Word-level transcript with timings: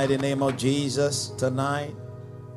mighty 0.00 0.16
name 0.16 0.42
of 0.42 0.56
Jesus 0.56 1.28
tonight, 1.36 1.94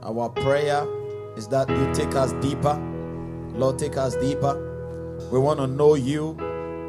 our 0.02 0.30
prayer 0.30 0.88
is 1.36 1.48
that 1.48 1.70
you 1.70 1.94
take 1.94 2.16
us 2.16 2.32
deeper. 2.42 2.93
Lord, 3.54 3.78
take 3.78 3.98
us 3.98 4.16
deeper. 4.16 4.72
We 5.32 5.40
want 5.40 5.60
to 5.60 5.68
know 5.68 5.94
you. 5.94 6.32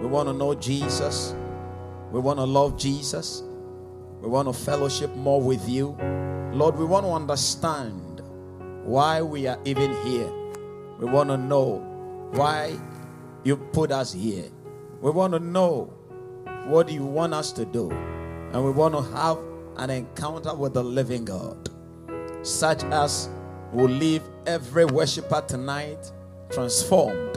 We 0.01 0.07
want 0.07 0.29
to 0.29 0.33
know 0.33 0.55
Jesus. 0.55 1.35
We 2.11 2.21
want 2.21 2.39
to 2.39 2.45
love 2.45 2.79
Jesus. 2.79 3.43
We 4.21 4.29
want 4.29 4.49
to 4.49 4.55
fellowship 4.55 5.15
more 5.15 5.43
with 5.43 5.69
you. 5.69 5.97
Lord, 6.53 6.77
we 6.77 6.87
want 6.87 7.05
to 7.05 7.13
understand 7.13 8.23
why 8.85 9.21
we 9.21 9.47
are 9.47 9.59
even 9.65 9.95
here. 10.07 10.31
We 10.99 11.07
want 11.07 11.29
to 11.29 11.37
know 11.37 11.79
why 12.33 12.79
you 13.43 13.57
put 13.57 13.93
us 13.93 14.13
here. 14.13 14.45
We 15.03 15.11
want 15.11 15.35
to 15.35 15.41
know 15.41 15.93
what 16.67 16.91
you 16.91 17.05
want 17.05 17.35
us 17.35 17.53
to 17.53 17.67
do. 17.67 17.91
And 17.91 18.65
we 18.65 18.71
want 18.71 18.95
to 18.95 19.03
have 19.17 19.39
an 19.77 19.91
encounter 19.91 20.55
with 20.55 20.73
the 20.73 20.83
living 20.83 21.27
God, 21.27 21.69
such 22.43 22.85
as 22.85 23.29
will 23.73 23.91
leave 23.91 24.23
every 24.47 24.87
worshiper 24.87 25.43
tonight 25.47 26.13
transformed 26.51 27.37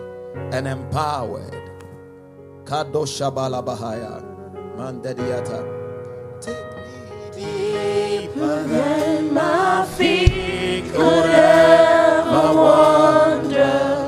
and 0.53 0.67
empowered. 0.67 1.53
Kado 2.65 3.05
Shabala 3.05 3.63
Bahaya. 3.63 4.23
Mandadiata. 4.77 5.59
Take 6.41 6.55
me 7.35 8.27
deeper 8.27 8.63
than 8.63 9.33
my 9.33 9.85
feet 9.97 10.83
could 10.93 11.25
ever 11.25 12.53
wander, 12.53 14.07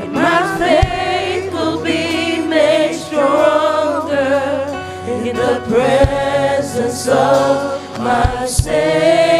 and 0.00 0.12
my 0.12 0.58
faith 0.58 1.52
will 1.52 1.82
be 1.82 2.46
made 2.46 2.94
stronger 2.94 4.66
in 5.08 5.34
the 5.36 5.62
presence 5.68 7.08
of 7.08 7.98
my 7.98 8.44
Savior. 8.46 9.39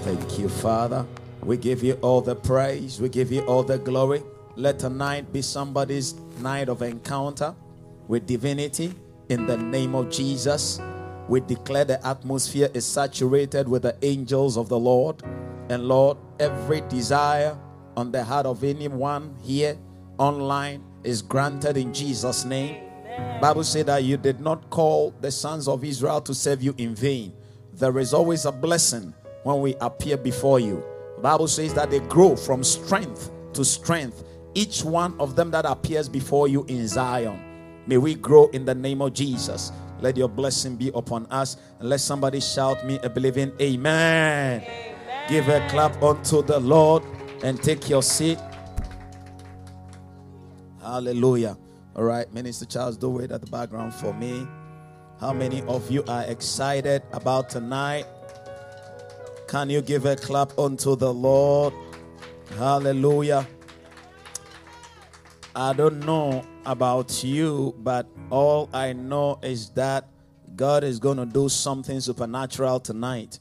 Thank 0.00 0.38
you, 0.38 0.48
Father. 0.48 1.06
We 1.44 1.58
give 1.58 1.82
you 1.82 1.98
all 2.00 2.22
the 2.22 2.34
praise. 2.34 2.98
We 2.98 3.10
give 3.10 3.30
you 3.30 3.42
all 3.42 3.62
the 3.62 3.76
glory. 3.76 4.22
Let 4.56 4.78
tonight 4.78 5.30
be 5.34 5.42
somebody's 5.42 6.14
night 6.40 6.70
of 6.70 6.80
encounter 6.80 7.54
with 8.08 8.26
divinity 8.26 8.94
in 9.28 9.46
the 9.46 9.58
name 9.58 9.94
of 9.94 10.08
Jesus. 10.10 10.80
We 11.28 11.40
declare 11.40 11.84
the 11.84 12.06
atmosphere 12.06 12.70
is 12.72 12.86
saturated 12.86 13.68
with 13.68 13.82
the 13.82 13.96
angels 14.00 14.56
of 14.56 14.70
the 14.70 14.78
Lord. 14.78 15.22
And 15.68 15.88
Lord, 15.88 16.16
every 16.40 16.80
desire 16.82 17.54
on 17.98 18.12
the 18.12 18.24
heart 18.24 18.46
of 18.46 18.64
anyone 18.64 19.36
here 19.42 19.76
online 20.16 20.82
is 21.04 21.22
granted 21.22 21.76
in 21.76 21.92
Jesus' 21.92 22.44
name. 22.44 22.82
Bible 23.40 23.64
said 23.64 23.86
that 23.86 24.04
you 24.04 24.16
did 24.16 24.40
not 24.40 24.70
call 24.70 25.12
the 25.20 25.30
sons 25.30 25.68
of 25.68 25.84
Israel 25.84 26.20
to 26.22 26.34
serve 26.34 26.62
you 26.62 26.74
in 26.78 26.94
vain. 26.94 27.32
There 27.74 27.98
is 27.98 28.14
always 28.14 28.44
a 28.44 28.52
blessing 28.52 29.12
when 29.42 29.60
we 29.60 29.74
appear 29.80 30.16
before 30.16 30.60
you. 30.60 30.82
Bible 31.20 31.48
says 31.48 31.74
that 31.74 31.90
they 31.90 32.00
grow 32.00 32.36
from 32.36 32.64
strength 32.64 33.30
to 33.52 33.64
strength. 33.64 34.24
Each 34.54 34.84
one 34.84 35.18
of 35.20 35.36
them 35.36 35.50
that 35.52 35.64
appears 35.64 36.08
before 36.08 36.48
you 36.48 36.64
in 36.68 36.86
Zion. 36.88 37.40
May 37.86 37.96
we 37.96 38.14
grow 38.14 38.48
in 38.48 38.64
the 38.64 38.74
name 38.74 39.02
of 39.02 39.12
Jesus. 39.12 39.72
Let 40.00 40.16
your 40.16 40.28
blessing 40.28 40.76
be 40.76 40.90
upon 40.94 41.26
us. 41.26 41.56
And 41.78 41.88
let 41.88 42.00
somebody 42.00 42.40
shout 42.40 42.84
me 42.84 42.98
a 43.02 43.08
believing 43.08 43.52
amen. 43.60 44.64
Give 45.28 45.48
a 45.48 45.66
clap 45.68 46.02
unto 46.02 46.42
the 46.42 46.58
Lord 46.58 47.04
and 47.42 47.62
take 47.62 47.88
your 47.88 48.02
seat. 48.02 48.38
Hallelujah. 50.92 51.56
All 51.96 52.04
right, 52.04 52.30
Minister 52.34 52.66
Charles, 52.66 52.98
do 52.98 53.08
wait 53.08 53.32
at 53.32 53.40
the 53.40 53.46
background 53.46 53.94
for 53.94 54.12
me. 54.12 54.46
How 55.18 55.32
many 55.32 55.62
of 55.62 55.90
you 55.90 56.04
are 56.06 56.24
excited 56.24 57.00
about 57.14 57.48
tonight? 57.48 58.04
Can 59.48 59.70
you 59.70 59.80
give 59.80 60.04
a 60.04 60.16
clap 60.16 60.58
unto 60.58 60.94
the 60.94 61.10
Lord? 61.10 61.72
Hallelujah. 62.58 63.48
I 65.56 65.72
don't 65.72 66.04
know 66.04 66.44
about 66.66 67.24
you, 67.24 67.74
but 67.78 68.06
all 68.28 68.68
I 68.74 68.92
know 68.92 69.38
is 69.42 69.70
that 69.70 70.04
God 70.56 70.84
is 70.84 70.98
going 70.98 71.16
to 71.16 71.24
do 71.24 71.48
something 71.48 72.00
supernatural 72.00 72.80
tonight. 72.80 73.38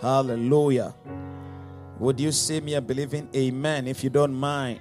Hallelujah. 0.00 0.92
Would 2.00 2.18
you 2.18 2.32
see 2.32 2.60
me 2.60 2.74
a 2.74 2.80
believing 2.80 3.28
amen 3.32 3.86
if 3.86 4.02
you 4.02 4.10
don't 4.10 4.34
mind? 4.34 4.80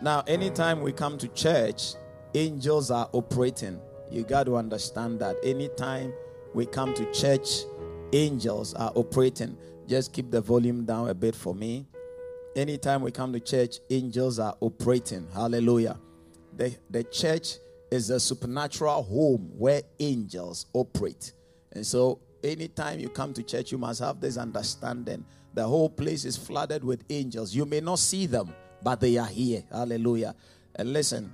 Now, 0.00 0.22
anytime 0.28 0.80
we 0.80 0.92
come 0.92 1.18
to 1.18 1.28
church, 1.28 1.94
angels 2.34 2.90
are 2.92 3.08
operating. 3.12 3.80
You 4.10 4.22
got 4.22 4.46
to 4.46 4.56
understand 4.56 5.18
that. 5.20 5.36
Anytime 5.42 6.12
we 6.54 6.66
come 6.66 6.94
to 6.94 7.10
church, 7.12 7.64
angels 8.12 8.74
are 8.74 8.92
operating. 8.94 9.58
Just 9.88 10.12
keep 10.12 10.30
the 10.30 10.40
volume 10.40 10.84
down 10.84 11.08
a 11.08 11.14
bit 11.14 11.34
for 11.34 11.52
me. 11.52 11.88
Anytime 12.54 13.02
we 13.02 13.10
come 13.10 13.32
to 13.32 13.40
church, 13.40 13.78
angels 13.90 14.38
are 14.38 14.56
operating. 14.60 15.26
Hallelujah. 15.34 15.98
The, 16.56 16.76
the 16.90 17.02
church 17.04 17.56
is 17.90 18.10
a 18.10 18.20
supernatural 18.20 19.02
home 19.02 19.50
where 19.56 19.82
angels 19.98 20.66
operate. 20.74 21.32
And 21.72 21.84
so, 21.84 22.20
anytime 22.44 23.00
you 23.00 23.08
come 23.08 23.32
to 23.34 23.42
church, 23.42 23.72
you 23.72 23.78
must 23.78 24.00
have 24.00 24.20
this 24.20 24.36
understanding. 24.36 25.24
The 25.54 25.66
whole 25.66 25.90
place 25.90 26.24
is 26.24 26.36
flooded 26.36 26.84
with 26.84 27.04
angels. 27.10 27.52
You 27.52 27.64
may 27.64 27.80
not 27.80 27.98
see 27.98 28.26
them, 28.26 28.54
but 28.82 29.00
they 29.00 29.16
are 29.16 29.26
here. 29.26 29.64
Hallelujah. 29.70 30.34
And 30.74 30.92
listen, 30.92 31.32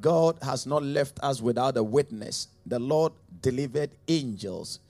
God 0.00 0.38
has 0.42 0.66
not 0.66 0.82
left 0.82 1.18
us 1.22 1.40
without 1.40 1.76
a 1.76 1.82
witness. 1.82 2.48
The 2.66 2.78
Lord 2.78 3.12
delivered 3.40 3.90
angels 4.08 4.80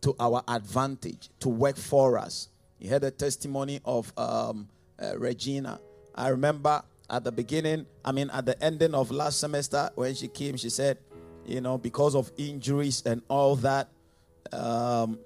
to 0.00 0.14
our 0.20 0.42
advantage 0.48 1.30
to 1.40 1.48
work 1.48 1.76
for 1.76 2.18
us. 2.18 2.48
You 2.78 2.90
heard 2.90 3.02
the 3.02 3.10
testimony 3.10 3.80
of 3.84 4.12
um, 4.16 4.68
uh, 5.02 5.18
Regina. 5.18 5.80
I 6.14 6.28
remember 6.28 6.82
at 7.10 7.24
the 7.24 7.32
beginning, 7.32 7.86
I 8.04 8.12
mean, 8.12 8.30
at 8.30 8.46
the 8.46 8.62
ending 8.62 8.94
of 8.94 9.10
last 9.10 9.40
semester, 9.40 9.90
when 9.94 10.14
she 10.14 10.28
came, 10.28 10.56
she 10.56 10.70
said, 10.70 10.98
you 11.46 11.60
know, 11.60 11.78
because 11.78 12.14
of 12.14 12.30
injuries 12.36 13.02
and 13.06 13.22
all 13.28 13.56
that, 13.56 13.88
um, 14.52 15.18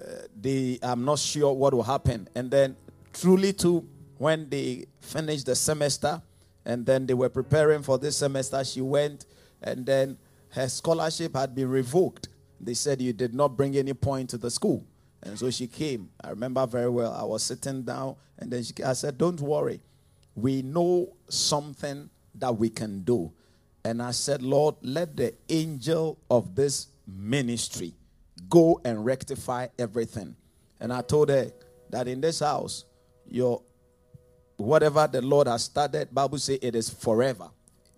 uh, 0.00 0.04
they, 0.38 0.78
I'm 0.82 1.04
not 1.04 1.18
sure 1.18 1.52
what 1.52 1.72
will 1.72 1.82
happen. 1.82 2.28
And 2.34 2.50
then, 2.50 2.76
truly, 3.12 3.52
too, 3.52 3.88
when 4.18 4.48
they 4.48 4.86
finished 5.00 5.46
the 5.46 5.54
semester 5.54 6.20
and 6.64 6.84
then 6.84 7.06
they 7.06 7.14
were 7.14 7.28
preparing 7.28 7.82
for 7.82 7.98
this 7.98 8.16
semester, 8.18 8.62
she 8.64 8.80
went 8.80 9.26
and 9.62 9.86
then 9.86 10.18
her 10.50 10.68
scholarship 10.68 11.34
had 11.34 11.54
been 11.54 11.68
revoked. 11.68 12.28
They 12.60 12.74
said 12.74 13.00
you 13.00 13.12
did 13.12 13.34
not 13.34 13.56
bring 13.56 13.76
any 13.76 13.94
point 13.94 14.30
to 14.30 14.38
the 14.38 14.50
school. 14.50 14.84
And 15.22 15.38
so 15.38 15.50
she 15.50 15.66
came. 15.66 16.10
I 16.22 16.30
remember 16.30 16.66
very 16.66 16.90
well. 16.90 17.12
I 17.12 17.24
was 17.24 17.42
sitting 17.42 17.82
down 17.82 18.16
and 18.38 18.50
then 18.50 18.62
she, 18.62 18.72
I 18.84 18.92
said, 18.92 19.18
Don't 19.18 19.40
worry. 19.40 19.80
We 20.34 20.62
know 20.62 21.16
something 21.28 22.10
that 22.36 22.56
we 22.56 22.70
can 22.70 23.02
do. 23.02 23.32
And 23.84 24.02
I 24.02 24.12
said, 24.12 24.42
Lord, 24.42 24.76
let 24.82 25.16
the 25.16 25.34
angel 25.48 26.18
of 26.30 26.54
this 26.54 26.88
ministry 27.06 27.94
go 28.48 28.80
and 28.84 29.04
rectify 29.04 29.68
everything. 29.78 30.36
And 30.80 30.92
I 30.92 31.00
told 31.02 31.30
her 31.30 31.50
that 31.90 32.06
in 32.06 32.20
this 32.20 32.40
house, 32.40 32.84
your 33.26 33.62
whatever 34.58 35.08
the 35.10 35.22
Lord 35.22 35.46
has 35.46 35.64
started, 35.64 36.14
Bible 36.14 36.38
say 36.38 36.58
it 36.60 36.74
is 36.74 36.90
forever. 36.90 37.48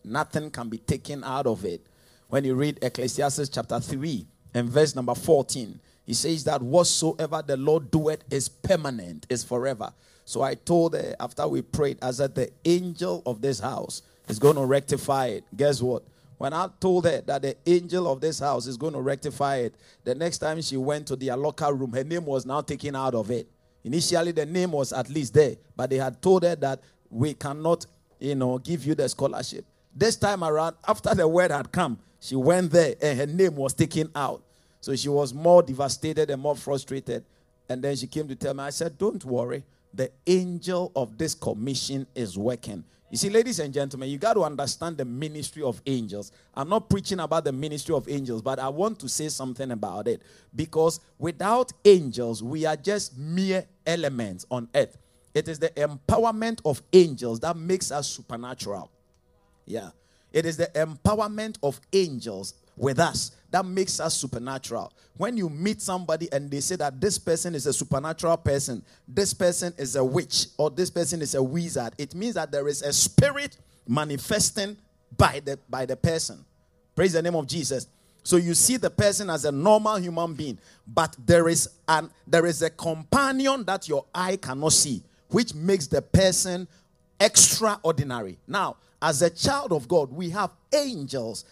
Nothing 0.04 0.50
can 0.50 0.68
be 0.68 0.78
taken 0.78 1.24
out 1.24 1.46
of 1.46 1.64
it. 1.64 1.84
When 2.28 2.44
you 2.44 2.54
read 2.54 2.78
Ecclesiastes 2.82 3.48
chapter 3.48 3.80
3 3.80 4.24
and 4.54 4.68
verse 4.68 4.94
number 4.94 5.14
14, 5.14 5.80
he 6.06 6.14
says 6.14 6.44
that 6.44 6.62
whatsoever 6.62 7.42
the 7.44 7.56
Lord 7.56 7.90
doeth 7.90 8.22
is 8.30 8.48
permanent, 8.48 9.26
is 9.28 9.42
forever. 9.42 9.92
So 10.24 10.42
I 10.42 10.54
told 10.54 10.94
her 10.94 11.16
after 11.18 11.48
we 11.48 11.62
prayed, 11.62 11.98
I 12.02 12.12
said, 12.12 12.34
the 12.34 12.50
angel 12.64 13.22
of 13.26 13.40
this 13.40 13.58
house 13.58 14.02
is 14.28 14.38
going 14.38 14.56
to 14.56 14.64
rectify 14.64 15.26
it. 15.26 15.44
Guess 15.56 15.82
what? 15.82 16.04
When 16.38 16.52
I 16.52 16.68
told 16.78 17.04
her 17.04 17.20
that 17.22 17.42
the 17.42 17.56
angel 17.66 18.10
of 18.10 18.20
this 18.20 18.38
house 18.38 18.66
is 18.66 18.76
going 18.76 18.92
to 18.94 19.00
rectify 19.00 19.56
it, 19.56 19.74
the 20.04 20.14
next 20.14 20.38
time 20.38 20.62
she 20.62 20.76
went 20.76 21.06
to 21.08 21.16
the 21.16 21.30
locker 21.36 21.72
room, 21.72 21.92
her 21.92 22.04
name 22.04 22.24
was 22.26 22.46
now 22.46 22.60
taken 22.60 22.94
out 22.96 23.14
of 23.14 23.30
it. 23.30 23.48
Initially, 23.84 24.32
the 24.32 24.46
name 24.46 24.72
was 24.72 24.92
at 24.92 25.08
least 25.08 25.34
there, 25.34 25.56
but 25.76 25.90
they 25.90 25.96
had 25.96 26.20
told 26.20 26.42
her 26.42 26.54
that 26.56 26.80
we 27.08 27.34
cannot, 27.34 27.86
you 28.18 28.34
know, 28.34 28.58
give 28.58 28.84
you 28.84 28.94
the 28.94 29.08
scholarship. 29.08 29.64
This 29.94 30.16
time 30.16 30.44
around, 30.44 30.76
after 30.86 31.14
the 31.14 31.26
word 31.26 31.50
had 31.50 31.72
come, 31.72 31.98
she 32.20 32.36
went 32.36 32.70
there 32.70 32.94
and 33.00 33.18
her 33.18 33.26
name 33.26 33.56
was 33.56 33.72
taken 33.74 34.10
out. 34.14 34.42
So 34.80 34.94
she 34.94 35.08
was 35.08 35.34
more 35.34 35.62
devastated 35.62 36.30
and 36.30 36.40
more 36.40 36.56
frustrated. 36.56 37.24
And 37.68 37.82
then 37.82 37.96
she 37.96 38.06
came 38.06 38.28
to 38.28 38.34
tell 38.34 38.54
me, 38.54 38.62
I 38.64 38.70
said, 38.70 38.98
Don't 38.98 39.24
worry. 39.24 39.64
The 39.92 40.10
angel 40.26 40.92
of 40.94 41.18
this 41.18 41.34
commission 41.34 42.06
is 42.14 42.38
working. 42.38 42.84
You 43.10 43.16
see, 43.16 43.28
ladies 43.28 43.58
and 43.58 43.74
gentlemen, 43.74 44.08
you 44.08 44.18
got 44.18 44.34
to 44.34 44.44
understand 44.44 44.96
the 44.96 45.04
ministry 45.04 45.64
of 45.64 45.82
angels. 45.84 46.30
I'm 46.54 46.68
not 46.68 46.88
preaching 46.88 47.18
about 47.18 47.44
the 47.44 47.50
ministry 47.50 47.92
of 47.92 48.08
angels, 48.08 48.40
but 48.40 48.60
I 48.60 48.68
want 48.68 49.00
to 49.00 49.08
say 49.08 49.28
something 49.28 49.72
about 49.72 50.06
it. 50.06 50.22
Because 50.54 51.00
without 51.18 51.72
angels, 51.84 52.40
we 52.40 52.66
are 52.66 52.76
just 52.76 53.18
mere 53.18 53.66
elements 53.84 54.46
on 54.48 54.68
earth. 54.76 54.96
It 55.34 55.48
is 55.48 55.58
the 55.58 55.70
empowerment 55.70 56.60
of 56.64 56.82
angels 56.92 57.40
that 57.40 57.56
makes 57.56 57.90
us 57.90 58.08
supernatural. 58.08 58.90
Yeah. 59.66 59.90
It 60.32 60.46
is 60.46 60.56
the 60.56 60.66
empowerment 60.68 61.58
of 61.64 61.80
angels 61.92 62.54
with 62.76 63.00
us 63.00 63.32
that 63.50 63.64
makes 63.66 64.00
us 64.00 64.14
supernatural. 64.14 64.92
When 65.16 65.36
you 65.36 65.48
meet 65.48 65.82
somebody 65.82 66.28
and 66.32 66.50
they 66.50 66.60
say 66.60 66.76
that 66.76 67.00
this 67.00 67.18
person 67.18 67.54
is 67.54 67.66
a 67.66 67.72
supernatural 67.72 68.36
person, 68.38 68.82
this 69.06 69.34
person 69.34 69.74
is 69.76 69.96
a 69.96 70.04
witch, 70.04 70.46
or 70.56 70.70
this 70.70 70.90
person 70.90 71.20
is 71.20 71.34
a 71.34 71.42
wizard, 71.42 71.94
it 71.98 72.14
means 72.14 72.34
that 72.34 72.52
there 72.52 72.68
is 72.68 72.82
a 72.82 72.92
spirit 72.92 73.56
manifesting 73.86 74.76
by 75.16 75.40
the 75.44 75.58
by 75.68 75.84
the 75.84 75.96
person. 75.96 76.44
Praise 76.94 77.12
the 77.12 77.22
name 77.22 77.34
of 77.34 77.46
Jesus. 77.46 77.86
So 78.22 78.36
you 78.36 78.54
see 78.54 78.76
the 78.76 78.90
person 78.90 79.30
as 79.30 79.44
a 79.44 79.52
normal 79.52 79.96
human 79.96 80.34
being, 80.34 80.58
but 80.86 81.16
there 81.26 81.48
is 81.48 81.68
an 81.88 82.10
there 82.26 82.46
is 82.46 82.62
a 82.62 82.70
companion 82.70 83.64
that 83.64 83.88
your 83.88 84.04
eye 84.14 84.36
cannot 84.36 84.72
see, 84.72 85.02
which 85.28 85.54
makes 85.54 85.86
the 85.86 86.02
person 86.02 86.68
extraordinary. 87.18 88.38
Now, 88.46 88.76
as 89.02 89.22
a 89.22 89.30
child 89.30 89.72
of 89.72 89.88
God, 89.88 90.12
we 90.12 90.30
have 90.30 90.50
angels 90.72 91.44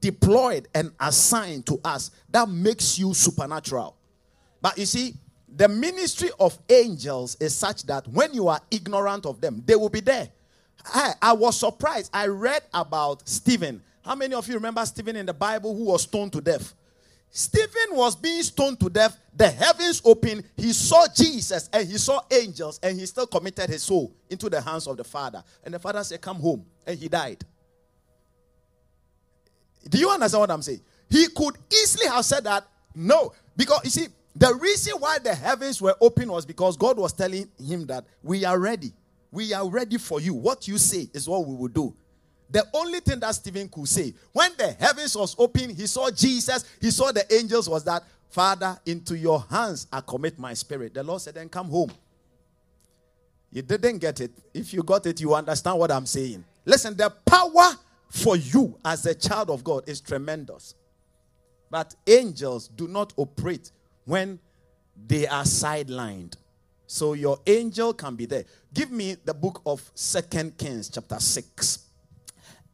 deployed 0.00 0.68
and 0.74 0.92
assigned 1.00 1.66
to 1.66 1.80
us 1.84 2.10
that 2.30 2.48
makes 2.48 2.98
you 2.98 3.14
supernatural. 3.14 3.96
But 4.60 4.78
you 4.78 4.86
see, 4.86 5.14
the 5.48 5.68
ministry 5.68 6.30
of 6.38 6.58
angels 6.68 7.36
is 7.40 7.54
such 7.54 7.84
that 7.84 8.06
when 8.08 8.34
you 8.34 8.48
are 8.48 8.60
ignorant 8.70 9.26
of 9.26 9.40
them, 9.40 9.62
they 9.64 9.76
will 9.76 9.88
be 9.88 10.00
there. 10.00 10.28
I, 10.84 11.14
I 11.22 11.32
was 11.32 11.58
surprised. 11.58 12.10
I 12.12 12.26
read 12.26 12.62
about 12.74 13.28
Stephen. 13.28 13.82
How 14.04 14.14
many 14.14 14.34
of 14.34 14.46
you 14.46 14.54
remember 14.54 14.84
Stephen 14.86 15.16
in 15.16 15.26
the 15.26 15.34
Bible 15.34 15.74
who 15.74 15.84
was 15.84 16.02
stoned 16.02 16.32
to 16.34 16.40
death? 16.40 16.74
Stephen 17.30 17.90
was 17.90 18.16
being 18.16 18.42
stoned 18.42 18.80
to 18.80 18.88
death. 18.88 19.18
The 19.34 19.48
heavens 19.48 20.00
opened. 20.04 20.44
He 20.56 20.72
saw 20.72 21.06
Jesus 21.14 21.68
and 21.72 21.86
he 21.86 21.98
saw 21.98 22.20
angels, 22.30 22.80
and 22.82 22.98
he 22.98 23.04
still 23.04 23.26
committed 23.26 23.68
his 23.68 23.82
soul 23.82 24.14
into 24.30 24.48
the 24.48 24.60
hands 24.60 24.86
of 24.86 24.96
the 24.96 25.04
Father. 25.04 25.42
And 25.64 25.74
the 25.74 25.78
Father 25.78 26.02
said, 26.04 26.20
Come 26.20 26.36
home. 26.36 26.64
And 26.86 26.98
he 26.98 27.08
died. 27.08 27.44
Do 29.88 29.98
you 29.98 30.10
understand 30.10 30.40
what 30.40 30.50
I'm 30.50 30.62
saying? 30.62 30.80
He 31.08 31.28
could 31.28 31.56
easily 31.72 32.08
have 32.08 32.24
said 32.24 32.44
that 32.44 32.66
no, 32.94 33.32
because 33.56 33.80
you 33.84 33.90
see, 33.90 34.06
the 34.34 34.54
reason 34.54 34.94
why 34.98 35.18
the 35.18 35.34
heavens 35.34 35.80
were 35.80 35.96
open 36.00 36.30
was 36.30 36.44
because 36.44 36.76
God 36.76 36.98
was 36.98 37.12
telling 37.12 37.48
him 37.58 37.86
that 37.86 38.04
we 38.22 38.44
are 38.44 38.58
ready. 38.58 38.92
We 39.30 39.52
are 39.52 39.68
ready 39.68 39.98
for 39.98 40.20
you. 40.20 40.34
What 40.34 40.66
you 40.66 40.78
say 40.78 41.08
is 41.12 41.28
what 41.28 41.46
we 41.46 41.54
will 41.54 41.68
do. 41.68 41.94
The 42.50 42.64
only 42.74 43.00
thing 43.00 43.20
that 43.20 43.34
Stephen 43.34 43.68
could 43.68 43.88
say 43.88 44.14
when 44.32 44.52
the 44.56 44.72
heavens 44.72 45.16
was 45.16 45.34
open, 45.38 45.74
he 45.74 45.86
saw 45.86 46.10
Jesus, 46.10 46.64
he 46.80 46.90
saw 46.90 47.12
the 47.12 47.24
angels, 47.34 47.68
was 47.68 47.84
that, 47.84 48.02
Father, 48.30 48.78
into 48.86 49.16
your 49.16 49.44
hands 49.50 49.86
I 49.92 50.00
commit 50.00 50.38
my 50.38 50.54
spirit. 50.54 50.94
The 50.94 51.02
Lord 51.02 51.20
said, 51.20 51.34
then 51.34 51.48
come 51.48 51.68
home. 51.68 51.90
You 53.52 53.62
didn't 53.62 53.98
get 53.98 54.20
it. 54.20 54.32
If 54.52 54.74
you 54.74 54.82
got 54.82 55.06
it, 55.06 55.20
you 55.20 55.34
understand 55.34 55.78
what 55.78 55.90
I'm 55.90 56.06
saying. 56.06 56.44
Listen, 56.64 56.96
the 56.96 57.10
power 57.24 57.76
for 58.08 58.36
you 58.36 58.78
as 58.84 59.06
a 59.06 59.14
child 59.14 59.50
of 59.50 59.64
God 59.64 59.88
is 59.88 60.00
tremendous. 60.00 60.74
But 61.70 61.94
angels 62.06 62.68
do 62.68 62.88
not 62.88 63.12
operate 63.16 63.72
when 64.04 64.38
they 65.06 65.26
are 65.26 65.44
sidelined. 65.44 66.36
So 66.86 67.14
your 67.14 67.38
angel 67.46 67.92
can 67.92 68.14
be 68.14 68.26
there. 68.26 68.44
Give 68.72 68.90
me 68.90 69.16
the 69.24 69.34
book 69.34 69.60
of 69.66 69.90
Second 69.94 70.56
Kings, 70.56 70.88
chapter 70.88 71.18
6. 71.18 71.80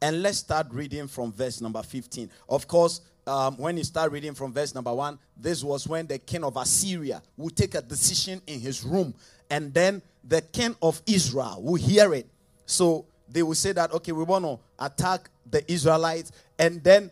And 0.01 0.21
let's 0.21 0.37
start 0.37 0.67
reading 0.69 1.07
from 1.07 1.31
verse 1.31 1.61
number 1.61 1.81
15. 1.81 2.29
Of 2.49 2.67
course, 2.67 3.01
um, 3.25 3.57
when 3.57 3.77
you 3.77 3.83
start 3.83 4.11
reading 4.11 4.33
from 4.33 4.53
verse 4.53 4.75
number 4.75 4.93
1, 4.93 5.17
this 5.37 5.63
was 5.63 5.87
when 5.87 6.05
the 6.05 6.19
king 6.19 6.43
of 6.43 6.57
Assyria 6.57 7.21
would 7.37 7.55
take 7.55 7.73
a 7.75 7.81
decision 7.81 8.41
in 8.45 8.59
his 8.59 8.83
room. 8.83 9.13
And 9.49 9.73
then 9.73 10.01
the 10.23 10.41
king 10.41 10.75
of 10.81 11.01
Israel 11.07 11.61
will 11.63 11.75
hear 11.75 12.13
it. 12.13 12.27
So 12.65 13.05
they 13.29 13.43
will 13.43 13.55
say 13.55 13.71
that, 13.71 13.91
okay, 13.93 14.11
we 14.11 14.23
want 14.23 14.45
to 14.45 14.59
attack 14.79 15.29
the 15.49 15.69
Israelites. 15.71 16.31
And 16.57 16.83
then, 16.83 17.11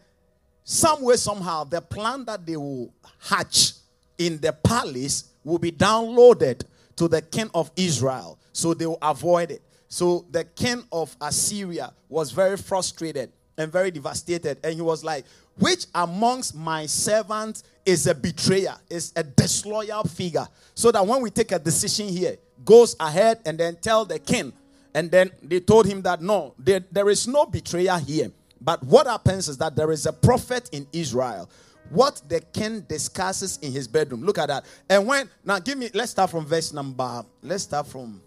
some 0.63 1.01
way, 1.01 1.15
somehow, 1.15 1.63
the 1.63 1.81
plan 1.81 2.25
that 2.25 2.45
they 2.45 2.57
will 2.57 2.93
hatch 3.19 3.73
in 4.17 4.39
the 4.39 4.53
palace 4.53 5.25
will 5.43 5.57
be 5.57 5.71
downloaded 5.71 6.63
to 6.95 7.07
the 7.07 7.21
king 7.21 7.49
of 7.53 7.71
Israel. 7.75 8.37
So 8.53 8.73
they 8.73 8.85
will 8.85 8.99
avoid 9.01 9.51
it. 9.51 9.61
So 9.87 10.25
the 10.31 10.43
king 10.43 10.83
of 10.91 11.15
Assyria 11.19 11.91
was 12.07 12.31
very 12.31 12.57
frustrated 12.57 13.31
and 13.57 13.71
very 13.71 13.91
devastated. 13.91 14.57
And 14.63 14.75
he 14.75 14.81
was 14.81 15.03
like, 15.03 15.25
Which 15.57 15.87
amongst 15.95 16.55
my 16.55 16.85
servants 16.85 17.63
is 17.85 18.07
a 18.07 18.15
betrayer, 18.15 18.75
is 18.89 19.11
a 19.15 19.23
disloyal 19.23 20.03
figure? 20.03 20.47
So 20.75 20.91
that 20.91 21.05
when 21.05 21.21
we 21.21 21.29
take 21.29 21.51
a 21.51 21.59
decision 21.59 22.07
here, 22.07 22.37
goes 22.63 22.95
ahead 22.99 23.39
and 23.45 23.57
then 23.57 23.75
tell 23.75 24.05
the 24.05 24.19
king 24.19 24.53
and 24.93 25.09
then 25.09 25.31
they 25.41 25.59
told 25.59 25.85
him 25.85 26.01
that 26.03 26.21
no, 26.21 26.53
there, 26.57 26.81
there 26.91 27.09
is 27.09 27.27
no 27.27 27.45
betrayer 27.45 27.97
here. 27.99 28.31
But 28.59 28.83
what 28.83 29.07
happens 29.07 29.47
is 29.47 29.57
that 29.57 29.75
there 29.75 29.91
is 29.91 30.05
a 30.05 30.13
prophet 30.13 30.69
in 30.71 30.85
Israel. 30.93 31.49
What 31.89 32.21
the 32.27 32.39
king 32.39 32.81
discusses 32.81 33.57
in 33.61 33.71
his 33.71 33.87
bedroom. 33.87 34.23
Look 34.23 34.37
at 34.37 34.47
that. 34.47 34.65
And 34.89 35.07
when 35.07 35.29
now 35.43 35.59
give 35.59 35.77
me 35.77 35.89
let's 35.93 36.11
start 36.11 36.29
from 36.29 36.45
verse 36.45 36.71
number 36.71 37.25
let's 37.41 37.63
start 37.63 37.87
from 37.87 38.21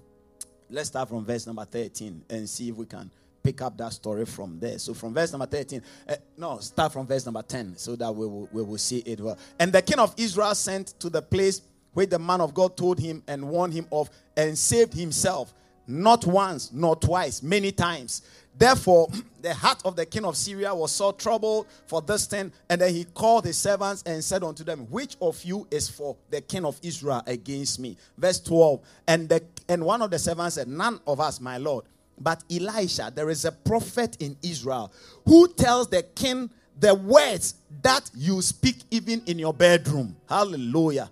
let's 0.68 0.88
start 0.88 1.08
from 1.08 1.24
verse 1.24 1.46
number 1.46 1.64
13 1.64 2.24
and 2.28 2.48
see 2.48 2.68
if 2.68 2.76
we 2.76 2.84
can 2.84 3.10
pick 3.42 3.62
up 3.62 3.76
that 3.78 3.92
story 3.92 4.24
from 4.24 4.58
there. 4.58 4.78
So 4.78 4.92
from 4.94 5.14
verse 5.14 5.30
number 5.30 5.46
13, 5.46 5.82
uh, 6.08 6.14
no, 6.36 6.58
start 6.58 6.92
from 6.92 7.06
verse 7.06 7.26
number 7.26 7.42
10 7.42 7.76
so 7.76 7.94
that 7.96 8.10
we 8.10 8.26
will, 8.26 8.48
we 8.52 8.62
will 8.62 8.78
see 8.78 8.98
it 9.00 9.20
well. 9.20 9.38
And 9.58 9.72
the 9.72 9.82
king 9.82 9.98
of 9.98 10.14
Israel 10.16 10.54
sent 10.54 10.98
to 11.00 11.10
the 11.10 11.22
place 11.22 11.60
where 11.92 12.06
the 12.06 12.18
man 12.18 12.40
of 12.40 12.54
God 12.54 12.76
told 12.76 12.98
him 12.98 13.22
and 13.28 13.48
warned 13.48 13.74
him 13.74 13.86
of 13.92 14.10
and 14.36 14.56
saved 14.58 14.94
himself 14.94 15.54
not 15.86 16.26
once, 16.26 16.72
nor 16.72 16.96
twice, 16.96 17.42
many 17.42 17.72
times. 17.72 18.22
Therefore, 18.56 19.08
the 19.42 19.54
heart 19.54 19.82
of 19.84 19.96
the 19.96 20.06
king 20.06 20.24
of 20.24 20.36
Syria 20.36 20.74
was 20.74 20.92
so 20.92 21.12
troubled 21.12 21.66
for 21.86 22.00
this 22.00 22.26
thing. 22.26 22.52
And 22.68 22.80
then 22.80 22.94
he 22.94 23.04
called 23.04 23.44
his 23.44 23.58
servants 23.58 24.02
and 24.06 24.22
said 24.22 24.42
unto 24.42 24.64
them, 24.64 24.80
Which 24.90 25.16
of 25.20 25.42
you 25.44 25.66
is 25.70 25.88
for 25.88 26.16
the 26.30 26.40
king 26.40 26.64
of 26.64 26.78
Israel 26.82 27.22
against 27.26 27.80
me? 27.80 27.96
Verse 28.16 28.40
12. 28.40 28.80
And, 29.08 29.28
the, 29.28 29.42
and 29.68 29.84
one 29.84 30.02
of 30.02 30.10
the 30.10 30.18
servants 30.18 30.54
said, 30.54 30.68
None 30.68 31.00
of 31.06 31.20
us, 31.20 31.40
my 31.40 31.58
Lord. 31.58 31.84
But 32.18 32.44
Elisha, 32.50 33.12
there 33.14 33.28
is 33.28 33.44
a 33.44 33.52
prophet 33.52 34.16
in 34.20 34.36
Israel 34.42 34.92
who 35.24 35.48
tells 35.48 35.88
the 35.88 36.02
king 36.02 36.48
the 36.78 36.94
words 36.94 37.54
that 37.82 38.10
you 38.14 38.40
speak 38.42 38.76
even 38.90 39.22
in 39.26 39.38
your 39.38 39.52
bedroom. 39.52 40.16
Hallelujah. 40.28 41.10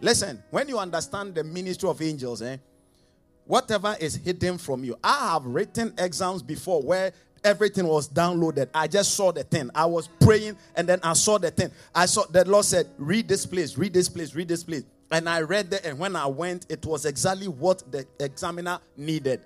Listen, 0.00 0.42
when 0.50 0.68
you 0.68 0.78
understand 0.78 1.34
the 1.34 1.44
ministry 1.44 1.88
of 1.88 2.00
angels, 2.00 2.42
eh, 2.42 2.56
whatever 3.50 3.96
is 3.98 4.14
hidden 4.14 4.56
from 4.56 4.84
you. 4.84 4.96
I 5.02 5.32
have 5.32 5.44
written 5.44 5.92
exams 5.98 6.40
before 6.40 6.80
where 6.82 7.12
everything 7.42 7.84
was 7.84 8.08
downloaded. 8.08 8.68
I 8.72 8.86
just 8.86 9.14
saw 9.14 9.32
the 9.32 9.42
thing. 9.42 9.70
I 9.74 9.86
was 9.86 10.08
praying 10.20 10.56
and 10.76 10.88
then 10.88 11.00
I 11.02 11.14
saw 11.14 11.36
the 11.36 11.50
thing. 11.50 11.72
I 11.92 12.06
saw 12.06 12.24
the 12.26 12.48
Lord 12.48 12.64
said, 12.64 12.86
Read 12.96 13.26
this 13.26 13.44
place, 13.44 13.76
read 13.76 13.92
this 13.92 14.08
place, 14.08 14.36
read 14.36 14.46
this 14.46 14.62
place. 14.62 14.84
And 15.10 15.28
I 15.28 15.40
read 15.40 15.72
it, 15.72 15.84
and 15.84 15.98
when 15.98 16.14
I 16.14 16.26
went, 16.26 16.66
it 16.68 16.86
was 16.86 17.04
exactly 17.04 17.48
what 17.48 17.82
the 17.90 18.06
examiner 18.20 18.78
needed. 18.96 19.40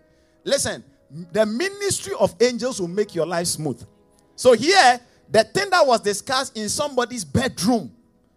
Listen, 0.45 0.85
the 1.33 1.47
ministry 1.47 2.13
of 2.21 2.35
angels 2.43 2.83
will 2.83 2.89
make 2.89 3.15
your 3.15 3.25
life 3.25 3.47
smooth. 3.47 3.83
So 4.37 4.53
here, 4.53 5.01
the 5.31 5.45
thing 5.45 5.71
that 5.71 5.87
was 5.87 6.01
discussed 6.01 6.59
in 6.59 6.69
somebody's 6.69 7.25
bedroom 7.25 7.91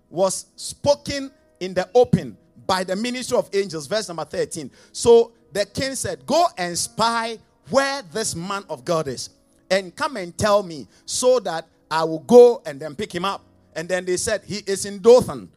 was 0.09 0.45
spoken 0.55 1.29
in 1.59 1.73
the 1.73 1.89
open 1.93 2.37
by 2.65 2.85
the 2.85 2.95
ministry 2.95 3.37
of 3.37 3.49
angels. 3.53 3.87
Verse 3.87 4.07
number 4.07 4.23
13. 4.23 4.71
So 4.93 5.33
the 5.51 5.65
king 5.65 5.95
said, 5.95 6.25
Go 6.25 6.45
and 6.57 6.77
spy 6.77 7.39
where 7.69 8.01
this 8.01 8.35
man 8.35 8.63
of 8.69 8.85
God 8.85 9.07
is 9.07 9.29
and 9.69 9.95
come 9.95 10.17
and 10.17 10.37
tell 10.37 10.63
me 10.63 10.87
so 11.05 11.39
that 11.41 11.67
I 11.89 12.03
will 12.03 12.19
go 12.19 12.61
and 12.65 12.79
then 12.79 12.95
pick 12.95 13.13
him 13.13 13.25
up. 13.25 13.43
And 13.75 13.87
then 13.87 14.05
they 14.05 14.17
said, 14.17 14.41
He 14.45 14.57
is 14.65 14.85
in 14.85 14.99
Dothan. 14.99 15.49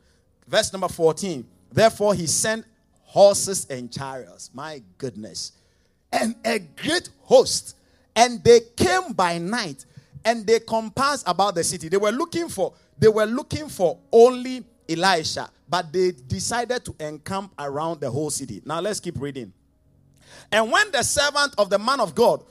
Verse 0.46 0.72
number 0.72 0.88
14. 0.88 1.46
Therefore, 1.72 2.14
he 2.14 2.26
sent 2.26 2.64
horses 3.02 3.66
and 3.70 3.92
chariots. 3.92 4.50
My 4.52 4.82
goodness. 4.98 5.52
And 6.12 6.34
a 6.44 6.58
great 6.58 7.08
host. 7.22 7.76
And 8.16 8.42
they 8.42 8.60
came 8.76 9.12
by 9.12 9.38
night 9.38 9.86
and 10.24 10.46
they 10.46 10.60
compassed 10.60 11.24
about 11.26 11.54
the 11.54 11.64
city. 11.64 11.88
They 11.88 11.96
were 11.96 12.10
looking 12.10 12.48
for, 12.48 12.74
they 12.98 13.08
were 13.08 13.26
looking 13.26 13.68
for 13.68 13.98
only 14.12 14.64
Elisha, 14.88 15.48
but 15.68 15.92
they 15.92 16.10
decided 16.10 16.84
to 16.84 16.94
encamp 16.98 17.54
around 17.58 18.00
the 18.00 18.10
whole 18.10 18.30
city. 18.30 18.60
Now 18.64 18.80
let's 18.80 19.00
keep 19.00 19.20
reading. 19.20 19.52
And 20.52 20.70
when 20.70 20.90
the 20.90 21.02
servant 21.02 21.54
of 21.58 21.70
the 21.70 21.78
man 21.78 22.00
of 22.00 22.14
God 22.14 22.44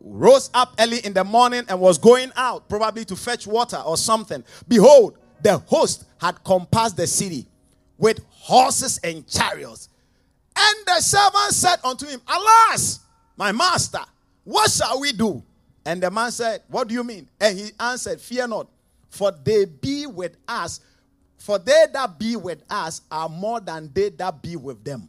rose 0.00 0.50
up 0.54 0.74
early 0.78 0.98
in 0.98 1.12
the 1.14 1.24
morning 1.24 1.64
and 1.68 1.80
was 1.80 1.98
going 1.98 2.32
out, 2.36 2.68
probably 2.68 3.04
to 3.06 3.16
fetch 3.16 3.46
water 3.46 3.78
or 3.78 3.96
something, 3.96 4.44
behold, 4.68 5.18
the 5.42 5.58
host 5.58 6.04
had 6.20 6.42
compassed 6.44 6.96
the 6.96 7.06
city 7.06 7.46
with 7.98 8.24
horses 8.30 8.98
and 9.04 9.26
chariots. 9.26 9.88
And 10.56 10.76
the 10.86 11.00
servant 11.00 11.52
said 11.52 11.76
unto 11.84 12.06
him, 12.06 12.20
Alas, 12.28 13.00
my 13.36 13.52
master, 13.52 14.00
what 14.44 14.70
shall 14.70 15.00
we 15.00 15.12
do? 15.12 15.42
And 15.86 16.02
the 16.02 16.10
man 16.10 16.30
said, 16.30 16.62
What 16.68 16.88
do 16.88 16.94
you 16.94 17.04
mean? 17.04 17.28
And 17.40 17.58
he 17.58 17.70
answered, 17.78 18.20
Fear 18.20 18.48
not, 18.48 18.68
for 19.08 19.32
they 19.32 19.64
be 19.64 20.06
with 20.06 20.36
us. 20.48 20.80
For 21.38 21.58
they 21.58 21.86
that 21.92 22.18
be 22.18 22.36
with 22.36 22.62
us 22.70 23.02
are 23.10 23.28
more 23.28 23.60
than 23.60 23.90
they 23.92 24.08
that 24.10 24.40
be 24.40 24.56
with 24.56 24.82
them. 24.82 25.08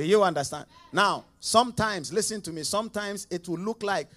Do 0.00 0.06
you 0.06 0.22
understand? 0.22 0.64
Now, 0.94 1.26
sometimes, 1.40 2.10
listen 2.10 2.40
to 2.42 2.52
me, 2.52 2.62
sometimes 2.62 3.26
it 3.28 3.46
will 3.46 3.58
look 3.58 3.82
like 3.82 4.08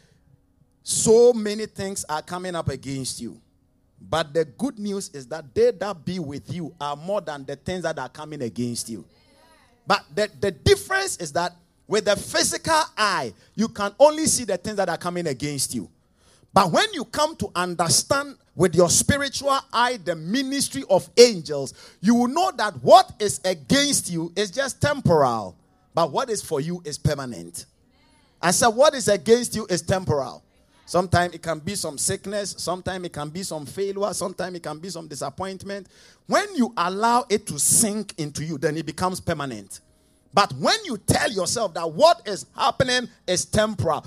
so 0.81 1.33
many 1.33 1.65
things 1.65 2.05
are 2.07 2.21
coming 2.21 2.55
up 2.55 2.69
against 2.69 3.19
you. 3.19 3.37
But 3.99 4.33
the 4.33 4.45
good 4.45 4.79
news 4.79 5.09
is 5.09 5.27
that 5.27 5.53
they 5.53 5.71
that 5.71 6.05
be 6.05 6.19
with 6.19 6.49
you 6.53 6.73
are 6.79 6.95
more 6.95 7.19
than 7.19 7.43
the 7.43 7.57
things 7.57 7.83
that 7.83 7.99
are 7.99 8.07
coming 8.07 8.43
against 8.43 8.87
you. 8.87 9.03
But 9.85 10.05
the, 10.15 10.29
the 10.39 10.51
difference 10.51 11.17
is 11.17 11.33
that 11.33 11.53
with 11.85 12.05
the 12.05 12.15
physical 12.15 12.81
eye, 12.97 13.33
you 13.53 13.67
can 13.67 13.93
only 13.99 14.27
see 14.27 14.45
the 14.45 14.55
things 14.55 14.77
that 14.77 14.87
are 14.87 14.97
coming 14.97 15.27
against 15.27 15.75
you. 15.75 15.89
But 16.53 16.71
when 16.71 16.85
you 16.93 17.03
come 17.03 17.35
to 17.35 17.49
understand 17.53 18.37
with 18.55 18.73
your 18.73 18.89
spiritual 18.89 19.59
eye 19.73 19.99
the 20.01 20.15
ministry 20.15 20.85
of 20.89 21.09
angels, 21.17 21.73
you 21.99 22.15
will 22.15 22.29
know 22.29 22.53
that 22.55 22.81
what 22.81 23.11
is 23.19 23.41
against 23.43 24.09
you 24.09 24.31
is 24.37 24.49
just 24.49 24.81
temporal, 24.81 25.57
but 25.93 26.11
what 26.11 26.29
is 26.29 26.41
for 26.41 26.59
you 26.59 26.81
is 26.85 26.97
permanent. 26.97 27.65
I 28.41 28.51
said, 28.51 28.69
what 28.69 28.93
is 28.93 29.07
against 29.07 29.55
you 29.55 29.65
is 29.69 29.81
temporal. 29.81 30.43
Sometimes 30.85 31.33
it 31.33 31.41
can 31.41 31.59
be 31.59 31.75
some 31.75 31.97
sickness, 31.97 32.55
sometimes 32.57 33.05
it 33.05 33.13
can 33.13 33.29
be 33.29 33.41
some 33.43 33.65
failure, 33.65 34.13
sometimes 34.13 34.57
it 34.57 34.63
can 34.63 34.79
be 34.79 34.89
some 34.89 35.07
disappointment. 35.07 35.87
When 36.27 36.55
you 36.55 36.73
allow 36.75 37.25
it 37.29 37.47
to 37.47 37.57
sink 37.57 38.13
into 38.17 38.43
you, 38.43 38.57
then 38.57 38.75
it 38.75 38.85
becomes 38.85 39.21
permanent. 39.21 39.79
But 40.33 40.51
when 40.53 40.75
you 40.83 40.97
tell 40.97 41.31
yourself 41.31 41.73
that 41.75 41.89
what 41.89 42.27
is 42.27 42.45
happening 42.55 43.07
is 43.27 43.45
temporal, 43.45 44.05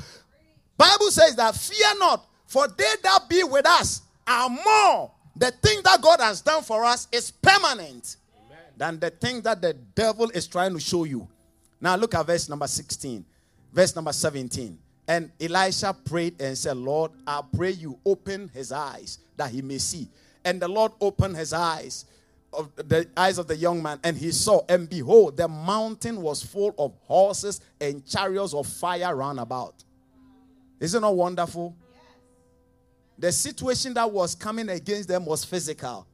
Bible 0.77 1.11
says 1.11 1.37
that 1.37 1.55
fear 1.55 1.99
not, 1.99 2.27
for 2.47 2.69
they 2.69 2.93
that 3.03 3.21
be 3.29 3.43
with 3.45 3.67
us 3.67 4.03
are 4.27 4.51
more. 4.51 5.13
The 5.37 5.51
thing 5.51 5.81
that 5.85 6.03
God 6.03 6.21
has 6.21 6.41
done 6.41 6.63
for 6.63 6.85
us 6.85 7.09
is 7.13 7.31
permanent 7.31 8.17
Amen. 8.47 8.59
than 8.77 9.01
the 9.01 9.11
thing 9.11 9.41
that 9.43 9.63
the 9.63 9.73
devil 9.73 10.29
is 10.31 10.47
trying 10.47 10.75
to 10.75 10.81
show 10.81 11.05
you. 11.05 11.29
Now 11.81 11.97
look 11.97 12.15
at 12.15 12.27
verse 12.27 12.49
number 12.49 12.67
16, 12.67 13.25
verse 13.73 13.95
number 13.95 14.13
17. 14.13 14.79
And 15.09 15.31
Elisha 15.41 15.95
prayed 16.05 16.41
and 16.41 16.57
said, 16.59 16.77
Lord, 16.77 17.13
I 17.27 17.43
pray 17.55 17.71
you 17.71 17.99
open 18.05 18.51
his 18.53 18.73
eyes 18.73 19.19
that 19.37 19.51
he 19.51 19.63
may 19.63 19.79
see. 19.79 20.09
And 20.45 20.61
the 20.61 20.69
Lord 20.69 20.93
opened 21.01 21.37
his 21.37 21.53
eyes 21.53 22.07
of 22.53 22.75
the 22.77 23.07
eyes 23.17 23.39
of 23.39 23.47
the 23.47 23.57
young 23.57 23.83
man, 23.83 24.01
and 24.03 24.17
he 24.17 24.33
saw, 24.33 24.63
and 24.69 24.89
behold, 24.89 25.37
the 25.37 25.47
mountain 25.47 26.23
was 26.23 26.43
full 26.43 26.75
of 26.79 26.95
horses 27.03 27.61
and 27.81 28.05
chariots 28.07 28.55
of 28.55 28.67
fire 28.67 29.15
round 29.15 29.39
about. 29.39 29.85
Isn't 30.81 31.05
it 31.05 31.15
wonderful? 31.15 31.77
The 33.19 33.33
situation 33.33 33.95
that 33.95 34.11
was 34.11 34.35
coming 34.35 34.69
against 34.69 35.09
them 35.09 35.25
was 35.25 35.45
physical, 35.45 36.07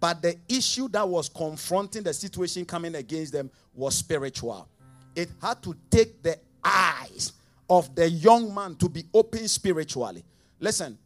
but 0.00 0.22
the 0.22 0.36
issue 0.48 0.88
that 0.88 1.08
was 1.08 1.28
confronting 1.28 2.02
the 2.02 2.14
situation 2.14 2.64
coming 2.64 2.94
against 2.94 3.32
them 3.32 3.50
was 3.74 3.94
spiritual. 3.94 4.68
It 5.14 5.30
had 5.40 5.62
to 5.62 5.76
take 5.90 6.22
the 6.22 6.38
eyes 6.62 7.32
of 7.68 7.94
the 7.94 8.08
young 8.08 8.54
man 8.54 8.76
to 8.76 8.88
be 8.88 9.04
open 9.12 9.48
spiritually. 9.48 10.24
Listen, 10.60 10.98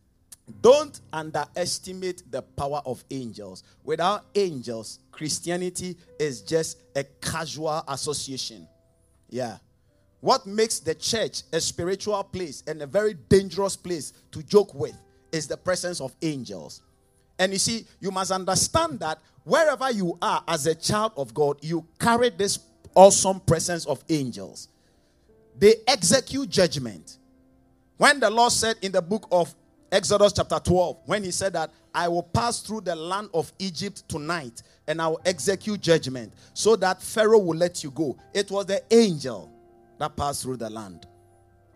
don't 0.62 1.00
underestimate 1.12 2.30
the 2.30 2.42
power 2.42 2.80
of 2.86 3.04
angels. 3.10 3.62
Without 3.84 4.24
angels, 4.34 4.98
Christianity 5.12 5.96
is 6.18 6.42
just 6.42 6.78
a 6.96 7.04
casual 7.20 7.82
association. 7.88 8.66
Yeah. 9.28 9.58
What 10.20 10.46
makes 10.46 10.80
the 10.80 10.94
church 10.94 11.42
a 11.52 11.60
spiritual 11.60 12.22
place 12.24 12.62
and 12.66 12.82
a 12.82 12.86
very 12.86 13.14
dangerous 13.14 13.76
place 13.76 14.12
to 14.32 14.42
joke 14.42 14.74
with 14.74 14.96
is 15.30 15.46
the 15.46 15.56
presence 15.56 16.00
of 16.00 16.14
angels. 16.22 16.82
And 17.38 17.52
you 17.52 17.58
see, 17.58 17.86
you 18.00 18.10
must 18.10 18.32
understand 18.32 18.98
that 19.00 19.18
wherever 19.44 19.90
you 19.90 20.18
are 20.20 20.42
as 20.48 20.66
a 20.66 20.74
child 20.74 21.12
of 21.16 21.32
God, 21.34 21.58
you 21.62 21.86
carry 22.00 22.30
this 22.30 22.58
awesome 22.98 23.38
presence 23.38 23.86
of 23.86 24.02
angels. 24.08 24.66
They 25.56 25.76
execute 25.86 26.50
judgment. 26.50 27.18
When 27.96 28.18
the 28.18 28.28
Lord 28.28 28.50
said 28.50 28.74
in 28.82 28.90
the 28.90 29.00
book 29.00 29.28
of 29.30 29.54
Exodus 29.92 30.32
chapter 30.32 30.58
12, 30.58 30.98
when 31.06 31.22
he 31.22 31.30
said 31.30 31.52
that 31.52 31.70
I 31.94 32.08
will 32.08 32.24
pass 32.24 32.58
through 32.60 32.80
the 32.80 32.96
land 32.96 33.30
of 33.32 33.52
Egypt 33.60 34.02
tonight 34.08 34.62
and 34.88 35.00
I 35.00 35.06
will 35.06 35.20
execute 35.24 35.80
judgment 35.80 36.32
so 36.54 36.74
that 36.74 37.00
Pharaoh 37.00 37.38
will 37.38 37.56
let 37.56 37.84
you 37.84 37.92
go. 37.92 38.18
It 38.34 38.50
was 38.50 38.66
the 38.66 38.82
angel 38.90 39.48
that 39.98 40.16
passed 40.16 40.42
through 40.42 40.56
the 40.56 40.68
land. 40.68 41.06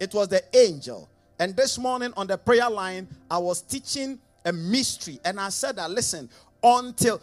It 0.01 0.13
was 0.13 0.27
the 0.27 0.43
angel. 0.57 1.09
And 1.39 1.55
this 1.55 1.79
morning 1.79 2.13
on 2.17 2.27
the 2.27 2.37
prayer 2.37 2.69
line, 2.69 3.07
I 3.31 3.39
was 3.39 3.63
teaching 3.63 4.19
a 4.45 4.53
mystery 4.53 5.21
and 5.25 5.39
I 5.39 5.51
said 5.51 5.77
that 5.77 5.89
listen, 5.93 6.29
until 6.65 7.21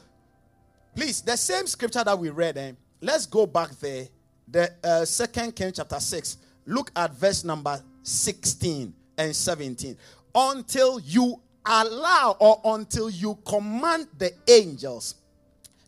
please, 0.95 1.21
the 1.21 1.35
same 1.35 1.67
scripture 1.67 2.05
that 2.05 2.17
we 2.17 2.29
read, 2.29 2.57
eh, 2.57 2.71
let's 3.01 3.25
go 3.25 3.45
back 3.45 3.71
there. 3.79 4.07
The 4.47 4.71
uh, 4.83 5.05
second 5.05 5.55
King 5.55 5.71
chapter 5.73 5.99
6. 5.99 6.37
Look 6.65 6.91
at 6.95 7.13
verse 7.13 7.43
number 7.43 7.81
16 8.03 8.93
and 9.17 9.35
17 9.35 9.97
until 10.33 10.99
you 10.99 11.39
allow 11.65 12.35
or 12.39 12.61
until 12.75 13.09
you 13.09 13.37
command 13.45 14.07
the 14.17 14.31
angels. 14.47 15.15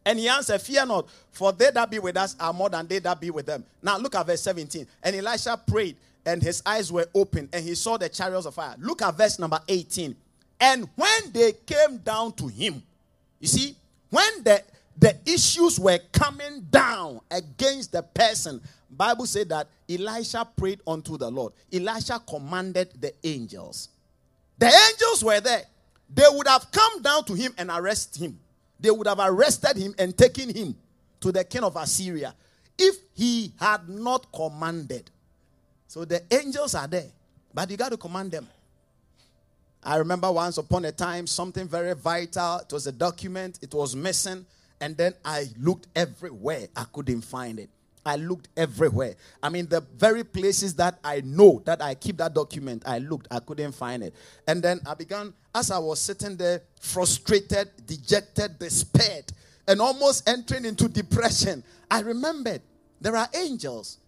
And 0.06 0.18
he 0.18 0.28
answered, 0.28 0.62
Fear 0.62 0.88
not, 0.88 1.10
for 1.32 1.52
they 1.52 1.70
that 1.72 1.90
be 1.90 2.00
with 2.00 2.18
us 2.18 2.36
are 2.40 2.54
more 2.54 2.70
than 2.70 2.88
they 2.88 3.00
that 3.00 3.22
be 3.22 3.30
with 3.30 3.46
them. 3.46 3.64
Now 3.82 3.98
look 3.98 4.16
at 4.16 4.26
verse 4.26 4.42
17. 4.42 4.88
And 5.04 5.16
Elisha 5.16 5.60
prayed, 5.66 5.96
and 6.26 6.42
his 6.42 6.62
eyes 6.66 6.92
were 6.92 7.08
open, 7.14 7.50
and 7.54 7.64
he 7.64 7.76
saw 7.76 7.98
the 7.98 8.10
chariots 8.10 8.46
of 8.46 8.56
fire. 8.56 8.76
Look 8.80 9.02
at 9.02 9.16
verse 9.16 9.38
number 9.38 9.60
18. 9.68 10.16
And 10.60 10.88
when 10.96 11.32
they 11.32 11.54
came 11.66 11.98
down 11.98 12.34
to 12.34 12.48
him, 12.48 12.82
you 13.40 13.48
see, 13.48 13.76
when 14.10 14.44
the, 14.44 14.62
the 15.02 15.18
issues 15.26 15.80
were 15.80 15.98
coming 16.12 16.62
down 16.70 17.20
against 17.32 17.92
the 17.92 18.04
person, 18.04 18.62
Bible 18.90 19.26
said 19.26 19.50
that 19.50 19.68
Elisha 19.90 20.48
prayed 20.56 20.80
unto 20.86 21.18
the 21.18 21.30
Lord. 21.30 21.54
Elisha 21.74 22.22
commanded 22.30 22.94
the 23.02 23.12
angels. 23.24 23.90
The 24.60 24.68
angels 24.68 25.24
were 25.24 25.40
there. 25.40 25.64
They 26.14 26.26
would 26.30 26.48
have 26.48 26.72
come 26.72 27.02
down 27.02 27.26
to 27.26 27.34
him 27.34 27.52
and 27.58 27.72
arrest 27.72 28.16
him. 28.16 28.40
They 28.80 28.92
would 28.92 29.08
have 29.08 29.20
arrested 29.20 29.76
him 29.76 29.96
and 29.98 30.16
taken 30.16 30.54
him 30.54 30.76
to 31.22 31.32
the 31.32 31.44
king 31.44 31.64
of 31.64 31.76
Assyria 31.76 32.36
if 32.78 32.96
he 33.16 33.54
had 33.60 33.90
not 33.90 34.32
commanded. 34.32 35.10
So 35.88 36.06
the 36.06 36.22
angels 36.32 36.76
are 36.76 36.88
there, 36.88 37.10
but 37.52 37.72
you 37.72 37.78
got 37.78 37.90
to 37.90 37.98
command 37.98 38.32
them. 38.32 38.48
I 39.84 39.96
remember 39.96 40.32
once 40.32 40.60
upon 40.60 40.86
a 40.86 40.92
time 40.92 41.26
something 41.26 41.68
very 41.68 41.96
vital. 41.96 42.60
It 42.60 42.72
was 42.72 42.86
a 42.86 42.92
document, 42.92 43.58
it 43.64 43.74
was 43.74 43.96
missing, 43.96 44.46
and 44.82 44.98
then 44.98 45.14
I 45.24 45.48
looked 45.60 45.88
everywhere. 45.96 46.68
I 46.76 46.86
couldn't 46.92 47.22
find 47.22 47.60
it. 47.60 47.70
I 48.04 48.16
looked 48.16 48.50
everywhere. 48.58 49.16
I 49.44 49.50
mean, 49.50 49.68
the 49.68 49.82
very 49.96 50.24
places 50.24 50.74
that 50.76 50.98
I 51.04 51.22
know 51.22 51.62
that 51.66 51.84
I 51.84 51.94
keep 51.94 52.18
that 52.18 52.34
document, 52.34 52.82
I 52.86 52.98
looked, 52.98 53.28
I 53.30 53.40
couldn't 53.40 53.74
find 53.74 54.02
it. 54.02 54.16
And 54.48 54.62
then 54.64 54.82
I 54.88 54.96
began, 54.96 55.34
as 55.54 55.70
I 55.70 55.78
was 55.78 56.00
sitting 56.00 56.36
there, 56.36 56.64
frustrated, 56.80 57.70
dejected, 57.86 58.58
despaired, 58.58 59.32
and 59.68 59.80
almost 59.80 60.28
entering 60.28 60.66
into 60.66 60.88
depression, 60.88 61.64
I 61.92 62.00
remembered 62.00 62.62
there 63.00 63.16
are 63.16 63.30
angels. 63.36 64.00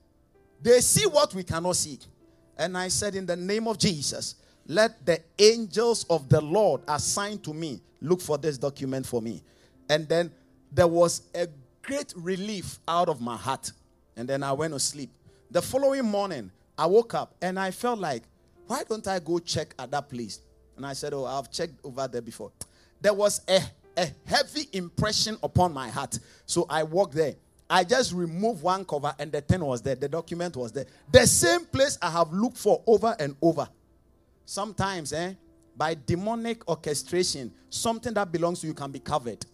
They 0.60 0.80
see 0.80 1.06
what 1.06 1.34
we 1.36 1.44
cannot 1.44 1.75
see. 1.75 2.00
And 2.58 2.75
I 2.75 2.88
said, 2.88 3.13
In 3.13 3.27
the 3.27 3.36
name 3.36 3.68
of 3.68 3.77
Jesus, 3.77 4.36
let 4.65 5.06
the 5.06 5.20
angels 5.38 6.06
of 6.10 6.30
the 6.30 6.42
Lord 6.42 6.82
assigned 6.88 7.44
to 7.44 7.53
me 7.53 7.80
look 8.01 8.22
for 8.22 8.39
this 8.39 8.58
document 8.58 9.06
for 9.06 9.22
me. 9.22 9.44
And 9.89 10.08
then 10.08 10.32
there 10.74 10.88
was 10.88 11.22
a 11.36 11.48
great 11.82 12.13
relief 12.15 12.80
out 12.88 13.10
of 13.10 13.22
my 13.22 13.38
heart 13.38 13.72
and 14.15 14.27
then 14.27 14.44
I 14.44 14.51
went 14.53 14.74
to 14.74 14.80
sleep. 14.80 15.12
The 15.51 15.62
following 15.62 16.06
morning, 16.06 16.51
I 16.77 16.88
woke 16.88 17.13
up 17.13 17.36
and 17.42 17.60
I 17.60 17.72
felt 17.72 18.00
like, 18.00 18.24
why 18.68 18.84
don't 18.88 19.08
I 19.08 19.20
go 19.20 19.39
check 19.39 19.74
at 19.77 19.92
that 19.92 20.10
place? 20.10 20.39
And 20.75 20.86
I 20.86 20.94
said, 20.94 21.13
Oh, 21.13 21.25
I've 21.25 21.51
checked 21.51 21.74
over 21.84 22.08
there 22.08 22.22
before. 22.22 22.51
There 23.01 23.13
was 23.13 23.42
a, 23.48 23.62
a 23.98 24.08
heavy 24.25 24.68
impression 24.74 25.38
upon 25.44 25.74
my 25.74 25.89
heart. 25.89 26.18
So 26.46 26.65
I 26.70 26.84
walked 26.84 27.13
there. 27.13 27.36
I 27.70 27.84
just 27.84 28.13
removed 28.13 28.63
one 28.63 28.86
cover 28.86 29.13
and 29.20 29.32
the 29.32 29.42
pen 29.42 29.63
was 29.63 29.82
there. 29.82 29.96
The 29.96 30.10
document 30.10 30.56
was 30.56 30.72
there. 30.72 30.86
The 31.12 31.27
same 31.27 31.65
place 31.65 31.98
I 32.01 32.10
have 32.10 32.32
looked 32.32 32.58
for 32.58 32.82
over 32.88 33.15
and 33.20 33.36
over. 33.42 33.68
Sometimes, 34.46 35.13
eh, 35.13 35.34
by 35.75 35.96
demonic 36.06 36.68
orchestration, 36.68 37.51
something 37.70 38.13
that 38.13 38.32
belongs 38.32 38.62
to 38.62 38.68
you 38.68 38.74
can 38.74 38.92
be 38.92 39.00
covered. 39.00 39.46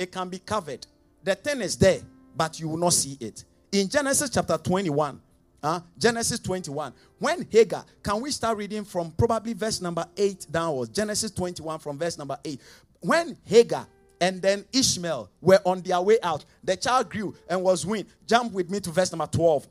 It 0.00 0.10
can 0.10 0.30
be 0.30 0.38
covered. 0.38 0.86
The 1.22 1.34
thing 1.34 1.60
is 1.60 1.76
there, 1.76 2.00
but 2.34 2.58
you 2.58 2.68
will 2.68 2.78
not 2.78 2.94
see 2.94 3.18
it. 3.20 3.44
In 3.70 3.86
Genesis 3.86 4.30
chapter 4.30 4.56
21, 4.56 5.20
uh, 5.62 5.80
Genesis 5.98 6.40
21. 6.40 6.94
When 7.18 7.46
Hagar, 7.50 7.84
can 8.02 8.22
we 8.22 8.30
start 8.30 8.56
reading 8.56 8.82
from 8.82 9.10
probably 9.10 9.52
verse 9.52 9.82
number 9.82 10.06
8 10.16 10.46
downwards? 10.50 10.88
Genesis 10.90 11.30
21 11.32 11.80
from 11.80 11.98
verse 11.98 12.16
number 12.16 12.38
8. 12.42 12.58
When 13.00 13.36
Hagar 13.44 13.86
and 14.22 14.40
then 14.40 14.64
Ishmael 14.72 15.28
were 15.42 15.60
on 15.66 15.82
their 15.82 16.00
way 16.00 16.16
out, 16.22 16.46
the 16.64 16.76
child 16.76 17.10
grew 17.10 17.34
and 17.46 17.62
was 17.62 17.84
weaned. 17.84 18.06
Jump 18.26 18.54
with 18.54 18.70
me 18.70 18.80
to 18.80 18.90
verse 18.90 19.12
number 19.12 19.26
12. 19.26 19.68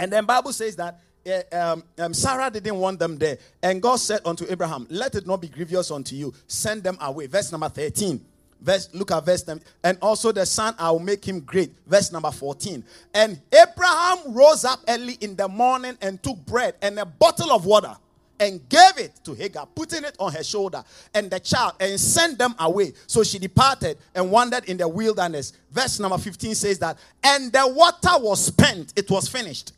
And 0.00 0.12
then 0.12 0.24
Bible 0.24 0.52
says 0.52 0.74
that 0.74 1.00
uh, 1.24 1.56
um, 1.56 1.84
um, 2.00 2.12
Sarah 2.12 2.50
didn't 2.50 2.80
want 2.80 2.98
them 2.98 3.16
there. 3.16 3.38
And 3.62 3.80
God 3.80 4.00
said 4.00 4.22
unto 4.24 4.44
Abraham, 4.50 4.88
Let 4.90 5.14
it 5.14 5.24
not 5.24 5.40
be 5.40 5.46
grievous 5.46 5.92
unto 5.92 6.16
you. 6.16 6.34
Send 6.48 6.82
them 6.82 6.98
away. 7.00 7.28
Verse 7.28 7.52
number 7.52 7.68
13. 7.68 8.26
Verse, 8.62 8.88
look 8.92 9.10
at 9.10 9.26
verse 9.26 9.42
10. 9.42 9.60
And 9.82 9.98
also 10.00 10.30
the 10.30 10.46
son, 10.46 10.74
I 10.78 10.90
will 10.92 11.00
make 11.00 11.24
him 11.24 11.40
great. 11.40 11.72
Verse 11.86 12.12
number 12.12 12.30
14. 12.30 12.84
And 13.12 13.40
Abraham 13.52 14.32
rose 14.32 14.64
up 14.64 14.80
early 14.88 15.18
in 15.20 15.34
the 15.34 15.48
morning 15.48 15.98
and 16.00 16.22
took 16.22 16.36
bread 16.46 16.76
and 16.80 16.98
a 16.98 17.04
bottle 17.04 17.50
of 17.50 17.66
water 17.66 17.94
and 18.38 18.66
gave 18.68 18.98
it 18.98 19.20
to 19.24 19.34
Hagar, 19.34 19.66
putting 19.74 20.04
it 20.04 20.16
on 20.18 20.32
her 20.32 20.44
shoulder 20.44 20.82
and 21.12 21.30
the 21.30 21.40
child 21.40 21.74
and 21.80 21.98
sent 21.98 22.38
them 22.38 22.54
away. 22.60 22.92
So 23.06 23.24
she 23.24 23.38
departed 23.38 23.98
and 24.14 24.30
wandered 24.30 24.64
in 24.66 24.76
the 24.76 24.88
wilderness. 24.88 25.52
Verse 25.70 25.98
number 25.98 26.18
15 26.18 26.54
says 26.54 26.78
that, 26.78 26.98
and 27.22 27.52
the 27.52 27.66
water 27.66 28.22
was 28.24 28.46
spent, 28.46 28.92
it 28.96 29.10
was 29.10 29.28
finished. 29.28 29.72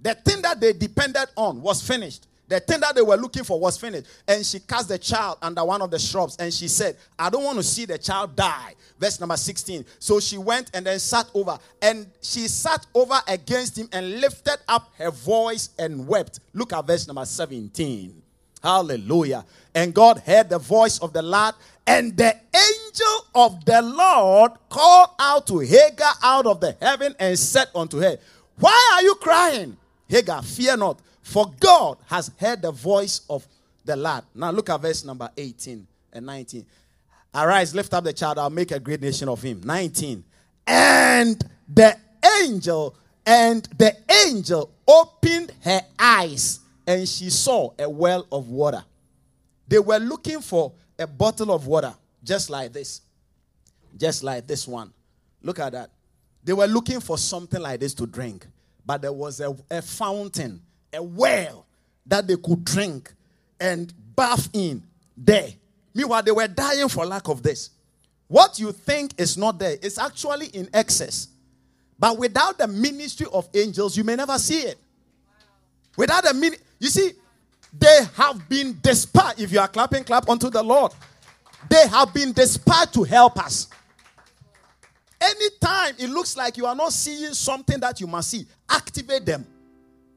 The 0.00 0.14
thing 0.14 0.42
that 0.42 0.60
they 0.60 0.72
depended 0.72 1.28
on 1.36 1.62
was 1.62 1.86
finished. 1.86 2.26
The 2.52 2.60
thing 2.60 2.80
that 2.80 2.94
they 2.94 3.00
were 3.00 3.16
looking 3.16 3.44
for 3.44 3.58
was 3.58 3.78
finished. 3.78 4.06
And 4.28 4.44
she 4.44 4.60
cast 4.60 4.88
the 4.88 4.98
child 4.98 5.38
under 5.40 5.64
one 5.64 5.80
of 5.80 5.90
the 5.90 5.98
shrubs 5.98 6.36
and 6.36 6.52
she 6.52 6.68
said, 6.68 6.98
I 7.18 7.30
don't 7.30 7.44
want 7.44 7.56
to 7.56 7.62
see 7.62 7.86
the 7.86 7.96
child 7.96 8.36
die. 8.36 8.74
Verse 9.00 9.18
number 9.18 9.38
16. 9.38 9.86
So 9.98 10.20
she 10.20 10.36
went 10.36 10.70
and 10.74 10.84
then 10.84 10.98
sat 10.98 11.30
over. 11.32 11.58
And 11.80 12.08
she 12.20 12.48
sat 12.48 12.86
over 12.94 13.18
against 13.26 13.78
him 13.78 13.88
and 13.90 14.20
lifted 14.20 14.58
up 14.68 14.92
her 14.98 15.10
voice 15.10 15.70
and 15.78 16.06
wept. 16.06 16.40
Look 16.52 16.74
at 16.74 16.86
verse 16.86 17.06
number 17.06 17.24
17. 17.24 18.20
Hallelujah. 18.62 19.46
And 19.74 19.94
God 19.94 20.18
heard 20.18 20.50
the 20.50 20.58
voice 20.58 20.98
of 20.98 21.14
the 21.14 21.22
lad, 21.22 21.54
and 21.86 22.14
the 22.14 22.36
angel 22.54 23.26
of 23.34 23.64
the 23.64 23.80
Lord 23.80 24.52
called 24.68 25.08
out 25.18 25.46
to 25.46 25.60
Hagar 25.60 26.12
out 26.22 26.44
of 26.44 26.60
the 26.60 26.76
heaven 26.82 27.14
and 27.18 27.38
said 27.38 27.68
unto 27.74 27.98
her, 27.98 28.18
Why 28.58 28.90
are 28.94 29.02
you 29.02 29.14
crying? 29.14 29.78
Hagar, 30.06 30.42
fear 30.42 30.76
not 30.76 31.00
for 31.22 31.52
God 31.60 31.98
has 32.06 32.30
heard 32.38 32.62
the 32.62 32.72
voice 32.72 33.22
of 33.30 33.46
the 33.84 33.96
lad. 33.96 34.24
Now 34.34 34.50
look 34.50 34.70
at 34.70 34.80
verse 34.80 35.04
number 35.04 35.30
18 35.36 35.86
and 36.12 36.26
19. 36.26 36.66
Arise, 37.34 37.74
lift 37.74 37.94
up 37.94 38.04
the 38.04 38.12
child, 38.12 38.38
I'll 38.38 38.50
make 38.50 38.70
a 38.72 38.80
great 38.80 39.00
nation 39.00 39.28
of 39.28 39.40
him. 39.40 39.62
19. 39.64 40.22
And 40.66 41.42
the 41.72 41.96
angel, 42.42 42.94
and 43.24 43.66
the 43.78 43.96
angel 44.26 44.70
opened 44.86 45.52
her 45.62 45.80
eyes, 45.98 46.60
and 46.86 47.08
she 47.08 47.30
saw 47.30 47.72
a 47.78 47.88
well 47.88 48.26
of 48.30 48.48
water. 48.48 48.84
They 49.66 49.78
were 49.78 49.98
looking 49.98 50.40
for 50.40 50.72
a 50.98 51.06
bottle 51.06 51.52
of 51.52 51.66
water, 51.66 51.94
just 52.22 52.50
like 52.50 52.72
this. 52.72 53.00
Just 53.96 54.22
like 54.22 54.46
this 54.46 54.68
one. 54.68 54.92
Look 55.42 55.58
at 55.58 55.72
that. 55.72 55.90
They 56.44 56.52
were 56.52 56.66
looking 56.66 57.00
for 57.00 57.16
something 57.16 57.60
like 57.60 57.80
this 57.80 57.94
to 57.94 58.06
drink, 58.06 58.46
but 58.84 59.00
there 59.00 59.12
was 59.12 59.40
a, 59.40 59.56
a 59.70 59.80
fountain 59.80 60.60
a 60.92 61.02
well 61.02 61.66
that 62.06 62.26
they 62.26 62.36
could 62.36 62.64
drink 62.64 63.12
and 63.60 63.92
bath 64.16 64.48
in 64.52 64.82
there. 65.16 65.48
Meanwhile, 65.94 66.22
they 66.22 66.32
were 66.32 66.48
dying 66.48 66.88
for 66.88 67.04
lack 67.04 67.28
of 67.28 67.42
this. 67.42 67.70
What 68.28 68.58
you 68.58 68.72
think 68.72 69.12
is 69.18 69.36
not 69.36 69.58
there 69.58 69.76
is 69.82 69.98
actually 69.98 70.46
in 70.46 70.68
excess. 70.72 71.28
But 71.98 72.18
without 72.18 72.58
the 72.58 72.66
ministry 72.66 73.26
of 73.32 73.48
angels, 73.54 73.96
you 73.96 74.04
may 74.04 74.16
never 74.16 74.38
see 74.38 74.60
it. 74.60 74.78
Without 75.96 76.24
the 76.24 76.34
ministry, 76.34 76.66
you 76.80 76.88
see, 76.88 77.12
they 77.78 78.00
have 78.16 78.48
been 78.48 78.78
dispatched. 78.82 79.40
If 79.40 79.52
you 79.52 79.60
are 79.60 79.68
clapping, 79.68 80.04
clap 80.04 80.28
unto 80.28 80.50
the 80.50 80.62
Lord. 80.62 80.92
They 81.68 81.86
have 81.88 82.12
been 82.12 82.32
dispatched 82.32 82.94
to 82.94 83.04
help 83.04 83.38
us. 83.38 83.68
Anytime 85.20 85.94
it 85.98 86.10
looks 86.10 86.36
like 86.36 86.56
you 86.56 86.66
are 86.66 86.74
not 86.74 86.92
seeing 86.92 87.32
something 87.34 87.78
that 87.80 88.00
you 88.00 88.06
must 88.06 88.30
see, 88.30 88.46
activate 88.68 89.24
them. 89.24 89.46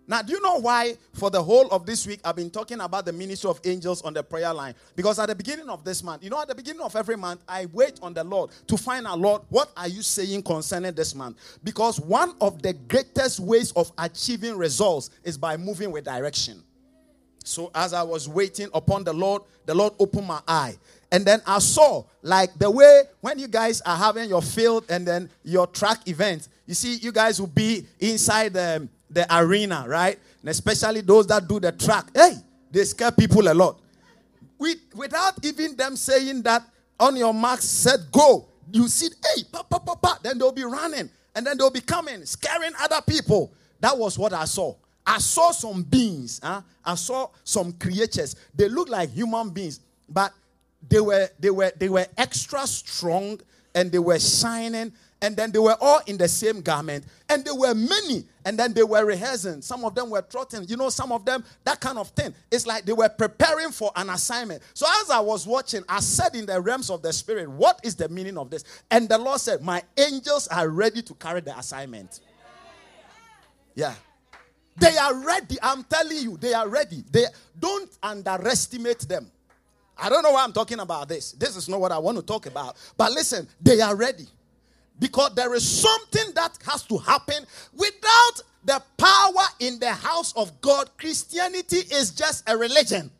Now, 0.07 0.21
do 0.21 0.33
you 0.33 0.41
know 0.41 0.59
why 0.59 0.97
for 1.13 1.31
the 1.31 1.41
whole 1.41 1.67
of 1.69 1.85
this 1.85 2.05
week 2.05 2.19
I've 2.23 2.35
been 2.35 2.51
talking 2.51 2.79
about 2.79 3.05
the 3.05 3.13
ministry 3.13 3.49
of 3.49 3.59
angels 3.65 4.03
on 4.03 4.13
the 4.13 4.21
prayer 4.21 4.53
line? 4.53 4.75
Because 4.95 5.17
at 5.17 5.27
the 5.27 5.35
beginning 5.35 5.67
of 5.67 5.83
this 5.83 6.03
month, 6.03 6.23
you 6.23 6.29
know, 6.29 6.39
at 6.39 6.47
the 6.47 6.55
beginning 6.55 6.81
of 6.81 6.95
every 6.95 7.17
month, 7.17 7.41
I 7.47 7.65
wait 7.73 7.99
on 8.03 8.13
the 8.13 8.23
Lord 8.23 8.51
to 8.67 8.77
find 8.77 9.07
out, 9.07 9.19
Lord, 9.19 9.41
what 9.49 9.71
are 9.75 9.87
you 9.87 10.03
saying 10.03 10.43
concerning 10.43 10.93
this 10.93 11.15
month? 11.15 11.37
Because 11.63 11.99
one 11.99 12.35
of 12.39 12.61
the 12.61 12.73
greatest 12.73 13.39
ways 13.39 13.71
of 13.71 13.91
achieving 13.97 14.57
results 14.57 15.09
is 15.23 15.37
by 15.37 15.57
moving 15.57 15.91
with 15.91 16.05
direction. 16.05 16.63
So 17.43 17.71
as 17.73 17.93
I 17.93 18.03
was 18.03 18.27
waiting 18.27 18.69
upon 18.73 19.03
the 19.03 19.13
Lord, 19.13 19.43
the 19.65 19.75
Lord 19.75 19.93
opened 19.99 20.27
my 20.27 20.41
eye. 20.47 20.77
And 21.11 21.25
then 21.25 21.41
I 21.45 21.59
saw 21.59 22.03
like 22.21 22.57
the 22.57 22.69
way 22.69 23.03
when 23.21 23.39
you 23.39 23.47
guys 23.47 23.81
are 23.81 23.95
having 23.95 24.29
your 24.29 24.41
field 24.41 24.85
and 24.89 25.07
then 25.07 25.29
your 25.43 25.67
track 25.67 26.07
event, 26.07 26.47
you 26.65 26.73
see, 26.73 26.95
you 26.95 27.11
guys 27.11 27.39
will 27.39 27.47
be 27.47 27.85
inside 27.99 28.53
the 28.53 28.87
the 29.15 29.25
arena, 29.36 29.86
right? 29.88 30.19
And 30.41 30.49
especially 30.49 31.01
those 31.01 31.25
that 31.28 31.47
do 31.47 31.60
the 31.60 31.71
track. 31.71 32.06
Hey, 32.13 32.34
they 32.69 32.84
scare 32.84 33.12
people 33.12 33.47
a 33.47 33.54
lot. 33.54 33.80
We, 34.60 34.75
without 34.93 35.43
even 35.43 35.75
them 35.75 35.95
saying 35.95 36.43
that 36.43 36.63
on 36.99 37.15
your 37.15 37.34
mark, 37.34 37.62
set 37.62 38.12
go. 38.12 38.47
You 38.71 38.88
see, 38.88 39.08
hey, 39.08 39.43
pa, 39.51 39.63
pa, 39.63 39.80
pa, 39.80 39.95
pa. 39.95 40.19
Then 40.21 40.38
they'll 40.38 40.51
be 40.51 40.65
running 40.65 41.10
and 41.34 41.47
then 41.47 41.58
they'll 41.58 41.71
be 41.71 41.82
coming, 41.82 42.25
scaring 42.25 42.73
other 42.80 43.01
people. 43.01 43.54
That 43.80 43.97
was 43.97 44.19
what 44.19 44.34
I 44.34 44.45
saw. 44.45 44.75
I 45.06 45.19
saw 45.19 45.51
some 45.51 45.84
beings. 45.84 46.41
Huh? 46.43 46.62
I 46.84 46.95
saw 46.95 47.30
some 47.43 47.71
creatures. 47.73 48.36
They 48.54 48.67
look 48.67 48.89
like 48.89 49.12
human 49.12 49.49
beings, 49.49 49.80
but 50.10 50.34
they 50.89 50.99
were 50.99 51.30
they 51.39 51.49
were 51.51 51.71
they 51.78 51.89
were 51.89 52.06
extra 52.17 52.67
strong 52.67 53.39
and 53.73 53.91
they 53.91 53.99
were 53.99 54.19
shining 54.19 54.93
and 55.21 55.36
then 55.36 55.51
they 55.51 55.60
were 55.60 55.78
all 55.80 56.01
in 56.06 56.17
the 56.17 56.28
same 56.28 56.62
garment, 56.62 57.06
and 57.30 57.43
there 57.45 57.56
were 57.56 57.73
many, 57.73 58.25
and 58.45 58.60
then 58.60 58.73
they 58.73 58.84
were 58.84 59.06
rehearsing. 59.06 59.62
Some 59.62 59.86
of 59.86 59.95
them 59.95 60.10
were 60.10 60.21
trotting, 60.21 60.67
you 60.67 60.78
know, 60.78 60.89
some 60.89 61.12
of 61.12 61.25
them, 61.25 61.43
that 61.63 61.80
kind 61.80 61.97
of 61.97 62.10
thing. 62.10 62.34
It's 62.51 62.67
like 62.67 62.86
they 62.86 62.93
were 62.93 63.10
preparing 63.10 63.71
for 63.71 63.91
an 63.95 64.10
assignment. 64.10 64.62
So 64.73 64.86
as 65.01 65.10
I 65.10 65.19
was 65.19 65.47
watching, 65.47 65.84
I 65.88 65.99
said 66.01 66.36
in 66.36 66.45
the 66.45 66.60
realms 66.60 66.89
of 66.89 67.01
the 67.01 67.13
spirit, 67.13 67.49
What 67.49 67.80
is 67.84 67.95
the 67.95 68.10
meaning 68.10 68.38
of 68.38 68.49
this? 68.49 68.63
And 68.91 69.08
the 69.08 69.17
Lord 69.17 69.39
said, 69.39 69.62
My 69.62 69.82
angels 69.97 70.47
are 70.47 70.69
ready 70.69 71.01
to 71.01 71.13
carry 71.15 71.41
the 71.41 71.58
assignment. 71.58 72.19
Yeah. 73.73 73.93
They 74.78 74.97
are 74.97 75.13
ready. 75.25 75.58
I'm 75.62 75.84
telling 75.84 76.17
you, 76.17 76.38
they 76.38 76.54
are 76.54 76.67
ready. 76.67 77.04
They 77.10 77.25
don't 77.60 77.89
underestimate 78.04 78.99
them. 78.99 79.32
I 79.97 80.10
don't 80.10 80.23
know 80.23 80.32
why 80.32 80.43
I'm 80.43 80.51
talking 80.51 80.80
about 80.80 81.08
this. 81.08 81.32
This 81.32 81.56
is 81.56 81.69
not 81.69 81.80
what 81.80 81.91
I 81.91 81.97
want 81.97 82.17
to 82.17 82.23
talk 82.23 82.45
about. 82.45 82.75
But 82.97 83.13
listen, 83.13 83.47
they 83.62 83.80
are 83.80 83.95
ready. 83.95 84.28
Because 84.99 85.36
there 85.36 85.53
is 85.53 85.67
something 85.67 86.34
that 86.36 86.58
has 86.65 86.84
to 86.84 86.97
happen 86.97 87.45
without 87.73 88.41
the 88.63 88.81
power 88.97 89.45
in 89.60 89.79
the 89.79 89.91
house 89.91 90.34
of 90.36 90.60
God. 90.62 90.89
Christianity 90.97 91.77
is 91.91 92.12
just 92.12 92.49
a 92.49 92.58
religion. 92.58 93.12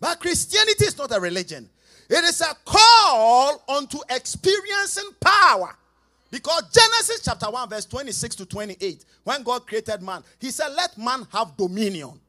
But 0.00 0.20
Christianity 0.20 0.84
is 0.86 0.98
not 0.98 1.14
a 1.16 1.20
religion, 1.20 1.68
it 2.08 2.24
is 2.24 2.40
a 2.40 2.54
call 2.64 3.62
unto 3.68 3.98
experiencing 4.10 5.10
power. 5.20 5.74
Because 6.30 6.64
Genesis 6.72 7.20
chapter 7.24 7.46
1, 7.46 7.68
verse 7.70 7.86
26 7.86 8.36
to 8.36 8.46
28, 8.46 9.04
when 9.24 9.42
God 9.42 9.66
created 9.66 10.02
man, 10.02 10.22
he 10.40 10.50
said, 10.50 10.68
Let 10.76 10.98
man 10.98 11.26
have 11.32 11.56
dominion. 11.56 12.20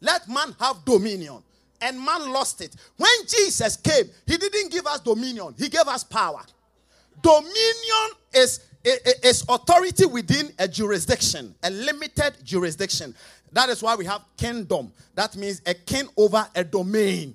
Let 0.00 0.28
man 0.28 0.54
have 0.60 0.84
dominion. 0.84 1.42
And 1.80 1.98
man 1.98 2.30
lost 2.30 2.60
it. 2.60 2.76
When 2.96 3.10
Jesus 3.26 3.76
came, 3.76 4.04
he 4.26 4.36
didn't 4.36 4.70
give 4.70 4.86
us 4.86 5.00
dominion, 5.00 5.54
he 5.58 5.68
gave 5.68 5.88
us 5.88 6.04
power. 6.04 6.42
Dominion 7.20 8.10
is, 8.34 8.60
is 8.84 9.44
authority 9.48 10.06
within 10.06 10.52
a 10.58 10.66
jurisdiction, 10.66 11.54
a 11.62 11.70
limited 11.70 12.34
jurisdiction. 12.44 13.14
That 13.52 13.68
is 13.68 13.82
why 13.82 13.94
we 13.94 14.04
have 14.06 14.22
kingdom. 14.36 14.92
That 15.14 15.36
means 15.36 15.60
a 15.66 15.74
king 15.74 16.08
over 16.16 16.46
a 16.54 16.64
domain, 16.64 17.34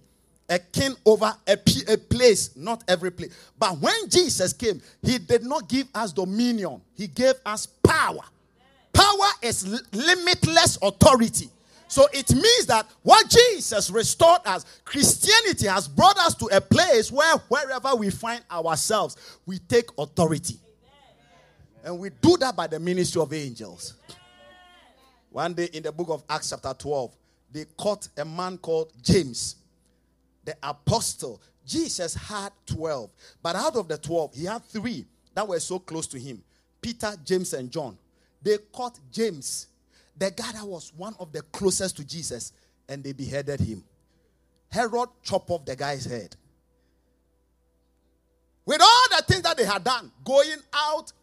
a 0.50 0.60
king 0.60 0.96
over 1.06 1.34
a, 1.48 1.58
a 1.88 1.98
place, 1.98 2.56
not 2.56 2.84
every 2.88 3.12
place. 3.12 3.52
But 3.58 3.78
when 3.78 4.10
Jesus 4.10 4.54
came, 4.54 4.82
he 5.04 5.20
did 5.20 5.44
not 5.44 5.70
give 5.70 5.88
us 5.94 6.12
dominion, 6.12 6.82
he 6.96 7.08
gave 7.08 7.36
us 7.46 7.66
power. 7.66 8.24
Power 8.94 9.28
is 9.44 9.84
limitless 9.94 10.80
authority. 10.82 11.50
So 11.88 12.06
it 12.14 12.30
means 12.34 12.66
that 12.68 12.86
what 13.02 13.30
Jesus 13.30 13.90
restored 13.90 14.42
us, 14.46 14.66
Christianity 14.84 15.68
has 15.68 15.88
brought 15.88 16.18
us 16.18 16.36
to 16.36 16.46
a 16.48 16.60
place 16.60 17.12
where 17.12 17.38
wherever 17.48 17.96
we 17.96 18.10
find 18.10 18.42
ourselves, 18.52 19.40
we 19.46 19.60
take 19.60 19.90
authority. 19.98 20.58
And 21.84 22.00
we 22.00 22.10
do 22.10 22.36
that 22.38 22.56
by 22.56 22.68
the 22.68 22.80
ministry 22.80 23.22
of 23.22 23.32
angels. 23.32 23.94
One 25.32 25.54
day 25.54 25.70
in 25.72 25.84
the 25.84 25.92
book 25.92 26.10
of 26.10 26.24
Acts, 26.30 26.50
chapter 26.50 26.74
12, 26.78 27.16
they 27.52 27.66
caught 27.78 28.10
a 28.18 28.26
man 28.26 28.58
called 28.58 28.92
James, 29.02 29.56
the 30.44 30.56
apostle. 30.62 31.42
Jesus 31.66 32.14
had 32.14 32.52
12, 32.66 33.10
but 33.42 33.56
out 33.56 33.76
of 33.76 33.88
the 33.88 33.98
12, 33.98 34.36
he 34.36 34.46
had 34.46 34.64
three 34.66 35.06
that 35.34 35.48
were 35.48 35.60
so 35.60 35.80
close 35.80 36.08
to 36.08 36.20
him 36.20 36.44
Peter, 36.82 37.14
James, 37.24 37.54
and 37.54 37.72
John. 37.72 37.98
They 38.42 38.58
caught 38.72 39.00
James 39.12 39.68
the 40.18 40.32
guy 40.32 40.52
that 40.54 40.66
was 40.66 40.92
one 40.96 41.16
of 41.20 41.32
the 41.32 41.42
closest 41.44 41.98
to 41.98 42.06
Jesus, 42.06 42.54
and 42.90 43.04
they 43.04 43.14
beheaded 43.14 43.60
him. 43.60 43.84
Herod 44.70 45.10
chopped 45.24 45.50
off 45.50 45.66
the 45.66 45.76
guy's 45.76 46.06
head. 46.06 46.36
With 48.66 48.82
all 48.82 49.18
the 49.18 49.24
things 49.24 49.44
that 49.44 49.56
they 49.56 49.66
had 49.66 49.84
done, 49.84 50.12
going 50.26 50.58
out, 50.74 51.14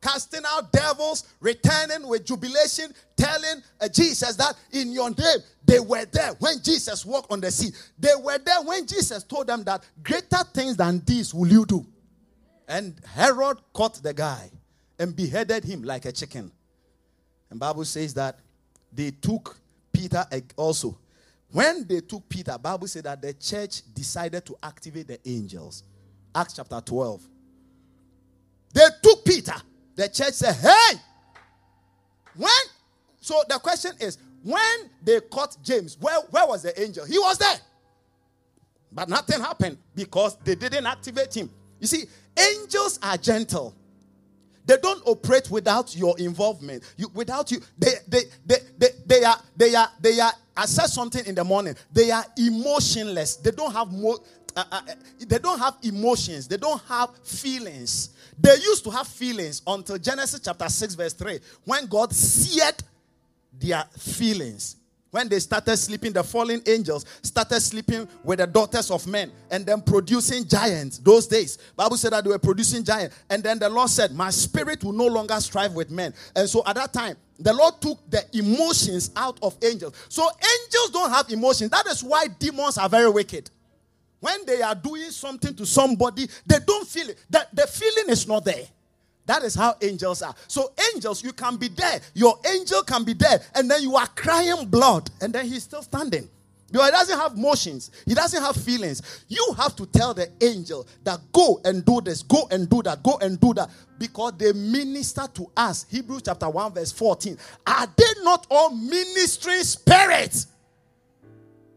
casting 0.00 0.42
out 0.46 0.72
devils, 0.72 1.34
returning 1.40 2.06
with 2.06 2.24
jubilation, 2.24 2.92
telling 3.16 3.62
uh, 3.80 3.88
Jesus 3.88 4.36
that 4.36 4.54
in 4.72 4.92
your 4.92 5.10
name 5.10 5.38
they 5.64 5.80
were 5.80 6.04
there 6.06 6.32
when 6.38 6.62
Jesus 6.62 7.04
walked 7.04 7.30
on 7.32 7.40
the 7.40 7.50
sea. 7.50 7.70
They 7.98 8.14
were 8.22 8.38
there 8.38 8.62
when 8.62 8.86
Jesus 8.86 9.22
told 9.24 9.46
them 9.46 9.64
that 9.64 9.84
greater 10.02 10.44
things 10.52 10.76
than 10.76 11.02
these 11.04 11.34
will 11.34 11.48
you 11.48 11.66
do. 11.66 11.86
And 12.68 12.94
Herod 13.14 13.58
caught 13.72 13.94
the 14.02 14.14
guy 14.14 14.50
and 14.98 15.14
beheaded 15.14 15.64
him 15.64 15.82
like 15.82 16.04
a 16.04 16.12
chicken. 16.12 16.50
And 17.50 17.60
Bible 17.60 17.84
says 17.84 18.14
that 18.14 18.38
they 18.94 19.10
took 19.10 19.58
Peter 19.92 20.24
also. 20.56 20.98
When 21.50 21.86
they 21.86 22.00
took 22.00 22.28
Peter, 22.28 22.56
Bible 22.58 22.88
said 22.88 23.04
that 23.04 23.22
the 23.22 23.32
church 23.34 23.82
decided 23.94 24.44
to 24.46 24.56
activate 24.62 25.06
the 25.06 25.18
angels. 25.28 25.84
Acts 26.34 26.54
chapter 26.54 26.80
12. 26.80 27.22
They 28.72 28.86
took 29.02 29.24
Peter. 29.24 29.54
The 29.94 30.08
church 30.08 30.34
said, 30.34 30.54
"Hey, 30.56 30.98
when?" 32.34 32.50
So 33.20 33.42
the 33.48 33.58
question 33.60 33.92
is, 34.00 34.18
when 34.42 34.90
they 35.02 35.20
caught 35.20 35.56
James, 35.62 35.96
where, 35.98 36.20
where 36.30 36.46
was 36.46 36.62
the 36.62 36.78
angel? 36.80 37.06
He 37.06 37.18
was 37.18 37.38
there. 37.38 37.56
But 38.92 39.08
nothing 39.08 39.40
happened 39.40 39.78
because 39.94 40.36
they 40.44 40.54
didn't 40.54 40.86
activate 40.86 41.34
him. 41.34 41.50
You 41.80 41.86
see, 41.86 42.04
angels 42.36 42.98
are 43.02 43.16
gentle. 43.16 43.74
They 44.66 44.76
don't 44.78 45.02
operate 45.06 45.50
without 45.50 45.94
your 45.94 46.18
involvement. 46.18 46.84
You, 46.96 47.08
without 47.14 47.50
you, 47.50 47.60
they, 47.78 47.92
they, 48.08 48.22
they, 48.46 48.56
they, 48.78 48.88
they 49.06 49.24
are, 49.24 49.36
they 49.56 49.74
are, 49.74 49.88
they 50.00 50.20
are, 50.20 50.32
I 50.56 50.66
said 50.66 50.86
something 50.86 51.24
in 51.26 51.34
the 51.34 51.44
morning. 51.44 51.74
They 51.92 52.10
are 52.10 52.24
emotionless. 52.38 53.36
They 53.36 53.50
don't 53.50 53.72
have 53.72 53.92
more, 53.92 54.18
uh, 54.56 54.64
uh, 54.70 54.82
they 55.18 55.38
don't 55.38 55.58
have 55.58 55.76
emotions. 55.82 56.48
They 56.48 56.56
don't 56.56 56.82
have 56.84 57.10
feelings. 57.24 58.10
They 58.38 58.54
used 58.54 58.84
to 58.84 58.90
have 58.90 59.06
feelings 59.06 59.62
until 59.66 59.98
Genesis 59.98 60.40
chapter 60.40 60.68
6, 60.68 60.94
verse 60.94 61.12
3, 61.12 61.38
when 61.64 61.86
God 61.86 62.12
seared 62.12 62.82
their 63.52 63.84
feelings 63.98 64.76
when 65.14 65.28
they 65.28 65.38
started 65.38 65.76
sleeping, 65.76 66.12
the 66.12 66.24
fallen 66.24 66.60
angels 66.66 67.04
started 67.22 67.60
sleeping 67.60 68.08
with 68.24 68.40
the 68.40 68.48
daughters 68.48 68.90
of 68.90 69.06
men 69.06 69.30
and 69.48 69.64
then 69.64 69.80
producing 69.80 70.44
giants. 70.44 70.98
Those 70.98 71.28
days, 71.28 71.56
Bible 71.76 71.96
said 71.96 72.14
that 72.14 72.24
they 72.24 72.30
were 72.30 72.38
producing 72.40 72.82
giants, 72.82 73.14
and 73.30 73.40
then 73.40 73.60
the 73.60 73.68
Lord 73.68 73.90
said, 73.90 74.12
"My 74.12 74.30
spirit 74.30 74.82
will 74.82 74.92
no 74.92 75.06
longer 75.06 75.40
strive 75.40 75.72
with 75.72 75.88
men." 75.88 76.12
And 76.34 76.50
so 76.50 76.64
at 76.66 76.74
that 76.74 76.92
time, 76.92 77.16
the 77.38 77.52
Lord 77.52 77.80
took 77.80 78.10
the 78.10 78.24
emotions 78.36 79.12
out 79.14 79.38
of 79.40 79.56
angels. 79.62 79.94
So 80.08 80.24
angels 80.24 80.90
don't 80.92 81.12
have 81.12 81.30
emotions. 81.30 81.70
That 81.70 81.86
is 81.86 82.02
why 82.02 82.26
demons 82.26 82.76
are 82.76 82.88
very 82.88 83.08
wicked. 83.08 83.50
When 84.18 84.44
they 84.46 84.62
are 84.62 84.74
doing 84.74 85.12
something 85.12 85.54
to 85.54 85.64
somebody, 85.64 86.28
they 86.44 86.58
don't 86.66 86.88
feel 86.88 87.10
it. 87.10 87.18
The, 87.30 87.46
the 87.52 87.68
feeling 87.68 88.08
is 88.08 88.26
not 88.26 88.44
there. 88.44 88.66
That 89.26 89.42
is 89.42 89.54
how 89.54 89.74
angels 89.80 90.22
are. 90.22 90.34
So, 90.48 90.72
angels, 90.94 91.24
you 91.24 91.32
can 91.32 91.56
be 91.56 91.68
there. 91.68 92.00
Your 92.12 92.38
angel 92.46 92.82
can 92.82 93.04
be 93.04 93.14
there, 93.14 93.40
and 93.54 93.70
then 93.70 93.82
you 93.82 93.96
are 93.96 94.06
crying 94.08 94.66
blood, 94.66 95.10
and 95.20 95.32
then 95.32 95.46
he's 95.46 95.62
still 95.62 95.82
standing. 95.82 96.28
Because 96.70 96.86
he 96.86 96.92
doesn't 96.92 97.18
have 97.18 97.36
motions, 97.38 97.90
he 98.04 98.14
doesn't 98.14 98.42
have 98.42 98.56
feelings. 98.56 99.24
You 99.28 99.54
have 99.56 99.76
to 99.76 99.86
tell 99.86 100.12
the 100.12 100.28
angel 100.42 100.86
that 101.04 101.20
go 101.32 101.60
and 101.64 101.84
do 101.84 102.00
this, 102.00 102.22
go 102.22 102.48
and 102.50 102.68
do 102.68 102.82
that, 102.82 103.02
go 103.02 103.16
and 103.18 103.38
do 103.40 103.54
that, 103.54 103.70
because 103.96 104.32
they 104.36 104.52
minister 104.52 105.26
to 105.34 105.50
us. 105.56 105.86
Hebrews 105.88 106.22
chapter 106.24 106.48
1, 106.50 106.72
verse 106.74 106.90
14. 106.90 107.38
Are 107.66 107.86
they 107.96 108.22
not 108.22 108.46
all 108.50 108.70
ministering 108.70 109.62
spirits 109.62 110.48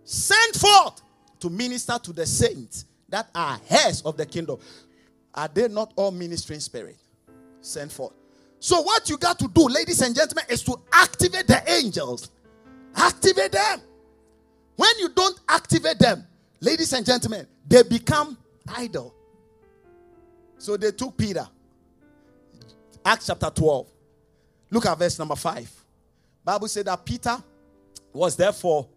sent 0.03 0.55
forth 0.55 1.01
to 1.41 1.49
minister 1.49 1.99
to 2.01 2.11
the 2.11 2.25
saints 2.25 2.85
that 3.09 3.29
are 3.35 3.59
heirs 3.69 4.01
of 4.01 4.17
the 4.17 4.25
kingdom? 4.25 4.57
Are 5.35 5.47
they 5.47 5.67
not 5.67 5.93
all 5.95 6.11
ministering 6.11 6.59
spirits? 6.59 7.06
Sent 7.61 7.91
forth. 7.91 8.13
So, 8.59 8.81
what 8.81 9.09
you 9.09 9.17
got 9.17 9.37
to 9.39 9.47
do, 9.47 9.67
ladies 9.67 10.01
and 10.01 10.15
gentlemen, 10.15 10.45
is 10.49 10.63
to 10.63 10.79
activate 10.91 11.47
the 11.47 11.61
angels. 11.69 12.31
Activate 12.95 13.51
them. 13.51 13.81
When 14.75 14.89
you 14.99 15.09
don't 15.09 15.39
activate 15.47 15.99
them, 15.99 16.25
ladies 16.59 16.93
and 16.93 17.05
gentlemen, 17.05 17.47
they 17.67 17.83
become 17.83 18.37
idle. 18.67 19.13
So 20.57 20.77
they 20.77 20.91
took 20.91 21.15
Peter. 21.17 21.47
Acts 23.05 23.27
chapter 23.27 23.49
12. 23.49 23.87
Look 24.71 24.85
at 24.85 24.97
verse 24.97 25.17
number 25.19 25.35
5. 25.35 25.71
Bible 26.43 26.67
said 26.67 26.85
that 26.85 27.05
Peter 27.05 27.37
was 28.13 28.35
therefore 28.35 28.87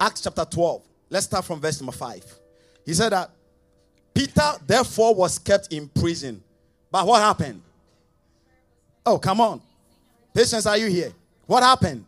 Acts 0.00 0.22
chapter 0.22 0.44
12. 0.44 0.82
Let's 1.10 1.26
start 1.26 1.44
from 1.44 1.60
verse 1.60 1.80
number 1.80 1.92
5. 1.92 2.24
He 2.84 2.94
said 2.94 3.10
that 3.10 3.30
Peter 4.14 4.52
therefore 4.66 5.14
was 5.14 5.38
kept 5.38 5.72
in 5.72 5.88
prison. 5.88 6.42
But 6.90 7.06
what 7.06 7.20
happened? 7.20 7.62
Oh, 9.04 9.18
come 9.18 9.40
on. 9.40 9.60
Patience, 10.32 10.66
are 10.66 10.76
you 10.76 10.86
here? 10.86 11.12
What 11.46 11.62
happened? 11.62 12.04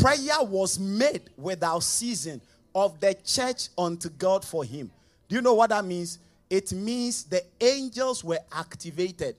Prayer 0.00 0.42
was 0.42 0.78
made 0.78 1.22
without 1.36 1.82
ceasing 1.82 2.40
of 2.74 2.98
the 3.00 3.14
church 3.24 3.68
unto 3.76 4.08
God 4.10 4.44
for 4.44 4.64
him. 4.64 4.90
Do 5.28 5.34
you 5.34 5.42
know 5.42 5.54
what 5.54 5.70
that 5.70 5.84
means? 5.84 6.18
It 6.48 6.72
means 6.72 7.24
the 7.24 7.42
angels 7.60 8.22
were 8.22 8.38
activated. 8.52 9.36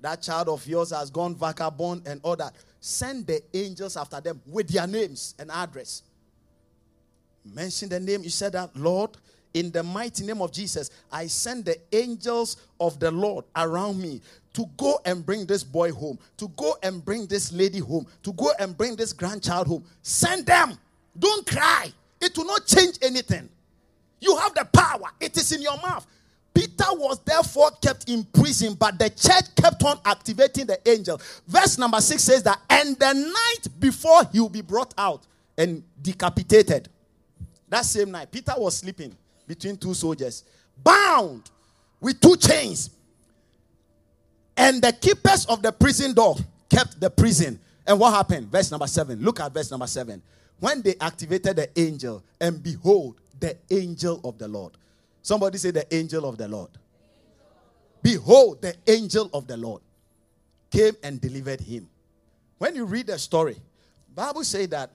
That 0.00 0.22
child 0.22 0.48
of 0.48 0.66
yours 0.66 0.90
has 0.90 1.10
gone 1.10 1.34
vagabond 1.34 2.06
and 2.06 2.20
all 2.22 2.36
that. 2.36 2.54
Send 2.80 3.26
the 3.26 3.40
angels 3.54 3.96
after 3.96 4.20
them 4.20 4.40
with 4.46 4.68
their 4.68 4.86
names 4.86 5.34
and 5.38 5.50
address. 5.50 6.02
Mention 7.44 7.88
the 7.88 7.98
name. 7.98 8.22
You 8.22 8.30
said 8.30 8.52
that, 8.52 8.76
Lord, 8.76 9.16
in 9.54 9.70
the 9.70 9.82
mighty 9.82 10.26
name 10.26 10.42
of 10.42 10.52
Jesus, 10.52 10.90
I 11.10 11.28
send 11.28 11.64
the 11.64 11.78
angels 11.92 12.56
of 12.80 12.98
the 12.98 13.10
Lord 13.10 13.44
around 13.56 14.00
me 14.00 14.20
to 14.52 14.66
go 14.76 15.00
and 15.04 15.24
bring 15.24 15.46
this 15.46 15.64
boy 15.64 15.92
home, 15.92 16.18
to 16.36 16.48
go 16.56 16.76
and 16.82 17.04
bring 17.04 17.26
this 17.26 17.52
lady 17.52 17.78
home, 17.78 18.06
to 18.24 18.32
go 18.34 18.50
and 18.58 18.76
bring 18.76 18.96
this 18.96 19.12
grandchild 19.12 19.66
home. 19.66 19.84
Send 20.02 20.46
them. 20.46 20.76
Don't 21.18 21.46
cry. 21.46 21.92
It 22.20 22.36
will 22.36 22.46
not 22.46 22.66
change 22.66 22.98
anything. 23.00 23.48
You 24.20 24.36
have 24.36 24.54
the 24.54 24.64
power, 24.64 25.10
it 25.20 25.36
is 25.36 25.52
in 25.52 25.62
your 25.62 25.76
mouth. 25.80 26.06
Peter 26.52 26.84
was 26.92 27.18
therefore 27.24 27.70
kept 27.82 28.08
in 28.08 28.24
prison, 28.24 28.74
but 28.74 28.96
the 28.98 29.10
church 29.10 29.54
kept 29.56 29.82
on 29.84 29.98
activating 30.04 30.66
the 30.66 30.78
angel. 30.88 31.20
Verse 31.48 31.78
number 31.78 32.00
six 32.00 32.22
says 32.22 32.44
that, 32.44 32.60
and 32.70 32.96
the 32.96 33.12
night 33.12 33.80
before 33.80 34.22
he 34.32 34.38
will 34.38 34.48
be 34.48 34.62
brought 34.62 34.94
out 34.96 35.26
and 35.58 35.82
decapitated. 36.00 36.88
That 37.68 37.84
same 37.84 38.12
night, 38.12 38.30
Peter 38.30 38.54
was 38.56 38.76
sleeping 38.76 39.16
between 39.46 39.76
two 39.76 39.94
soldiers, 39.94 40.44
bound 40.82 41.50
with 42.00 42.20
two 42.20 42.36
chains. 42.36 42.90
And 44.56 44.80
the 44.82 44.92
keepers 44.92 45.46
of 45.46 45.62
the 45.62 45.72
prison 45.72 46.14
door 46.14 46.36
kept 46.68 47.00
the 47.00 47.10
prison. 47.10 47.58
And 47.86 47.98
what 47.98 48.14
happened? 48.14 48.50
Verse 48.50 48.70
number 48.70 48.86
seven. 48.86 49.20
Look 49.20 49.40
at 49.40 49.52
verse 49.52 49.70
number 49.70 49.86
seven. 49.86 50.22
When 50.60 50.80
they 50.82 50.94
activated 51.00 51.56
the 51.56 51.68
angel, 51.78 52.22
and 52.40 52.62
behold, 52.62 53.16
the 53.40 53.56
angel 53.70 54.20
of 54.24 54.38
the 54.38 54.48
Lord. 54.48 54.72
Somebody 55.22 55.58
say, 55.58 55.70
the 55.70 55.92
angel 55.94 56.26
of 56.28 56.38
the 56.38 56.48
Lord. 56.48 56.70
Behold, 58.02 58.62
the 58.62 58.74
angel 58.86 59.30
of 59.32 59.46
the 59.46 59.56
Lord 59.56 59.82
came 60.70 60.92
and 61.02 61.20
delivered 61.20 61.60
him. 61.60 61.88
When 62.58 62.74
you 62.74 62.84
read 62.84 63.06
the 63.06 63.18
story, 63.18 63.56
Bible 64.14 64.44
say 64.44 64.66
that 64.66 64.90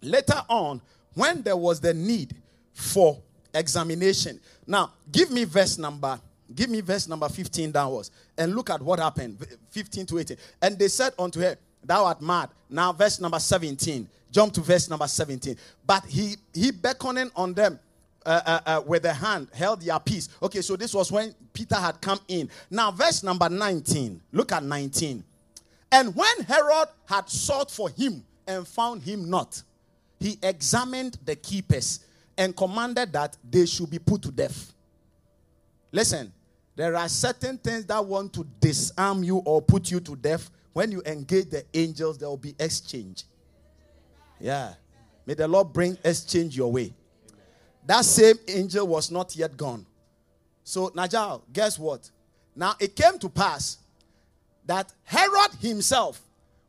later 0.00 0.40
on, 0.48 0.80
when 1.14 1.42
there 1.42 1.56
was 1.56 1.80
the 1.80 1.92
need 1.92 2.34
for 2.72 3.20
examination. 3.56 4.40
Now, 4.66 4.92
give 5.10 5.30
me 5.30 5.44
verse 5.44 5.78
number 5.78 6.20
Give 6.54 6.70
me 6.70 6.80
verse 6.80 7.08
number 7.08 7.28
15 7.28 7.72
downwards 7.72 8.10
and 8.38 8.54
look 8.54 8.70
at 8.70 8.80
what 8.80 8.98
happened. 8.98 9.44
15 9.70 10.06
to 10.06 10.18
18. 10.18 10.36
And 10.62 10.78
they 10.78 10.88
said 10.88 11.12
unto 11.18 11.40
her, 11.40 11.56
Thou 11.84 12.04
art 12.04 12.20
mad. 12.20 12.50
Now, 12.70 12.92
verse 12.92 13.20
number 13.20 13.38
17. 13.38 14.08
Jump 14.30 14.52
to 14.54 14.60
verse 14.60 14.88
number 14.88 15.06
17. 15.06 15.56
But 15.86 16.04
he 16.04 16.36
he 16.52 16.70
beckoning 16.70 17.30
on 17.34 17.54
them 17.54 17.78
uh, 18.24 18.40
uh, 18.44 18.60
uh, 18.66 18.82
with 18.84 19.02
the 19.02 19.12
hand, 19.12 19.48
held 19.54 19.80
their 19.82 19.98
peace. 20.00 20.28
Okay, 20.42 20.60
so 20.60 20.76
this 20.76 20.92
was 20.94 21.10
when 21.12 21.34
Peter 21.52 21.76
had 21.76 22.00
come 22.00 22.20
in. 22.28 22.50
Now, 22.70 22.90
verse 22.90 23.22
number 23.22 23.48
19. 23.48 24.20
Look 24.32 24.52
at 24.52 24.62
19. 24.62 25.22
And 25.92 26.14
when 26.14 26.40
Herod 26.46 26.88
had 27.06 27.28
sought 27.30 27.70
for 27.70 27.88
him 27.88 28.24
and 28.46 28.66
found 28.66 29.02
him 29.02 29.30
not, 29.30 29.62
he 30.18 30.38
examined 30.42 31.18
the 31.24 31.36
keepers 31.36 32.00
and 32.36 32.56
commanded 32.56 33.12
that 33.12 33.36
they 33.48 33.66
should 33.66 33.90
be 33.90 33.98
put 33.98 34.22
to 34.22 34.30
death. 34.30 34.72
Listen, 35.92 36.32
there 36.74 36.94
are 36.94 37.08
certain 37.08 37.56
things 37.58 37.86
that 37.86 38.04
want 38.04 38.32
to 38.34 38.46
disarm 38.60 39.24
you 39.24 39.38
or 39.38 39.62
put 39.62 39.90
you 39.90 40.00
to 40.00 40.16
death. 40.16 40.50
When 40.72 40.92
you 40.92 41.02
engage 41.06 41.48
the 41.48 41.64
angels, 41.72 42.18
there 42.18 42.28
will 42.28 42.36
be 42.36 42.54
exchange. 42.58 43.24
Yeah. 44.38 44.74
May 45.24 45.34
the 45.34 45.48
Lord 45.48 45.72
bring 45.72 45.96
exchange 46.04 46.56
your 46.56 46.70
way. 46.70 46.92
That 47.86 48.04
same 48.04 48.36
angel 48.48 48.86
was 48.86 49.10
not 49.10 49.34
yet 49.34 49.56
gone. 49.56 49.86
So, 50.64 50.90
Najal, 50.90 51.42
guess 51.52 51.78
what? 51.78 52.10
Now 52.54 52.74
it 52.80 52.94
came 52.96 53.18
to 53.20 53.28
pass 53.28 53.78
that 54.66 54.92
Herod 55.04 55.52
himself 55.60 56.20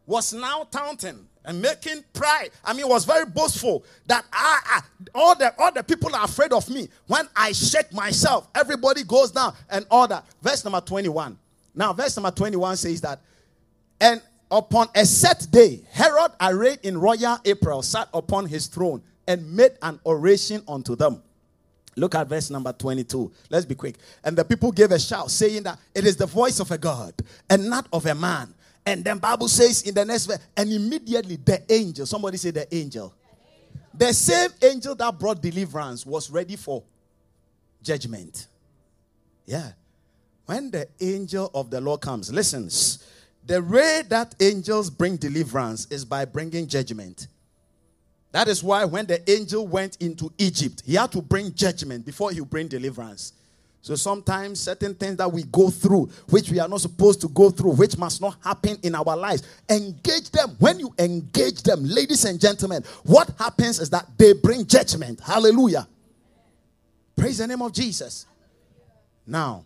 was 0.06 0.34
now 0.34 0.64
taunting 0.70 1.28
and 1.48 1.62
making 1.62 2.04
pride. 2.14 2.50
I 2.64 2.74
mean, 2.74 2.88
was 2.88 3.06
very 3.06 3.26
boastful 3.26 3.84
that 4.06 4.26
I, 4.32 4.60
I, 4.66 4.82
all 5.16 5.36
the 5.36 5.54
all 5.58 5.72
the 5.72 5.82
people 5.82 6.14
are 6.16 6.26
afraid 6.26 6.52
of 6.54 6.70
me. 6.70 6.90
When 7.08 7.28
I 7.36 7.54
shake 7.54 7.92
myself, 7.94 8.48
everybody 8.54 9.04
goes 9.04 9.32
down 9.32 9.56
and 9.70 9.86
order. 9.90 10.22
Verse 10.44 10.64
number 10.64 10.82
21. 10.82 11.40
Now, 11.74 11.94
verse 11.94 12.16
number 12.18 12.32
21 12.32 12.78
says 12.78 13.02
that, 13.02 13.22
and 14.02 14.22
upon 14.52 14.88
a 14.94 15.06
set 15.06 15.48
day, 15.50 15.82
Herod, 15.92 16.32
arrayed 16.42 16.80
in 16.84 17.00
royal 17.00 17.38
apparel, 17.46 17.82
sat 17.82 18.10
upon 18.14 18.46
his 18.48 18.68
throne 18.68 19.02
and 19.28 19.56
made 19.56 19.72
an 19.82 20.00
oration 20.06 20.64
unto 20.68 20.96
them. 20.96 21.24
Look 21.96 22.14
at 22.14 22.28
verse 22.28 22.50
number 22.50 22.74
22. 22.74 23.32
Let's 23.50 23.66
be 23.66 23.74
quick. 23.74 23.96
And 24.24 24.38
the 24.38 24.46
people 24.46 24.72
gave 24.72 24.92
a 24.92 25.00
shout, 25.00 25.32
saying 25.32 25.64
that 25.64 25.80
it 25.96 26.06
is 26.06 26.16
the 26.16 26.28
voice 26.28 26.60
of 26.60 26.72
a 26.72 26.78
God 26.78 27.14
and 27.50 27.70
not 27.70 27.88
of 27.92 28.06
a 28.06 28.14
man. 28.14 28.54
And 28.88 29.04
then 29.04 29.18
Bible 29.18 29.50
says 29.50 29.82
in 29.82 29.94
the 29.94 30.06
next 30.06 30.28
verse, 30.28 30.40
and 30.56 30.72
immediately 30.72 31.36
the 31.36 31.62
angel, 31.70 32.06
somebody 32.06 32.38
say 32.38 32.52
the 32.52 32.74
angel. 32.74 33.14
The 33.94 34.14
same 34.14 34.52
angel 34.62 34.96
that 34.96 35.20
brought 35.20 35.42
deliverance 35.42 36.06
was 36.06 36.32
ready 36.32 36.56
for 36.56 36.84
judgment. 37.84 38.48
Yeah. 39.46 39.74
When 40.46 40.72
the 40.72 40.88
angel 41.02 41.52
of 41.54 41.70
the 41.70 41.82
Lord 41.82 42.00
comes, 42.00 42.32
listens. 42.32 43.06
The 43.46 43.62
way 43.62 44.04
that 44.08 44.36
angels 44.40 44.90
bring 44.90 45.18
deliverance 45.18 45.88
is 45.92 46.06
by 46.06 46.24
bringing 46.24 46.66
judgment. 46.66 47.28
That 48.32 48.48
is 48.48 48.64
why 48.64 48.86
when 48.86 49.06
the 49.06 49.30
angel 49.30 49.68
went 49.68 49.98
into 50.02 50.32
Egypt, 50.38 50.84
he 50.86 50.96
had 50.96 51.12
to 51.12 51.22
bring 51.22 51.54
judgment 51.54 52.06
before 52.06 52.32
he 52.32 52.40
bring 52.40 52.70
deliverance. 52.70 53.34
So 53.88 53.96
sometimes 53.96 54.60
certain 54.60 54.94
things 54.96 55.16
that 55.16 55.32
we 55.32 55.44
go 55.44 55.70
through, 55.70 56.08
which 56.30 56.52
we 56.52 56.60
are 56.60 56.68
not 56.68 56.82
supposed 56.82 57.22
to 57.22 57.30
go 57.30 57.50
through, 57.50 57.72
which 57.72 57.98
must 57.98 58.20
not 58.20 58.36
happen 58.44 58.78
in 58.84 58.94
our 58.94 59.16
lives, 59.16 59.44
engage 59.70 60.30
them. 60.30 60.58
When 60.60 60.78
you 60.78 60.94
engage 61.00 61.64
them, 61.64 61.86
ladies 61.86 62.26
and 62.26 62.38
gentlemen, 62.38 62.84
what 63.04 63.32
happens 63.40 63.80
is 63.80 63.90
that 63.92 64.06
they 64.18 64.34
bring 64.34 64.66
judgment. 64.66 65.22
Hallelujah. 65.22 65.88
Praise 67.16 67.38
the 67.38 67.48
name 67.48 67.62
of 67.62 67.72
Jesus. 67.72 68.26
Now, 69.26 69.64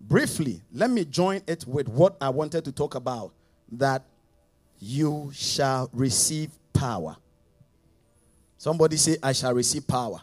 briefly, 0.00 0.62
let 0.72 0.88
me 0.88 1.04
join 1.04 1.42
it 1.46 1.66
with 1.66 1.90
what 1.90 2.16
I 2.22 2.30
wanted 2.30 2.64
to 2.64 2.72
talk 2.72 2.94
about 2.94 3.34
that 3.72 4.02
you 4.78 5.30
shall 5.34 5.90
receive 5.92 6.48
power. 6.72 7.18
Somebody 8.56 8.96
say, 8.96 9.18
I 9.22 9.32
shall 9.32 9.52
receive 9.52 9.86
power. 9.86 10.22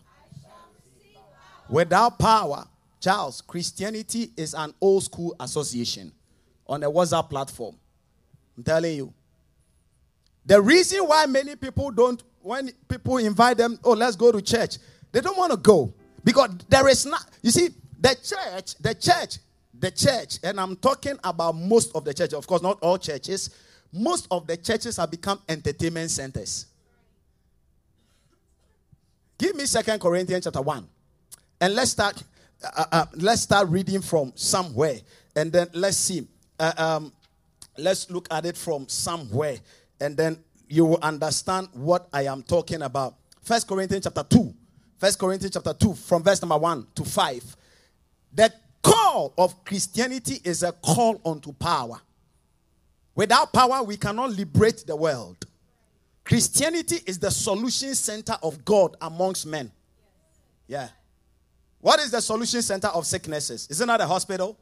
Without 1.70 2.18
power, 2.18 2.66
Charles, 3.04 3.42
Christianity 3.42 4.32
is 4.38 4.54
an 4.54 4.74
old 4.80 5.04
school 5.04 5.36
association 5.42 6.10
on 6.66 6.84
a 6.84 6.90
WhatsApp 6.90 7.30
platform. 7.30 7.76
I'm 8.56 8.64
telling 8.64 8.96
you. 8.96 9.14
The 10.46 10.62
reason 10.62 11.00
why 11.02 11.26
many 11.26 11.58
people 11.58 11.92
don't, 11.92 12.24
when 12.40 12.72
people 12.88 13.18
invite 13.18 13.58
them, 13.58 13.78
oh, 13.84 13.92
let's 13.92 14.16
go 14.16 14.32
to 14.32 14.42
church, 14.42 14.78
they 15.12 15.20
don't 15.20 15.38
want 15.38 15.52
to 15.52 15.58
go. 15.58 15.94
Because 16.24 16.52
there 16.70 16.88
is 16.88 17.06
not, 17.06 17.26
you 17.42 17.52
see, 17.52 17.72
the 18.00 18.16
church, 18.24 18.76
the 18.76 18.96
church, 18.96 19.40
the 19.78 19.92
church, 19.92 20.40
and 20.42 20.58
I'm 20.58 20.78
talking 20.78 21.18
about 21.26 21.56
most 21.56 21.94
of 21.94 22.06
the 22.06 22.14
churches, 22.14 22.36
of 22.36 22.48
course, 22.48 22.62
not 22.62 22.80
all 22.82 22.98
churches, 22.98 23.50
most 23.92 24.28
of 24.32 24.48
the 24.48 24.56
churches 24.56 24.96
have 24.96 25.12
become 25.12 25.42
entertainment 25.50 26.10
centers. 26.10 26.68
Give 29.38 29.54
me 29.58 29.66
Second 29.66 30.00
Corinthians 30.00 30.46
chapter 30.46 30.62
1. 30.62 30.88
And 31.60 31.76
let's 31.76 31.92
start 31.92 32.24
uh, 32.64 32.86
uh, 32.92 33.06
let's 33.16 33.42
start 33.42 33.70
reading 33.70 34.02
from 34.02 34.32
somewhere 34.36 34.98
and 35.36 35.52
then 35.52 35.68
let's 35.74 35.98
see. 35.98 36.28
Uh, 36.60 36.72
um, 36.78 37.14
let's 37.78 38.10
look 38.10 38.28
at 38.32 38.46
it 38.46 38.56
from 38.56 38.88
somewhere 38.88 39.58
and 40.00 40.16
then 40.16 40.38
you 40.68 40.86
will 40.86 41.00
understand 41.02 41.68
what 41.74 42.08
i 42.14 42.24
am 42.24 42.44
talking 42.44 42.82
about. 42.82 43.16
First 43.42 43.68
corinthians 43.68 44.06
chapter 44.06 44.24
2 44.24 44.54
first 44.98 45.20
corinthians 45.20 45.54
chapter 45.54 45.74
2 45.74 45.94
from 45.94 46.24
verse 46.24 46.42
number 46.42 46.58
1 46.58 46.88
to 46.96 47.04
5 47.04 47.58
the 48.34 48.54
call 48.82 49.34
of 49.38 49.64
christianity 49.66 50.40
is 50.44 50.64
a 50.64 50.72
call 50.72 51.20
unto 51.26 51.52
power. 51.54 52.00
Without 53.16 53.52
power 53.52 53.84
we 53.84 53.98
cannot 53.98 54.32
liberate 54.32 54.86
the 54.88 54.96
world. 54.96 55.46
Christianity 56.24 57.00
is 57.06 57.20
the 57.20 57.30
solution 57.30 57.94
center 57.96 58.38
of 58.42 58.64
god 58.64 58.96
amongst 59.02 59.46
men. 59.46 59.72
Yeah 60.68 60.88
what 61.84 62.00
is 62.00 62.12
the 62.12 62.22
solution 62.22 62.62
center 62.62 62.88
of 62.88 63.06
sicknesses? 63.06 63.68
Isn't 63.70 63.90
that 63.90 64.00
a 64.00 64.08
hospital? 64.08 64.58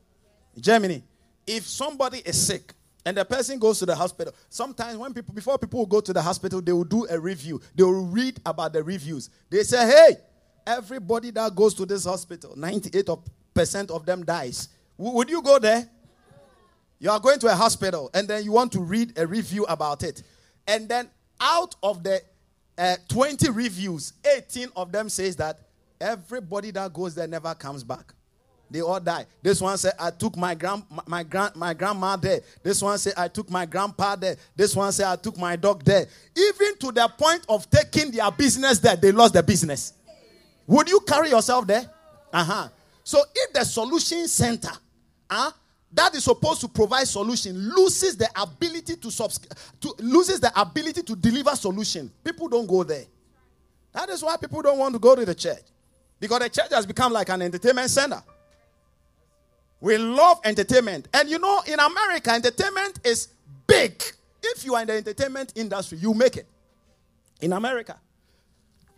Germany. 0.59 1.03
If 1.45 1.67
somebody 1.67 2.17
is 2.17 2.47
sick 2.47 2.73
and 3.05 3.15
the 3.15 3.23
person 3.23 3.59
goes 3.59 3.77
to 3.77 3.85
the 3.85 3.95
hospital, 3.95 4.33
sometimes 4.49 4.97
when 4.97 5.13
people 5.13 5.31
before 5.31 5.59
people 5.59 5.85
go 5.85 6.01
to 6.01 6.13
the 6.13 6.21
hospital, 6.21 6.63
they 6.63 6.71
will 6.73 6.83
do 6.83 7.05
a 7.11 7.19
review. 7.19 7.61
They 7.75 7.83
will 7.83 8.07
read 8.07 8.41
about 8.43 8.73
the 8.73 8.81
reviews. 8.81 9.29
They 9.51 9.61
say, 9.61 9.85
hey, 9.85 10.17
everybody 10.65 11.29
that 11.29 11.53
goes 11.53 11.75
to 11.75 11.85
this 11.85 12.05
hospital, 12.05 12.55
98% 12.55 13.91
of 13.91 14.03
them 14.03 14.25
dies. 14.25 14.69
W- 14.97 15.15
would 15.15 15.29
you 15.29 15.43
go 15.43 15.59
there? 15.59 15.87
You 16.97 17.11
are 17.11 17.19
going 17.19 17.37
to 17.37 17.47
a 17.49 17.55
hospital 17.55 18.09
and 18.15 18.27
then 18.27 18.43
you 18.43 18.51
want 18.51 18.71
to 18.71 18.79
read 18.79 19.13
a 19.19 19.27
review 19.27 19.65
about 19.65 20.01
it. 20.01 20.23
And 20.65 20.89
then 20.89 21.07
out 21.39 21.75
of 21.83 22.01
the 22.01 22.19
uh, 22.79 22.95
20 23.09 23.51
reviews, 23.51 24.13
18 24.25 24.69
of 24.75 24.91
them 24.91 25.07
says 25.07 25.35
that 25.35 25.59
Everybody 26.01 26.71
that 26.71 26.91
goes 26.91 27.15
there 27.15 27.27
never 27.27 27.53
comes 27.53 27.83
back. 27.83 28.13
They 28.69 28.81
all 28.81 28.99
die. 28.99 29.25
This 29.41 29.59
one 29.61 29.77
said, 29.77 29.93
I 29.99 30.11
took 30.11 30.35
my 30.37 30.55
grand 30.55 30.83
my 31.05 31.23
grand 31.23 31.55
my 31.55 31.73
grandma 31.73 32.15
there. 32.15 32.39
This 32.63 32.81
one 32.81 32.97
said, 32.97 33.13
I 33.17 33.27
took 33.27 33.49
my 33.49 33.65
grandpa 33.65 34.15
there. 34.15 34.37
This 34.55 34.75
one 34.75 34.91
said, 34.93 35.07
I 35.07 35.17
took 35.17 35.37
my 35.37 35.57
dog 35.57 35.83
there. 35.83 36.07
Even 36.35 36.77
to 36.77 36.91
the 36.91 37.07
point 37.17 37.45
of 37.49 37.69
taking 37.69 38.11
their 38.11 38.31
business 38.31 38.79
there, 38.79 38.95
they 38.95 39.11
lost 39.11 39.33
their 39.33 39.43
business. 39.43 39.93
Would 40.67 40.89
you 40.89 41.01
carry 41.01 41.29
yourself 41.29 41.67
there? 41.67 41.89
Uh-huh. 42.31 42.69
So 43.03 43.21
if 43.35 43.53
the 43.53 43.65
solution 43.65 44.27
center, 44.27 44.71
uh, 45.29 45.51
that 45.93 46.15
is 46.15 46.23
supposed 46.23 46.61
to 46.61 46.67
provide 46.67 47.07
solution 47.07 47.53
loses 47.75 48.15
the 48.15 48.29
ability 48.41 48.95
to, 48.95 49.11
subs- 49.11 49.39
to 49.81 49.93
loses 49.99 50.39
the 50.39 50.51
ability 50.59 51.03
to 51.03 51.15
deliver 51.15 51.55
solution 51.55 52.09
people 52.23 52.47
don't 52.47 52.67
go 52.67 52.83
there 52.83 53.05
that 53.91 54.09
is 54.09 54.23
why 54.23 54.37
people 54.37 54.61
don't 54.61 54.77
want 54.77 54.93
to 54.93 54.99
go 54.99 55.15
to 55.15 55.25
the 55.25 55.35
church 55.35 55.63
because 56.21 56.39
the 56.39 56.49
church 56.49 56.71
has 56.71 56.85
become 56.85 57.11
like 57.11 57.27
an 57.29 57.41
entertainment 57.41 57.89
center. 57.89 58.23
We 59.81 59.97
love 59.97 60.39
entertainment. 60.45 61.07
And 61.13 61.27
you 61.27 61.39
know, 61.39 61.61
in 61.67 61.79
America, 61.79 62.29
entertainment 62.29 62.99
is 63.03 63.29
big. 63.65 64.01
If 64.41 64.63
you 64.63 64.75
are 64.75 64.81
in 64.81 64.87
the 64.87 64.93
entertainment 64.93 65.51
industry, 65.55 65.97
you 65.97 66.13
make 66.13 66.37
it. 66.37 66.45
In 67.41 67.51
America. 67.53 67.97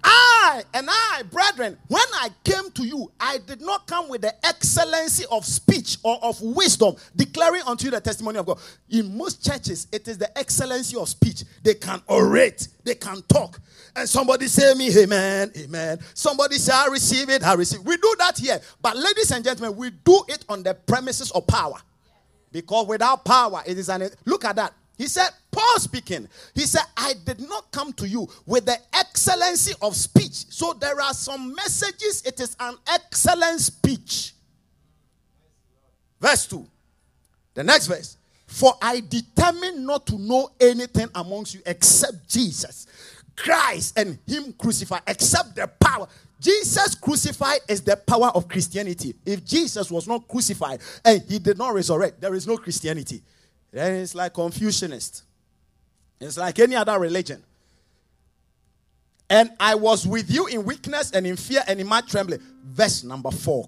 I 0.03 0.63
and 0.73 0.87
I, 0.89 1.23
brethren, 1.31 1.77
when 1.87 2.03
I 2.15 2.29
came 2.43 2.71
to 2.71 2.85
you, 2.85 3.11
I 3.19 3.37
did 3.39 3.61
not 3.61 3.87
come 3.87 4.09
with 4.09 4.21
the 4.21 4.45
excellency 4.45 5.25
of 5.31 5.45
speech 5.45 5.97
or 6.03 6.17
of 6.23 6.41
wisdom, 6.41 6.95
declaring 7.15 7.61
unto 7.65 7.85
you 7.85 7.91
the 7.91 8.01
testimony 8.01 8.39
of 8.39 8.45
God. 8.45 8.59
In 8.89 9.17
most 9.17 9.43
churches, 9.43 9.87
it 9.91 10.07
is 10.07 10.17
the 10.17 10.37
excellency 10.37 10.97
of 10.97 11.07
speech. 11.09 11.43
They 11.63 11.75
can 11.75 12.01
orate, 12.09 12.67
they 12.83 12.95
can 12.95 13.21
talk. 13.23 13.59
And 13.95 14.09
somebody 14.09 14.47
say 14.47 14.73
me, 14.73 14.89
amen, 15.03 15.51
amen. 15.57 15.99
Somebody 16.13 16.55
say, 16.55 16.73
I 16.73 16.87
receive 16.87 17.29
it, 17.29 17.43
I 17.43 17.53
receive. 17.53 17.81
We 17.81 17.95
do 17.97 18.15
that 18.19 18.37
here. 18.37 18.59
But 18.81 18.97
ladies 18.97 19.31
and 19.31 19.43
gentlemen, 19.45 19.77
we 19.77 19.91
do 19.91 20.23
it 20.27 20.43
on 20.49 20.63
the 20.63 20.73
premises 20.73 21.31
of 21.31 21.45
power. 21.45 21.77
Because 22.51 22.87
without 22.87 23.23
power, 23.23 23.61
it 23.65 23.77
is 23.77 23.89
an 23.89 24.09
look 24.25 24.45
at 24.45 24.55
that. 24.55 24.73
He 24.97 25.07
said, 25.07 25.29
Paul 25.53 25.79
speaking, 25.79 26.27
he 26.55 26.61
said, 26.61 26.81
I 26.97 27.13
did 27.25 27.39
not 27.39 27.71
come 27.71 27.93
to 27.93 28.07
you 28.07 28.27
with 28.45 28.65
the 28.65 28.75
excellency 28.91 29.73
of 29.81 29.95
speech. 29.95 30.45
So 30.49 30.73
there 30.73 30.99
are 30.99 31.13
some 31.13 31.53
messages, 31.53 32.23
it 32.25 32.39
is 32.39 32.57
an 32.59 32.75
excellent 32.87 33.61
speech. 33.61 34.33
Verse 36.19 36.47
2. 36.47 36.65
The 37.53 37.63
next 37.63 37.87
verse. 37.87 38.17
For 38.47 38.73
I 38.81 39.01
determined 39.07 39.85
not 39.85 40.07
to 40.07 40.17
know 40.17 40.49
anything 40.59 41.07
amongst 41.13 41.53
you 41.53 41.61
except 41.65 42.27
Jesus, 42.27 42.87
Christ, 43.35 43.97
and 43.97 44.17
Him 44.27 44.53
crucified, 44.53 45.01
except 45.07 45.55
the 45.55 45.67
power. 45.67 46.07
Jesus 46.39 46.95
crucified 46.95 47.61
is 47.67 47.81
the 47.81 47.95
power 47.95 48.29
of 48.35 48.47
Christianity. 48.47 49.15
If 49.25 49.45
Jesus 49.45 49.89
was 49.89 50.07
not 50.07 50.27
crucified 50.27 50.81
and 51.05 51.21
He 51.27 51.39
did 51.39 51.57
not 51.57 51.73
resurrect, 51.73 52.21
there 52.21 52.33
is 52.33 52.47
no 52.47 52.57
Christianity. 52.57 53.21
Then 53.71 53.95
it's 53.95 54.15
like 54.15 54.33
Confucianist. 54.33 55.23
It's 56.23 56.37
like 56.37 56.59
any 56.59 56.75
other 56.75 56.97
religion. 56.99 57.43
And 59.29 59.49
I 59.59 59.75
was 59.75 60.05
with 60.05 60.29
you 60.29 60.47
in 60.47 60.63
weakness 60.63 61.11
and 61.11 61.25
in 61.25 61.35
fear 61.35 61.63
and 61.67 61.79
in 61.79 61.87
my 61.87 62.01
trembling. 62.01 62.41
Verse 62.65 63.03
number 63.03 63.31
four. 63.31 63.67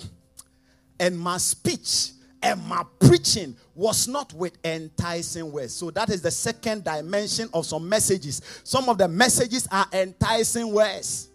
And 0.99 1.17
my 1.17 1.37
speech 1.37 2.11
and 2.41 2.63
my 2.67 2.83
preaching 2.99 3.55
was 3.73 4.07
not 4.07 4.31
with 4.33 4.57
enticing 4.63 5.51
words. 5.51 5.73
So 5.73 5.89
that 5.91 6.09
is 6.09 6.21
the 6.21 6.31
second 6.31 6.83
dimension 6.83 7.49
of 7.53 7.65
some 7.65 7.89
messages. 7.89 8.41
Some 8.63 8.87
of 8.87 8.97
the 8.97 9.07
messages 9.07 9.67
are 9.71 9.87
enticing 9.91 10.71
words. 10.71 11.29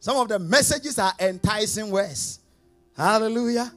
Some 0.00 0.16
of 0.16 0.28
the 0.28 0.38
messages 0.38 0.98
are 0.98 1.12
enticing 1.20 1.90
words. 1.90 2.40
Hallelujah. 2.96 3.70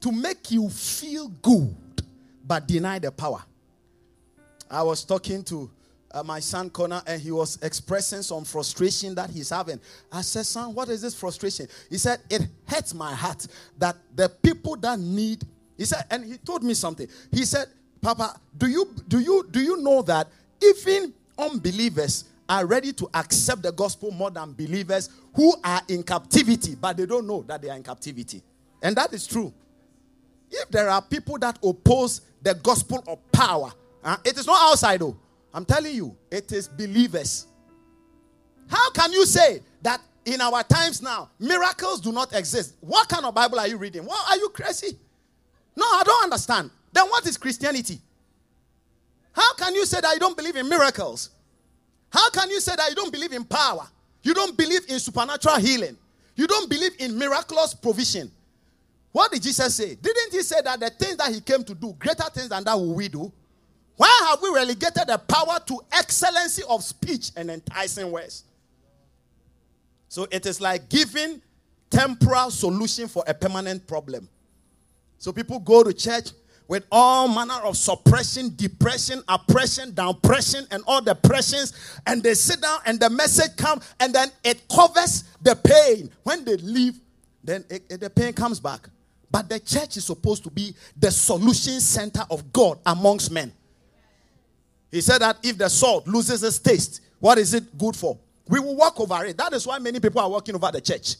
To 0.00 0.10
make 0.10 0.50
you 0.50 0.70
feel 0.70 1.28
good 1.28 1.76
but 2.46 2.66
deny 2.66 2.98
the 2.98 3.12
power. 3.12 3.44
I 4.70 4.82
was 4.82 5.04
talking 5.04 5.42
to 5.44 5.70
uh, 6.12 6.22
my 6.22 6.40
son 6.40 6.70
Connor, 6.70 7.02
and 7.06 7.20
he 7.20 7.30
was 7.30 7.58
expressing 7.62 8.22
some 8.22 8.44
frustration 8.44 9.14
that 9.14 9.30
he's 9.30 9.50
having. 9.50 9.80
I 10.10 10.22
said, 10.22 10.46
Son, 10.46 10.74
what 10.74 10.88
is 10.88 11.02
this 11.02 11.14
frustration? 11.14 11.66
He 11.88 11.98
said, 11.98 12.20
It 12.28 12.42
hurts 12.66 12.94
my 12.94 13.14
heart 13.14 13.46
that 13.78 13.96
the 14.14 14.28
people 14.28 14.76
that 14.76 14.98
need, 14.98 15.44
he 15.76 15.84
said, 15.84 16.04
and 16.10 16.24
he 16.24 16.36
told 16.38 16.62
me 16.62 16.74
something. 16.74 17.06
He 17.30 17.44
said, 17.44 17.66
Papa, 18.00 18.40
do 18.56 18.66
you 18.66 18.90
do 19.08 19.18
you 19.20 19.46
do 19.50 19.60
you 19.60 19.76
know 19.82 20.02
that 20.02 20.28
even 20.62 21.12
unbelievers 21.38 22.24
are 22.48 22.66
ready 22.66 22.92
to 22.92 23.08
accept 23.14 23.62
the 23.62 23.72
gospel 23.72 24.10
more 24.10 24.30
than 24.30 24.52
believers 24.52 25.08
who 25.34 25.54
are 25.62 25.80
in 25.88 26.02
captivity, 26.02 26.74
but 26.74 26.96
they 26.96 27.06
don't 27.06 27.26
know 27.26 27.42
that 27.42 27.62
they 27.62 27.70
are 27.70 27.76
in 27.76 27.82
captivity. 27.82 28.42
And 28.82 28.96
that 28.96 29.12
is 29.12 29.26
true. 29.26 29.52
If 30.50 30.68
there 30.70 30.88
are 30.88 31.00
people 31.00 31.38
that 31.38 31.58
oppose 31.62 32.22
the 32.42 32.54
gospel 32.54 33.04
of 33.06 33.18
power, 33.30 33.70
uh, 34.02 34.16
it 34.24 34.38
is 34.38 34.46
not 34.46 34.70
outside 34.70 35.00
though. 35.00 35.16
I'm 35.52 35.64
telling 35.64 35.94
you, 35.94 36.16
it 36.30 36.52
is 36.52 36.68
believers. 36.68 37.46
How 38.68 38.90
can 38.92 39.12
you 39.12 39.26
say 39.26 39.62
that 39.82 40.00
in 40.24 40.40
our 40.40 40.62
times 40.62 41.02
now, 41.02 41.30
miracles 41.38 42.00
do 42.00 42.12
not 42.12 42.34
exist? 42.34 42.76
What 42.80 43.08
kind 43.08 43.24
of 43.24 43.34
Bible 43.34 43.58
are 43.58 43.66
you 43.66 43.76
reading? 43.76 44.04
What 44.04 44.30
are 44.30 44.36
you 44.36 44.48
crazy? 44.50 44.96
No, 45.76 45.84
I 45.84 46.02
don't 46.04 46.24
understand. 46.24 46.70
Then 46.92 47.06
what 47.08 47.26
is 47.26 47.36
Christianity? 47.36 48.00
How 49.32 49.54
can 49.54 49.74
you 49.74 49.86
say 49.86 50.00
that 50.00 50.12
you 50.14 50.20
don't 50.20 50.36
believe 50.36 50.56
in 50.56 50.68
miracles? 50.68 51.30
How 52.12 52.30
can 52.30 52.50
you 52.50 52.60
say 52.60 52.76
that 52.76 52.88
you 52.90 52.96
don't 52.96 53.12
believe 53.12 53.32
in 53.32 53.44
power? 53.44 53.88
You 54.22 54.34
don't 54.34 54.56
believe 54.56 54.82
in 54.88 54.98
supernatural 54.98 55.56
healing. 55.56 55.96
You 56.36 56.46
don't 56.46 56.68
believe 56.68 56.92
in 56.98 57.18
miraculous 57.18 57.74
provision. 57.74 58.30
What 59.12 59.32
did 59.32 59.42
Jesus 59.42 59.74
say? 59.74 59.94
Didn't 59.96 60.32
he 60.32 60.42
say 60.42 60.60
that 60.62 60.78
the 60.78 60.90
things 60.90 61.16
that 61.16 61.32
he 61.32 61.40
came 61.40 61.64
to 61.64 61.74
do, 61.74 61.94
greater 61.98 62.24
things 62.32 62.48
than 62.48 62.62
that 62.64 62.74
will 62.74 62.94
we 62.94 63.08
do? 63.08 63.32
Why 64.00 64.28
have 64.30 64.40
we 64.40 64.48
relegated 64.48 65.08
the 65.08 65.18
power 65.18 65.58
to 65.66 65.80
excellency 65.92 66.62
of 66.66 66.82
speech 66.82 67.32
and 67.36 67.50
enticing 67.50 68.10
words? 68.10 68.44
So 70.08 70.26
it 70.30 70.46
is 70.46 70.58
like 70.58 70.88
giving 70.88 71.42
temporal 71.90 72.50
solution 72.50 73.08
for 73.08 73.22
a 73.26 73.34
permanent 73.34 73.86
problem. 73.86 74.26
So 75.18 75.32
people 75.32 75.58
go 75.58 75.84
to 75.84 75.92
church 75.92 76.30
with 76.66 76.86
all 76.90 77.28
manner 77.28 77.60
of 77.62 77.76
suppression, 77.76 78.54
depression, 78.56 79.22
oppression, 79.28 79.92
downpression, 79.92 80.66
and 80.70 80.82
all 80.86 81.02
the 81.02 81.14
pressings, 81.14 81.74
and 82.06 82.22
they 82.22 82.32
sit 82.32 82.62
down 82.62 82.78
and 82.86 82.98
the 82.98 83.10
message 83.10 83.54
comes, 83.58 83.84
and 84.00 84.14
then 84.14 84.28
it 84.42 84.66
covers 84.74 85.24
the 85.42 85.54
pain. 85.56 86.10
When 86.22 86.42
they 86.46 86.56
leave, 86.56 86.98
then 87.44 87.66
it, 87.68 87.82
it, 87.90 88.00
the 88.00 88.08
pain 88.08 88.32
comes 88.32 88.60
back. 88.60 88.88
But 89.30 89.50
the 89.50 89.60
church 89.60 89.98
is 89.98 90.06
supposed 90.06 90.42
to 90.44 90.50
be 90.50 90.74
the 90.98 91.10
solution 91.10 91.80
center 91.80 92.22
of 92.30 92.50
God 92.50 92.78
amongst 92.86 93.30
men. 93.30 93.52
He 94.90 95.00
said 95.00 95.18
that 95.18 95.38
if 95.42 95.56
the 95.56 95.68
salt 95.68 96.06
loses 96.06 96.42
its 96.42 96.58
taste, 96.58 97.00
what 97.20 97.38
is 97.38 97.54
it 97.54 97.78
good 97.78 97.94
for? 97.94 98.18
We 98.48 98.58
will 98.58 98.76
walk 98.76 98.98
over 98.98 99.24
it. 99.24 99.36
That 99.36 99.52
is 99.52 99.66
why 99.66 99.78
many 99.78 100.00
people 100.00 100.20
are 100.20 100.28
walking 100.28 100.54
over 100.54 100.70
the 100.72 100.80
church. 100.80 101.16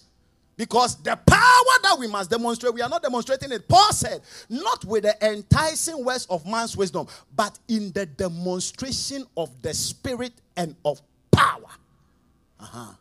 Because 0.57 0.97
the 0.97 1.17
power 1.17 1.77
that 1.85 1.97
we 1.99 2.07
must 2.07 2.29
demonstrate, 2.29 2.75
we 2.75 2.83
are 2.83 2.89
not 2.89 3.03
demonstrating 3.03 3.53
it. 3.53 3.67
Paul 3.67 3.93
said, 3.93 4.21
not 4.49 4.85
with 4.85 5.05
the 5.05 5.27
enticing 5.27 6.05
words 6.05 6.27
of 6.29 6.45
man's 6.45 6.77
wisdom, 6.77 7.07
but 7.35 7.59
in 7.69 7.93
the 7.93 8.05
demonstration 8.05 9.25
of 9.37 9.51
the 9.63 9.73
spirit 9.73 10.33
and 10.57 10.77
of 10.85 11.01
power. 11.31 11.71
Uh-huh. 12.59 12.93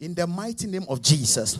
In 0.00 0.14
the 0.14 0.26
mighty 0.26 0.68
name 0.68 0.86
of 0.88 1.02
Jesus. 1.02 1.58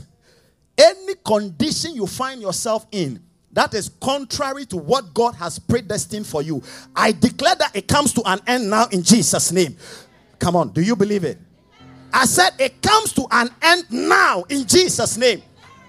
Any 0.78 1.16
condition 1.16 1.94
you 1.94 2.06
find 2.06 2.40
yourself 2.40 2.86
in, 2.92 3.20
that 3.58 3.74
is 3.74 3.90
contrary 4.00 4.64
to 4.66 4.76
what 4.76 5.12
God 5.12 5.34
has 5.34 5.58
predestined 5.58 6.28
for 6.28 6.42
you. 6.42 6.62
I 6.94 7.10
declare 7.10 7.56
that 7.56 7.74
it 7.74 7.88
comes 7.88 8.12
to 8.12 8.22
an 8.24 8.38
end 8.46 8.70
now 8.70 8.86
in 8.92 9.02
Jesus' 9.02 9.50
name. 9.50 9.76
Come 10.38 10.54
on, 10.54 10.68
do 10.68 10.80
you 10.80 10.94
believe 10.94 11.24
it? 11.24 11.38
I 12.12 12.24
said 12.26 12.50
it 12.60 12.80
comes 12.80 13.12
to 13.14 13.26
an 13.32 13.50
end 13.60 13.86
now 13.90 14.44
in 14.48 14.64
Jesus' 14.64 15.16
name. 15.16 15.42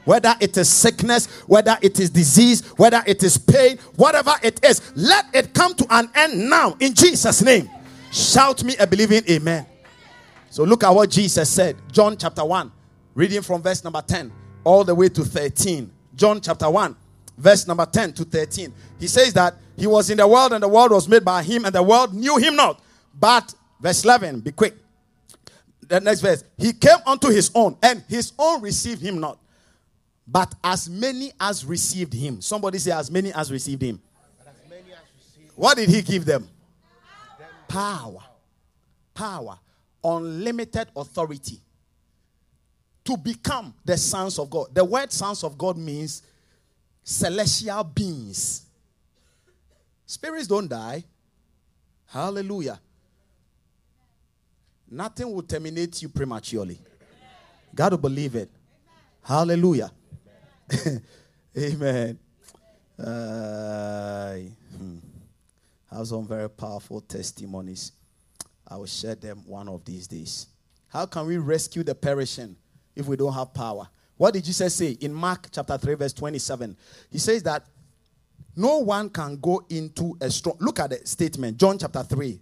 Whether 0.04 0.34
it 0.40 0.58
is 0.58 0.68
sickness, 0.68 1.28
whether 1.46 1.78
it 1.80 2.00
is 2.00 2.10
disease, 2.10 2.66
whether 2.70 3.04
it 3.06 3.22
is 3.22 3.38
pain, 3.38 3.78
whatever 3.98 4.34
it 4.42 4.66
is, 4.66 4.92
let 4.96 5.26
it 5.36 5.54
come 5.54 5.76
to 5.76 5.86
an 5.92 6.10
end 6.16 6.50
now 6.50 6.76
in 6.80 6.96
Jesus' 6.96 7.44
name. 7.44 7.70
Shout 8.12 8.64
me 8.64 8.78
a 8.78 8.88
believing 8.88 9.22
amen. 9.30 9.68
So 10.50 10.64
look 10.64 10.84
at 10.84 10.90
what 10.90 11.12
Jesus 11.12 11.48
said. 11.48 11.76
John 11.92 12.18
chapter 12.18 12.44
1, 12.44 12.72
reading 13.14 13.44
from 13.44 13.62
verse 13.62 13.84
number 13.84 14.02
10 14.02 14.32
all 14.64 14.84
the 14.84 14.96
way 14.96 15.10
to 15.10 15.24
13. 15.24 15.92
John 16.16 16.42
chapter 16.42 16.68
1, 16.68 16.96
verse 17.40 17.66
number 17.66 17.86
10 17.86 18.14
to 18.14 18.26
13. 18.26 18.74
He 19.00 19.08
says 19.08 19.34
that 19.34 19.56
he 19.78 19.88
was 19.88 20.10
in 20.10 20.18
the 20.18 20.28
world 20.28 20.54
and 20.54 20.62
the 20.62 20.68
world 20.68 20.92
was 20.92 21.08
made 21.08 21.24
by 21.24 21.42
him 21.42 21.66
and 21.66 21.74
the 21.74 21.82
world 21.82 22.14
knew 22.14 22.38
him 22.38 22.56
not. 22.56 22.82
But, 23.18 23.54
verse 23.80 24.04
11, 24.04 24.42
be 24.42 24.52
quick. 24.52 24.76
The 25.88 26.00
next 26.00 26.22
verse. 26.22 26.44
He 26.58 26.74
came 26.74 26.98
unto 27.06 27.30
his 27.30 27.50
own 27.56 27.78
and 27.82 28.04
his 28.08 28.34
own 28.38 28.62
received 28.62 29.02
him 29.02 29.20
not. 29.20 29.40
But 30.28 30.54
as 30.64 30.90
many 30.90 31.32
as 31.40 31.66
received 31.66 32.14
him. 32.14 32.42
Somebody 32.42 32.78
say, 32.78 32.92
as 32.92 33.10
many 33.10 33.34
as 33.34 33.52
received 33.52 33.82
him. 33.82 34.00
what 35.56 35.78
did 35.78 35.90
he 35.90 36.02
give 36.02 36.26
them? 36.26 36.48
Power. 37.68 38.22
Power. 39.16 39.58
Unlimited 40.04 40.90
authority. 40.96 41.60
To 43.06 43.18
become 43.18 43.74
the 43.84 43.98
sons 43.98 44.38
of 44.38 44.50
God. 44.52 44.68
The 44.74 44.86
word 44.86 45.12
sons 45.12 45.44
of 45.44 45.58
God 45.58 45.78
means 45.78 46.22
celestial 47.10 47.84
beings. 47.84 48.66
Spirits 50.06 50.48
don't 50.48 50.68
die. 50.68 51.04
Hallelujah. 52.06 52.80
Nothing 54.90 55.34
will 55.34 55.42
terminate 55.42 56.02
you 56.02 56.10
prematurely. 56.10 56.80
Got 57.74 57.90
to 57.90 57.98
believe 57.98 58.36
it. 58.36 58.50
Hallelujah. 59.24 59.92
Amen. 61.58 62.20
Uh. 62.98 64.38
I 65.92 65.96
have 65.98 66.08
some 66.08 66.28
very 66.28 66.50
powerful 66.50 67.02
testimonies. 67.02 67.92
I 68.68 68.78
will 68.78 68.86
share 68.86 69.16
them 69.16 69.44
one 69.48 69.68
of 69.68 69.84
these 69.84 70.08
days. 70.08 70.46
How 70.88 71.08
can 71.08 71.26
we 71.26 71.38
rescue 71.38 71.84
the 71.84 71.96
perishing 71.96 72.56
if 72.96 73.08
we 73.08 73.16
don't 73.16 73.34
have 73.34 73.52
power? 73.54 73.88
What 74.20 74.34
did 74.34 74.44
Jesus 74.44 74.76
say 74.76 74.98
in 75.00 75.14
Mark 75.14 75.48
chapter 75.50 75.78
3, 75.78 75.94
verse 75.94 76.12
27? 76.12 76.76
He 77.10 77.18
says 77.18 77.42
that 77.44 77.66
no 78.54 78.80
one 78.80 79.10
can 79.10 79.38
go 79.38 79.64
into 79.70 80.18
a 80.20 80.30
strong. 80.30 80.58
Look 80.60 80.82
at 80.82 80.90
the 80.90 81.08
statement, 81.08 81.56
John 81.56 81.78
chapter 81.78 82.04
3, 82.04 82.38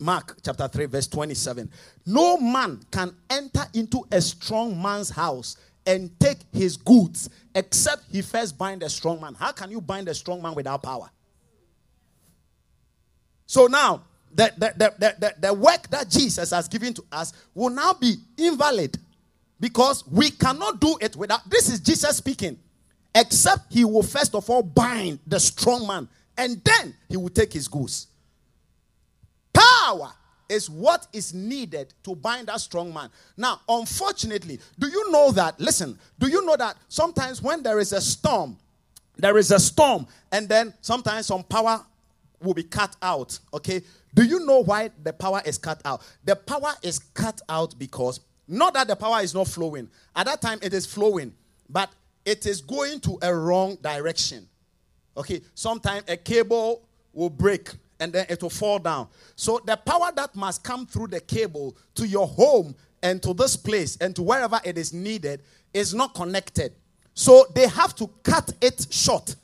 Mark 0.00 0.36
chapter 0.44 0.68
3, 0.68 0.84
verse 0.84 1.06
27. 1.06 1.70
No 2.04 2.36
man 2.36 2.78
can 2.90 3.16
enter 3.30 3.62
into 3.72 4.04
a 4.12 4.20
strong 4.20 4.80
man's 4.82 5.08
house 5.08 5.56
and 5.86 6.10
take 6.20 6.40
his 6.52 6.76
goods 6.76 7.30
except 7.54 8.02
he 8.12 8.20
first 8.20 8.58
bind 8.58 8.82
a 8.82 8.90
strong 8.90 9.18
man. 9.18 9.34
How 9.34 9.52
can 9.52 9.70
you 9.70 9.80
bind 9.80 10.08
a 10.08 10.14
strong 10.14 10.42
man 10.42 10.54
without 10.54 10.82
power? 10.82 11.08
So 13.46 13.66
now, 13.66 14.02
the, 14.30 14.52
the, 14.58 14.74
the, 14.76 15.14
the, 15.18 15.34
the 15.38 15.54
work 15.54 15.88
that 15.88 16.10
Jesus 16.10 16.50
has 16.50 16.68
given 16.68 16.92
to 16.92 17.04
us 17.10 17.32
will 17.54 17.70
now 17.70 17.94
be 17.94 18.16
invalid 18.36 18.98
because 19.60 20.06
we 20.08 20.30
cannot 20.30 20.80
do 20.80 20.96
it 21.00 21.16
without. 21.16 21.48
This 21.48 21.68
is 21.70 21.80
Jesus 21.80 22.16
speaking. 22.16 22.58
Except 23.14 23.72
he 23.72 23.84
will 23.84 24.02
first 24.02 24.34
of 24.34 24.50
all 24.50 24.62
bind 24.62 25.20
the 25.26 25.38
strong 25.38 25.86
man 25.86 26.08
and 26.36 26.60
then 26.64 26.94
he 27.08 27.16
will 27.16 27.28
take 27.28 27.52
his 27.52 27.68
goods. 27.68 28.08
Power 29.52 30.10
is 30.48 30.68
what 30.68 31.06
is 31.12 31.32
needed 31.32 31.94
to 32.02 32.14
bind 32.14 32.48
that 32.48 32.60
strong 32.60 32.92
man. 32.92 33.08
Now, 33.36 33.60
unfortunately, 33.68 34.58
do 34.78 34.88
you 34.88 35.10
know 35.10 35.30
that? 35.32 35.58
Listen, 35.60 35.98
do 36.18 36.28
you 36.28 36.44
know 36.44 36.56
that 36.56 36.76
sometimes 36.88 37.40
when 37.40 37.62
there 37.62 37.78
is 37.78 37.92
a 37.92 38.00
storm, 38.00 38.58
there 39.16 39.38
is 39.38 39.52
a 39.52 39.60
storm, 39.60 40.06
and 40.32 40.48
then 40.48 40.74
sometimes 40.80 41.26
some 41.26 41.44
power 41.44 41.80
will 42.40 42.54
be 42.54 42.64
cut 42.64 42.96
out. 43.00 43.38
Okay, 43.52 43.80
do 44.14 44.24
you 44.24 44.44
know 44.44 44.60
why 44.60 44.90
the 45.02 45.12
power 45.12 45.40
is 45.44 45.56
cut 45.56 45.80
out? 45.84 46.02
The 46.24 46.36
power 46.36 46.72
is 46.82 46.98
cut 46.98 47.40
out 47.48 47.78
because 47.78 48.20
not 48.46 48.74
that 48.74 48.88
the 48.88 48.96
power 48.96 49.20
is 49.22 49.34
not 49.34 49.48
flowing. 49.48 49.88
At 50.14 50.26
that 50.26 50.40
time, 50.40 50.58
it 50.62 50.72
is 50.74 50.86
flowing, 50.86 51.32
but 51.68 51.90
it 52.24 52.46
is 52.46 52.60
going 52.60 53.00
to 53.00 53.18
a 53.22 53.34
wrong 53.34 53.76
direction. 53.82 54.48
Okay, 55.16 55.40
sometimes 55.54 56.04
a 56.08 56.16
cable 56.16 56.82
will 57.12 57.30
break 57.30 57.70
and 58.00 58.12
then 58.12 58.26
it 58.28 58.42
will 58.42 58.50
fall 58.50 58.78
down. 58.78 59.08
So 59.36 59.60
the 59.64 59.76
power 59.76 60.10
that 60.16 60.34
must 60.34 60.64
come 60.64 60.86
through 60.86 61.08
the 61.08 61.20
cable 61.20 61.76
to 61.94 62.06
your 62.06 62.26
home 62.26 62.74
and 63.02 63.22
to 63.22 63.32
this 63.32 63.56
place 63.56 63.96
and 63.98 64.16
to 64.16 64.22
wherever 64.22 64.60
it 64.64 64.76
is 64.76 64.92
needed 64.92 65.42
is 65.72 65.94
not 65.94 66.14
connected. 66.14 66.72
So 67.14 67.46
they 67.54 67.68
have 67.68 67.94
to 67.96 68.08
cut 68.22 68.52
it 68.60 68.86
short. 68.90 69.36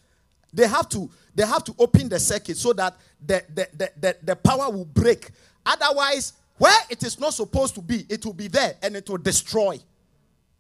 They 0.53 0.67
have 0.67 0.89
to 0.91 1.09
they 1.35 1.47
have 1.47 1.63
to 1.65 1.75
open 1.79 2.09
the 2.09 2.19
circuit 2.19 2.57
so 2.57 2.73
that 2.73 2.97
the, 3.25 3.43
the, 3.55 3.69
the, 3.73 3.91
the, 4.01 4.17
the 4.25 4.37
power 4.37 4.69
will 4.69 4.85
break. 4.85 5.31
Otherwise, 5.65 6.33
where 6.61 6.79
it 6.91 7.03
is 7.03 7.19
not 7.19 7.33
supposed 7.33 7.75
to 7.75 7.81
be, 7.81 8.05
it 8.11 8.23
will 8.27 8.35
be 8.35 8.47
there 8.47 8.75
and 8.83 8.95
it 8.95 9.09
will 9.09 9.17
destroy. 9.17 9.79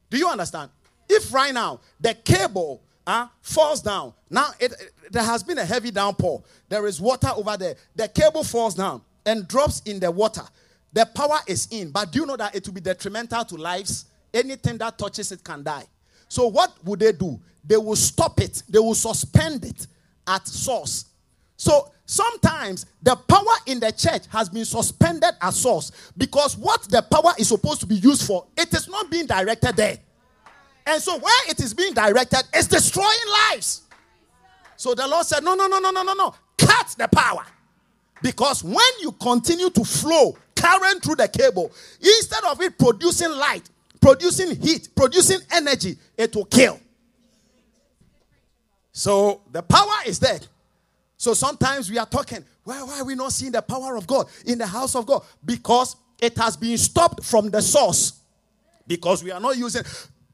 Do 0.09 0.17
you 0.17 0.29
understand? 0.31 0.71
If 1.07 1.31
right 1.31 1.53
now 1.53 1.81
the 2.01 2.15
cable 2.15 2.83
uh, 3.07 3.27
falls 3.43 3.83
down, 3.83 4.15
now 4.31 4.47
it, 4.59 4.73
it, 4.73 4.93
there 5.11 5.23
has 5.23 5.43
been 5.43 5.59
a 5.59 5.65
heavy 5.65 5.91
downpour, 5.91 6.43
there 6.71 6.87
is 6.87 7.03
water 7.03 7.29
over 7.37 7.55
there, 7.59 7.75
the 7.95 8.09
cable 8.09 8.45
falls 8.45 8.75
down 8.75 9.03
and 9.27 9.47
drops 9.47 9.83
in 9.85 10.01
the 10.01 10.11
water. 10.11 10.41
The 10.95 11.05
power 11.05 11.41
is 11.47 11.69
in, 11.71 11.91
but 11.91 12.11
do 12.13 12.21
you 12.21 12.27
know 12.27 12.37
that 12.39 12.55
it 12.55 12.67
will 12.67 12.73
be 12.73 12.81
detrimental 12.81 13.45
to 13.45 13.57
lives? 13.57 14.07
Anything 14.33 14.79
that 14.79 14.97
touches 14.97 15.31
it 15.33 15.45
can 15.45 15.63
die. 15.63 15.85
So, 16.29 16.47
what 16.47 16.73
would 16.83 17.01
they 17.01 17.13
do? 17.13 17.39
They 17.63 17.77
will 17.77 17.95
stop 17.97 18.41
it, 18.41 18.63
they 18.71 18.79
will 18.79 18.95
suspend 18.95 19.67
it 19.67 19.87
at 20.27 20.49
source. 20.49 21.05
So, 21.59 21.93
sometimes 22.11 22.87
the 23.03 23.15
power 23.15 23.57
in 23.67 23.79
the 23.79 23.93
church 23.93 24.23
has 24.31 24.49
been 24.49 24.65
suspended 24.65 25.31
at 25.41 25.55
source 25.55 25.93
because 26.19 26.57
what 26.57 26.83
the 26.91 27.03
power 27.03 27.33
is 27.39 27.49
supposed 27.49 27.81
to 27.81 27.87
be 27.87 27.95
used 27.95 28.27
for, 28.27 28.47
it 28.57 28.75
is 28.75 28.89
not 28.89 29.11
being 29.11 29.27
directed 29.27 29.77
there. 29.77 29.99
And 30.87 31.01
so, 31.01 31.19
where 31.19 31.51
it 31.51 31.61
is 31.61 31.73
being 31.73 31.95
directed, 31.95 32.43
it's 32.53 32.67
destroying 32.67 33.09
lives. 33.53 33.83
So, 34.77 34.95
the 34.95 35.07
Lord 35.07 35.25
said, 35.25 35.45
No, 35.45 35.55
no, 35.55 35.69
no, 35.69 35.79
no, 35.79 35.91
no, 35.91 36.03
no, 36.03 36.15
no. 36.15 36.35
Cut 36.59 36.95
the 36.99 37.07
power. 37.07 37.45
Because 38.23 38.65
when 38.65 38.93
you 39.01 39.13
continue 39.13 39.71
to 39.71 39.85
flow 39.85 40.37
current 40.57 41.03
through 41.03 41.17
the 41.17 41.29
cable, 41.29 41.71
instead 42.01 42.43
of 42.45 42.61
it 42.61 42.77
producing 42.77 43.31
light, 43.31 43.71
producing 44.01 44.61
heat, 44.61 44.89
producing 44.97 45.39
energy, 45.53 45.97
it 46.17 46.35
will 46.35 46.47
kill. 46.47 46.81
So 48.93 49.43
the 49.53 49.63
power 49.63 50.03
is 50.07 50.19
there. 50.19 50.41
So 51.21 51.35
sometimes 51.35 51.91
we 51.91 51.99
are 51.99 52.07
talking, 52.07 52.43
why, 52.65 52.83
why 52.83 53.01
are 53.01 53.05
we 53.05 53.15
not 53.15 53.35
seeing 53.35 53.53
the 53.53 53.61
power 53.61 53.95
of 53.95 54.07
God 54.07 54.27
in 54.47 54.57
the 54.57 54.67
house 54.67 54.97
of 54.97 55.05
God? 55.05 55.23
Because 55.45 55.95
it 56.19 56.35
has 56.39 56.57
been 56.57 56.79
stopped 56.79 57.23
from 57.23 57.51
the 57.51 57.61
source. 57.61 58.23
Because 58.87 59.23
we 59.23 59.31
are 59.31 59.39
not 59.39 59.59
using, 59.59 59.83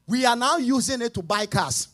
we 0.07 0.23
are 0.25 0.37
now 0.37 0.55
using 0.55 1.01
it 1.01 1.13
to 1.15 1.21
buy 1.21 1.45
cars. 1.45 1.89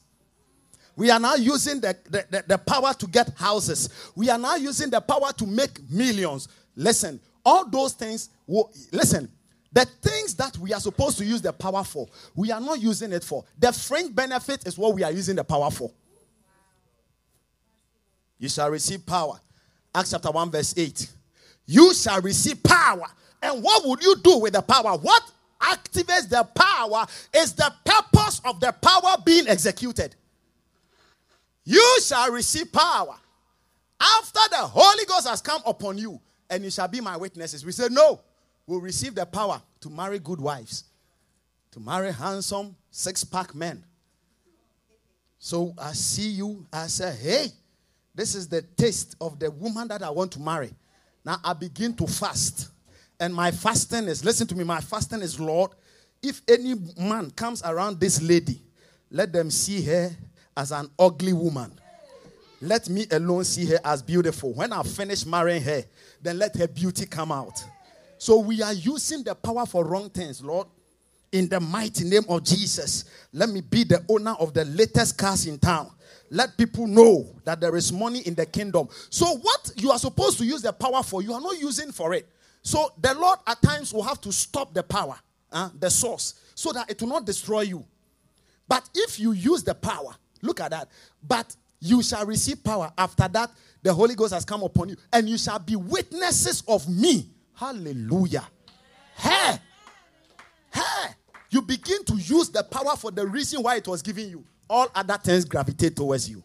We 0.96 1.10
are 1.10 1.20
now 1.20 1.34
using 1.34 1.82
the, 1.82 1.98
the, 2.08 2.28
the, 2.30 2.44
the 2.50 2.58
power 2.60 2.94
to 2.94 3.08
get 3.08 3.36
houses. 3.36 3.90
We 4.16 4.30
are 4.30 4.38
now 4.38 4.58
using 4.58 4.92
the 4.92 5.02
power 5.02 5.34
to 5.38 5.48
make 5.48 5.72
millions. 5.90 6.48
Listen, 6.76 7.20
all 7.44 7.68
those 7.68 7.94
things, 7.94 8.30
will, 8.46 8.72
listen, 8.92 9.28
the 9.72 9.86
things 10.04 10.36
that 10.36 10.56
we 10.60 10.72
are 10.72 10.80
supposed 10.80 11.18
to 11.18 11.26
use 11.26 11.42
the 11.42 11.52
power 11.52 11.84
for, 11.84 12.08
we 12.36 12.52
are 12.52 12.62
not 12.62 12.80
using 12.80 13.12
it 13.12 13.24
for. 13.24 13.44
The 13.58 13.74
fringe 13.74 14.14
benefit 14.14 14.68
is 14.68 14.78
what 14.78 14.94
we 14.94 15.02
are 15.02 15.12
using 15.12 15.36
the 15.36 15.44
power 15.44 15.72
for. 15.72 15.90
You 18.44 18.50
shall 18.50 18.70
receive 18.70 19.06
power. 19.06 19.40
Acts 19.96 20.12
chapter 20.12 20.30
1, 20.30 20.52
verse 20.52 20.74
8. 20.76 21.10
You 21.66 21.94
shall 21.94 22.20
receive 22.20 22.62
power. 22.62 23.06
And 23.42 23.64
what 23.64 23.88
would 23.88 24.04
you 24.04 24.18
do 24.22 24.40
with 24.40 24.52
the 24.52 24.62
power? 24.62 24.98
What 24.98 25.24
activates 25.62 26.28
the 26.28 26.44
power 26.54 27.06
is 27.34 27.54
the 27.54 27.74
purpose 27.86 28.42
of 28.44 28.60
the 28.60 28.74
power 28.74 29.16
being 29.24 29.48
executed. 29.48 30.16
You 31.64 32.00
shall 32.04 32.32
receive 32.32 32.70
power 32.74 33.16
after 34.02 34.42
the 34.50 34.58
Holy 34.58 35.06
Ghost 35.06 35.26
has 35.26 35.42
come 35.42 35.62
upon 35.66 35.98
you, 35.98 36.20
and 36.50 36.66
you 36.66 36.70
shall 36.70 36.90
be 36.90 37.00
my 37.00 37.16
witnesses. 37.16 37.66
We 37.66 37.72
said, 37.72 37.94
No, 37.94 38.20
we'll 38.68 38.82
receive 38.82 39.16
the 39.16 39.26
power 39.26 39.62
to 39.80 39.90
marry 39.90 40.20
good 40.20 40.42
wives, 40.42 40.84
to 41.72 41.80
marry 41.80 42.12
handsome 42.12 42.76
six 42.92 43.24
pack 43.24 43.56
men. 43.56 43.86
So 45.40 45.74
I 45.78 45.94
see 45.94 46.28
you, 46.28 46.66
I 46.74 46.88
say, 46.88 47.16
Hey, 47.16 47.48
this 48.16 48.36
is 48.36 48.48
the 48.48 48.62
taste 48.62 49.16
of 49.20 49.40
the 49.40 49.50
woman 49.52 49.88
that 49.88 50.04
I 50.04 50.10
want 50.10 50.32
to 50.34 50.40
marry. 50.40 50.72
Now 51.26 51.38
I 51.44 51.54
begin 51.54 51.96
to 51.96 52.08
fast. 52.08 52.70
And 53.20 53.34
my 53.34 53.52
fasting 53.52 54.06
is, 54.06 54.26
listen 54.26 54.48
to 54.48 54.56
me, 54.56 54.64
my 54.64 54.82
fasting 54.82 55.22
is, 55.22 55.40
Lord, 55.40 55.72
if 56.22 56.42
any 56.48 56.76
man 56.98 57.32
comes 57.32 57.64
around 57.64 58.00
this 58.00 58.22
lady, 58.22 58.62
let 59.12 59.32
them 59.32 59.50
see 59.52 59.82
her 59.84 60.12
as 60.56 60.72
an 60.72 60.90
ugly 60.98 61.34
woman. 61.34 61.72
Let 62.62 62.88
me 62.88 63.06
alone 63.12 63.44
see 63.44 63.66
her 63.66 63.80
as 63.84 64.02
beautiful. 64.02 64.54
When 64.54 64.72
I 64.72 64.84
finish 64.84 65.26
marrying 65.26 65.64
her, 65.64 65.84
then 66.22 66.40
let 66.40 66.56
her 66.56 66.68
beauty 66.68 67.06
come 67.06 67.32
out. 67.32 67.64
So 68.18 68.40
we 68.40 68.62
are 68.62 68.74
using 68.74 69.24
the 69.24 69.36
power 69.36 69.66
for 69.66 69.86
wrong 69.86 70.10
things, 70.10 70.42
Lord. 70.42 70.68
In 71.34 71.50
the 71.50 71.60
mighty 71.60 72.06
name 72.06 72.24
of 72.30 72.44
Jesus, 72.44 73.06
let 73.34 73.50
me 73.50 73.60
be 73.60 73.84
the 73.84 74.06
owner 74.08 74.32
of 74.40 74.54
the 74.54 74.64
latest 74.66 75.18
cars 75.18 75.46
in 75.46 75.58
town. 75.60 75.92
Let 76.30 76.58
people 76.58 76.88
know 76.88 77.28
that 77.44 77.60
there 77.60 77.76
is 77.76 77.92
money 77.94 78.20
in 78.22 78.34
the 78.36 78.46
kingdom. 78.46 78.88
So, 79.10 79.38
what 79.38 79.72
you 79.76 79.92
are 79.92 80.00
supposed 80.00 80.38
to 80.40 80.46
use 80.46 80.62
the 80.62 80.74
power 80.74 81.04
for, 81.04 81.22
you 81.22 81.34
are 81.34 81.42
not 81.42 81.60
using 81.60 81.92
for 81.92 82.14
it. 82.14 82.28
So, 82.62 82.92
the 83.00 83.14
Lord 83.14 83.40
at 83.46 83.62
times 83.62 83.94
will 83.94 84.04
have 84.04 84.20
to 84.22 84.32
stop 84.32 84.74
the 84.74 84.84
power, 84.84 85.16
uh, 85.52 85.70
the 85.80 85.90
source, 85.90 86.36
so 86.56 86.72
that 86.74 86.90
it 86.90 87.02
will 87.02 87.10
not 87.10 87.26
destroy 87.26 87.62
you. 87.62 87.86
But 88.68 88.90
if 88.96 89.20
you 89.20 89.34
use 89.34 89.64
the 89.64 89.76
power, 89.76 90.16
look 90.42 90.60
at 90.60 90.72
that. 90.72 90.90
But 91.28 91.56
you 91.80 92.02
shall 92.02 92.26
receive 92.26 92.64
power. 92.64 92.92
After 92.98 93.28
that, 93.28 93.52
the 93.84 93.94
Holy 93.94 94.16
Ghost 94.16 94.34
has 94.34 94.46
come 94.46 94.64
upon 94.64 94.90
you, 94.90 94.96
and 95.12 95.30
you 95.30 95.38
shall 95.38 95.60
be 95.60 95.76
witnesses 95.76 96.64
of 96.68 96.88
me. 96.88 97.30
Hallelujah. 97.54 98.48
Hey, 99.18 99.58
hey, 100.74 101.10
you 101.50 101.62
begin 101.62 102.04
to 102.06 102.16
use 102.16 102.50
the 102.50 102.64
power 102.64 102.96
for 102.96 103.12
the 103.12 103.28
reason 103.28 103.62
why 103.62 103.76
it 103.76 103.88
was 103.88 104.02
given 104.02 104.30
you 104.30 104.44
all 104.74 104.88
other 104.96 105.18
things 105.18 105.46
gravitate 105.46 105.96
towards 105.96 106.28
you. 106.28 106.44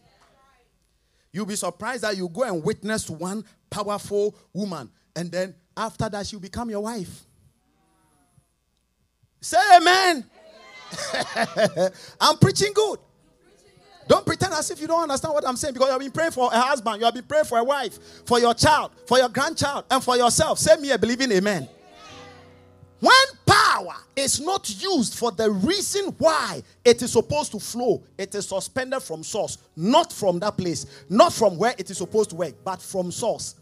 You'll 1.33 1.47
be 1.47 1.55
surprised 1.55 2.03
that 2.03 2.15
you 2.15 2.29
go 2.29 2.43
and 2.43 2.63
witness 2.63 3.09
one 3.09 3.43
powerful 3.69 4.35
woman, 4.53 4.89
and 5.15 5.31
then 5.31 5.55
after 5.75 6.07
that, 6.09 6.27
she'll 6.27 6.39
become 6.39 6.69
your 6.69 6.81
wife. 6.81 7.23
Say 9.41 9.57
amen. 9.77 10.25
amen. 11.35 11.91
I'm 12.21 12.37
preaching 12.37 12.71
good. 12.73 12.99
Don't 14.07 14.25
pretend 14.25 14.53
as 14.53 14.69
if 14.71 14.81
you 14.81 14.87
don't 14.87 15.03
understand 15.03 15.33
what 15.33 15.47
I'm 15.47 15.55
saying 15.55 15.73
because 15.73 15.87
you 15.87 15.91
have 15.93 16.01
been 16.01 16.11
praying 16.11 16.31
for 16.31 16.49
a 16.51 16.59
husband, 16.59 16.99
you 16.99 17.05
have 17.05 17.13
been 17.13 17.23
praying 17.23 17.45
for 17.45 17.59
a 17.59 17.63
wife, 17.63 18.25
for 18.25 18.39
your 18.39 18.53
child, 18.53 18.91
for 19.07 19.17
your 19.17 19.29
grandchild, 19.29 19.85
and 19.89 20.03
for 20.03 20.17
yourself. 20.17 20.57
Say 20.57 20.75
me 20.77 20.91
a 20.91 20.97
believing 20.97 21.31
amen. 21.31 21.69
When 22.99 23.11
power 23.45 23.95
is 24.15 24.41
not 24.41 24.69
used 24.81 25.15
for 25.15 25.31
the 25.31 25.49
reason 25.49 26.13
why 26.17 26.61
it 26.83 27.01
is 27.01 27.13
supposed 27.13 27.51
to 27.53 27.59
flow, 27.59 28.03
it 28.17 28.35
is 28.35 28.47
suspended 28.47 29.01
from 29.01 29.23
source, 29.23 29.57
not 29.75 30.11
from 30.11 30.39
that 30.39 30.57
place, 30.57 30.85
not 31.09 31.31
from 31.31 31.57
where 31.57 31.73
it 31.77 31.89
is 31.89 31.97
supposed 31.97 32.31
to 32.31 32.35
work, 32.35 32.53
but 32.63 32.81
from 32.81 33.11
source. 33.11 33.55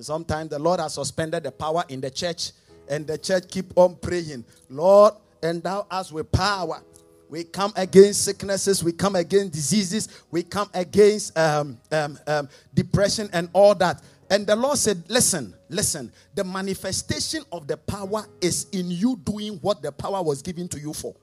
Sometimes 0.00 0.50
the 0.50 0.58
Lord 0.58 0.80
has 0.80 0.94
suspended 0.94 1.42
the 1.42 1.50
power 1.50 1.84
in 1.88 2.00
the 2.00 2.10
church, 2.10 2.52
and 2.88 3.06
the 3.06 3.18
church 3.18 3.44
keep 3.50 3.76
on 3.76 3.96
praying, 3.96 4.44
Lord, 4.70 5.14
endow 5.42 5.86
us 5.90 6.12
with 6.12 6.30
power. 6.32 6.82
We 7.28 7.44
come 7.44 7.74
against 7.76 8.24
sicknesses, 8.24 8.82
we 8.82 8.92
come 8.92 9.16
against 9.16 9.52
diseases, 9.52 10.08
we 10.30 10.42
come 10.42 10.70
against 10.72 11.36
um, 11.36 11.78
um, 11.92 12.18
um, 12.26 12.48
depression 12.72 13.28
and 13.34 13.50
all 13.52 13.74
that. 13.74 14.02
And 14.30 14.46
the 14.46 14.56
Lord 14.56 14.78
said, 14.78 15.02
Listen, 15.08 15.54
listen, 15.68 16.12
the 16.34 16.44
manifestation 16.44 17.44
of 17.52 17.66
the 17.66 17.76
power 17.76 18.26
is 18.40 18.66
in 18.72 18.90
you 18.90 19.16
doing 19.24 19.54
what 19.62 19.82
the 19.82 19.92
power 19.92 20.22
was 20.22 20.42
given 20.42 20.68
to 20.68 20.80
you 20.80 20.92
for. 20.92 21.14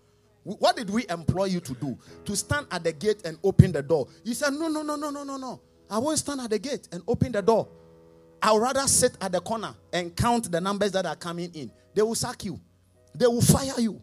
What 0.44 0.76
did 0.76 0.90
we 0.90 1.06
employ 1.10 1.46
you 1.46 1.60
to 1.62 1.74
do? 1.76 1.98
To 2.26 2.36
stand 2.36 2.68
at 2.72 2.84
the 2.84 2.94
gate 2.94 3.22
and 3.26 3.38
open 3.44 3.72
the 3.72 3.82
door. 3.82 4.08
You 4.24 4.34
said, 4.34 4.52
No, 4.54 4.68
no, 4.68 4.82
no, 4.82 4.96
no, 4.96 5.10
no, 5.10 5.24
no, 5.24 5.38
no. 5.38 5.62
I 5.90 5.98
won't 6.00 6.18
stand 6.18 6.42
at 6.42 6.50
the 6.50 6.60
gate 6.60 6.88
and 6.92 7.04
open 7.08 7.32
the 7.32 7.42
door. 7.42 7.68
I'll 8.42 8.60
rather 8.60 8.82
sit 8.82 9.18
at 9.22 9.32
the 9.32 9.42
corner 9.42 9.74
and 9.94 10.16
count 10.16 10.52
the 10.52 10.62
numbers 10.62 10.92
that 10.92 11.06
are 11.06 11.16
coming 11.16 11.52
in. 11.54 11.72
They 11.94 12.02
will 12.02 12.16
sack 12.16 12.46
you, 12.46 12.60
they 13.14 13.28
will 13.28 13.42
fire 13.42 13.80
you. 13.80 14.02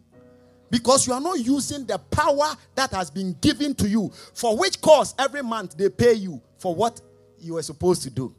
Because 0.69 1.05
you 1.05 1.13
are 1.13 1.21
not 1.21 1.39
using 1.39 1.85
the 1.85 1.99
power 1.99 2.55
that 2.73 2.91
has 2.93 3.11
been 3.11 3.37
given 3.41 3.75
to 3.75 3.87
you, 3.87 4.11
for 4.33 4.57
which 4.57 4.81
cause 4.81 5.13
every 5.19 5.43
month 5.43 5.77
they 5.77 5.87
pay 5.87 6.13
you 6.13 6.41
for 6.57 6.73
what 6.73 6.99
you 7.37 7.53
were 7.53 7.61
supposed 7.61 8.01
to 8.03 8.09
do. 8.09 8.35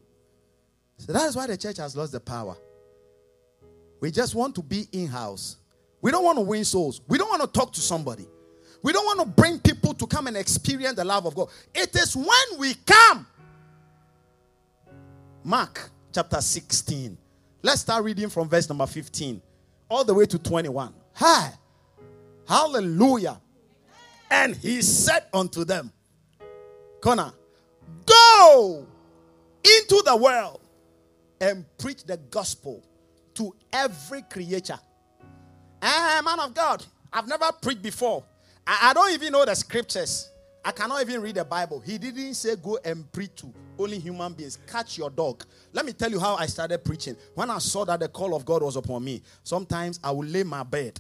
So 1.07 1.13
that 1.13 1.29
is 1.29 1.37
why 1.37 1.47
the 1.47 1.57
church 1.57 1.77
has 1.77 1.95
lost 1.95 2.13
the 2.13 2.21
power. 2.21 2.57
We 4.01 4.11
just 4.11 4.35
want 4.35 4.55
to 4.55 4.63
be 4.63 4.89
in 4.91 5.07
house. 5.07 5.59
We 6.01 6.11
don't 6.11 6.25
want 6.25 6.39
to 6.39 6.43
win 6.43 6.65
souls. 6.65 7.03
We 7.07 7.19
don't 7.19 7.29
want 7.29 7.43
to 7.43 7.49
talk 7.49 7.75
to 7.75 7.81
somebody. 7.81 8.27
We 8.83 8.93
don't 8.93 9.05
want 9.05 9.21
to 9.21 9.27
bring 9.27 9.59
people 9.59 9.93
to 9.93 10.07
come 10.07 10.29
and 10.29 10.37
experience 10.37 10.97
the 10.97 11.05
love 11.05 11.27
of 11.27 11.35
God. 11.35 11.49
It 11.75 11.95
is 11.95 12.17
when 12.17 12.59
we 12.59 12.73
come. 12.87 13.27
Mark 15.43 15.91
chapter 16.11 16.41
16. 16.41 17.19
Let's 17.63 17.83
start 17.83 18.03
reading 18.03 18.31
from 18.31 18.49
verse 18.49 18.67
number 18.67 18.87
15 18.87 19.43
all 19.91 20.05
the 20.05 20.15
way 20.15 20.25
to 20.25 20.39
21. 20.39 20.95
Hi. 21.15 21.53
Hallelujah. 22.49 23.39
And 24.31 24.57
he 24.57 24.81
said 24.81 25.25
unto 25.35 25.65
them, 25.65 25.93
Connor, 27.03 27.33
go 28.07 28.87
into 29.63 30.03
the 30.07 30.17
world 30.17 30.61
and 31.45 31.65
preach 31.77 32.05
the 32.05 32.17
gospel 32.17 32.83
to 33.35 33.55
every 33.73 34.23
creature. 34.23 34.79
Ah, 35.83 36.23
man 36.25 36.41
of 36.41 36.55
God, 36.55 36.85
I've 37.13 37.29
never 37.29 37.53
preached 37.61 37.83
before. 37.83 38.25
I, 38.67 38.91
I 38.91 38.95
don't 38.95 39.13
even 39.13 39.33
know 39.33 39.45
the 39.45 39.55
scriptures. 39.55 40.31
I 40.65 40.73
cannot 40.73 41.03
even 41.03 41.21
read 41.21 41.35
the 41.35 41.45
Bible. 41.45 41.81
He 41.81 41.99
didn't 41.99 42.35
say 42.35 42.57
go 42.57 42.79
and 42.83 43.11
preach 43.13 43.35
to 43.37 43.53
only 43.79 43.99
human 43.99 44.33
beings. 44.33 44.59
Catch 44.67 44.97
your 44.97 45.11
dog. 45.11 45.45
Let 45.75 45.85
me 45.85 45.93
tell 45.93 46.11
you 46.11 46.19
how 46.19 46.37
I 46.37 46.47
started 46.47 46.83
preaching. 46.83 47.17
When 47.35 47.51
I 47.51 47.59
saw 47.59 47.85
that 47.85 48.01
the 48.01 48.09
call 48.09 48.35
of 48.35 48.47
God 48.47 48.63
was 48.63 48.77
upon 48.77 49.05
me, 49.05 49.21
sometimes 49.43 50.01
I 50.03 50.11
would 50.11 50.31
lay 50.31 50.45
my 50.45 50.63
bed 50.63 50.99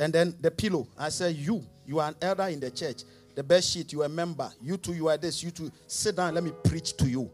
and 0.00 0.10
then 0.10 0.34
the 0.40 0.50
pillow. 0.50 0.88
I 0.96 1.10
said, 1.10 1.36
You, 1.36 1.62
you 1.86 1.98
are 1.98 2.08
an 2.08 2.16
elder 2.22 2.44
in 2.44 2.60
the 2.60 2.70
church. 2.70 3.02
The 3.34 3.42
bed 3.42 3.62
sheet, 3.62 3.92
you 3.92 4.02
are 4.02 4.06
a 4.06 4.08
member. 4.08 4.50
You 4.62 4.78
two, 4.78 4.94
you 4.94 5.08
are 5.08 5.18
this. 5.18 5.42
You 5.42 5.50
two, 5.50 5.70
sit 5.86 6.16
down. 6.16 6.34
Let 6.34 6.44
me 6.44 6.52
preach 6.64 6.96
to 6.96 7.06
you. 7.06 7.30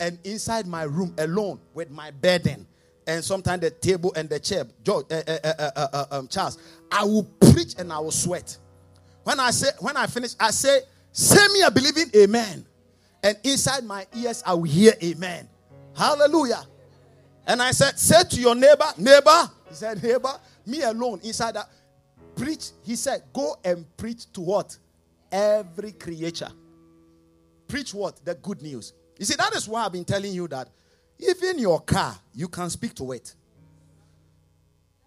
And 0.00 0.18
inside 0.24 0.66
my 0.66 0.84
room 0.84 1.14
alone 1.18 1.60
with 1.74 1.90
my 1.90 2.10
burden 2.10 2.66
and 3.08 3.24
sometimes 3.24 3.62
the 3.62 3.70
table 3.70 4.12
and 4.14 4.28
the 4.28 4.38
chair, 4.38 4.64
George, 4.84 5.06
uh, 5.10 5.22
uh, 5.26 5.70
uh, 5.74 6.04
um, 6.10 6.28
Charles, 6.28 6.58
I 6.92 7.04
will 7.04 7.24
preach 7.24 7.74
and 7.78 7.90
I 7.90 7.98
will 8.00 8.10
sweat. 8.10 8.58
When 9.24 9.40
I 9.40 9.50
say, 9.50 9.68
when 9.80 9.96
I 9.96 10.06
finish, 10.06 10.34
I 10.38 10.50
say, 10.50 10.80
say 11.10 11.48
me 11.54 11.62
a 11.62 11.70
believing 11.70 12.10
amen. 12.14 12.66
And 13.22 13.36
inside 13.44 13.84
my 13.84 14.06
ears, 14.14 14.42
I 14.46 14.52
will 14.52 14.64
hear 14.64 14.92
amen. 15.02 15.48
Hallelujah. 15.96 16.62
And 17.46 17.62
I 17.62 17.70
said, 17.70 17.98
say 17.98 18.24
to 18.24 18.40
your 18.40 18.54
neighbor, 18.54 18.92
neighbor. 18.98 19.50
He 19.70 19.74
said, 19.74 20.02
neighbor, 20.02 20.38
me 20.66 20.82
alone 20.82 21.20
inside 21.24 21.54
that. 21.54 21.70
Preach. 22.36 22.70
He 22.82 22.94
said, 22.94 23.22
go 23.32 23.56
and 23.64 23.86
preach 23.96 24.30
to 24.34 24.42
what? 24.42 24.76
Every 25.32 25.92
creature. 25.92 26.50
Preach 27.66 27.94
what? 27.94 28.22
The 28.22 28.34
good 28.34 28.60
news. 28.60 28.92
You 29.18 29.24
see, 29.24 29.34
that 29.36 29.54
is 29.54 29.68
why 29.68 29.84
I've 29.84 29.92
been 29.92 30.04
telling 30.04 30.32
you 30.32 30.46
that 30.48 30.68
even 31.18 31.58
your 31.58 31.80
car, 31.80 32.16
you 32.32 32.48
can 32.48 32.70
speak 32.70 32.94
to 32.94 33.12
it. 33.12 33.34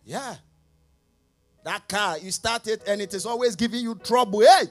Yeah. 0.04 0.36
That 1.64 1.88
car, 1.88 2.18
you 2.18 2.32
start 2.32 2.68
it 2.68 2.84
and 2.88 3.02
it 3.02 3.14
is 3.14 3.26
always 3.26 3.56
giving 3.56 3.82
you 3.82 3.96
trouble. 3.96 4.42
Hey! 4.42 4.66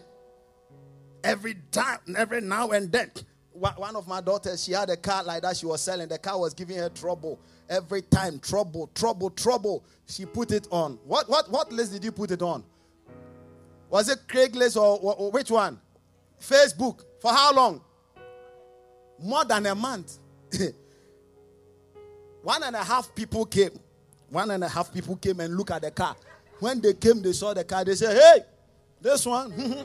Every 1.25 1.57
time, 1.71 1.99
every 2.17 2.41
now 2.41 2.71
and 2.71 2.93
then. 2.93 3.11
One 3.53 3.95
of 3.97 4.07
my 4.07 4.21
daughters, 4.21 4.65
she 4.65 4.73
had 4.73 4.89
a 4.91 4.97
car 4.97 5.23
like 5.23 5.43
that 5.43 5.57
she 5.57 5.67
was 5.67 5.83
selling. 5.83 6.09
The 6.09 6.19
car 6.19 6.39
was 6.39 6.55
giving 6.55 6.79
her 6.79 6.89
trouble. 6.89 7.39
Every 7.69 8.01
time, 8.01 8.39
trouble, 8.39 8.91
trouble, 8.95 9.31
trouble. 9.31 9.85
She 10.07 10.25
put 10.25 10.51
it 10.51 10.67
on. 10.71 10.99
What 11.05 11.29
what 11.29 11.51
what 11.51 11.71
list 11.71 11.93
did 11.93 12.03
you 12.03 12.13
put 12.13 12.31
it 12.31 12.43
on? 12.43 12.65
Was 13.91 14.09
it 14.09 14.21
Craigslist 14.29 14.77
or, 14.77 14.99
or, 15.01 15.15
or 15.17 15.31
which 15.31 15.51
one? 15.51 15.79
Facebook. 16.41 17.05
For 17.21 17.33
how 17.33 17.53
long? 17.53 17.83
More 19.23 19.45
than 19.45 19.67
a 19.67 19.75
month. 19.75 20.19
one 22.43 22.63
and 22.63 22.75
a 22.75 22.83
half 22.83 23.15
people 23.15 23.45
came. 23.45 23.79
One 24.31 24.51
and 24.51 24.65
a 24.65 24.69
half 24.69 24.93
people 24.93 25.17
came 25.17 25.41
and 25.41 25.57
look 25.57 25.71
at 25.71 25.83
the 25.83 25.91
car. 25.91 26.17
When 26.61 26.81
they 26.81 26.95
came, 26.95 27.21
they 27.21 27.33
saw 27.33 27.53
the 27.53 27.65
car. 27.65 27.85
They 27.85 27.95
said, 27.95 28.17
"Hey, 28.17 28.45
this 29.01 29.27
one, 29.27 29.85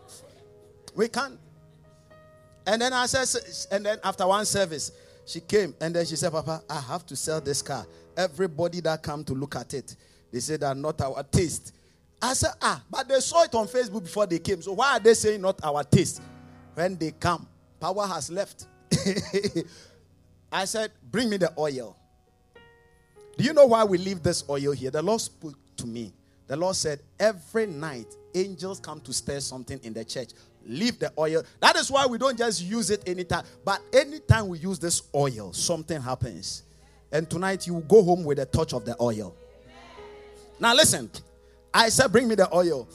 we 0.94 1.08
can't." 1.08 1.38
And 2.66 2.82
then 2.82 2.92
I 2.92 3.06
said, 3.06 3.26
and 3.70 3.86
then 3.86 3.98
after 4.04 4.26
one 4.26 4.44
service, 4.44 4.92
she 5.24 5.40
came 5.40 5.74
and 5.80 5.94
then 5.94 6.04
she 6.04 6.16
said, 6.16 6.32
"Papa, 6.32 6.62
I 6.68 6.80
have 6.80 7.06
to 7.06 7.16
sell 7.16 7.40
this 7.40 7.62
car. 7.62 7.86
Everybody 8.16 8.80
that 8.80 9.02
come 9.02 9.24
to 9.24 9.32
look 9.32 9.56
at 9.56 9.74
it, 9.74 9.96
they 10.30 10.40
say 10.40 10.56
that 10.58 10.76
not 10.76 11.00
our 11.00 11.22
taste." 11.22 11.72
I 12.20 12.34
said, 12.34 12.52
"Ah, 12.60 12.82
but 12.90 13.08
they 13.08 13.20
saw 13.20 13.44
it 13.44 13.54
on 13.54 13.66
Facebook 13.68 14.02
before 14.02 14.26
they 14.26 14.38
came. 14.38 14.60
So 14.60 14.72
why 14.72 14.96
are 14.96 15.00
they 15.00 15.14
saying 15.14 15.40
not 15.40 15.60
our 15.64 15.84
taste? 15.84 16.20
When 16.74 16.96
they 16.96 17.12
come, 17.12 17.46
power 17.80 18.06
has 18.06 18.30
left." 18.30 18.66
I 20.52 20.64
said, 20.64 20.92
Bring 21.10 21.30
me 21.30 21.36
the 21.36 21.52
oil. 21.58 21.96
Do 23.36 23.44
you 23.44 23.52
know 23.52 23.66
why 23.66 23.84
we 23.84 23.98
leave 23.98 24.22
this 24.22 24.44
oil 24.48 24.72
here? 24.72 24.90
The 24.90 25.02
Lord 25.02 25.20
spoke 25.20 25.54
to 25.76 25.86
me. 25.86 26.12
The 26.46 26.56
Lord 26.56 26.76
said, 26.76 27.00
Every 27.20 27.66
night, 27.66 28.06
angels 28.34 28.80
come 28.80 29.00
to 29.02 29.12
stir 29.12 29.40
something 29.40 29.78
in 29.82 29.92
the 29.92 30.04
church. 30.04 30.30
Leave 30.66 30.98
the 30.98 31.12
oil. 31.18 31.42
That 31.60 31.76
is 31.76 31.90
why 31.90 32.06
we 32.06 32.18
don't 32.18 32.36
just 32.36 32.62
use 32.62 32.90
it 32.90 33.02
anytime. 33.06 33.44
But 33.64 33.80
anytime 33.92 34.48
we 34.48 34.58
use 34.58 34.78
this 34.78 35.02
oil, 35.14 35.52
something 35.52 36.00
happens. 36.00 36.64
And 37.12 37.28
tonight, 37.30 37.66
you 37.66 37.82
go 37.88 38.02
home 38.02 38.24
with 38.24 38.38
a 38.38 38.46
touch 38.46 38.72
of 38.72 38.84
the 38.84 38.96
oil. 39.00 39.34
Now, 40.58 40.74
listen. 40.74 41.10
I 41.72 41.90
said, 41.90 42.10
Bring 42.10 42.26
me 42.26 42.34
the 42.34 42.52
oil. 42.54 42.88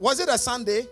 Was 0.00 0.18
it 0.18 0.28
a 0.28 0.36
Sunday? 0.36 0.88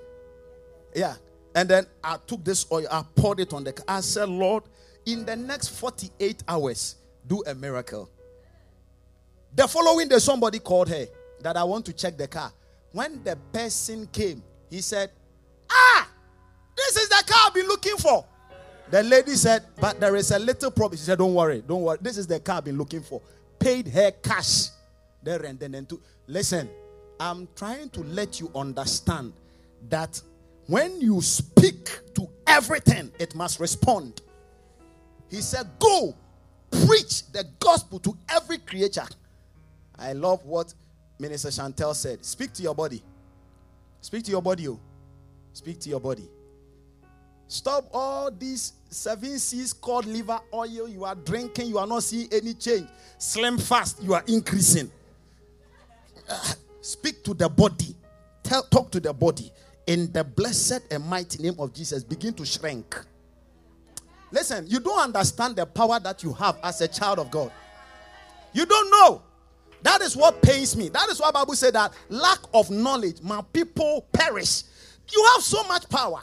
Yeah. 0.95 1.15
And 1.55 1.69
then 1.69 1.87
I 2.05 2.19
took 2.27 2.45
this 2.45 2.67
oil, 2.71 2.87
I 2.91 3.03
poured 3.15 3.41
it 3.41 3.53
on 3.53 3.65
the 3.65 3.73
car. 3.73 3.85
I 3.89 4.01
said, 4.01 4.29
Lord, 4.29 4.65
in 5.07 5.25
the 5.25 5.37
next 5.37 5.69
48 5.69 6.43
hours, 6.47 6.97
do 7.27 7.43
a 7.47 7.55
miracle. 7.55 8.11
The 9.55 9.67
following 9.67 10.09
day, 10.09 10.19
somebody 10.19 10.59
called 10.59 10.89
her 10.89 11.07
that 11.41 11.57
I 11.57 11.65
want 11.65 11.87
to 11.87 11.93
check 11.93 12.17
the 12.17 12.29
car. 12.29 12.53
When 12.93 13.23
the 13.25 13.37
person 13.53 14.07
came, 14.13 14.43
he 14.71 14.81
said, 14.81 15.11
Ah, 15.71 16.09
this 16.77 16.97
is 16.97 17.09
the 17.09 17.25
car 17.27 17.45
I've 17.47 17.55
been 17.55 17.67
looking 17.67 17.97
for. 17.97 18.25
The 18.91 19.03
lady 19.03 19.35
said, 19.35 19.65
But 19.81 20.01
there 20.01 20.17
is 20.17 20.31
a 20.31 20.39
little 20.39 20.71
problem. 20.71 20.99
She 20.99 21.05
said, 21.05 21.19
Don't 21.19 21.35
worry, 21.35 21.63
don't 21.67 21.83
worry. 21.83 21.99
This 22.01 22.19
is 22.19 22.27
the 22.27 22.41
car 22.41 22.59
I've 22.59 22.65
been 22.65 22.79
looking 22.79 23.03
for. 23.03 23.21
Paid 23.59 23.89
her 23.89 24.11
cash. 24.11 24.69
There 25.23 25.43
and 25.45 25.59
then, 25.59 25.75
and 25.75 25.89
to 25.89 26.01
listen, 26.27 26.71
I'm 27.19 27.49
trying 27.57 27.91
to 27.91 28.01
let 28.05 28.41
you 28.41 28.51
understand 28.55 29.33
that 29.89 30.21
when 30.69 31.01
you 31.01 31.23
speak 31.23 32.01
to 32.15 32.29
everything, 32.47 33.11
it 33.19 33.35
must 33.35 33.59
respond. 33.59 34.21
He 35.31 35.41
said, 35.41 35.67
Go 35.79 36.15
preach 36.71 37.27
the 37.33 37.45
gospel 37.59 37.99
to 38.01 38.17
every 38.29 38.59
creature. 38.59 39.07
I 39.99 40.13
love 40.13 40.45
what 40.45 40.73
Minister 41.19 41.49
Chantel 41.49 41.95
said. 41.95 42.23
Speak 42.23 42.53
to 42.53 42.63
your 42.63 42.75
body. 42.75 43.03
Speak 44.03 44.25
to 44.25 44.31
your 44.31 44.43
body. 44.43 44.69
Oh. 44.69 44.79
Speak 45.55 45.81
to 45.81 45.89
your 45.89 46.01
body. 46.01 46.29
Stop 47.47 47.89
all 47.95 48.31
these 48.31 48.75
seven 48.91 49.39
cod 49.81 50.05
liver 50.05 50.39
oil. 50.53 50.87
You 50.87 51.05
are 51.05 51.15
drinking, 51.15 51.69
you 51.69 51.79
are 51.79 51.87
not 51.87 52.03
seeing 52.03 52.29
any 52.31 52.53
change. 52.53 52.87
SlimFast, 53.19 54.03
you 54.05 54.13
are 54.13 54.23
increasing. 54.27 54.91
Uh, 56.29 56.53
speak 56.83 57.25
to 57.25 57.33
the 57.33 57.49
body. 57.49 57.97
Tell, 58.43 58.63
talk 58.65 58.91
to 58.91 59.01
the 59.01 59.15
body 59.15 59.51
in 59.89 60.13
the 60.13 60.23
blessed 60.23 60.83
and 60.91 61.03
mighty 61.03 61.43
name 61.43 61.55
of 61.59 61.73
Jesus, 61.73 62.05
begin 62.05 62.35
to 62.35 62.45
shrink. 62.45 62.95
Listen, 64.31 64.67
you 64.69 64.81
don't 64.81 65.01
understand 65.01 65.57
the 65.57 65.65
power 65.65 65.99
that 65.99 66.23
you 66.23 66.35
have 66.35 66.59
as 66.63 66.83
a 66.83 66.89
child 66.89 67.19
of 67.19 67.31
God. 67.31 67.51
You 68.53 68.67
don't 68.67 68.91
know. 68.91 69.23
That 69.83 70.03
is 70.03 70.15
what 70.15 70.43
pains 70.43 70.77
me. 70.77 70.91
That 70.91 71.09
is 71.09 71.19
why 71.19 71.31
Bible 71.31 71.55
said 71.55 71.73
that 71.73 71.95
lack 72.11 72.41
of 72.53 72.71
knowledge, 72.71 73.23
my 73.23 73.41
people 73.51 74.07
perish. 74.13 74.65
You 75.11 75.27
have 75.33 75.43
so 75.43 75.63
much 75.65 75.89
power. 75.89 76.21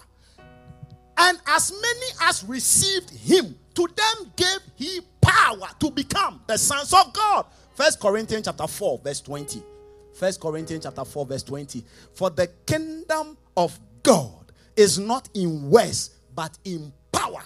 And 1.17 1.39
as 1.47 1.71
many 1.71 2.05
as 2.21 2.43
received 2.43 3.09
him, 3.09 3.57
to 3.73 3.87
them 3.87 4.31
gave 4.35 4.59
he 4.75 4.99
power 5.21 5.69
to 5.79 5.89
become 5.89 6.39
the 6.45 6.57
sons 6.57 6.93
of 6.93 7.11
God. 7.13 7.47
First 7.73 7.99
Corinthians 7.99 8.45
chapter 8.45 8.67
4, 8.67 8.99
verse 8.99 9.21
20. 9.21 9.63
First 10.13 10.39
Corinthians 10.39 10.83
chapter 10.83 11.03
4, 11.03 11.25
verse 11.25 11.43
20. 11.43 11.83
For 12.13 12.29
the 12.29 12.47
kingdom 12.67 13.37
of 13.57 13.79
God 14.03 14.51
is 14.75 14.99
not 14.99 15.29
in 15.33 15.69
words, 15.69 16.11
but 16.33 16.57
in 16.63 16.91
power. 17.11 17.43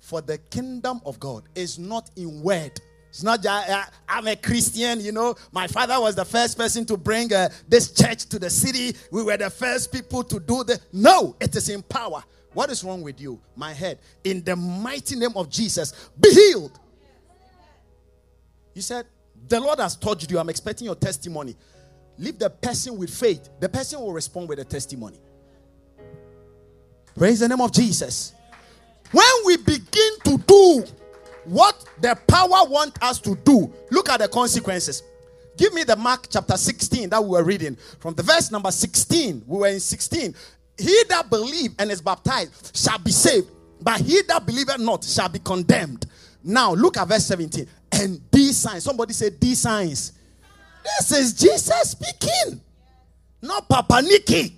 For 0.00 0.20
the 0.20 0.38
kingdom 0.38 1.00
of 1.04 1.20
God 1.20 1.44
is 1.54 1.78
not 1.78 2.10
in 2.16 2.42
word. 2.42 2.80
It's 3.08 3.22
not 3.22 3.42
just, 3.42 3.70
uh, 3.70 3.84
I'm 4.08 4.26
a 4.26 4.36
Christian, 4.36 5.00
you 5.00 5.12
know. 5.12 5.34
My 5.50 5.66
father 5.66 5.98
was 5.98 6.14
the 6.14 6.24
first 6.24 6.58
person 6.58 6.84
to 6.86 6.96
bring 6.96 7.32
uh, 7.32 7.48
this 7.66 7.92
church 7.92 8.26
to 8.26 8.38
the 8.38 8.50
city. 8.50 8.96
We 9.10 9.22
were 9.22 9.36
the 9.36 9.50
first 9.50 9.92
people 9.92 10.22
to 10.24 10.38
do 10.38 10.62
the. 10.64 10.78
No, 10.92 11.36
it 11.40 11.56
is 11.56 11.68
in 11.68 11.82
power. 11.82 12.22
What 12.52 12.70
is 12.70 12.84
wrong 12.84 13.02
with 13.02 13.20
you? 13.20 13.40
My 13.56 13.72
head. 13.72 13.98
In 14.24 14.44
the 14.44 14.56
mighty 14.56 15.16
name 15.16 15.32
of 15.36 15.48
Jesus, 15.48 16.10
be 16.20 16.30
healed. 16.30 16.78
He 18.74 18.80
said, 18.80 19.06
The 19.48 19.58
Lord 19.58 19.80
has 19.80 19.96
touched 19.96 20.30
you. 20.30 20.38
I'm 20.38 20.50
expecting 20.50 20.84
your 20.84 20.94
testimony. 20.94 21.56
Leave 22.18 22.38
the 22.38 22.50
person 22.50 22.98
with 22.98 23.10
faith. 23.10 23.48
The 23.60 23.68
person 23.68 24.00
will 24.00 24.12
respond 24.12 24.48
with 24.48 24.58
a 24.58 24.64
testimony. 24.64 25.18
Praise 27.16 27.40
the 27.40 27.48
name 27.48 27.60
of 27.60 27.72
Jesus. 27.72 28.32
When 29.10 29.24
we 29.44 29.56
begin 29.56 30.12
to 30.24 30.38
do 30.46 30.84
what 31.44 31.84
the 32.00 32.16
power 32.26 32.68
want 32.68 33.02
us 33.02 33.20
to 33.20 33.36
do, 33.36 33.72
look 33.90 34.08
at 34.08 34.20
the 34.20 34.28
consequences. 34.28 35.02
Give 35.56 35.72
me 35.74 35.82
the 35.82 35.96
Mark 35.96 36.26
chapter 36.30 36.56
16 36.56 37.08
that 37.10 37.22
we 37.22 37.30
were 37.30 37.42
reading. 37.42 37.76
From 37.98 38.14
the 38.14 38.22
verse 38.22 38.50
number 38.50 38.70
16, 38.70 39.44
we 39.46 39.58
were 39.58 39.68
in 39.68 39.80
16. 39.80 40.34
He 40.76 41.02
that 41.08 41.28
believe 41.30 41.74
and 41.78 41.90
is 41.90 42.00
baptized 42.00 42.76
shall 42.76 42.98
be 42.98 43.10
saved, 43.10 43.48
but 43.80 44.00
he 44.00 44.22
that 44.28 44.46
believeth 44.46 44.78
not 44.78 45.02
shall 45.02 45.28
be 45.28 45.40
condemned. 45.40 46.06
Now 46.44 46.74
look 46.74 46.96
at 46.96 47.08
verse 47.08 47.26
17. 47.26 47.66
And 47.90 48.20
these 48.30 48.56
signs, 48.56 48.84
somebody 48.84 49.12
said 49.12 49.40
these 49.40 49.58
signs. 49.58 50.12
This 50.96 51.12
is 51.12 51.32
Jesus 51.34 51.90
speaking, 51.90 52.60
not 53.42 53.68
Papa 53.68 54.00
Nicky. 54.02 54.54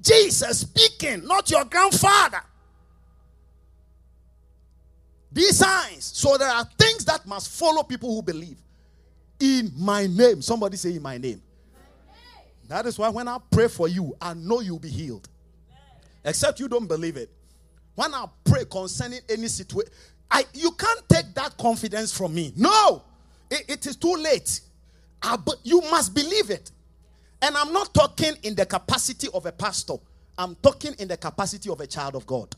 Jesus 0.00 0.60
speaking, 0.60 1.24
not 1.26 1.50
your 1.50 1.64
grandfather. 1.64 2.42
These 5.32 5.58
signs. 5.58 6.04
So 6.04 6.36
there 6.36 6.48
are 6.48 6.64
things 6.78 7.04
that 7.06 7.26
must 7.26 7.50
follow 7.58 7.82
people 7.82 8.14
who 8.14 8.22
believe. 8.22 8.58
In 9.40 9.72
my 9.76 10.06
name. 10.06 10.42
Somebody 10.42 10.76
say, 10.76 10.94
In 10.94 11.02
my 11.02 11.18
name. 11.18 11.42
That 12.68 12.86
is 12.86 12.98
why 12.98 13.08
when 13.08 13.26
I 13.28 13.38
pray 13.50 13.68
for 13.68 13.88
you, 13.88 14.16
I 14.20 14.34
know 14.34 14.60
you'll 14.60 14.78
be 14.78 14.88
healed. 14.88 15.28
Except 16.24 16.60
you 16.60 16.68
don't 16.68 16.86
believe 16.86 17.16
it. 17.16 17.30
When 17.94 18.14
I 18.14 18.26
pray 18.44 18.64
concerning 18.70 19.20
any 19.28 19.48
situation, 19.48 19.92
I 20.30 20.44
you 20.54 20.70
can't 20.72 21.08
take 21.08 21.34
that 21.34 21.56
confidence 21.58 22.16
from 22.16 22.34
me. 22.34 22.52
No, 22.56 23.02
it, 23.50 23.64
it 23.68 23.86
is 23.86 23.96
too 23.96 24.14
late. 24.14 24.60
Ah, 25.26 25.40
but 25.42 25.56
you 25.62 25.80
must 25.90 26.14
believe 26.14 26.50
it. 26.50 26.70
And 27.40 27.56
I'm 27.56 27.72
not 27.72 27.94
talking 27.94 28.34
in 28.42 28.54
the 28.54 28.66
capacity 28.66 29.28
of 29.32 29.46
a 29.46 29.52
pastor. 29.52 29.94
I'm 30.36 30.54
talking 30.56 30.94
in 30.98 31.08
the 31.08 31.16
capacity 31.16 31.70
of 31.70 31.80
a 31.80 31.86
child 31.86 32.14
of 32.14 32.26
God. 32.26 32.54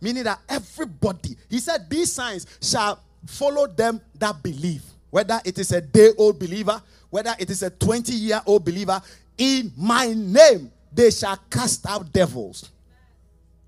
Meaning 0.00 0.24
that 0.24 0.40
everybody, 0.48 1.36
he 1.50 1.58
said, 1.58 1.90
these 1.90 2.10
signs 2.10 2.46
shall 2.62 3.02
follow 3.26 3.66
them 3.66 4.00
that 4.18 4.42
believe. 4.42 4.82
Whether 5.10 5.38
it 5.44 5.58
is 5.58 5.72
a 5.72 5.80
day 5.82 6.10
old 6.16 6.38
believer, 6.38 6.80
whether 7.10 7.34
it 7.38 7.50
is 7.50 7.62
a 7.62 7.70
20 7.70 8.12
year 8.12 8.40
old 8.46 8.64
believer, 8.64 9.00
in 9.36 9.72
my 9.76 10.12
name 10.14 10.70
they 10.92 11.10
shall 11.10 11.38
cast 11.50 11.86
out 11.86 12.10
devils. 12.12 12.70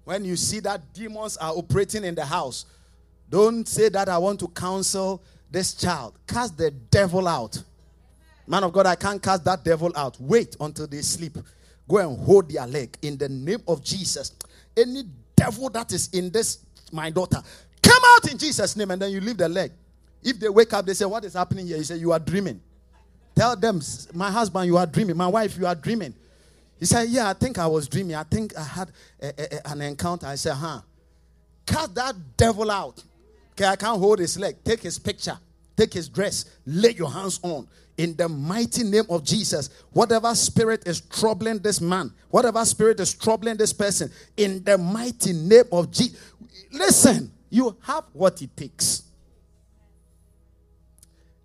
When 0.04 0.24
you 0.24 0.36
see 0.36 0.60
that 0.60 0.80
demons 0.94 1.36
are 1.36 1.52
operating 1.52 2.04
in 2.04 2.14
the 2.14 2.24
house, 2.24 2.64
don't 3.28 3.68
say 3.68 3.88
that 3.90 4.08
I 4.08 4.18
want 4.18 4.40
to 4.40 4.48
counsel 4.48 5.22
this 5.50 5.74
child. 5.74 6.14
Cast 6.26 6.56
the 6.56 6.70
devil 6.70 7.28
out. 7.28 7.62
Man 8.50 8.64
of 8.64 8.72
God, 8.72 8.84
I 8.86 8.96
can't 8.96 9.22
cast 9.22 9.44
that 9.44 9.62
devil 9.62 9.92
out. 9.94 10.16
Wait 10.18 10.56
until 10.58 10.88
they 10.88 11.02
sleep. 11.02 11.38
Go 11.88 11.98
and 11.98 12.18
hold 12.18 12.50
their 12.50 12.66
leg 12.66 12.96
in 13.00 13.16
the 13.16 13.28
name 13.28 13.62
of 13.68 13.84
Jesus. 13.84 14.32
Any 14.76 15.04
devil 15.36 15.70
that 15.70 15.92
is 15.92 16.08
in 16.12 16.30
this, 16.30 16.58
my 16.90 17.10
daughter, 17.10 17.40
come 17.80 18.02
out 18.16 18.28
in 18.28 18.36
Jesus' 18.36 18.74
name, 18.74 18.90
and 18.90 19.00
then 19.00 19.12
you 19.12 19.20
leave 19.20 19.36
the 19.36 19.48
leg. 19.48 19.70
If 20.20 20.40
they 20.40 20.48
wake 20.48 20.72
up, 20.72 20.84
they 20.84 20.94
say, 20.94 21.04
What 21.04 21.24
is 21.24 21.34
happening 21.34 21.68
here? 21.68 21.76
You 21.76 21.84
say, 21.84 21.94
You 21.98 22.10
are 22.10 22.18
dreaming. 22.18 22.60
Tell 23.36 23.54
them, 23.54 23.80
My 24.14 24.32
husband, 24.32 24.66
you 24.66 24.76
are 24.78 24.86
dreaming. 24.86 25.16
My 25.16 25.28
wife, 25.28 25.56
you 25.56 25.64
are 25.68 25.76
dreaming. 25.76 26.12
He 26.80 26.86
said, 26.86 27.08
Yeah, 27.08 27.30
I 27.30 27.34
think 27.34 27.56
I 27.56 27.68
was 27.68 27.86
dreaming. 27.86 28.16
I 28.16 28.24
think 28.24 28.58
I 28.58 28.64
had 28.64 28.90
a, 29.22 29.58
a, 29.58 29.70
an 29.70 29.80
encounter. 29.82 30.26
I 30.26 30.34
said, 30.34 30.54
Huh. 30.54 30.80
Cast 31.66 31.94
that 31.94 32.16
devil 32.36 32.68
out. 32.68 33.00
Okay, 33.52 33.66
I 33.66 33.76
can't 33.76 34.00
hold 34.00 34.18
his 34.18 34.36
leg. 34.40 34.56
Take 34.64 34.82
his 34.82 34.98
picture, 34.98 35.38
take 35.76 35.92
his 35.94 36.08
dress, 36.08 36.46
lay 36.66 36.90
your 36.94 37.12
hands 37.12 37.38
on. 37.44 37.68
In 38.00 38.16
the 38.16 38.30
mighty 38.30 38.82
name 38.82 39.04
of 39.10 39.22
Jesus, 39.22 39.68
whatever 39.92 40.34
spirit 40.34 40.88
is 40.88 41.02
troubling 41.02 41.58
this 41.58 41.82
man, 41.82 42.10
whatever 42.30 42.64
spirit 42.64 42.98
is 42.98 43.12
troubling 43.12 43.58
this 43.58 43.74
person, 43.74 44.10
in 44.38 44.64
the 44.64 44.78
mighty 44.78 45.34
name 45.34 45.64
of 45.70 45.90
Jesus, 45.90 46.18
listen, 46.72 47.30
you 47.50 47.76
have 47.82 48.04
what 48.14 48.40
it 48.40 48.56
takes. 48.56 49.02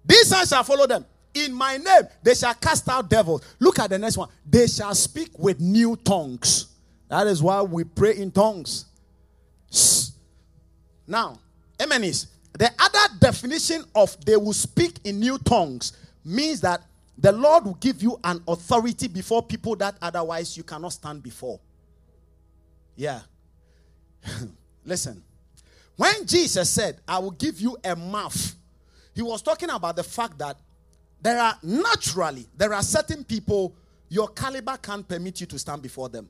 These 0.06 0.28
signs 0.30 0.48
shall 0.48 0.64
follow 0.64 0.88
them. 0.88 1.04
In 1.34 1.54
my 1.54 1.76
name, 1.76 2.04
they 2.24 2.34
shall 2.34 2.54
cast 2.54 2.88
out 2.88 3.10
devils. 3.10 3.42
Look 3.60 3.78
at 3.80 3.90
the 3.90 4.00
next 4.00 4.16
one. 4.16 4.30
They 4.50 4.68
shall 4.68 4.96
speak 4.96 5.38
with 5.38 5.60
new 5.60 5.98
tongues. 5.98 6.68
That 7.10 7.28
is 7.28 7.44
why 7.44 7.64
we 7.64 7.84
pray 7.84 8.16
in 8.16 8.32
tongues. 8.32 8.86
Now, 11.06 11.38
Emenis, 11.78 12.28
the 12.54 12.72
other 12.80 13.14
definition 13.20 13.84
of 13.94 14.16
they 14.26 14.38
will 14.38 14.54
speak 14.54 15.00
in 15.04 15.20
new 15.20 15.38
tongues 15.40 15.92
means 16.26 16.62
that 16.62 16.82
the 17.18 17.32
Lord 17.32 17.66
will 17.66 17.76
give 17.76 18.02
you 18.02 18.20
an 18.24 18.42
authority 18.48 19.08
before 19.08 19.44
people 19.44 19.76
that 19.78 19.96
otherwise 20.02 20.58
you 20.58 20.64
cannot 20.64 20.94
stand 20.94 21.24
before. 21.24 21.60
Yeah. 22.96 23.22
Listen, 24.86 25.24
when 25.96 26.26
Jesus 26.26 26.70
said, 26.70 27.00
I 27.08 27.20
will 27.20 27.32
give 27.32 27.60
you 27.62 27.78
a 27.84 27.96
mouth, 27.96 28.56
he 29.14 29.22
was 29.22 29.42
talking 29.42 29.70
about 29.70 29.96
the 29.96 30.04
fact 30.04 30.38
that 30.40 30.58
there 31.22 31.40
are 31.40 31.58
naturally, 31.64 32.48
there 32.58 32.74
are 32.74 32.84
certain 32.84 33.24
people 33.24 33.76
your 34.10 34.28
caliber 34.30 34.78
can't 34.78 35.08
permit 35.08 35.42
you 35.42 35.48
to 35.48 35.58
stand 35.58 35.82
before 35.82 36.10
them. 36.10 36.30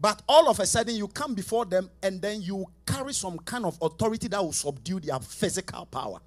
But 0.00 0.22
all 0.28 0.48
of 0.48 0.60
a 0.60 0.66
sudden, 0.66 0.94
you 0.94 1.08
come 1.08 1.34
before 1.34 1.64
them 1.64 1.90
and 2.02 2.20
then 2.20 2.42
you 2.42 2.66
carry 2.86 3.12
some 3.12 3.38
kind 3.38 3.64
of 3.64 3.78
authority 3.82 4.28
that 4.28 4.42
will 4.42 4.52
subdue 4.52 5.00
their 5.00 5.18
physical 5.18 5.86
power. 5.86 6.20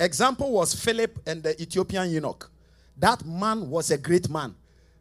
Example 0.00 0.50
was 0.50 0.74
Philip 0.74 1.18
and 1.26 1.42
the 1.42 1.60
Ethiopian 1.60 2.10
eunuch. 2.10 2.50
That 2.96 3.24
man 3.26 3.68
was 3.68 3.90
a 3.90 3.98
great 3.98 4.30
man. 4.30 4.54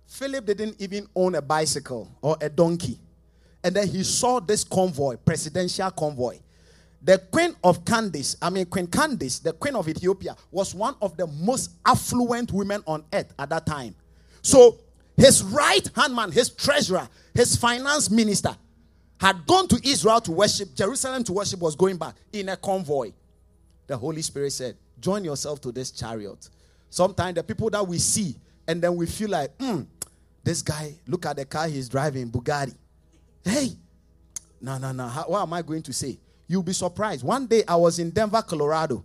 Philip 0.06 0.45
didn't 0.45 0.76
even 0.80 1.08
own 1.16 1.36
a 1.36 1.41
bicycle 1.41 2.10
or 2.22 2.36
a 2.41 2.50
donkey. 2.50 3.00
And 3.64 3.76
then 3.76 3.88
he 3.88 4.04
saw 4.04 4.39
this 4.39 4.64
convoy, 4.64 5.16
presidential 5.18 5.89
convoy. 5.91 6.39
The 7.02 7.18
queen 7.32 7.56
of 7.64 7.86
Candace, 7.86 8.36
I 8.41 8.50
mean, 8.50 8.66
Queen 8.66 8.88
Candace, 8.88 9.39
the 9.39 9.54
queen 9.54 9.76
of 9.76 9.88
Ethiopia, 9.88 10.36
was 10.52 10.76
one 10.76 10.95
of 11.02 11.16
the 11.16 11.28
most 11.28 11.72
affluent 11.86 12.52
women 12.52 12.84
on 12.86 13.06
earth 13.14 13.34
at 13.39 13.50
that 13.52 13.66
time. 13.66 13.95
So 14.41 14.80
his 15.16 15.43
right 15.43 15.89
hand 15.95 16.14
man, 16.14 16.32
his 16.32 16.50
treasurer, 16.50 17.08
his 17.34 17.56
finance 17.56 18.10
minister, 18.10 18.56
had 19.20 19.45
gone 19.45 19.68
to 19.70 19.80
Israel 19.84 20.20
to 20.22 20.32
worship, 20.32 20.76
Jerusalem 20.76 21.24
to 21.26 21.34
worship, 21.34 21.62
was 21.62 21.76
going 21.76 21.95
back 21.97 22.16
in 22.34 22.50
a 22.50 22.58
convoy. 22.58 23.12
The 23.88 23.97
Holy 23.97 24.22
Spirit 24.22 24.52
said, 24.52 24.78
Join 25.00 25.24
yourself 25.24 25.62
to 25.62 25.72
this 25.72 25.91
chariot. 25.91 26.50
Sometimes 26.89 27.36
the 27.36 27.43
people 27.43 27.70
that 27.70 27.88
we 27.88 27.97
see, 27.97 28.36
and 28.68 28.82
then 28.82 28.95
we 28.95 29.06
feel 29.06 29.30
like, 29.30 29.52
hmm, 29.60 29.82
this 30.43 30.62
guy, 30.62 30.93
look 31.08 31.26
at 31.26 31.36
the 31.36 31.45
car 31.45 31.68
he's 31.68 31.88
driving, 31.88 32.30
Bugatti. 32.30 32.76
Hey, 33.43 33.70
no, 34.62 34.78
no, 34.78 34.91
no. 34.91 35.08
How, 35.08 35.24
what 35.24 35.41
am 35.41 35.54
I 35.54 35.62
going 35.62 35.84
to 35.84 35.93
say? 35.93 36.18
You'll 36.47 36.64
be 36.64 36.74
surprised. 36.74 37.24
One 37.24 37.45
day 37.45 37.64
I 37.68 37.76
was 37.76 38.00
in 38.00 38.10
Denver, 38.10 38.41
Colorado, 38.41 39.04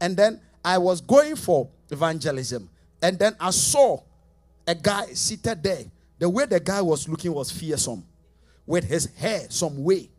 and 0.00 0.16
then 0.16 0.40
I 0.64 0.78
was 0.78 1.00
going 1.00 1.36
for 1.36 1.68
evangelism, 1.90 2.68
and 3.00 3.18
then 3.18 3.36
I 3.38 3.50
saw 3.50 4.00
a 4.66 4.74
guy 4.74 5.06
seated 5.12 5.62
there. 5.62 5.84
The 6.18 6.28
way 6.28 6.44
the 6.46 6.60
guy 6.60 6.82
was 6.82 7.08
looking 7.08 7.32
was 7.32 7.50
fearsome, 7.50 8.04
with 8.66 8.84
his 8.84 9.06
hair 9.16 9.46
some 9.48 9.82
way, 9.82 10.10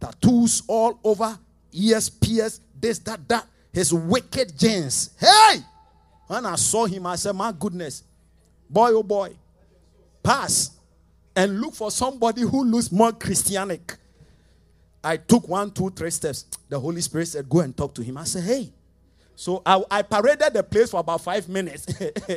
tattoos 0.00 0.62
all 0.66 0.98
over, 1.04 1.38
ears 1.72 2.08
pierced, 2.08 2.62
this, 2.80 2.98
that, 3.00 3.28
that. 3.28 3.46
His 3.76 3.92
wicked 3.92 4.58
genes. 4.58 5.10
Hey! 5.20 5.58
When 6.28 6.46
I 6.46 6.54
saw 6.56 6.86
him, 6.86 7.04
I 7.06 7.16
said, 7.16 7.36
My 7.36 7.52
goodness, 7.52 8.04
boy, 8.70 8.92
oh 8.92 9.02
boy, 9.02 9.36
pass 10.22 10.70
and 11.36 11.60
look 11.60 11.74
for 11.74 11.90
somebody 11.90 12.40
who 12.40 12.64
looks 12.64 12.90
more 12.90 13.12
Christianic. 13.12 13.98
I 15.04 15.18
took 15.18 15.46
one, 15.46 15.70
two, 15.72 15.90
three 15.90 16.10
steps. 16.10 16.46
The 16.70 16.80
Holy 16.80 17.02
Spirit 17.02 17.28
said, 17.28 17.50
Go 17.50 17.60
and 17.60 17.76
talk 17.76 17.94
to 17.96 18.02
him. 18.02 18.16
I 18.16 18.24
said, 18.24 18.44
Hey. 18.44 18.72
So 19.34 19.60
I, 19.66 19.84
I 19.90 20.00
paraded 20.00 20.54
the 20.54 20.62
place 20.62 20.92
for 20.92 21.00
about 21.00 21.20
five 21.20 21.46
minutes. 21.46 21.86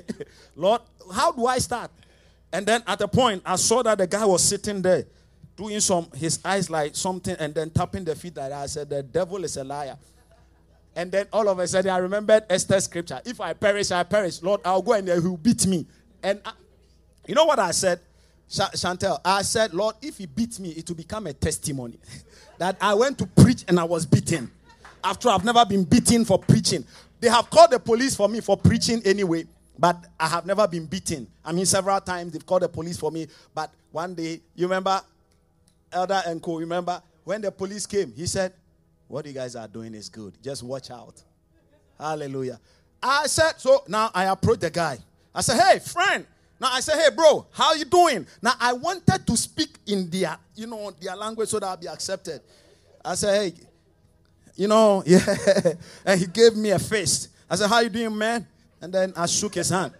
Lord, 0.58 0.82
how 1.16 1.32
do 1.32 1.46
I 1.46 1.60
start? 1.60 1.90
And 2.52 2.66
then 2.66 2.84
at 2.86 3.00
a 3.00 3.08
point, 3.08 3.44
I 3.46 3.56
saw 3.56 3.82
that 3.84 3.98
the 3.98 4.08
guy 4.08 4.26
was 4.26 4.44
sitting 4.44 4.82
there 4.82 5.06
doing 5.56 5.80
some, 5.80 6.10
his 6.14 6.38
eyes 6.44 6.70
like 6.70 6.98
something, 6.98 7.38
and 7.40 7.56
then 7.56 7.70
tapping 7.70 8.04
the 8.04 8.14
feet 8.14 8.36
that. 8.36 8.52
I 8.52 8.66
said, 8.66 8.90
The 8.90 9.04
devil 9.04 9.42
is 9.46 9.56
a 9.56 9.64
liar. 9.64 9.98
And 11.00 11.14
then 11.14 11.28
all 11.32 11.48
of 11.48 11.60
a 11.60 11.66
sudden, 11.66 11.92
I 11.92 11.98
remembered 12.00 12.44
Esther's 12.50 12.84
scripture. 12.84 13.22
If 13.24 13.40
I 13.40 13.54
perish, 13.54 13.90
I 13.90 14.04
perish. 14.04 14.44
Lord, 14.44 14.60
I'll 14.66 14.82
go 14.82 14.92
and 14.92 15.08
he 15.08 15.18
will 15.18 15.38
beat 15.38 15.66
me. 15.66 15.86
And 16.22 16.42
I, 16.44 16.52
you 17.26 17.36
know 17.36 17.46
what 17.46 17.58
I 17.58 17.72
said? 17.72 18.02
Chantel, 18.50 19.18
I 19.24 19.44
said, 19.44 19.74
Lord, 19.74 19.96
if 20.02 20.18
he 20.18 20.26
beats 20.26 20.60
me, 20.60 20.72
it 20.72 20.90
will 20.90 20.98
become 20.98 21.28
a 21.28 21.32
testimony 21.32 21.98
that 22.58 22.76
I 22.82 22.96
went 22.96 23.18
to 23.20 23.28
preach 23.28 23.64
and 23.70 23.80
I 23.80 23.86
was 23.86 24.06
beaten. 24.06 24.52
After 25.02 25.30
I've 25.30 25.46
never 25.46 25.64
been 25.66 25.86
beaten 25.86 26.26
for 26.26 26.38
preaching. 26.38 26.84
They 27.22 27.30
have 27.30 27.50
called 27.50 27.72
the 27.72 27.80
police 27.80 28.18
for 28.18 28.28
me 28.28 28.42
for 28.42 28.58
preaching 28.58 29.02
anyway, 29.06 29.46
but 29.78 30.04
I 30.20 30.28
have 30.28 30.46
never 30.46 30.68
been 30.68 30.86
beaten. 30.86 31.28
I 31.46 31.54
mean, 31.54 31.66
several 31.66 32.02
times 32.02 32.34
they've 32.34 32.46
called 32.46 32.64
the 32.64 32.68
police 32.68 32.98
for 32.98 33.10
me, 33.10 33.28
but 33.56 33.72
one 33.94 34.16
day, 34.16 34.42
you 34.54 34.66
remember, 34.66 35.00
Elder 35.94 36.22
Co, 36.42 36.58
remember, 36.58 37.02
when 37.24 37.40
the 37.40 37.54
police 37.54 37.86
came, 37.86 38.12
he 38.18 38.26
said, 38.26 38.52
What 39.10 39.26
you 39.26 39.34
guys 39.34 39.58
are 39.58 39.68
doing 39.68 39.94
is 39.94 40.08
good. 40.08 40.42
Just 40.42 40.64
watch 40.64 40.90
out. 40.90 41.22
Hallelujah. 42.00 42.62
I 43.04 43.28
said, 43.28 43.60
So 43.60 43.84
now 43.90 44.10
I 44.14 44.26
approach 44.26 44.60
the 44.60 44.70
guy. 44.70 45.00
I 45.36 45.42
said, 45.42 45.60
Hey, 45.60 45.80
friend, 45.80 46.26
now 46.60 46.70
I 46.74 46.82
said, 46.82 46.96
hey, 47.02 47.16
bro, 47.16 47.48
how 47.52 47.74
you 47.74 47.86
doing? 47.86 48.28
Now 48.42 48.54
I 48.60 48.74
wanted 48.74 49.26
to 49.26 49.38
speak 49.38 49.78
in 49.88 50.10
their, 50.10 50.38
you 50.56 50.68
know, 50.68 50.92
their 51.00 51.16
language 51.16 51.50
so 51.50 51.60
that 51.60 51.66
I'll 51.68 51.78
be 51.78 51.88
accepted. 51.88 52.42
I 53.04 53.16
said, 53.16 53.54
hey, 53.54 53.62
you 54.56 54.68
know, 54.68 55.02
yeah. 55.08 55.24
and 56.06 56.20
he 56.20 56.28
gave 56.28 56.56
me 56.58 56.72
a 56.72 56.80
fist. 56.80 57.30
I 57.50 57.56
said, 57.56 57.70
how 57.70 57.80
you 57.80 57.90
doing, 57.90 58.18
man? 58.18 58.46
And 58.82 58.94
then 58.94 59.14
I 59.16 59.26
shook 59.26 59.56
his 59.56 59.70
hand. 59.70 59.94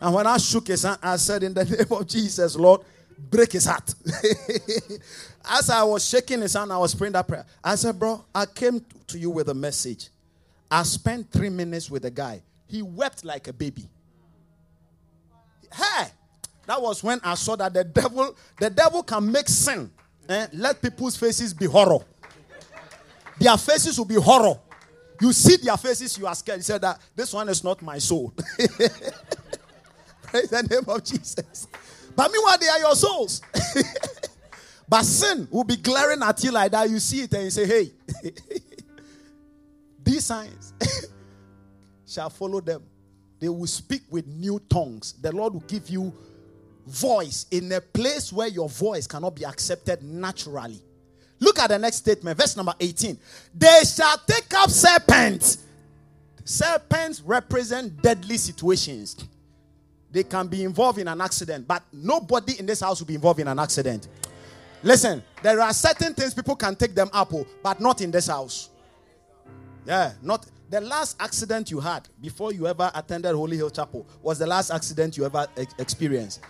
And 0.00 0.14
when 0.14 0.26
I 0.26 0.36
shook 0.38 0.66
his 0.66 0.82
hand, 0.82 0.98
I 1.00 1.16
said, 1.16 1.44
in 1.44 1.54
the 1.54 1.64
name 1.90 1.98
of 1.98 2.06
Jesus, 2.08 2.56
Lord, 2.56 2.80
break 3.28 3.52
his 3.52 3.66
heart. 3.66 3.94
As 5.44 5.70
I 5.70 5.82
was 5.82 6.06
shaking 6.06 6.40
his 6.40 6.54
hand, 6.54 6.72
I 6.72 6.78
was 6.78 6.94
praying 6.94 7.12
that 7.12 7.26
prayer. 7.26 7.44
I 7.62 7.74
said, 7.74 7.98
bro, 7.98 8.24
I 8.34 8.46
came 8.46 8.84
to 9.08 9.18
you 9.18 9.30
with 9.30 9.48
a 9.48 9.54
message. 9.54 10.08
I 10.70 10.82
spent 10.84 11.30
three 11.30 11.48
minutes 11.48 11.90
with 11.90 12.04
a 12.04 12.10
guy. 12.10 12.42
He 12.66 12.82
wept 12.82 13.24
like 13.24 13.48
a 13.48 13.52
baby. 13.52 13.88
Hey, 15.72 16.08
that 16.66 16.80
was 16.80 17.02
when 17.02 17.20
I 17.24 17.34
saw 17.34 17.56
that 17.56 17.74
the 17.74 17.84
devil, 17.84 18.36
the 18.58 18.70
devil 18.70 19.02
can 19.02 19.30
make 19.30 19.48
sin. 19.48 19.90
Eh? 20.28 20.46
Let 20.52 20.80
people's 20.80 21.16
faces 21.16 21.52
be 21.52 21.66
horror. 21.66 22.04
their 23.38 23.56
faces 23.56 23.98
will 23.98 24.04
be 24.04 24.14
horror. 24.14 24.58
You 25.20 25.32
see 25.32 25.56
their 25.56 25.76
faces, 25.76 26.16
you 26.16 26.26
are 26.26 26.34
scared. 26.34 26.60
You 26.60 26.62
said 26.62 26.80
that 26.82 27.00
this 27.14 27.32
one 27.32 27.48
is 27.48 27.62
not 27.64 27.82
my 27.82 27.98
soul. 27.98 28.32
Praise 30.22 30.48
the 30.48 30.62
name 30.70 30.84
of 30.86 31.04
Jesus. 31.04 31.66
But 32.20 32.32
meanwhile, 32.32 32.58
they 32.58 32.68
are 32.68 32.78
your 32.80 32.94
souls. 32.94 33.40
but 34.90 35.04
sin 35.04 35.48
will 35.50 35.64
be 35.64 35.76
glaring 35.76 36.22
at 36.22 36.44
you 36.44 36.52
like 36.52 36.70
that. 36.72 36.90
You 36.90 36.98
see 36.98 37.22
it 37.22 37.32
and 37.32 37.44
you 37.44 37.50
say, 37.50 37.66
hey, 37.66 37.92
these 40.04 40.26
signs 40.26 40.74
shall 42.06 42.28
follow 42.28 42.60
them. 42.60 42.82
They 43.38 43.48
will 43.48 43.66
speak 43.66 44.02
with 44.10 44.26
new 44.26 44.60
tongues. 44.68 45.14
The 45.14 45.32
Lord 45.32 45.54
will 45.54 45.60
give 45.60 45.88
you 45.88 46.12
voice 46.86 47.46
in 47.52 47.72
a 47.72 47.80
place 47.80 48.30
where 48.30 48.48
your 48.48 48.68
voice 48.68 49.06
cannot 49.06 49.34
be 49.34 49.46
accepted 49.46 50.02
naturally. 50.02 50.82
Look 51.38 51.58
at 51.58 51.68
the 51.68 51.78
next 51.78 51.96
statement, 51.96 52.36
verse 52.36 52.54
number 52.54 52.74
18. 52.78 53.18
They 53.54 53.80
shall 53.86 54.18
take 54.26 54.52
up 54.58 54.68
serpents. 54.68 55.64
Serpents 56.44 57.22
represent 57.22 58.02
deadly 58.02 58.36
situations. 58.36 59.16
They 60.12 60.24
can 60.24 60.48
be 60.48 60.64
involved 60.64 60.98
in 60.98 61.08
an 61.08 61.20
accident, 61.20 61.68
but 61.68 61.82
nobody 61.92 62.58
in 62.58 62.66
this 62.66 62.80
house 62.80 63.00
will 63.00 63.06
be 63.06 63.14
involved 63.14 63.40
in 63.40 63.48
an 63.48 63.58
accident. 63.58 64.08
Listen, 64.82 65.22
there 65.42 65.60
are 65.60 65.72
certain 65.72 66.14
things 66.14 66.34
people 66.34 66.56
can 66.56 66.74
take 66.74 66.94
them 66.94 67.10
up, 67.12 67.32
oh, 67.34 67.46
but 67.62 67.80
not 67.80 68.00
in 68.00 68.10
this 68.10 68.26
house. 68.26 68.70
Yeah, 69.86 70.12
not 70.22 70.46
the 70.70 70.80
last 70.80 71.16
accident 71.20 71.70
you 71.70 71.80
had 71.80 72.08
before 72.20 72.52
you 72.52 72.66
ever 72.66 72.90
attended 72.94 73.34
Holy 73.34 73.56
Hill 73.56 73.70
Chapel 73.70 74.06
was 74.22 74.38
the 74.38 74.46
last 74.46 74.70
accident 74.70 75.16
you 75.16 75.24
ever 75.24 75.46
ex- 75.56 75.74
experienced. 75.78 76.40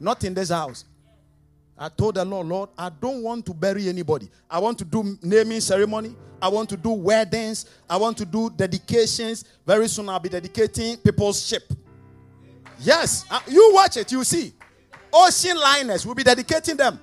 Not 0.00 0.24
in 0.24 0.34
this 0.34 0.48
house. 0.48 0.84
I 1.78 1.90
told 1.90 2.14
the 2.14 2.24
Lord, 2.24 2.46
Lord, 2.46 2.70
I 2.78 2.88
don't 2.88 3.22
want 3.22 3.44
to 3.46 3.54
bury 3.54 3.88
anybody. 3.88 4.30
I 4.50 4.58
want 4.58 4.78
to 4.78 4.84
do 4.84 5.18
naming 5.22 5.60
ceremony. 5.60 6.16
I 6.40 6.48
want 6.48 6.70
to 6.70 6.76
do 6.76 6.90
weddings. 6.90 7.66
I 7.88 7.98
want 7.98 8.16
to 8.18 8.24
do 8.24 8.48
dedications. 8.48 9.44
Very 9.66 9.88
soon 9.88 10.08
I'll 10.08 10.18
be 10.18 10.30
dedicating 10.30 10.96
people's 10.96 11.46
ship. 11.46 11.70
Yes, 12.78 13.24
uh, 13.30 13.40
you 13.48 13.70
watch 13.72 13.96
it, 13.96 14.12
you 14.12 14.22
see. 14.24 14.52
Ocean 15.12 15.58
liners, 15.58 16.04
will 16.04 16.14
be 16.14 16.22
dedicating 16.22 16.76
them. 16.76 17.00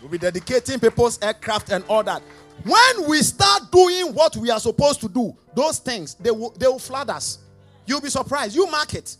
We'll 0.00 0.10
be 0.10 0.18
dedicating 0.18 0.78
people's 0.78 1.20
aircraft 1.22 1.70
and 1.70 1.84
all 1.88 2.02
that. 2.04 2.22
When 2.62 3.08
we 3.08 3.18
start 3.22 3.70
doing 3.70 4.14
what 4.14 4.36
we 4.36 4.50
are 4.50 4.60
supposed 4.60 5.00
to 5.00 5.08
do, 5.08 5.36
those 5.54 5.78
things, 5.78 6.14
they 6.14 6.30
will, 6.30 6.50
they 6.50 6.66
will 6.66 6.78
flood 6.78 7.10
us. 7.10 7.38
You'll 7.86 8.00
be 8.00 8.10
surprised. 8.10 8.54
You 8.54 8.66
mark 8.66 8.94
it. 8.94 9.16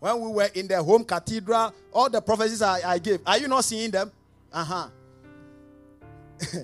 When 0.00 0.20
we 0.20 0.28
were 0.30 0.48
in 0.54 0.68
the 0.68 0.82
home 0.82 1.04
cathedral, 1.04 1.74
all 1.92 2.08
the 2.08 2.20
prophecies 2.20 2.62
I, 2.62 2.92
I 2.94 2.98
gave, 2.98 3.20
are 3.26 3.38
you 3.38 3.48
not 3.48 3.64
seeing 3.64 3.90
them? 3.90 4.12
Uh 4.52 4.64
huh. 4.64 4.88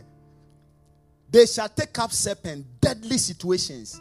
they 1.31 1.47
shall 1.47 1.69
take 1.69 1.99
up 1.99 2.13
serpent, 2.13 2.65
deadly 2.81 3.19
situations. 3.19 4.01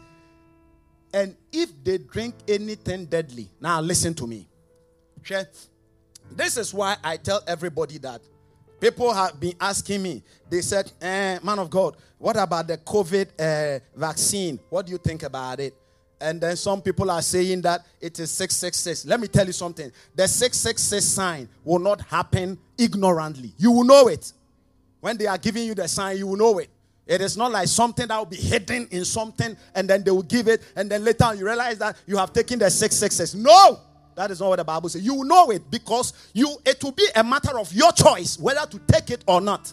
And 1.14 1.36
if 1.52 1.70
they 1.84 1.98
drink 1.98 2.34
anything 2.48 3.06
deadly, 3.06 3.48
now 3.60 3.80
listen 3.80 4.14
to 4.14 4.26
me. 4.26 4.48
This 6.32 6.56
is 6.56 6.74
why 6.74 6.96
I 7.04 7.16
tell 7.18 7.40
everybody 7.46 7.98
that 7.98 8.20
people 8.80 9.14
have 9.14 9.38
been 9.38 9.54
asking 9.60 10.02
me. 10.02 10.24
They 10.50 10.60
said, 10.60 10.90
eh, 11.00 11.38
"Man 11.40 11.60
of 11.60 11.70
God, 11.70 11.96
what 12.18 12.36
about 12.36 12.66
the 12.66 12.78
COVID 12.78 13.28
uh, 13.38 13.78
vaccine? 13.94 14.58
What 14.68 14.86
do 14.86 14.92
you 14.92 14.98
think 14.98 15.22
about 15.22 15.60
it?" 15.60 15.76
And 16.20 16.40
then 16.40 16.56
some 16.56 16.82
people 16.82 17.08
are 17.08 17.22
saying 17.22 17.62
that 17.62 17.86
it 18.00 18.18
is 18.18 18.32
666. 18.32 19.06
Let 19.06 19.20
me 19.20 19.28
tell 19.28 19.46
you 19.46 19.52
something. 19.52 19.92
The 20.16 20.26
666 20.26 21.04
sign 21.04 21.48
will 21.62 21.78
not 21.78 22.00
happen 22.00 22.58
ignorantly. 22.76 23.52
You 23.56 23.70
will 23.70 23.84
know 23.84 24.08
it. 24.08 24.32
When 25.00 25.16
they 25.16 25.26
are 25.26 25.38
giving 25.38 25.64
you 25.64 25.76
the 25.76 25.86
sign, 25.86 26.16
you 26.16 26.26
will 26.26 26.36
know 26.36 26.58
it. 26.58 26.70
It 27.06 27.20
is 27.20 27.36
not 27.36 27.52
like 27.52 27.68
something 27.68 28.08
that 28.08 28.16
will 28.16 28.24
be 28.24 28.36
hidden 28.36 28.88
in 28.90 29.04
something 29.04 29.56
and 29.74 29.88
then 29.88 30.02
they 30.02 30.10
will 30.10 30.22
give 30.22 30.48
it 30.48 30.62
and 30.74 30.90
then 30.90 31.04
later 31.04 31.24
on 31.24 31.38
you 31.38 31.44
realize 31.44 31.78
that 31.78 31.96
you 32.06 32.16
have 32.16 32.32
taken 32.32 32.58
the 32.58 32.70
666. 32.70 33.34
No! 33.34 33.80
That 34.14 34.30
is 34.30 34.40
not 34.40 34.48
what 34.48 34.56
the 34.56 34.64
Bible 34.64 34.88
says. 34.88 35.02
You 35.02 35.14
will 35.14 35.24
know 35.24 35.50
it 35.50 35.70
because 35.70 36.12
you 36.32 36.56
it 36.64 36.82
will 36.82 36.92
be 36.92 37.06
a 37.14 37.24
matter 37.24 37.58
of 37.58 37.72
your 37.72 37.92
choice 37.92 38.38
whether 38.38 38.64
to 38.66 38.78
take 38.86 39.10
it 39.10 39.24
or 39.26 39.40
not. 39.40 39.72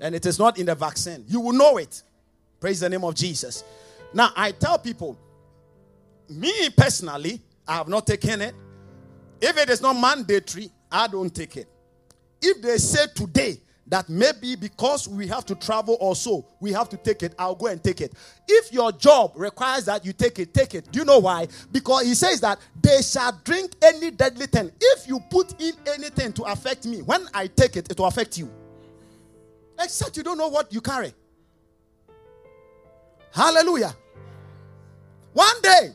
And 0.00 0.14
it 0.14 0.26
is 0.26 0.38
not 0.38 0.58
in 0.58 0.66
the 0.66 0.74
vaccine. 0.74 1.24
You 1.26 1.40
will 1.40 1.52
know 1.52 1.78
it. 1.78 2.02
Praise 2.60 2.80
the 2.80 2.88
name 2.88 3.04
of 3.04 3.14
Jesus. 3.14 3.64
Now, 4.12 4.30
I 4.36 4.52
tell 4.52 4.78
people, 4.78 5.18
me 6.28 6.70
personally, 6.76 7.40
I 7.66 7.76
have 7.76 7.88
not 7.88 8.06
taken 8.06 8.42
it. 8.42 8.54
If 9.40 9.56
it 9.56 9.70
is 9.70 9.80
not 9.80 9.94
mandatory, 9.94 10.70
I 10.90 11.06
don't 11.06 11.34
take 11.34 11.56
it. 11.56 11.68
If 12.40 12.62
they 12.62 12.78
say 12.78 13.06
today 13.14 13.60
that 13.88 14.08
maybe 14.08 14.56
because 14.56 15.08
we 15.08 15.26
have 15.28 15.44
to 15.46 15.54
travel 15.54 15.96
or 16.00 16.16
so, 16.16 16.46
we 16.60 16.72
have 16.72 16.88
to 16.88 16.96
take 16.96 17.22
it, 17.22 17.34
I'll 17.38 17.54
go 17.54 17.66
and 17.68 17.82
take 17.82 18.00
it. 18.00 18.12
If 18.48 18.72
your 18.72 18.90
job 18.92 19.32
requires 19.36 19.84
that 19.84 20.04
you 20.04 20.12
take 20.12 20.38
it, 20.38 20.52
take 20.52 20.74
it. 20.74 20.90
Do 20.90 20.98
you 20.98 21.04
know 21.04 21.18
why? 21.18 21.46
Because 21.70 22.04
he 22.04 22.14
says 22.14 22.40
that 22.40 22.58
they 22.82 23.00
shall 23.02 23.38
drink 23.44 23.72
any 23.82 24.10
deadly 24.10 24.46
thing. 24.46 24.72
If 24.80 25.06
you 25.06 25.20
put 25.30 25.60
in 25.60 25.72
anything 25.86 26.32
to 26.34 26.42
affect 26.44 26.86
me, 26.86 27.02
when 27.02 27.26
I 27.32 27.46
take 27.46 27.76
it, 27.76 27.90
it 27.90 27.98
will 27.98 28.06
affect 28.06 28.36
you. 28.38 28.50
Except 29.80 30.16
you 30.16 30.22
don't 30.22 30.38
know 30.38 30.48
what 30.48 30.72
you 30.72 30.80
carry. 30.80 31.12
Hallelujah. 33.32 33.94
One 35.32 35.60
day, 35.62 35.90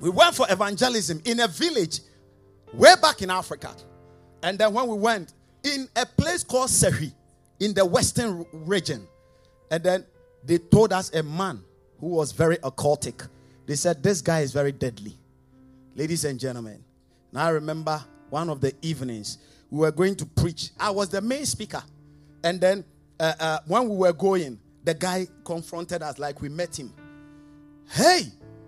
we 0.00 0.10
went 0.10 0.34
for 0.34 0.46
evangelism 0.48 1.20
in 1.24 1.40
a 1.40 1.48
village 1.48 2.00
way 2.72 2.94
back 3.02 3.20
in 3.20 3.30
Africa. 3.30 3.74
And 4.42 4.56
then 4.56 4.72
when 4.72 4.86
we 4.86 4.96
went 4.96 5.32
in 5.64 5.88
a 5.96 6.06
place 6.06 6.44
called 6.44 6.70
Sefwi 6.70 7.12
in 7.60 7.74
the 7.74 7.84
western 7.84 8.44
region, 8.52 9.06
and 9.70 9.82
then 9.82 10.06
they 10.44 10.58
told 10.58 10.92
us 10.92 11.12
a 11.14 11.22
man 11.22 11.62
who 12.00 12.08
was 12.08 12.32
very 12.32 12.56
occultic. 12.58 13.28
They 13.66 13.76
said, 13.76 14.02
This 14.02 14.20
guy 14.20 14.40
is 14.40 14.52
very 14.52 14.72
deadly. 14.72 15.18
Ladies 15.94 16.24
and 16.24 16.38
gentlemen, 16.38 16.82
now 17.32 17.46
I 17.46 17.50
remember 17.50 18.02
one 18.30 18.48
of 18.48 18.60
the 18.60 18.74
evenings 18.82 19.38
we 19.70 19.80
were 19.80 19.92
going 19.92 20.16
to 20.16 20.26
preach. 20.26 20.70
I 20.78 20.90
was 20.90 21.08
the 21.08 21.20
main 21.20 21.44
speaker. 21.44 21.82
And 22.44 22.60
then 22.60 22.84
uh, 23.20 23.34
uh, 23.38 23.58
when 23.66 23.88
we 23.88 23.96
were 23.96 24.12
going, 24.12 24.58
the 24.84 24.94
guy 24.94 25.26
confronted 25.44 26.02
us 26.02 26.18
like 26.18 26.40
we 26.40 26.48
met 26.48 26.78
him. 26.78 26.92
Hey, 27.90 28.22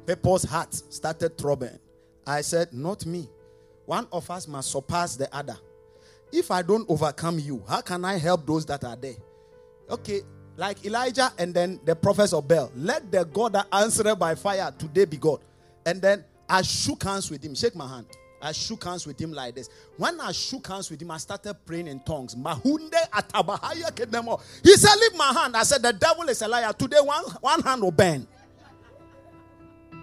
people's 0.07 0.43
hearts 0.43 0.84
started 0.91 1.38
throbbing. 1.38 1.78
I 2.26 2.41
said, 2.43 2.72
Not 2.72 3.07
me. 3.07 3.28
One 3.86 4.07
of 4.12 4.30
us 4.30 4.47
must 4.47 4.70
surpass 4.70 5.16
the 5.16 5.34
other. 5.34 5.57
If 6.33 6.51
I 6.51 6.62
don't 6.62 6.89
overcome 6.89 7.39
you, 7.39 7.62
how 7.68 7.81
can 7.81 8.05
I 8.05 8.18
help 8.18 8.47
those 8.47 8.64
that 8.66 8.85
are 8.85 8.97
there? 8.97 9.16
Okay, 9.91 10.20
like 10.57 10.85
Elijah 10.85 11.33
and 11.39 11.53
then 11.53 11.81
the 11.85 11.97
prophets 11.97 12.33
of 12.33 12.47
Baal. 12.47 12.70
Let 12.76 13.11
the 13.11 13.24
God 13.24 13.55
that 13.55 13.66
answered 13.72 14.14
by 14.16 14.35
fire 14.35 14.72
today 14.78 15.05
be 15.05 15.16
God. 15.16 15.41
And 15.87 16.01
then 16.01 16.24
I 16.49 16.62
shook 16.62 17.03
hands 17.03 17.31
with 17.31 17.43
him. 17.43 17.55
Shake 17.55 17.74
my 17.74 17.89
hand. 17.89 18.07
I 18.43 18.53
shook 18.53 18.85
hands 18.85 19.07
with 19.07 19.20
him 19.20 19.33
like 19.33 19.55
this. 19.55 19.68
When 19.97 20.20
I 20.20 20.33
shook 20.33 20.66
hands 20.66 20.91
with 20.91 21.03
him, 21.03 21.11
I 21.11 21.18
started 21.18 21.55
praying 21.66 21.89
in 21.89 22.01
tongues. 22.01 22.35
Mahunde 22.35 22.91
atabahaya 23.12 23.91
kedemo. 23.93 24.41
He 24.62 24.74
said, 24.76 24.97
Leave 24.97 25.16
my 25.16 25.33
hand. 25.33 25.57
I 25.57 25.62
said, 25.62 25.83
The 25.83 25.93
devil 25.93 26.28
is 26.28 26.41
a 26.43 26.49
liar. 26.49 26.72
Today, 26.72 27.01
one, 27.03 27.24
one 27.41 27.62
hand 27.62 27.83
will 27.83 27.91
burn. 27.91 28.26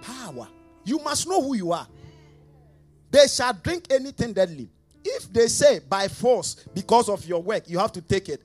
Power. 0.01 0.47
You 0.83 0.99
must 0.99 1.27
know 1.27 1.41
who 1.41 1.55
you 1.55 1.71
are. 1.71 1.87
They 3.09 3.27
shall 3.27 3.53
drink 3.53 3.85
anything 3.89 4.33
deadly. 4.33 4.69
If 5.09 5.31
they 5.31 5.47
say 5.47 5.79
by 5.79 6.09
force, 6.09 6.65
because 6.73 7.07
of 7.07 7.25
your 7.25 7.41
work, 7.41 7.69
you 7.69 7.79
have 7.79 7.93
to 7.93 8.01
take 8.01 8.27
it. 8.27 8.41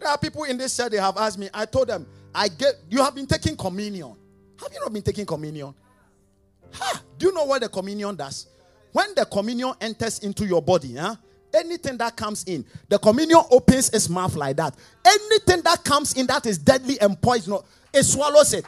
There 0.00 0.08
are 0.08 0.18
people 0.18 0.44
in 0.44 0.56
this 0.56 0.76
church, 0.76 0.90
they 0.90 0.96
have 0.96 1.16
asked 1.16 1.38
me, 1.38 1.48
I 1.54 1.66
told 1.66 1.88
them, 1.88 2.06
I 2.34 2.48
get 2.48 2.74
you 2.88 3.02
have 3.02 3.14
been 3.14 3.26
taking 3.26 3.56
communion. 3.56 4.16
Have 4.60 4.72
you 4.72 4.80
not 4.80 4.92
been 4.92 5.02
taking 5.02 5.26
communion? 5.26 5.72
Ha! 6.72 7.02
Do 7.16 7.26
you 7.26 7.32
know 7.32 7.44
what 7.44 7.62
the 7.62 7.68
communion 7.68 8.16
does? 8.16 8.46
When 8.92 9.14
the 9.14 9.24
communion 9.24 9.72
enters 9.80 10.18
into 10.20 10.44
your 10.46 10.62
body, 10.62 10.96
huh? 10.96 11.14
anything 11.54 11.96
that 11.98 12.16
comes 12.16 12.44
in, 12.44 12.64
the 12.88 12.98
communion 12.98 13.40
opens 13.50 13.90
its 13.90 14.08
mouth 14.08 14.34
like 14.34 14.56
that. 14.56 14.74
Anything 15.04 15.62
that 15.62 15.84
comes 15.84 16.14
in 16.14 16.26
that 16.26 16.46
is 16.46 16.58
deadly 16.58 17.00
and 17.00 17.20
poisonous, 17.20 17.62
it 17.92 18.02
swallows 18.02 18.52
it. 18.52 18.64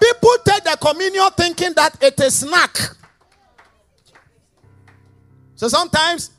People 0.00 0.30
take 0.44 0.64
the 0.64 0.76
communion 0.80 1.28
thinking 1.36 1.72
that 1.74 2.02
it 2.02 2.18
is 2.20 2.38
snack. 2.38 2.76
So 5.54 5.68
sometimes 5.68 6.30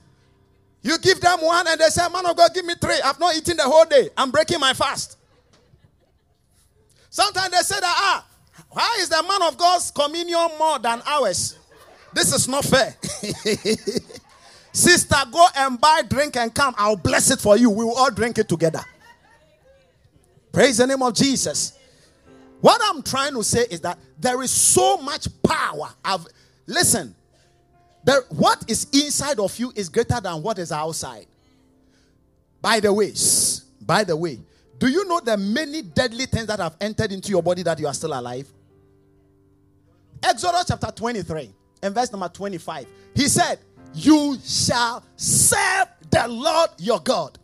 you 0.81 0.97
give 0.99 1.21
them 1.21 1.39
one 1.41 1.67
and 1.67 1.79
they 1.79 1.87
say, 1.87 2.07
Man 2.11 2.25
of 2.25 2.35
God, 2.35 2.51
give 2.53 2.65
me 2.65 2.73
three. 2.79 2.99
I've 3.03 3.19
not 3.19 3.35
eaten 3.35 3.57
the 3.57 3.63
whole 3.63 3.85
day. 3.85 4.09
I'm 4.17 4.31
breaking 4.31 4.59
my 4.59 4.73
fast. 4.73 5.17
Sometimes 7.09 7.51
they 7.51 7.57
say 7.57 7.79
that, 7.79 7.93
ah, 7.95 8.25
why 8.69 8.97
is 9.01 9.09
the 9.09 9.21
man 9.27 9.43
of 9.43 9.57
God's 9.57 9.91
communion 9.91 10.47
more 10.57 10.79
than 10.79 11.01
ours? 11.05 11.57
This 12.13 12.33
is 12.33 12.47
not 12.47 12.63
fair. 12.63 12.95
Sister, 14.73 15.15
go 15.31 15.45
and 15.57 15.79
buy 15.79 16.03
drink 16.09 16.37
and 16.37 16.53
come. 16.53 16.73
I'll 16.77 16.95
bless 16.95 17.29
it 17.29 17.39
for 17.39 17.57
you. 17.57 17.69
We 17.69 17.83
will 17.83 17.95
all 17.95 18.11
drink 18.11 18.37
it 18.37 18.47
together. 18.47 18.79
Praise 20.53 20.77
the 20.77 20.87
name 20.87 21.01
of 21.03 21.13
Jesus. 21.13 21.77
What 22.61 22.81
I'm 22.85 23.01
trying 23.01 23.33
to 23.33 23.43
say 23.43 23.65
is 23.69 23.81
that 23.81 23.97
there 24.17 24.41
is 24.41 24.51
so 24.51 24.97
much 24.97 25.27
power. 25.43 25.89
Of, 26.05 26.27
listen, 26.65 27.13
there, 28.03 28.21
what 28.29 28.63
is 28.67 28.87
inside 28.93 29.39
of 29.39 29.57
you 29.59 29.71
is 29.75 29.89
greater 29.89 30.19
than 30.21 30.41
what 30.41 30.59
is 30.59 30.71
outside. 30.71 31.27
By 32.61 32.79
the 32.79 32.91
way, 32.93 33.13
by 33.81 34.03
the 34.03 34.15
way, 34.15 34.39
Do 34.81 34.87
you 34.87 35.05
know 35.05 35.19
the 35.19 35.37
many 35.37 35.83
deadly 35.83 36.25
things 36.25 36.47
that 36.47 36.59
have 36.59 36.75
entered 36.81 37.11
into 37.11 37.29
your 37.29 37.43
body 37.43 37.61
that 37.61 37.77
you 37.79 37.85
are 37.85 37.93
still 37.93 38.19
alive? 38.19 38.51
Exodus 40.23 40.65
chapter 40.67 40.91
23 40.91 41.51
and 41.83 41.93
verse 41.93 42.11
number 42.11 42.27
25. 42.27 42.87
He 43.13 43.27
said, 43.27 43.59
You 43.93 44.39
shall 44.43 45.03
serve 45.15 45.87
the 46.09 46.27
Lord 46.27 46.71
your 46.79 46.99
God. 46.99 47.37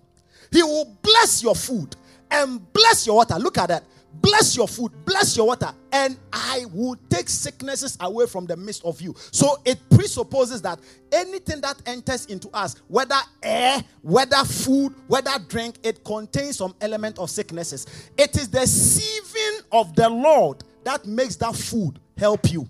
He 0.51 0.63
will 0.63 0.97
bless 1.03 1.43
your 1.43 1.53
food 1.53 1.95
and 2.31 2.73
bless 2.73 3.05
your 3.05 3.17
water. 3.17 3.35
Look 3.37 3.59
at 3.59 3.67
that. 3.69 3.83
Bless 4.21 4.55
your 4.55 4.67
food, 4.67 4.91
bless 5.05 5.35
your 5.37 5.47
water, 5.47 5.73
and 5.91 6.17
I 6.31 6.65
will 6.73 6.95
take 7.09 7.29
sicknesses 7.29 7.97
away 7.99 8.25
from 8.25 8.45
the 8.45 8.57
midst 8.57 8.83
of 8.85 9.01
you. 9.01 9.13
So 9.31 9.57
it 9.65 9.79
presupposes 9.89 10.61
that 10.63 10.79
anything 11.11 11.61
that 11.61 11.81
enters 11.85 12.25
into 12.27 12.49
us, 12.49 12.75
whether 12.87 13.15
air, 13.43 13.83
whether 14.01 14.43
food, 14.43 14.95
whether 15.07 15.31
drink, 15.47 15.77
it 15.83 16.03
contains 16.03 16.57
some 16.57 16.73
element 16.81 17.19
of 17.19 17.29
sicknesses. 17.29 17.85
It 18.17 18.37
is 18.37 18.49
the 18.49 18.59
sieving 18.59 19.63
of 19.71 19.95
the 19.95 20.09
Lord 20.09 20.63
that 20.83 21.05
makes 21.05 21.35
that 21.37 21.55
food 21.55 21.99
help 22.17 22.51
you. 22.51 22.67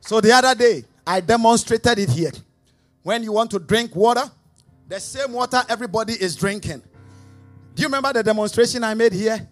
So 0.00 0.20
the 0.20 0.32
other 0.32 0.54
day, 0.54 0.84
I 1.06 1.20
demonstrated 1.20 1.98
it 1.98 2.10
here. 2.10 2.32
When 3.02 3.22
you 3.22 3.32
want 3.32 3.50
to 3.52 3.58
drink 3.58 3.94
water, 3.94 4.24
the 4.88 4.98
same 5.00 5.32
water 5.32 5.62
everybody 5.68 6.14
is 6.14 6.34
drinking. 6.34 6.82
Do 7.78 7.82
you 7.82 7.86
remember 7.86 8.12
the 8.12 8.24
demonstration 8.24 8.82
I 8.82 8.92
made 8.94 9.12
here? 9.12 9.48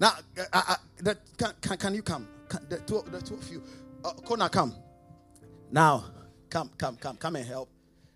Now, 0.00 0.14
uh, 0.36 0.42
uh, 0.52 0.62
uh 0.70 0.76
the, 0.96 1.16
can, 1.38 1.52
can, 1.60 1.76
can, 1.76 1.94
you 1.94 2.02
come? 2.02 2.26
Can, 2.48 2.66
the, 2.68 2.78
two, 2.78 3.04
the 3.12 3.22
two 3.22 3.34
of 3.34 3.48
you. 3.48 3.62
Uh, 4.04 4.10
Kona, 4.24 4.48
come. 4.48 4.74
Now, 5.70 6.06
come, 6.48 6.68
come, 6.76 6.96
come, 6.96 7.16
come 7.16 7.36
and 7.36 7.46
help 7.46 7.68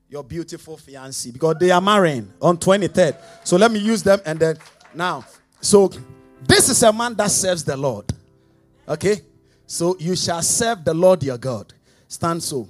your 0.09 0.25
beautiful 0.25 0.77
fiancé 0.77 1.33
because 1.33 1.55
they 1.61 1.71
are 1.71 1.81
marrying 1.81 2.33
on 2.43 2.57
23rd. 2.57 3.17
So 3.45 3.57
let 3.57 3.71
me 3.71 3.79
use 3.79 4.03
them 4.03 4.19
and 4.27 4.41
then 4.41 4.59
now. 4.93 5.25
So 5.61 5.89
this 6.43 6.69
is 6.69 6.83
a 6.83 6.93
man 6.93 7.15
that 7.15 7.31
serves 7.31 7.63
the 7.63 7.77
Lord. 7.77 8.13
Okay? 8.89 9.21
So 9.69 9.97
you 10.01 10.17
shall 10.17 10.43
serve 10.43 10.85
the 10.85 10.95
Lord 10.95 11.23
your 11.23 11.39
God. 11.39 11.73
Stand 12.09 12.43
so. 12.43 12.67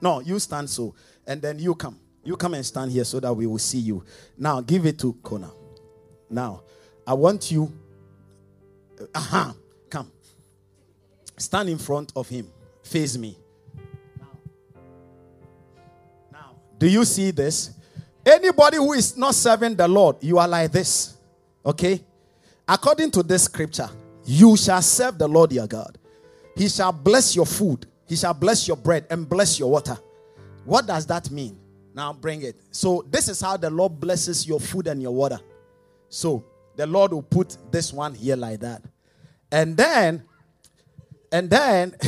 No, 0.00 0.20
you 0.20 0.38
stand 0.38 0.70
so. 0.70 0.94
And 1.26 1.42
then 1.42 1.58
you 1.58 1.74
come. 1.74 1.98
You 2.22 2.36
come 2.36 2.54
and 2.54 2.64
stand 2.64 2.92
here 2.92 3.02
so 3.02 3.18
that 3.18 3.34
we 3.34 3.48
will 3.48 3.58
see 3.58 3.80
you. 3.80 4.04
Now 4.38 4.60
give 4.60 4.86
it 4.86 4.96
to 5.00 5.12
Kona. 5.24 5.50
Now, 6.30 6.62
I 7.06 7.14
want 7.14 7.50
you. 7.50 7.72
Aha, 9.14 9.40
uh-huh, 9.40 9.52
come. 9.90 10.12
Stand 11.36 11.68
in 11.68 11.78
front 11.78 12.12
of 12.14 12.28
him. 12.28 12.46
Face 12.82 13.16
me. 13.16 13.36
Now, 14.18 14.38
now, 16.32 16.50
do 16.78 16.88
you 16.88 17.04
see 17.04 17.32
this? 17.32 17.72
Anybody 18.24 18.76
who 18.76 18.92
is 18.92 19.16
not 19.16 19.34
serving 19.34 19.74
the 19.74 19.88
Lord, 19.88 20.16
you 20.20 20.38
are 20.38 20.46
like 20.46 20.70
this. 20.70 21.16
Okay? 21.64 22.04
According 22.68 23.10
to 23.12 23.22
this 23.22 23.44
scripture, 23.44 23.88
you 24.24 24.56
shall 24.56 24.82
serve 24.82 25.18
the 25.18 25.26
Lord 25.26 25.52
your 25.52 25.66
God. 25.66 25.98
He 26.54 26.68
shall 26.68 26.92
bless 26.92 27.34
your 27.34 27.46
food, 27.46 27.86
he 28.06 28.14
shall 28.16 28.34
bless 28.34 28.68
your 28.68 28.76
bread, 28.76 29.06
and 29.10 29.28
bless 29.28 29.58
your 29.58 29.70
water. 29.70 29.98
What 30.64 30.86
does 30.86 31.06
that 31.06 31.30
mean? 31.30 31.58
Now 31.94 32.12
bring 32.12 32.42
it. 32.42 32.60
So, 32.70 33.04
this 33.10 33.28
is 33.28 33.40
how 33.40 33.56
the 33.56 33.70
Lord 33.70 33.98
blesses 33.98 34.46
your 34.46 34.60
food 34.60 34.86
and 34.86 35.02
your 35.02 35.12
water. 35.12 35.40
So 36.10 36.44
the 36.76 36.86
Lord 36.86 37.12
will 37.12 37.22
put 37.22 37.56
this 37.70 37.92
one 37.92 38.14
here 38.14 38.36
like 38.36 38.60
that. 38.60 38.82
And 39.50 39.76
then, 39.76 40.24
and 41.32 41.48
then, 41.48 41.94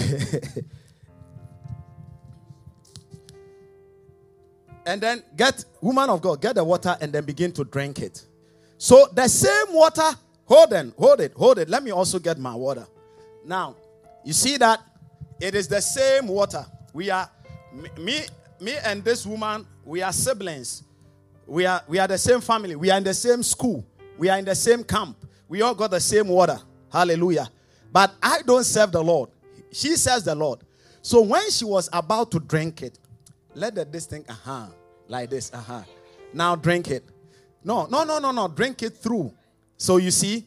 and 4.87 5.01
then 5.01 5.23
get, 5.37 5.65
woman 5.81 6.11
of 6.11 6.21
God, 6.21 6.41
get 6.41 6.57
the 6.57 6.65
water 6.65 6.97
and 7.01 7.13
then 7.13 7.25
begin 7.25 7.53
to 7.53 7.65
drink 7.65 8.01
it. 8.01 8.27
So 8.77 9.09
the 9.15 9.29
same 9.29 9.73
water, 9.73 10.11
hold 10.45 10.73
on, 10.73 10.93
hold 10.99 11.21
it, 11.21 11.33
hold 11.35 11.59
it. 11.59 11.69
Let 11.69 11.85
me 11.85 11.93
also 11.93 12.19
get 12.19 12.39
my 12.39 12.55
water. 12.55 12.87
Now, 13.45 13.77
you 14.25 14.33
see 14.33 14.57
that 14.57 14.81
it 15.41 15.55
is 15.55 15.69
the 15.69 15.81
same 15.81 16.27
water. 16.29 16.67
We 16.93 17.11
are, 17.11 17.31
me, 17.99 18.23
me 18.61 18.75
and 18.85 19.05
this 19.05 19.25
woman, 19.27 19.67
we 19.85 20.03
are 20.03 20.13
siblings. 20.13 20.83
We 21.47 21.67
are, 21.67 21.83
we 21.89 21.99
are 21.99 22.09
the 22.09 22.19
same 22.19 22.41
family. 22.41 22.77
We 22.77 22.91
are 22.91 22.99
in 22.99 23.05
the 23.05 23.15
same 23.15 23.43
school. 23.43 23.85
We 24.23 24.29
are 24.29 24.39
in 24.39 24.45
the 24.45 24.55
same 24.55 24.85
camp. 24.85 25.17
We 25.49 25.63
all 25.63 25.75
got 25.75 25.91
the 25.91 25.99
same 25.99 26.29
water. 26.29 26.61
Hallelujah. 26.93 27.51
But 27.91 28.15
I 28.23 28.43
don't 28.47 28.63
serve 28.63 28.93
the 28.93 29.03
Lord. 29.03 29.31
She 29.73 29.97
serves 29.97 30.23
the 30.23 30.35
Lord. 30.37 30.61
So 31.01 31.23
when 31.23 31.51
she 31.51 31.65
was 31.65 31.91
about 31.93 32.31
to 32.31 32.39
drink 32.39 32.83
it, 32.83 33.01
let 33.53 33.75
the, 33.75 33.85
this 33.85 34.07
thing, 34.07 34.25
uh-huh, 34.29 34.67
like 35.09 35.29
this, 35.29 35.53
uh-huh. 35.53 35.83
Now 36.33 36.55
drink 36.55 36.89
it. 36.93 37.05
No, 37.65 37.87
no, 37.87 38.05
no, 38.05 38.21
no, 38.21 38.31
no. 38.31 38.47
Drink 38.47 38.85
it 38.85 38.97
through. 38.97 39.35
So 39.77 39.97
you 39.97 40.13
see? 40.13 40.47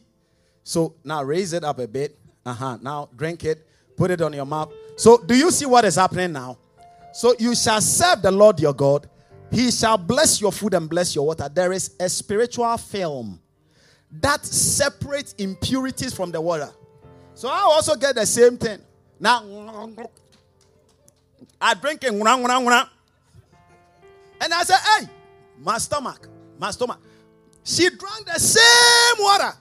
So 0.64 0.94
now 1.04 1.22
raise 1.22 1.52
it 1.52 1.62
up 1.62 1.78
a 1.78 1.86
bit. 1.86 2.18
Uh-huh. 2.46 2.78
Now 2.80 3.10
drink 3.14 3.44
it. 3.44 3.68
Put 3.94 4.10
it 4.10 4.22
on 4.22 4.32
your 4.32 4.46
mouth. 4.46 4.72
So 4.96 5.18
do 5.18 5.36
you 5.36 5.50
see 5.50 5.66
what 5.66 5.84
is 5.84 5.96
happening 5.96 6.32
now? 6.32 6.56
So 7.12 7.34
you 7.38 7.54
shall 7.54 7.82
serve 7.82 8.22
the 8.22 8.30
Lord 8.30 8.58
your 8.58 8.72
God. 8.72 9.06
He 9.50 9.70
shall 9.70 9.98
bless 9.98 10.40
your 10.40 10.50
food 10.50 10.72
and 10.72 10.88
bless 10.88 11.14
your 11.14 11.26
water. 11.26 11.50
There 11.52 11.72
is 11.72 11.94
a 12.00 12.08
spiritual 12.08 12.74
film 12.78 13.42
that 14.20 14.44
separates 14.44 15.34
impurities 15.34 16.14
from 16.14 16.30
the 16.30 16.40
water. 16.40 16.70
So 17.34 17.48
I 17.48 17.60
also 17.60 17.96
get 17.96 18.14
the 18.14 18.26
same 18.26 18.56
thing. 18.56 18.80
Now, 19.18 19.42
I 21.60 21.74
drink 21.74 22.04
it, 22.04 22.12
and 22.12 22.28
I 24.52 24.62
say, 24.64 24.74
hey, 24.74 25.08
my 25.58 25.78
stomach, 25.78 26.28
my 26.58 26.70
stomach. 26.70 26.98
She 27.64 27.88
drank 27.88 28.26
the 28.26 28.38
same 28.38 29.24
water, 29.24 29.52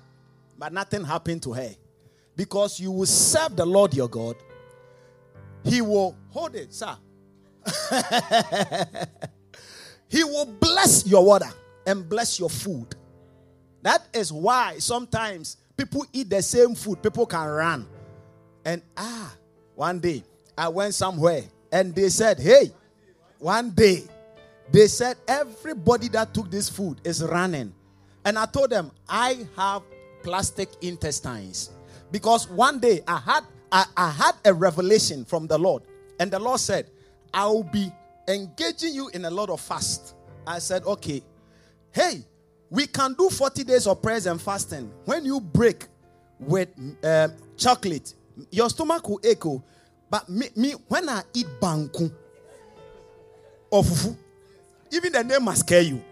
but 0.58 0.72
nothing 0.74 1.04
happened 1.04 1.42
to 1.44 1.54
her. 1.54 1.72
Because 2.36 2.80
you 2.80 2.92
will 2.92 3.06
serve 3.06 3.56
the 3.56 3.66
Lord 3.66 3.94
your 3.94 4.10
God, 4.10 4.36
He 5.64 5.82
will 5.82 6.16
hold 6.30 6.56
it, 6.56 6.74
sir. 6.74 6.98
he 10.08 10.24
will 10.24 10.46
bless 10.46 11.06
your 11.08 11.26
water 11.26 11.50
and 11.86 12.08
bless 12.08 12.40
your 12.40 12.50
food. 12.50 12.96
That 13.86 14.02
is 14.14 14.34
why 14.34 14.80
sometimes 14.80 15.58
people 15.78 16.08
eat 16.12 16.32
the 16.32 16.42
same 16.42 16.74
food, 16.74 17.04
people 17.04 17.28
can 17.28 17.48
run. 17.48 17.88
And 18.66 18.82
ah, 18.98 19.32
one 19.76 20.00
day 20.00 20.24
I 20.58 20.70
went 20.70 20.96
somewhere 20.96 21.44
and 21.72 21.94
they 21.94 22.10
said, 22.10 22.40
Hey, 22.40 22.72
one 23.38 23.70
day 23.70 24.06
they 24.72 24.88
said 24.88 25.18
everybody 25.28 26.08
that 26.10 26.34
took 26.34 26.50
this 26.50 26.68
food 26.68 27.00
is 27.04 27.22
running. 27.24 27.76
And 28.26 28.40
I 28.40 28.48
told 28.48 28.72
them, 28.72 28.90
I 29.08 29.46
have 29.56 29.84
plastic 30.24 30.70
intestines. 30.82 31.70
Because 32.10 32.50
one 32.50 32.80
day 32.80 33.02
I 33.08 33.20
had 33.20 33.44
I, 33.72 33.86
I 33.96 34.10
had 34.10 34.34
a 34.46 34.54
revelation 34.56 35.26
from 35.26 35.46
the 35.46 35.60
Lord. 35.60 35.84
And 36.20 36.32
the 36.32 36.40
Lord 36.40 36.60
said, 36.60 36.90
I'll 37.36 37.62
be 37.62 37.92
engaging 38.28 38.96
you 38.96 39.10
in 39.10 39.26
a 39.26 39.30
lot 39.30 39.52
of 39.52 39.62
fast. 39.62 40.16
I 40.48 40.58
said, 40.58 40.86
okay. 40.86 41.22
Hey, 41.92 42.26
we 42.70 42.88
can 42.88 43.14
do 43.14 43.30
40 43.30 43.64
days 43.64 43.88
of 43.88 44.02
prayers 44.02 44.26
and 44.26 44.42
fasting. 44.42 44.92
When 45.06 45.26
you 45.26 45.40
break 45.40 45.86
with 46.40 46.70
um, 47.04 47.34
chocolate, 47.58 48.14
your 48.52 48.70
stomach 48.70 49.08
will 49.08 49.20
echo. 49.24 49.64
But 50.10 50.28
me, 50.30 50.50
me 50.56 50.72
when 50.88 51.10
I 51.10 51.22
eat 51.34 51.48
banku 51.60 52.12
or 53.70 53.84
fufu, 53.84 54.16
even 54.92 55.12
the 55.14 55.24
name 55.24 55.44
must 55.44 55.62
scare 55.62 55.82
you. 55.82 56.04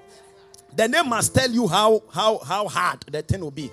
The 0.75 0.87
name 0.87 1.09
must 1.09 1.33
tell 1.35 1.49
you 1.51 1.67
how, 1.67 2.01
how, 2.11 2.39
how 2.39 2.67
hard 2.67 3.01
the 3.11 3.21
thing 3.21 3.41
will 3.41 3.51
be. 3.51 3.69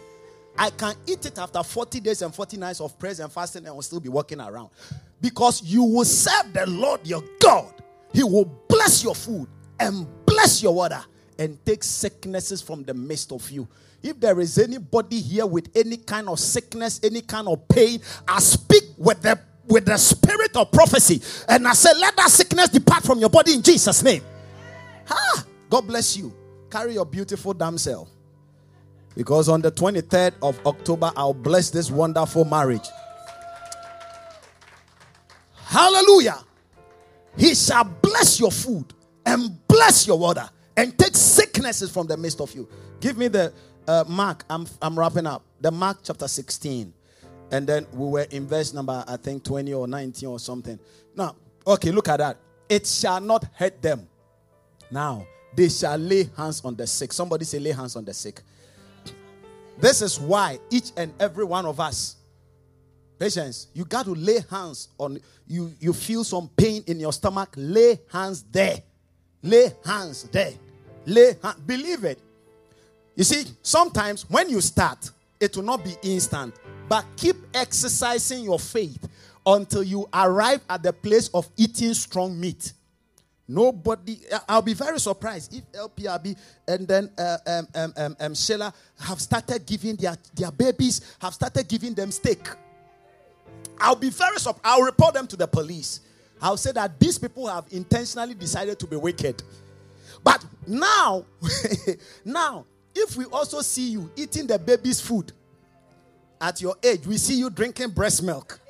I 0.58 0.70
can 0.70 0.94
eat 1.06 1.24
it 1.24 1.38
after 1.38 1.62
40 1.62 2.00
days 2.00 2.22
and 2.22 2.34
40 2.34 2.58
nights 2.58 2.80
of 2.80 2.98
prayers 2.98 3.20
and 3.20 3.32
fasting 3.32 3.64
and 3.64 3.74
will 3.74 3.82
still 3.82 4.00
be 4.00 4.10
walking 4.10 4.40
around. 4.40 4.68
Because 5.20 5.62
you 5.62 5.82
will 5.84 6.04
serve 6.04 6.52
the 6.52 6.66
Lord 6.66 7.06
your 7.06 7.22
God. 7.40 7.72
He 8.12 8.22
will 8.22 8.44
bless 8.68 9.02
your 9.02 9.14
food 9.14 9.48
and 9.78 10.06
bless 10.26 10.62
your 10.62 10.74
water 10.74 11.02
and 11.40 11.64
take 11.64 11.82
sicknesses 11.82 12.60
from 12.60 12.84
the 12.84 12.92
midst 12.92 13.32
of 13.32 13.50
you. 13.50 13.66
If 14.02 14.20
there 14.20 14.38
is 14.40 14.58
anybody 14.58 15.20
here 15.20 15.46
with 15.46 15.70
any 15.74 15.96
kind 15.96 16.28
of 16.28 16.38
sickness, 16.38 17.00
any 17.02 17.22
kind 17.22 17.48
of 17.48 17.66
pain, 17.66 18.00
I 18.28 18.38
speak 18.40 18.84
with 18.98 19.22
the 19.22 19.40
with 19.66 19.86
the 19.86 19.96
spirit 19.96 20.54
of 20.56 20.70
prophecy 20.70 21.22
and 21.48 21.66
I 21.66 21.72
say, 21.74 21.90
let 21.98 22.16
that 22.16 22.28
sickness 22.28 22.68
depart 22.68 23.04
from 23.04 23.20
your 23.20 23.30
body 23.30 23.54
in 23.54 23.62
Jesus' 23.62 24.02
name. 24.02 24.22
Ah, 25.08 25.44
God 25.70 25.86
bless 25.86 26.16
you. 26.16 26.34
Carry 26.70 26.94
your 26.94 27.06
beautiful 27.06 27.54
damsel. 27.54 28.08
Because 29.14 29.48
on 29.48 29.62
the 29.62 29.70
23rd 29.70 30.34
of 30.42 30.58
October, 30.66 31.12
I'll 31.16 31.32
bless 31.32 31.70
this 31.70 31.90
wonderful 31.90 32.44
marriage. 32.44 32.86
Hallelujah. 35.54 36.38
He 37.36 37.54
shall 37.54 37.84
bless 37.84 38.40
your 38.40 38.50
food 38.50 38.92
and 39.24 39.56
bless 39.68 40.06
your 40.06 40.18
water 40.18 40.50
and 40.80 40.96
take 40.96 41.14
sicknesses 41.14 41.90
from 41.90 42.06
the 42.06 42.16
midst 42.16 42.40
of 42.40 42.54
you. 42.54 42.66
Give 43.00 43.18
me 43.18 43.28
the 43.28 43.52
uh, 43.86 44.02
Mark. 44.08 44.46
I'm, 44.48 44.66
I'm 44.80 44.98
wrapping 44.98 45.26
up. 45.26 45.42
The 45.60 45.70
Mark 45.70 45.98
chapter 46.02 46.26
16. 46.26 46.90
And 47.52 47.66
then 47.66 47.86
we 47.92 48.08
were 48.08 48.26
in 48.30 48.46
verse 48.46 48.72
number, 48.72 49.04
I 49.06 49.18
think, 49.18 49.44
20 49.44 49.74
or 49.74 49.86
19 49.86 50.26
or 50.26 50.38
something. 50.38 50.78
Now, 51.14 51.36
okay, 51.66 51.90
look 51.90 52.08
at 52.08 52.16
that. 52.16 52.38
It 52.66 52.86
shall 52.86 53.20
not 53.20 53.44
hurt 53.54 53.82
them. 53.82 54.08
Now, 54.90 55.26
they 55.54 55.68
shall 55.68 55.98
lay 55.98 56.30
hands 56.34 56.62
on 56.64 56.76
the 56.76 56.86
sick. 56.86 57.12
Somebody 57.12 57.44
say, 57.44 57.58
lay 57.58 57.72
hands 57.72 57.94
on 57.94 58.06
the 58.06 58.14
sick. 58.14 58.40
This 59.78 60.00
is 60.00 60.18
why 60.18 60.60
each 60.70 60.92
and 60.96 61.12
every 61.20 61.44
one 61.44 61.66
of 61.66 61.78
us, 61.78 62.16
patience, 63.18 63.66
you 63.74 63.84
got 63.84 64.06
to 64.06 64.14
lay 64.14 64.38
hands 64.50 64.88
on 64.96 65.18
you. 65.46 65.74
You 65.78 65.92
feel 65.92 66.24
some 66.24 66.48
pain 66.56 66.84
in 66.86 67.00
your 67.00 67.12
stomach, 67.12 67.52
lay 67.56 68.00
hands 68.10 68.44
there. 68.44 68.82
Lay 69.42 69.72
hands 69.84 70.22
there. 70.24 70.52
Lay 71.06 71.34
hand, 71.42 71.66
believe 71.66 72.04
it. 72.04 72.20
You 73.16 73.24
see, 73.24 73.44
sometimes 73.62 74.28
when 74.28 74.48
you 74.48 74.60
start, 74.60 75.10
it 75.38 75.56
will 75.56 75.64
not 75.64 75.84
be 75.84 75.94
instant, 76.02 76.54
but 76.88 77.04
keep 77.16 77.36
exercising 77.54 78.44
your 78.44 78.58
faith 78.58 79.08
until 79.44 79.82
you 79.82 80.08
arrive 80.12 80.60
at 80.68 80.82
the 80.82 80.92
place 80.92 81.28
of 81.32 81.48
eating 81.56 81.94
strong 81.94 82.38
meat. 82.38 82.72
Nobody, 83.48 84.20
I'll 84.48 84.62
be 84.62 84.74
very 84.74 85.00
surprised 85.00 85.52
if 85.52 85.64
LPRB 85.72 86.36
and 86.68 86.86
then 86.86 87.10
uh, 87.18 87.38
um, 87.46 87.68
um, 87.74 87.92
um, 87.96 88.16
um, 88.20 88.34
Sheila 88.34 88.72
have 89.00 89.20
started 89.20 89.66
giving 89.66 89.96
their, 89.96 90.16
their 90.34 90.52
babies, 90.52 91.16
have 91.20 91.34
started 91.34 91.66
giving 91.66 91.92
them 91.94 92.12
steak. 92.12 92.48
I'll 93.80 93.96
be 93.96 94.10
very 94.10 94.38
surprised. 94.38 94.60
I'll 94.62 94.82
report 94.82 95.14
them 95.14 95.26
to 95.26 95.36
the 95.36 95.48
police. 95.48 96.00
I'll 96.40 96.56
say 96.56 96.70
that 96.72 97.00
these 97.00 97.18
people 97.18 97.48
have 97.48 97.64
intentionally 97.72 98.34
decided 98.34 98.78
to 98.78 98.86
be 98.86 98.96
wicked. 98.96 99.42
But 100.22 100.44
now, 100.66 101.24
now, 102.24 102.66
if 102.94 103.16
we 103.16 103.24
also 103.26 103.60
see 103.60 103.90
you 103.90 104.10
eating 104.16 104.46
the 104.46 104.58
baby's 104.58 105.00
food 105.00 105.32
at 106.40 106.60
your 106.60 106.76
age, 106.82 107.06
we 107.06 107.16
see 107.18 107.38
you 107.38 107.50
drinking 107.50 107.90
breast 107.90 108.22
milk. 108.22 108.60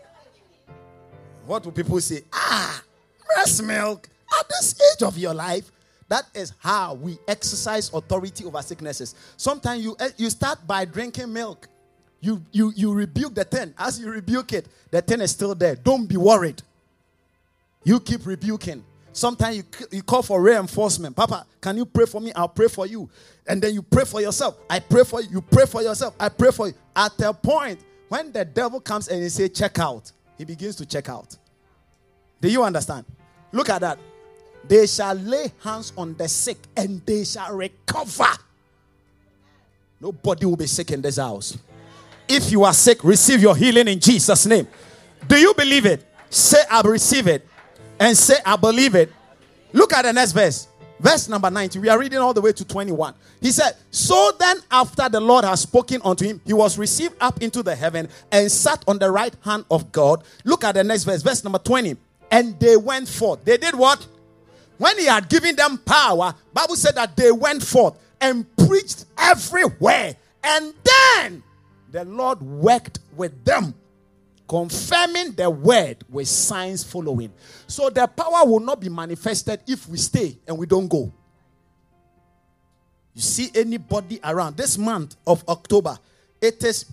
What 1.46 1.64
will 1.64 1.72
people 1.72 2.01
say? 2.01 2.22
Ah, 2.32 2.82
breast 3.34 3.62
milk 3.62 4.09
at 4.38 4.48
this 4.48 4.74
age 4.92 5.03
of 5.03 5.18
your 5.18 5.34
life. 5.34 5.70
That 6.09 6.24
is 6.34 6.53
how 6.59 6.94
we 6.94 7.18
exercise 7.28 7.92
authority 7.92 8.44
over 8.44 8.61
sicknesses. 8.62 9.14
Sometimes 9.36 9.82
you, 9.82 9.96
eh, 10.01 10.11
you 10.16 10.28
start 10.28 10.66
by 10.66 10.84
drinking 10.84 11.32
milk. 11.32 11.68
You, 12.20 12.44
you, 12.53 12.72
you 12.74 12.92
rebuke 12.92 13.34
the 13.34 13.44
thing. 13.44 13.72
As 13.78 13.98
you 14.01 14.11
rebuke 14.11 14.53
it, 14.53 14.66
the 14.90 15.01
thing 15.01 15.20
is 15.20 15.30
still 15.30 15.55
there. 15.55 15.76
Don't 15.76 16.07
be 16.07 16.16
worried. 16.16 16.62
You 17.84 18.01
keep 18.01 18.26
rebuking. 18.26 18.84
Sometimes 19.12 19.56
you, 19.56 19.64
you 19.90 20.02
call 20.02 20.22
for 20.22 20.40
reinforcement. 20.40 21.16
Papa, 21.16 21.46
can 21.61 21.76
you 21.76 21.84
pray 21.84 22.06
for 22.06 22.20
me? 22.20 22.32
I'll 22.32 22.48
pray 22.48 22.68
for 22.68 22.86
you. 22.86 23.08
And 23.46 23.61
then 23.61 23.74
you 23.74 23.82
pray 23.82 24.04
for 24.04 24.20
yourself. 24.20 24.58
I 24.68 24.78
pray 24.78 25.04
for 25.04 25.20
you. 25.20 25.28
You 25.30 25.40
pray 25.40 25.66
for 25.66 25.82
yourself. 25.82 26.14
I 26.18 26.28
pray 26.28 26.50
for 26.52 26.68
you. 26.68 26.74
At 26.94 27.20
a 27.20 27.32
point, 27.32 27.80
when 28.08 28.30
the 28.32 28.44
devil 28.44 28.80
comes 28.80 29.08
and 29.08 29.22
he 29.22 29.28
say 29.28 29.48
check 29.48 29.78
out, 29.78 30.12
he 30.38 30.44
begins 30.44 30.76
to 30.76 30.86
check 30.86 31.08
out. 31.08 31.36
Do 32.40 32.48
you 32.48 32.62
understand? 32.62 33.04
Look 33.52 33.68
at 33.68 33.80
that. 33.80 33.98
They 34.66 34.86
shall 34.86 35.14
lay 35.14 35.52
hands 35.62 35.92
on 35.96 36.14
the 36.14 36.28
sick 36.28 36.58
and 36.76 37.04
they 37.04 37.24
shall 37.24 37.54
recover. 37.54 38.28
Nobody 40.00 40.46
will 40.46 40.56
be 40.56 40.66
sick 40.66 40.90
in 40.92 41.02
this 41.02 41.16
house. 41.16 41.58
If 42.28 42.52
you 42.52 42.64
are 42.64 42.72
sick, 42.72 43.02
receive 43.02 43.42
your 43.42 43.56
healing 43.56 43.88
in 43.88 43.98
Jesus' 43.98 44.46
name. 44.46 44.68
Do 45.26 45.36
you 45.36 45.52
believe 45.54 45.84
it? 45.84 46.06
Say, 46.30 46.62
I 46.70 46.80
receive 46.82 47.26
it. 47.26 47.46
And 48.01 48.16
say, 48.16 48.34
I 48.44 48.57
believe 48.57 48.96
it. 48.96 49.12
Look 49.72 49.92
at 49.92 50.03
the 50.03 50.12
next 50.12 50.32
verse. 50.32 50.66
Verse 50.98 51.28
number 51.28 51.51
19. 51.51 51.80
We 51.80 51.88
are 51.88 51.98
reading 51.98 52.18
all 52.18 52.34
the 52.34 52.40
way 52.40 52.53
to 52.53 52.64
21. 52.64 53.14
He 53.40 53.53
said, 53.53 53.76
So 53.90 54.32
then, 54.38 54.57
after 54.70 55.09
the 55.09 55.20
Lord 55.20 55.44
has 55.44 55.61
spoken 55.61 56.01
unto 56.03 56.24
him, 56.24 56.40
he 56.44 56.53
was 56.53 56.76
received 56.76 57.14
up 57.20 57.40
into 57.42 57.62
the 57.62 57.76
heaven 57.76 58.09
and 58.32 58.51
sat 58.51 58.82
on 58.88 58.98
the 58.98 59.11
right 59.11 59.34
hand 59.44 59.64
of 59.70 59.92
God. 59.92 60.24
Look 60.44 60.64
at 60.64 60.74
the 60.74 60.82
next 60.82 61.05
verse, 61.05 61.22
verse 61.22 61.44
number 61.44 61.61
20. 61.61 61.96
And 62.32 62.59
they 62.59 62.76
went 62.76 63.09
forth. 63.09 63.44
They 63.44 63.57
did 63.57 63.74
what? 63.74 64.07
when 64.80 64.98
he 64.98 65.05
had 65.05 65.28
given 65.28 65.55
them 65.55 65.76
power, 65.76 66.34
Bible 66.55 66.74
said 66.74 66.94
that 66.94 67.14
they 67.14 67.30
went 67.30 67.62
forth 67.62 67.98
and 68.18 68.46
preached 68.57 69.05
everywhere. 69.18 70.16
And 70.42 70.72
then 70.82 71.42
the 71.92 72.07
Lord 72.07 72.40
worked 72.40 72.98
with 73.14 73.44
them, 73.44 73.74
confirming 74.51 75.30
the 75.34 75.48
word 75.48 75.98
with 76.09 76.26
signs 76.26 76.82
following. 76.82 77.32
So 77.68 77.88
the 77.88 78.09
power 78.09 78.44
will 78.44 78.59
not 78.59 78.80
be 78.80 78.88
manifested 78.88 79.61
if 79.64 79.88
we 79.88 79.96
stay 79.96 80.36
and 80.44 80.59
we 80.59 80.66
don't 80.66 80.88
go. 80.88 81.12
You 83.14 83.22
see 83.22 83.48
anybody 83.55 84.18
around 84.24 84.57
this 84.57 84.76
month 84.76 85.14
of 85.24 85.44
October, 85.48 85.96
it 86.40 86.64
is 86.64 86.86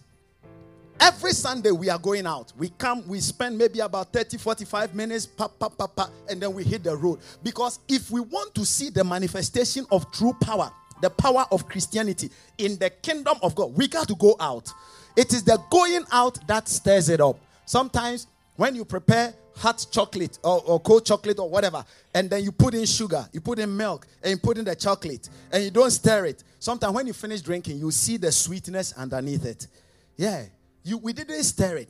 Every 0.99 1.31
Sunday 1.31 1.69
we 1.69 1.89
are 1.91 1.99
going 1.99 2.25
out. 2.25 2.53
We 2.57 2.69
come, 2.69 3.07
we 3.07 3.19
spend 3.19 3.55
maybe 3.55 3.79
about 3.81 4.11
30, 4.11 4.37
45 4.37 4.95
minutes, 4.95 5.27
pa, 5.27 5.47
pa, 5.47 5.69
pa, 5.69 5.85
pa, 5.85 6.09
and 6.27 6.41
then 6.41 6.53
we 6.53 6.63
hit 6.63 6.83
the 6.83 6.95
road. 6.95 7.19
Because 7.43 7.79
if 7.87 8.09
we 8.09 8.19
want 8.19 8.55
to 8.55 8.65
see 8.65 8.89
the 8.89 9.03
manifestation 9.03 9.85
of 9.91 10.11
true 10.11 10.35
power, 10.41 10.71
the 11.01 11.11
power 11.11 11.45
of 11.51 11.67
Christianity 11.67 12.31
in 12.57 12.77
the 12.79 12.89
kingdom 12.89 13.37
of 13.43 13.53
God, 13.53 13.75
we 13.75 13.87
got 13.87 14.07
to 14.07 14.15
go 14.15 14.35
out. 14.39 14.73
It 15.15 15.33
is 15.33 15.43
the 15.43 15.59
going 15.69 16.05
out 16.11 16.39
that 16.47 16.67
stirs 16.67 17.09
it 17.09 17.21
up. 17.21 17.39
Sometimes 17.67 18.27
when 18.55 18.75
you 18.75 18.85
prepare 18.85 19.33
hot 19.57 19.85
chocolate 19.91 20.39
or, 20.41 20.63
or, 20.65 20.79
cold 20.79 21.05
chocolate 21.05 21.37
or 21.37 21.49
whatever, 21.49 21.83
and 22.13 22.29
then 22.29 22.41
you 22.41 22.51
put 22.53 22.73
in 22.73 22.85
sugar, 22.85 23.27
you 23.33 23.41
put 23.41 23.59
in 23.59 23.75
milk, 23.75 24.07
and 24.23 24.31
you 24.31 24.37
put 24.37 24.57
in 24.57 24.63
the 24.63 24.75
chocolate, 24.75 25.29
and 25.51 25.65
you 25.65 25.69
don't 25.69 25.91
stir 25.91 26.27
it. 26.27 26.43
Sometimes 26.59 26.93
when 26.93 27.05
you 27.05 27.13
finish 27.13 27.41
drinking, 27.41 27.77
you 27.77 27.91
see 27.91 28.15
the 28.15 28.31
sweetness 28.31 28.93
underneath 28.93 29.45
it. 29.45 29.67
Yeah, 30.15 30.45
you, 30.81 30.97
we 30.97 31.11
didn't 31.11 31.43
stir 31.43 31.77
it. 31.77 31.89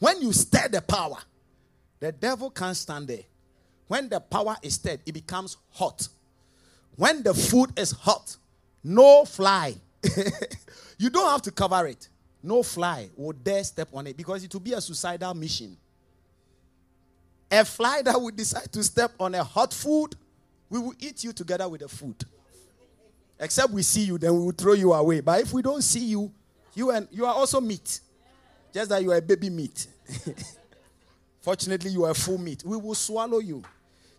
When 0.00 0.20
you 0.20 0.32
stir 0.32 0.66
the 0.68 0.82
power, 0.82 1.18
the 2.00 2.10
devil 2.10 2.50
can't 2.50 2.76
stand 2.76 3.06
there. 3.06 3.22
When 3.86 4.08
the 4.08 4.18
power 4.18 4.56
is 4.62 4.74
stirred, 4.74 5.00
it 5.06 5.12
becomes 5.12 5.56
hot. 5.70 6.08
When 6.96 7.22
the 7.22 7.34
food 7.34 7.78
is 7.78 7.92
hot, 7.92 8.36
no 8.82 9.24
fly. 9.24 9.76
you 10.98 11.08
don't 11.08 11.30
have 11.30 11.42
to 11.42 11.52
cover 11.52 11.86
it. 11.86 12.08
No 12.44 12.62
fly 12.62 13.08
will 13.16 13.32
dare 13.32 13.64
step 13.64 13.88
on 13.94 14.06
it 14.06 14.18
because 14.18 14.44
it 14.44 14.52
will 14.52 14.60
be 14.60 14.74
a 14.74 14.80
suicidal 14.80 15.32
mission. 15.32 15.74
A 17.50 17.64
fly 17.64 18.02
that 18.02 18.20
would 18.20 18.36
decide 18.36 18.70
to 18.70 18.84
step 18.84 19.12
on 19.18 19.34
a 19.34 19.42
hot 19.42 19.72
food, 19.72 20.14
we 20.68 20.78
will 20.78 20.92
eat 20.98 21.24
you 21.24 21.32
together 21.32 21.66
with 21.66 21.80
the 21.80 21.88
food. 21.88 22.22
Except 23.40 23.72
we 23.72 23.82
see 23.82 24.02
you, 24.02 24.18
then 24.18 24.34
we 24.34 24.44
will 24.44 24.52
throw 24.52 24.74
you 24.74 24.92
away. 24.92 25.20
But 25.20 25.40
if 25.40 25.54
we 25.54 25.62
don't 25.62 25.80
see 25.80 26.04
you, 26.04 26.30
you 26.74 26.90
and 26.90 27.08
you 27.10 27.24
are 27.24 27.34
also 27.34 27.62
meat. 27.62 28.00
Just 28.74 28.90
that 28.90 29.02
you 29.02 29.10
are 29.12 29.16
a 29.16 29.22
baby 29.22 29.48
meat. 29.48 29.86
Fortunately, 31.40 31.92
you 31.92 32.04
are 32.04 32.12
full 32.12 32.38
meat. 32.38 32.62
We 32.62 32.76
will 32.76 32.94
swallow 32.94 33.38
you. 33.38 33.62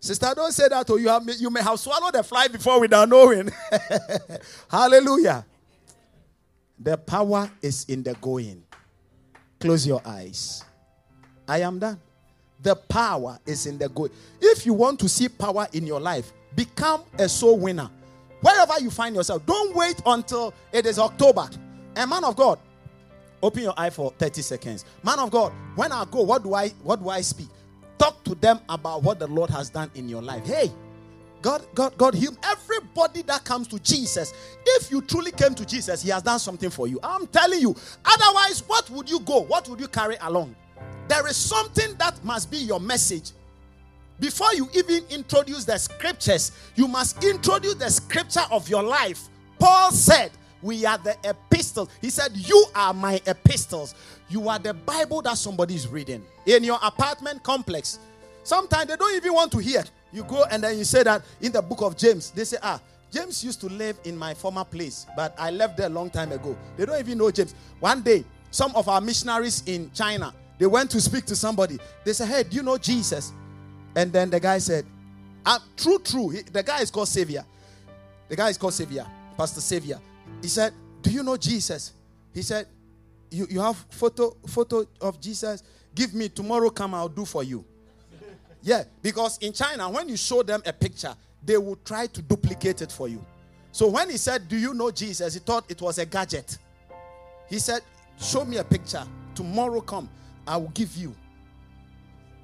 Sister, 0.00 0.32
don't 0.34 0.52
say 0.52 0.68
that, 0.68 0.90
or 0.90 0.94
oh, 0.94 0.96
you, 0.96 1.08
have, 1.08 1.22
you 1.38 1.50
may 1.50 1.62
have 1.62 1.78
swallowed 1.78 2.14
the 2.14 2.24
fly 2.24 2.48
before 2.48 2.80
without 2.80 3.08
knowing. 3.08 3.52
Hallelujah. 4.68 5.44
The 6.78 6.96
power 6.96 7.50
is 7.62 7.84
in 7.88 8.02
the 8.02 8.14
going. 8.14 8.62
Close 9.60 9.86
your 9.86 10.02
eyes. 10.04 10.64
I 11.48 11.60
am 11.60 11.78
done. 11.78 12.00
The 12.62 12.76
power 12.76 13.38
is 13.46 13.66
in 13.66 13.78
the 13.78 13.88
going. 13.88 14.10
If 14.40 14.66
you 14.66 14.74
want 14.74 15.00
to 15.00 15.08
see 15.08 15.28
power 15.28 15.66
in 15.72 15.86
your 15.86 16.00
life, 16.00 16.32
become 16.54 17.02
a 17.18 17.28
soul 17.28 17.58
winner. 17.58 17.90
Wherever 18.40 18.78
you 18.80 18.90
find 18.90 19.14
yourself, 19.14 19.44
don't 19.46 19.74
wait 19.74 20.00
until 20.04 20.52
it 20.72 20.86
is 20.86 20.98
October. 20.98 21.48
A 21.96 22.06
man 22.06 22.24
of 22.24 22.36
God, 22.36 22.58
Open 23.42 23.62
your 23.62 23.74
eye 23.76 23.90
for 23.90 24.12
30 24.18 24.42
seconds. 24.42 24.84
Man 25.02 25.18
of 25.18 25.30
God, 25.30 25.52
when 25.74 25.92
I 25.92 26.04
go, 26.10 26.22
what 26.22 26.42
do 26.42 26.54
I 26.54 26.68
what 26.82 27.02
do 27.02 27.08
I 27.08 27.20
speak? 27.20 27.48
Talk 27.98 28.24
to 28.24 28.34
them 28.34 28.60
about 28.68 29.02
what 29.02 29.18
the 29.18 29.26
Lord 29.26 29.50
has 29.50 29.70
done 29.70 29.90
in 29.94 30.08
your 30.08 30.22
life. 30.22 30.44
Hey, 30.44 30.70
God, 31.46 31.64
God, 31.76 31.96
God, 31.96 32.14
Him. 32.16 32.36
Everybody 32.42 33.22
that 33.22 33.44
comes 33.44 33.68
to 33.68 33.78
Jesus, 33.78 34.34
if 34.66 34.90
you 34.90 35.00
truly 35.00 35.30
came 35.30 35.54
to 35.54 35.64
Jesus, 35.64 36.02
He 36.02 36.10
has 36.10 36.24
done 36.24 36.40
something 36.40 36.70
for 36.70 36.88
you. 36.88 36.98
I'm 37.04 37.28
telling 37.28 37.60
you. 37.60 37.76
Otherwise, 38.04 38.64
what 38.66 38.90
would 38.90 39.08
you 39.08 39.20
go? 39.20 39.42
What 39.42 39.68
would 39.68 39.78
you 39.78 39.86
carry 39.86 40.16
along? 40.22 40.56
There 41.06 41.24
is 41.28 41.36
something 41.36 41.94
that 41.98 42.18
must 42.24 42.50
be 42.50 42.56
your 42.56 42.80
message. 42.80 43.30
Before 44.18 44.52
you 44.54 44.68
even 44.74 45.04
introduce 45.08 45.64
the 45.64 45.78
scriptures, 45.78 46.50
you 46.74 46.88
must 46.88 47.22
introduce 47.22 47.76
the 47.76 47.90
scripture 47.90 48.44
of 48.50 48.68
your 48.68 48.82
life. 48.82 49.28
Paul 49.60 49.92
said, 49.92 50.32
we 50.62 50.84
are 50.84 50.98
the 50.98 51.16
epistles. 51.22 51.90
He 52.00 52.10
said, 52.10 52.32
You 52.34 52.64
are 52.74 52.92
my 52.92 53.20
epistles. 53.24 53.94
You 54.28 54.48
are 54.48 54.58
the 54.58 54.74
Bible 54.74 55.22
that 55.22 55.38
somebody 55.38 55.76
is 55.76 55.86
reading 55.86 56.24
in 56.44 56.64
your 56.64 56.80
apartment 56.82 57.44
complex. 57.44 58.00
Sometimes 58.42 58.88
they 58.88 58.96
don't 58.96 59.14
even 59.14 59.32
want 59.32 59.52
to 59.52 59.58
hear. 59.58 59.84
You 60.16 60.24
go 60.24 60.44
and 60.50 60.62
then 60.62 60.78
you 60.78 60.84
say 60.84 61.02
that 61.02 61.20
in 61.42 61.52
the 61.52 61.60
book 61.60 61.82
of 61.82 61.94
James. 61.94 62.30
They 62.30 62.44
say, 62.44 62.56
Ah, 62.62 62.80
James 63.12 63.44
used 63.44 63.60
to 63.60 63.66
live 63.66 63.98
in 64.04 64.16
my 64.16 64.32
former 64.32 64.64
place, 64.64 65.04
but 65.14 65.34
I 65.38 65.50
left 65.50 65.76
there 65.76 65.88
a 65.88 65.90
long 65.90 66.08
time 66.08 66.32
ago. 66.32 66.56
They 66.78 66.86
don't 66.86 66.98
even 66.98 67.18
know 67.18 67.30
James. 67.30 67.54
One 67.80 68.00
day, 68.00 68.24
some 68.50 68.74
of 68.74 68.88
our 68.88 69.02
missionaries 69.02 69.62
in 69.66 69.90
China, 69.92 70.32
they 70.58 70.64
went 70.64 70.90
to 70.92 71.02
speak 71.02 71.26
to 71.26 71.36
somebody. 71.36 71.78
They 72.02 72.14
said, 72.14 72.28
Hey, 72.28 72.44
do 72.44 72.56
you 72.56 72.62
know 72.62 72.78
Jesus? 72.78 73.34
And 73.94 74.10
then 74.10 74.30
the 74.30 74.40
guy 74.40 74.56
said, 74.56 74.86
ah, 75.44 75.62
True, 75.76 75.98
true. 75.98 76.30
He, 76.30 76.40
the 76.40 76.62
guy 76.62 76.80
is 76.80 76.90
called 76.90 77.08
Savior. 77.08 77.44
The 78.30 78.36
guy 78.36 78.48
is 78.48 78.56
called 78.56 78.72
Savior, 78.72 79.04
Pastor 79.36 79.60
Savior. 79.60 80.00
He 80.40 80.48
said, 80.48 80.72
Do 81.02 81.10
you 81.10 81.22
know 81.22 81.36
Jesus? 81.36 81.92
He 82.32 82.40
said, 82.40 82.66
You, 83.30 83.46
you 83.50 83.60
have 83.60 83.76
photo 83.90 84.34
photo 84.46 84.86
of 84.98 85.20
Jesus? 85.20 85.62
Give 85.94 86.14
me 86.14 86.30
tomorrow, 86.30 86.70
come, 86.70 86.94
I'll 86.94 87.06
do 87.06 87.26
for 87.26 87.44
you. 87.44 87.66
Yeah, 88.66 88.82
because 89.00 89.38
in 89.38 89.52
China, 89.52 89.88
when 89.88 90.08
you 90.08 90.16
show 90.16 90.42
them 90.42 90.60
a 90.66 90.72
picture, 90.72 91.14
they 91.44 91.56
will 91.56 91.76
try 91.84 92.08
to 92.08 92.20
duplicate 92.20 92.82
it 92.82 92.90
for 92.90 93.06
you. 93.06 93.24
So 93.70 93.86
when 93.86 94.10
he 94.10 94.16
said, 94.16 94.48
Do 94.48 94.56
you 94.56 94.74
know 94.74 94.90
Jesus? 94.90 95.34
He 95.34 95.38
thought 95.38 95.70
it 95.70 95.80
was 95.80 95.98
a 95.98 96.04
gadget. 96.04 96.58
He 97.48 97.60
said, 97.60 97.82
Show 98.18 98.44
me 98.44 98.56
a 98.56 98.64
picture. 98.64 99.04
Tomorrow 99.36 99.82
come, 99.82 100.10
I 100.48 100.56
will 100.56 100.70
give 100.70 100.96
you. 100.96 101.14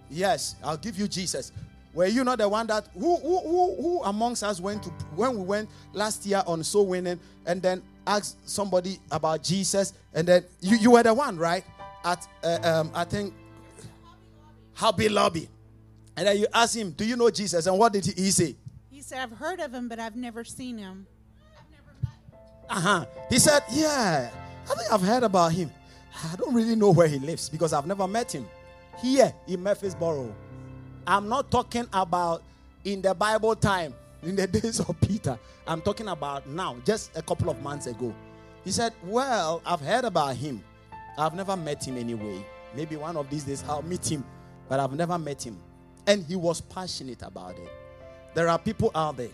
Yes, 0.08 0.54
I'll 0.62 0.76
give 0.76 0.96
you 0.96 1.08
Jesus. 1.08 1.50
Were 1.92 2.06
you 2.06 2.22
not 2.22 2.38
the 2.38 2.48
one 2.48 2.68
that 2.68 2.86
who 2.94 3.16
who 3.16 3.40
who, 3.40 3.82
who 3.82 4.02
amongst 4.04 4.44
us 4.44 4.60
went 4.60 4.84
to 4.84 4.90
when 5.16 5.36
we 5.36 5.42
went 5.42 5.68
last 5.92 6.24
year 6.24 6.44
on 6.46 6.62
soul 6.62 6.86
winning 6.86 7.18
and 7.46 7.60
then 7.60 7.82
asked 8.06 8.48
somebody 8.48 9.00
about 9.10 9.42
Jesus 9.42 9.92
and 10.14 10.28
then 10.28 10.44
you, 10.60 10.76
you 10.76 10.90
were 10.92 11.02
the 11.02 11.12
one 11.12 11.36
right 11.36 11.64
at 12.04 12.28
uh, 12.44 12.58
um, 12.62 12.92
I 12.94 13.02
think 13.02 13.34
Hobby 14.74 15.08
Lobby 15.08 15.48
and 16.16 16.26
then 16.26 16.38
you 16.38 16.46
asked 16.52 16.76
him, 16.76 16.90
"Do 16.90 17.04
you 17.04 17.16
know 17.16 17.30
Jesus?" 17.30 17.66
And 17.66 17.78
what 17.78 17.92
did 17.92 18.04
he, 18.06 18.30
say? 18.30 18.56
He 18.90 19.00
said, 19.00 19.18
I've 19.18 19.36
heard 19.36 19.60
of 19.60 19.72
him, 19.72 19.88
but 19.88 19.98
I've 19.98 20.16
never 20.16 20.44
seen 20.44 20.78
him. 20.78 21.06
I've 21.58 21.70
never 21.70 21.92
met 22.02 22.12
him. 22.30 22.76
Uh 22.76 22.80
huh. 22.80 23.06
He 23.30 23.38
said, 23.38 23.62
"Yeah, 23.70 24.30
I 24.70 24.74
think 24.74 24.92
I've 24.92 25.02
heard 25.02 25.22
about 25.22 25.52
him. 25.52 25.70
I 26.32 26.36
don't 26.36 26.54
really 26.54 26.76
know 26.76 26.90
where 26.90 27.08
he 27.08 27.18
lives 27.18 27.48
because 27.48 27.72
I've 27.72 27.86
never 27.86 28.06
met 28.06 28.32
him 28.32 28.46
here 29.00 29.32
in 29.46 29.62
Murfreesboro." 29.62 30.34
I'm 31.06 31.28
not 31.28 31.50
talking 31.50 31.86
about 31.92 32.42
in 32.84 33.02
the 33.02 33.14
Bible 33.14 33.56
time, 33.56 33.94
in 34.22 34.36
the 34.36 34.46
days 34.60 34.80
of 34.80 35.00
Peter. 35.00 35.38
I'm 35.66 35.80
talking 35.80 36.08
about 36.08 36.46
now, 36.48 36.76
just 36.84 37.16
a 37.16 37.22
couple 37.22 37.50
of 37.50 37.60
months 37.60 37.86
ago. 37.86 38.14
He 38.64 38.70
said, 38.70 38.92
Well, 39.04 39.60
I've 39.66 39.80
heard 39.80 40.04
about 40.04 40.36
him. 40.36 40.62
I've 41.18 41.34
never 41.34 41.56
met 41.56 41.84
him 41.86 41.98
anyway. 41.98 42.44
Maybe 42.74 42.96
one 42.96 43.16
of 43.16 43.28
these 43.28 43.44
days 43.44 43.64
I'll 43.68 43.82
meet 43.82 44.10
him, 44.10 44.24
but 44.68 44.80
I've 44.80 44.92
never 44.92 45.18
met 45.18 45.44
him. 45.44 45.58
And 46.06 46.24
he 46.24 46.36
was 46.36 46.60
passionate 46.60 47.22
about 47.22 47.56
it. 47.58 47.70
There 48.34 48.48
are 48.48 48.58
people 48.58 48.90
out 48.94 49.16
there. 49.18 49.28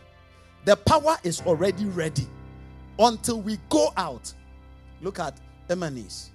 The 0.64 0.76
power 0.76 1.16
is 1.22 1.40
already 1.42 1.86
ready 1.86 2.26
until 2.98 3.40
we 3.40 3.58
go 3.68 3.88
out. 3.96 4.32
Look 5.00 5.18
at 5.18 5.34
Emanis. 5.68 6.28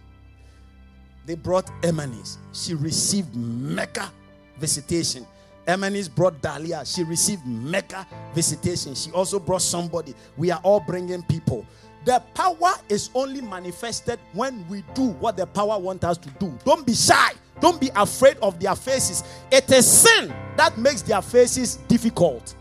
They 1.25 1.35
brought 1.35 1.67
Emanis. 1.81 2.37
She 2.51 2.73
received 2.73 3.35
mega 3.35 4.11
visitation. 4.57 5.25
Emanis 5.67 6.13
brought 6.13 6.41
Dahlia. 6.41 6.83
She 6.85 7.03
received 7.03 7.45
mega 7.45 8.07
visitation. 8.33 8.95
She 8.95 9.11
also 9.11 9.39
brought 9.39 9.61
somebody. 9.61 10.13
We 10.37 10.51
are 10.51 10.59
all 10.63 10.79
bringing 10.79 11.23
people. 11.23 11.65
The 12.05 12.21
power 12.33 12.73
is 12.89 13.09
only 13.15 13.39
manifested 13.39 14.19
when 14.33 14.67
we 14.67 14.83
do 14.93 15.07
what 15.07 15.37
the 15.37 15.47
power 15.47 15.79
wants 15.79 16.03
us 16.03 16.17
to 16.17 16.29
do. 16.31 16.57
Don't 16.65 16.85
be 16.85 16.93
shy. 16.93 17.31
Don't 17.59 17.79
be 17.79 17.89
afraid 17.95 18.37
of 18.41 18.59
their 18.59 18.75
faces. 18.75 19.23
It 19.51 19.71
is 19.71 19.89
sin 19.89 20.33
that 20.57 20.77
makes 20.77 21.01
their 21.01 21.21
faces 21.21 21.77
difficult. 21.87 22.55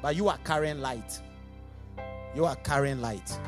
But 0.00 0.16
you 0.16 0.28
are 0.28 0.38
carrying 0.44 0.80
light. 0.80 1.20
You 2.34 2.44
are 2.44 2.56
carrying 2.56 3.00
light. 3.00 3.38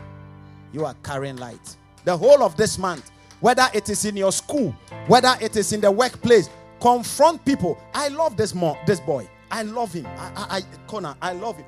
You 0.72 0.84
are 0.84 0.94
carrying 1.02 1.36
light. 1.36 1.76
The 2.04 2.16
whole 2.16 2.42
of 2.42 2.56
this 2.56 2.78
month, 2.78 3.10
whether 3.40 3.66
it 3.74 3.88
is 3.88 4.04
in 4.04 4.16
your 4.16 4.32
school, 4.32 4.74
whether 5.06 5.34
it 5.40 5.56
is 5.56 5.72
in 5.72 5.80
the 5.80 5.90
workplace, 5.90 6.48
confront 6.80 7.44
people. 7.44 7.78
I 7.94 8.08
love 8.08 8.36
this 8.36 8.54
mo- 8.54 8.78
this 8.86 9.00
boy. 9.00 9.28
I 9.50 9.62
love 9.62 9.92
him. 9.92 10.06
I, 10.06 10.32
I, 10.36 10.56
I 10.58 10.62
Connor, 10.86 11.14
I 11.20 11.32
love 11.32 11.56
him. 11.56 11.66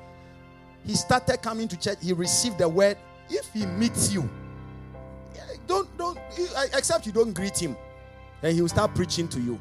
He 0.85 0.95
started 0.95 1.41
coming 1.41 1.67
to 1.67 1.77
church. 1.77 1.97
He 2.01 2.13
received 2.13 2.57
the 2.57 2.67
word. 2.69 2.97
If 3.29 3.51
he 3.53 3.65
meets 3.65 4.11
you, 4.11 4.29
don't 5.67 5.95
don't 5.97 6.17
except 6.73 7.05
you 7.05 7.11
don't 7.11 7.33
greet 7.33 7.57
him, 7.57 7.75
then 8.41 8.55
he 8.55 8.61
will 8.61 8.69
start 8.69 8.93
preaching 8.95 9.27
to 9.29 9.39
you. 9.39 9.59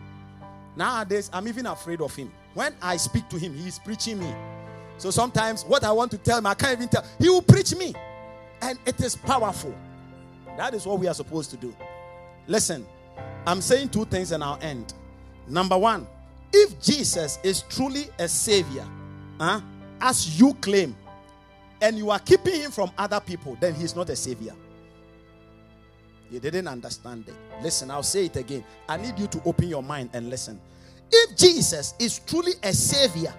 Nowadays, 0.76 1.30
I'm 1.32 1.48
even 1.48 1.66
afraid 1.66 2.00
of 2.00 2.14
him. 2.14 2.30
When 2.54 2.74
I 2.80 2.96
speak 2.96 3.28
to 3.30 3.38
him, 3.38 3.54
he 3.54 3.68
is 3.68 3.78
preaching 3.78 4.18
me. 4.20 4.32
So 4.98 5.10
sometimes 5.10 5.64
what 5.64 5.84
I 5.84 5.92
want 5.92 6.10
to 6.12 6.18
tell 6.18 6.38
him, 6.38 6.46
I 6.46 6.54
can't 6.54 6.72
even 6.72 6.88
tell. 6.88 7.04
He 7.18 7.28
will 7.28 7.42
preach 7.42 7.74
me, 7.74 7.94
and 8.62 8.78
it 8.86 9.00
is 9.00 9.16
powerful. 9.16 9.74
That 10.56 10.74
is 10.74 10.86
what 10.86 10.98
we 10.98 11.06
are 11.06 11.14
supposed 11.14 11.50
to 11.50 11.56
do. 11.56 11.74
Listen, 12.46 12.86
I'm 13.46 13.60
saying 13.60 13.90
two 13.90 14.04
things 14.04 14.32
and 14.32 14.42
I'll 14.42 14.58
end. 14.60 14.94
Number 15.46 15.78
one, 15.78 16.06
if 16.52 16.80
Jesus 16.80 17.38
is 17.42 17.62
truly 17.62 18.06
a 18.18 18.28
savior, 18.28 18.86
huh, 19.38 19.60
as 20.00 20.38
you 20.38 20.54
claim, 20.54 20.96
and 21.80 21.96
you 21.96 22.10
are 22.10 22.18
keeping 22.18 22.60
him 22.60 22.70
from 22.70 22.90
other 22.98 23.20
people, 23.20 23.56
then 23.60 23.74
he's 23.74 23.94
not 23.94 24.10
a 24.10 24.16
savior. 24.16 24.54
You 26.30 26.40
didn't 26.40 26.68
understand 26.68 27.28
it. 27.28 27.34
Listen, 27.62 27.90
I'll 27.90 28.02
say 28.02 28.26
it 28.26 28.36
again. 28.36 28.64
I 28.88 28.96
need 28.96 29.18
you 29.18 29.26
to 29.28 29.42
open 29.44 29.68
your 29.68 29.82
mind 29.82 30.10
and 30.12 30.28
listen. 30.28 30.60
If 31.10 31.36
Jesus 31.36 31.94
is 31.98 32.18
truly 32.20 32.52
a 32.62 32.72
savior 32.72 33.32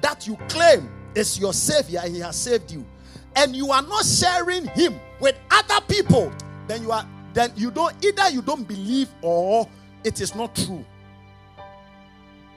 that 0.00 0.26
you 0.26 0.36
claim 0.48 0.90
is 1.14 1.38
your 1.38 1.52
savior, 1.52 2.00
he 2.00 2.18
has 2.18 2.36
saved 2.36 2.70
you, 2.72 2.84
and 3.36 3.54
you 3.54 3.70
are 3.70 3.82
not 3.82 4.04
sharing 4.04 4.66
him 4.66 4.98
with 5.20 5.36
other 5.50 5.84
people, 5.86 6.32
then 6.66 6.82
you 6.82 6.90
are 6.90 7.08
then 7.32 7.50
you 7.56 7.70
don't 7.70 7.94
either 8.04 8.28
you 8.30 8.42
don't 8.42 8.68
believe 8.68 9.08
or 9.22 9.68
it 10.04 10.20
is 10.20 10.34
not 10.34 10.54
true. 10.54 10.84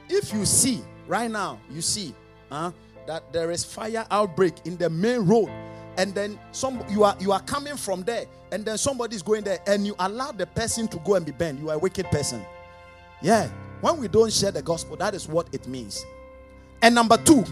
If 0.08 0.32
you 0.32 0.44
see 0.44 0.82
right 1.06 1.30
now, 1.30 1.60
you 1.70 1.80
see 1.80 2.14
huh, 2.50 2.72
that 3.06 3.32
there 3.32 3.50
is 3.50 3.64
fire 3.64 4.06
outbreak 4.10 4.54
in 4.64 4.76
the 4.76 4.90
main 4.90 5.20
road, 5.20 5.48
and 5.96 6.14
then 6.14 6.38
some 6.52 6.82
you 6.88 7.04
are 7.04 7.16
you 7.20 7.32
are 7.32 7.40
coming 7.42 7.76
from 7.76 8.02
there, 8.02 8.26
and 8.52 8.64
then 8.64 8.78
somebody 8.78 9.16
is 9.16 9.22
going 9.22 9.44
there, 9.44 9.58
and 9.66 9.86
you 9.86 9.94
allow 9.98 10.32
the 10.32 10.46
person 10.46 10.88
to 10.88 10.98
go 10.98 11.14
and 11.14 11.26
be 11.26 11.32
burned. 11.32 11.58
You 11.58 11.70
are 11.70 11.76
a 11.76 11.78
wicked 11.78 12.06
person. 12.06 12.44
Yeah. 13.22 13.48
When 13.80 13.98
we 13.98 14.08
don't 14.08 14.32
share 14.32 14.50
the 14.50 14.62
gospel, 14.62 14.96
that 14.96 15.14
is 15.14 15.28
what 15.28 15.48
it 15.52 15.68
means. 15.68 16.04
And 16.80 16.94
number 16.94 17.18
two, 17.18 17.44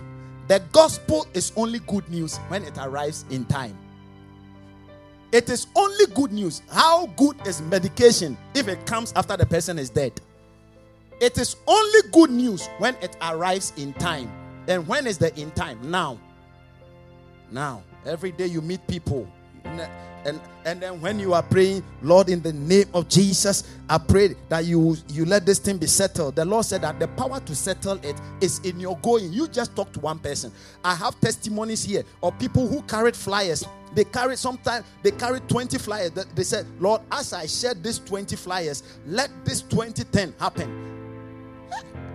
the 0.48 0.62
gospel 0.72 1.26
is 1.34 1.52
only 1.56 1.80
good 1.80 2.08
news 2.08 2.38
when 2.48 2.64
it 2.64 2.78
arrives 2.78 3.24
in 3.30 3.44
time. 3.44 3.76
It 5.32 5.50
is 5.50 5.66
only 5.74 6.06
good 6.14 6.32
news. 6.32 6.62
How 6.70 7.06
good 7.16 7.36
is 7.46 7.60
medication 7.62 8.38
if 8.54 8.68
it 8.68 8.86
comes 8.86 9.12
after 9.16 9.36
the 9.36 9.44
person 9.44 9.78
is 9.78 9.90
dead? 9.90 10.12
It 11.20 11.38
is 11.38 11.56
only 11.66 12.00
good 12.12 12.30
news 12.30 12.68
when 12.78 12.94
it 13.02 13.16
arrives 13.20 13.72
in 13.76 13.92
time. 13.94 14.30
And 14.68 14.86
when 14.86 15.06
is 15.06 15.18
the 15.18 15.34
in 15.38 15.50
time? 15.52 15.78
Now. 15.90 16.18
Now. 17.50 17.82
Every 18.06 18.32
day 18.32 18.46
you 18.46 18.60
meet 18.60 18.86
people. 18.86 19.28
And, 20.24 20.40
and 20.64 20.80
then 20.80 21.00
when 21.00 21.18
you 21.18 21.34
are 21.34 21.42
praying, 21.42 21.82
Lord, 22.02 22.28
in 22.30 22.40
the 22.40 22.52
name 22.52 22.86
of 22.94 23.08
Jesus, 23.08 23.76
I 23.88 23.98
pray 23.98 24.34
that 24.48 24.64
you 24.64 24.96
you 25.08 25.26
let 25.26 25.44
this 25.44 25.58
thing 25.58 25.76
be 25.76 25.86
settled. 25.86 26.36
The 26.36 26.44
Lord 26.44 26.64
said 26.64 26.82
that 26.82 26.98
the 26.98 27.08
power 27.08 27.40
to 27.40 27.54
settle 27.54 27.98
it 28.02 28.18
is 28.40 28.58
in 28.60 28.80
your 28.80 28.96
going. 28.98 29.32
You 29.32 29.48
just 29.48 29.76
talk 29.76 29.92
to 29.92 30.00
one 30.00 30.18
person. 30.18 30.50
I 30.82 30.94
have 30.94 31.20
testimonies 31.20 31.84
here 31.84 32.04
of 32.22 32.38
people 32.38 32.66
who 32.66 32.80
carried 32.82 33.14
flyers. 33.14 33.66
They 33.94 34.04
carried 34.04 34.38
sometimes 34.38 34.86
they 35.02 35.10
carried 35.10 35.46
20 35.48 35.76
flyers. 35.78 36.10
They 36.10 36.42
said, 36.42 36.66
Lord, 36.80 37.02
as 37.12 37.32
I 37.34 37.46
shared 37.46 37.82
these 37.82 37.98
20 37.98 38.34
flyers, 38.36 38.82
let 39.06 39.30
this 39.44 39.60
2010 39.60 40.34
happen. 40.40 41.20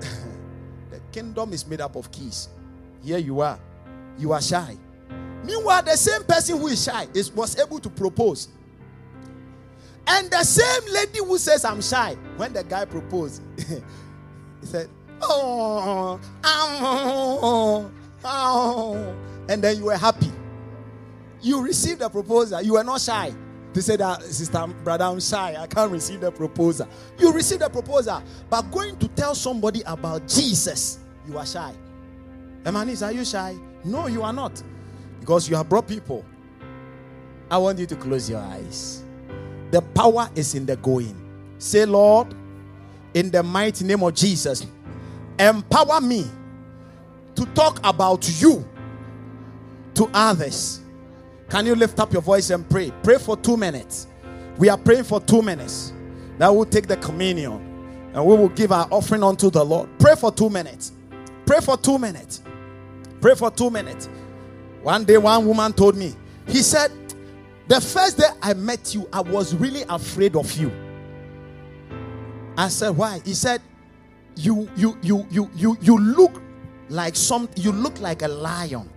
the 0.90 1.00
kingdom 1.12 1.54
is 1.54 1.68
made 1.68 1.82
up 1.82 1.96
of 1.96 2.12
keys. 2.12 2.50
Here 3.04 3.20
you 3.20 3.42
are. 3.42 3.60
You 4.18 4.34
are 4.34 4.42
shy. 4.42 4.76
Meanwhile, 5.44 5.84
the 5.84 5.98
same 5.98 6.24
person 6.24 6.58
who 6.60 6.68
is 6.68 6.84
shy 6.84 7.08
is 7.14 7.32
was 7.32 7.58
able 7.60 7.80
to 7.80 7.90
propose. 7.90 8.50
And 10.08 10.30
the 10.32 10.44
same 10.44 10.94
lady 10.94 11.20
who 11.20 11.38
says 11.38 11.64
I'm 11.66 11.82
shy, 11.82 12.16
when 12.38 12.54
the 12.54 12.64
guy 12.64 12.86
proposed, 12.86 13.44
he 13.58 14.66
said, 14.66 14.90
Oh, 15.22 16.20
oh, 16.44 17.92
oh, 18.24 19.16
and 19.50 19.62
then 19.62 19.78
you 19.78 19.86
were 19.86 19.98
happy. 19.98 20.32
You 21.42 21.64
received 21.64 22.00
the 22.00 22.10
proposal. 22.10 22.62
You 22.62 22.74
were 22.74 22.84
not 22.84 23.02
shy. 23.02 23.34
They 23.74 23.82
said 23.82 24.00
that, 24.00 24.24
sister, 24.24 24.66
brother, 24.84 25.06
I'm 25.06 25.20
shy. 25.20 25.56
I 25.60 25.68
can't 25.68 25.92
receive 25.92 26.22
the 26.22 26.32
proposal. 26.32 26.88
You 27.20 27.32
received 27.32 27.62
the 27.62 27.70
proposal, 27.70 28.24
but 28.50 28.64
going 28.72 28.98
to 28.98 29.08
tell 29.10 29.36
somebody 29.36 29.84
about 29.86 30.28
Jesus, 30.28 31.00
you 31.28 31.38
are 31.38 31.46
shy. 31.46 31.74
Emanis, 32.64 33.06
are 33.06 33.12
you 33.12 33.24
shy? 33.24 33.56
No, 33.86 34.08
you 34.08 34.24
are 34.24 34.34
not. 34.34 34.62
Because 35.20 35.50
you 35.50 35.56
have 35.56 35.70
brought 35.70 35.88
people. 35.88 36.26
I 37.52 37.58
want 37.58 37.80
you 37.80 37.86
to 37.88 37.96
close 37.96 38.30
your 38.30 38.40
eyes. 38.40 39.04
The 39.72 39.82
power 39.82 40.30
is 40.36 40.56
in 40.56 40.66
the 40.66 40.76
going. 40.78 41.16
Say, 41.58 41.86
Lord, 41.86 42.34
in 43.14 43.32
the 43.32 43.44
mighty 43.44 43.86
name 43.86 44.04
of 44.04 44.14
Jesus, 44.14 44.66
empower 45.38 46.02
me 46.02 46.26
to 47.36 47.46
talk 47.48 47.80
about 47.84 48.42
you 48.42 48.68
to 49.96 50.10
others. 50.14 50.82
Can 51.50 51.66
you 51.66 51.76
lift 51.76 52.00
up 52.00 52.14
your 52.14 52.22
voice 52.22 52.50
and 52.52 52.68
pray? 52.70 52.92
Pray 53.04 53.18
for 53.18 53.36
two 53.36 53.58
minutes. 53.58 54.08
We 54.58 54.70
are 54.70 54.78
praying 54.78 55.06
for 55.06 55.20
two 55.20 55.42
minutes. 55.42 55.94
Now 56.38 56.54
we'll 56.54 56.66
take 56.66 56.88
the 56.88 56.98
communion 56.98 57.66
and 58.14 58.26
we 58.26 58.36
will 58.36 58.50
give 58.50 58.72
our 58.72 58.88
offering 58.92 59.24
unto 59.24 59.50
the 59.50 59.64
Lord. 59.64 59.90
Pray 60.00 60.16
for 60.16 60.32
two 60.32 60.50
minutes. 60.50 60.94
Pray 61.46 61.60
for 61.62 61.78
two 61.78 61.98
minutes. 61.98 62.42
Pray 63.22 63.36
for 63.36 63.52
two 63.52 63.70
minutes. 63.70 64.08
One 64.82 65.04
day, 65.04 65.18
one 65.18 65.46
woman 65.46 65.74
told 65.74 65.96
me, 65.96 66.16
he 66.48 66.62
said, 66.62 66.92
The 67.68 67.82
first 67.82 68.18
day 68.18 68.30
I 68.42 68.54
met 68.54 68.96
you, 68.96 69.08
I 69.12 69.22
was 69.22 69.54
really 69.56 69.84
afraid 69.90 70.36
of 70.36 70.52
you. 70.54 70.72
I 72.58 72.70
said, 72.70 72.90
Why? 72.92 73.22
He 73.26 73.34
said, 73.34 73.62
You 74.36 74.70
you 74.76 74.98
you 75.02 75.28
you 75.30 75.50
you 75.56 75.78
you 75.82 75.98
look 75.98 76.42
like 76.90 77.16
some 77.16 77.50
you 77.56 77.72
look 77.72 78.00
like 78.00 78.22
a 78.22 78.28
lion. 78.28 78.90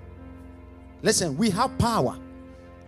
Listen, 1.03 1.37
we 1.37 1.51
have 1.51 1.77
power. 1.79 2.17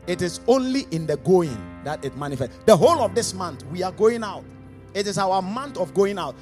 It 0.07 0.23
is 0.23 0.41
only 0.47 0.87
in 0.91 1.07
the 1.07 1.17
going 1.19 1.57
that 1.85 2.05
it 2.05 2.17
manifests. 2.17 2.59
The 2.67 2.77
whole 2.77 3.03
of 3.03 3.15
this 3.15 3.35
month, 3.35 3.65
we 3.67 3.83
are 3.83 3.93
going 3.93 4.23
out. 4.23 4.45
It 4.93 5.07
is 5.07 5.19
our 5.19 5.43
month 5.43 5.79
of 5.79 5.93
going 5.95 6.19
out. 6.19 6.37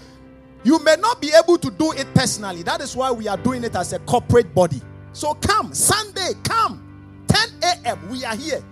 You 0.64 0.78
may 0.80 0.96
not 0.96 1.20
be 1.20 1.32
able 1.32 1.58
to 1.58 1.70
do 1.70 1.92
it 1.92 2.12
personally. 2.14 2.62
That 2.62 2.80
is 2.80 2.94
why 2.94 3.10
we 3.10 3.26
are 3.26 3.36
doing 3.36 3.64
it 3.64 3.74
as 3.74 3.92
a 3.92 3.98
corporate 4.00 4.54
body. 4.54 4.82
So 5.12 5.34
come, 5.34 5.74
Sunday, 5.74 6.32
come. 6.44 6.88
10 7.28 7.48
a.m., 7.62 8.08
we 8.10 8.24
are 8.24 8.36
here. 8.36 8.62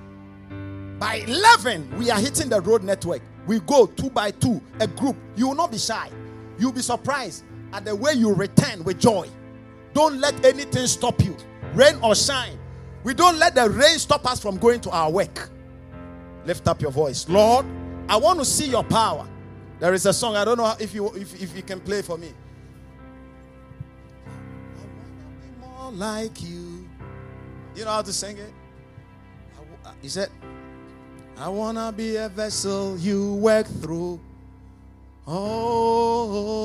By 0.98 1.16
11, 1.26 1.96
we 1.98 2.10
are 2.10 2.18
hitting 2.18 2.48
the 2.48 2.60
road 2.60 2.82
network. 2.82 3.22
We 3.46 3.60
go 3.60 3.86
two 3.86 4.10
by 4.10 4.30
two, 4.32 4.60
a 4.80 4.86
group. 4.86 5.16
You 5.36 5.48
will 5.48 5.54
not 5.54 5.70
be 5.72 5.78
shy. 5.78 6.10
You'll 6.58 6.72
be 6.72 6.82
surprised 6.82 7.44
at 7.72 7.84
the 7.84 7.94
way 7.96 8.12
you 8.12 8.34
return 8.34 8.84
with 8.84 9.00
joy. 9.00 9.28
Don't 9.94 10.20
let 10.20 10.44
anything 10.44 10.86
stop 10.86 11.22
you, 11.22 11.36
rain 11.74 11.98
or 12.02 12.14
shine. 12.14 12.58
We 13.02 13.14
don't 13.14 13.38
let 13.38 13.54
the 13.54 13.68
rain 13.70 13.98
stop 13.98 14.30
us 14.30 14.40
from 14.40 14.58
going 14.58 14.80
to 14.82 14.90
our 14.90 15.10
work. 15.10 15.50
Lift 16.44 16.68
up 16.68 16.82
your 16.82 16.90
voice. 16.90 17.28
Lord, 17.28 17.64
I 18.08 18.16
want 18.16 18.38
to 18.38 18.44
see 18.44 18.66
your 18.66 18.84
power. 18.84 19.26
There 19.78 19.94
is 19.94 20.04
a 20.04 20.12
song, 20.12 20.36
I 20.36 20.44
don't 20.44 20.58
know 20.58 20.74
if 20.78 20.94
you 20.94 21.08
if, 21.14 21.42
if 21.42 21.56
you 21.56 21.62
can 21.62 21.80
play 21.80 22.02
for 22.02 22.18
me. 22.18 22.34
Like 25.90 26.42
you. 26.42 26.88
You 27.74 27.84
know 27.84 27.90
how 27.90 28.02
to 28.02 28.12
sing 28.12 28.38
it? 28.38 28.52
He 30.02 30.08
said, 30.08 30.30
I 31.36 31.48
wanna 31.48 31.92
be 31.92 32.16
a 32.16 32.28
vessel 32.28 32.96
you 32.98 33.34
work 33.34 33.66
through. 33.66 34.20
Oh, 35.26 36.60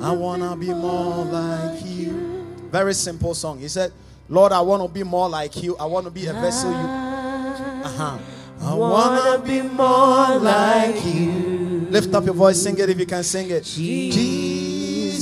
I 0.00 0.12
wanna 0.12 0.56
be 0.56 0.68
more 0.74 1.24
like 1.24 1.84
you. 1.84 2.44
Very 2.70 2.94
simple 2.94 3.34
song. 3.34 3.58
He 3.60 3.68
said, 3.68 3.92
Lord, 4.28 4.52
I 4.52 4.60
want 4.60 4.82
to 4.82 4.88
be 4.88 5.04
more 5.04 5.28
like 5.28 5.62
you. 5.62 5.76
I 5.78 5.86
want 5.86 6.04
to 6.06 6.10
be 6.10 6.26
a 6.26 6.32
vessel 6.32 6.70
you. 6.70 6.76
Uh-huh. 6.76 8.18
I 8.60 8.74
wanna 8.74 9.38
be 9.44 9.62
more 9.62 10.36
like 10.38 11.04
you. 11.06 11.86
Lift 11.90 12.12
up 12.14 12.24
your 12.24 12.34
voice, 12.34 12.60
sing 12.60 12.76
it 12.78 12.90
if 12.90 12.98
you 12.98 13.06
can 13.06 13.22
sing 13.22 13.50
it. 13.50 13.62
Jesus, 13.62 15.16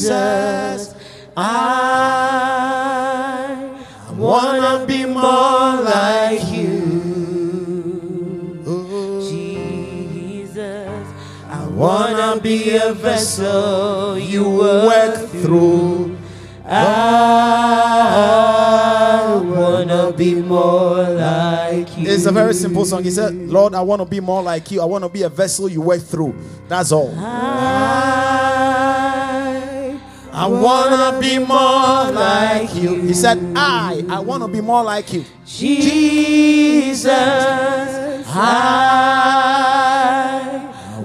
I 1.36 2.96
wanna 4.16 4.84
be 4.86 5.04
more 5.04 5.82
like 5.82 6.46
you. 6.52 6.80
Jesus, 9.28 11.08
I 11.48 11.66
wanna 11.66 12.40
be 12.40 12.76
a 12.76 12.94
vessel 12.94 14.16
you 14.18 14.48
work 14.48 14.84
work 15.14 15.28
through. 15.28 16.16
I 16.66 17.54
wanna 19.44 20.12
be 20.12 20.34
more 20.36 21.02
like 21.02 21.98
you. 21.98 22.08
It's 22.08 22.26
a 22.26 22.32
very 22.32 22.54
simple 22.54 22.84
song. 22.84 23.02
He 23.04 23.10
said, 23.10 23.34
Lord, 23.34 23.74
I 23.74 23.80
want 23.82 24.00
to 24.00 24.06
be 24.06 24.20
more 24.20 24.42
like 24.42 24.70
you. 24.70 24.80
I 24.80 24.84
want 24.84 25.04
to 25.04 25.10
be 25.10 25.22
a 25.22 25.28
vessel 25.28 25.68
you 25.68 25.82
work 25.82 26.00
through. 26.00 26.34
That's 26.68 26.90
all. 26.92 27.12
I, 27.16 28.23
I 30.36 30.46
want 30.48 30.90
to 31.14 31.20
be 31.20 31.38
more 31.38 32.10
like 32.10 32.74
you. 32.74 33.00
He 33.02 33.14
said, 33.14 33.38
I, 33.54 34.04
I 34.10 34.18
want 34.18 34.42
to 34.42 34.48
be 34.48 34.60
more 34.60 34.82
like 34.82 35.12
you. 35.12 35.24
Jesus, 35.46 37.08
I 38.26 38.64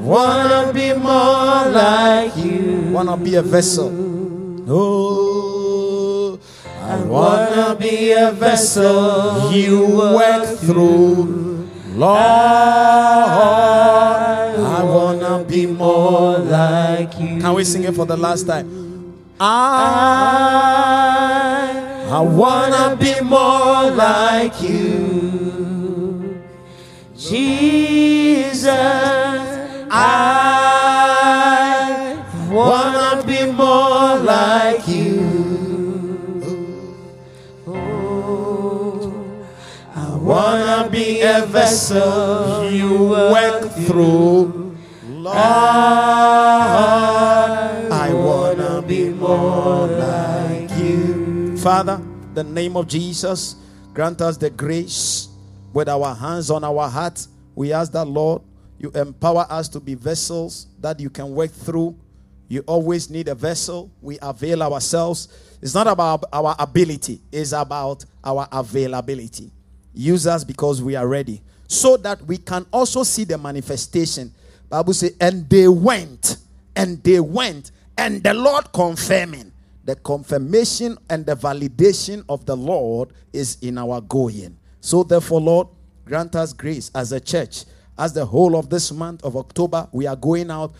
wanna 0.01 0.73
be 0.73 0.93
more 0.93 1.69
like 1.72 2.35
you. 2.38 2.89
Want 2.91 3.10
to 3.10 3.18
be 3.18 3.35
a 3.35 3.43
vessel. 3.43 3.91
Oh, 4.68 6.39
I 6.81 6.95
Wanna 7.03 7.76
be 7.80 8.11
a 8.14 8.31
vessel 8.31 9.51
you 9.51 9.85
work 9.95 10.57
through. 10.57 11.68
Lord, 11.93 12.18
I 14.57 14.81
want 14.84 15.19
to 15.22 15.43
be 15.47 15.68
more. 15.68 16.39
like 16.39 17.14
you. 17.19 17.39
Can 17.41 17.53
we 17.53 17.64
sing 17.64 17.84
it 17.84 17.93
for 17.93 18.06
the 18.07 18.18
last 18.18 18.47
time? 18.47 18.89
I, 19.41 19.45
I, 22.10 22.20
to 22.74 22.98
be 22.98 23.22
more 23.22 23.90
like 23.91 24.61
you. 24.61 26.44
Jesus, 27.18 28.68
I 29.90 30.61
wanna 32.52 33.24
be 33.26 33.45
more 33.49 34.18
like 34.18 34.86
you. 34.90 35.22
Oh, 37.66 39.14
I 39.95 40.16
wanna 40.18 40.90
be 40.91 41.22
a 41.22 41.45
vessel 41.45 42.70
you 42.70 43.07
work 43.07 43.72
through. 43.72 44.76
Lord, 45.07 45.38
I 45.38 47.09
like 49.35 50.69
you. 50.77 51.57
Father, 51.57 52.01
the 52.34 52.43
name 52.43 52.77
of 52.77 52.88
Jesus, 52.88 53.56
grant 53.93 54.22
us 54.22 54.38
the 54.38 54.49
grace 54.49 55.27
with 55.73 55.89
our 55.89 56.15
hands 56.15 56.49
on 56.49 56.64
our 56.64 56.89
heart. 56.89 57.26
We 57.56 57.73
ask 57.73 57.91
that, 57.91 58.06
Lord, 58.06 58.41
you 58.77 58.91
empower 58.91 59.45
us 59.49 59.68
to 59.69 59.80
be 59.80 59.95
vessels 59.95 60.68
that 60.80 60.99
you 60.99 61.10
can 61.10 61.31
work 61.31 61.51
through. 61.51 61.95
You 62.47 62.64
always 62.65 63.10
need 63.10 63.27
a 63.27 63.35
vessel. 63.35 63.91
We 64.01 64.18
avail 64.22 64.64
ourselves. 64.64 65.27
It's 65.61 65.76
not 65.76 65.88
about 65.88 66.23
our 66.31 66.56
ability, 66.57 67.22
it's 67.31 67.51
about 67.51 68.06
our 68.23 68.47
availability. 68.51 69.51
Use 69.93 70.26
us 70.27 70.43
because 70.43 70.81
we 70.81 70.95
are 70.95 71.07
ready 71.07 71.41
so 71.68 71.97
that 71.97 72.22
we 72.23 72.38
can 72.38 72.65
also 72.72 73.03
see 73.03 73.26
the 73.26 73.38
manifestation. 73.38 74.34
Bible 74.69 74.93
says, 74.93 75.15
and 75.19 75.49
they 75.49 75.68
went, 75.68 76.38
and 76.76 77.03
they 77.03 77.19
went, 77.19 77.72
and 78.00 78.24
the 78.24 78.34
Lord 78.34 78.72
confirming. 78.72 79.52
The 79.84 79.96
confirmation 79.96 80.98
and 81.10 81.26
the 81.26 81.36
validation 81.36 82.24
of 82.30 82.46
the 82.46 82.56
Lord 82.56 83.12
is 83.34 83.58
in 83.62 83.78
our 83.78 84.00
going. 84.02 84.58
So, 84.82 85.04
therefore, 85.04 85.42
Lord, 85.42 85.68
grant 86.06 86.36
us 86.36 86.54
grace 86.54 86.92
as 86.96 87.12
a 87.12 87.20
church. 87.20 87.66
As 87.98 88.14
the 88.14 88.26
whole 88.26 88.56
of 88.56 88.70
this 88.70 88.92
month 88.94 89.24
of 89.26 89.36
October, 89.36 89.90
we 89.92 90.08
are 90.08 90.16
going 90.16 90.50
out. 90.50 90.74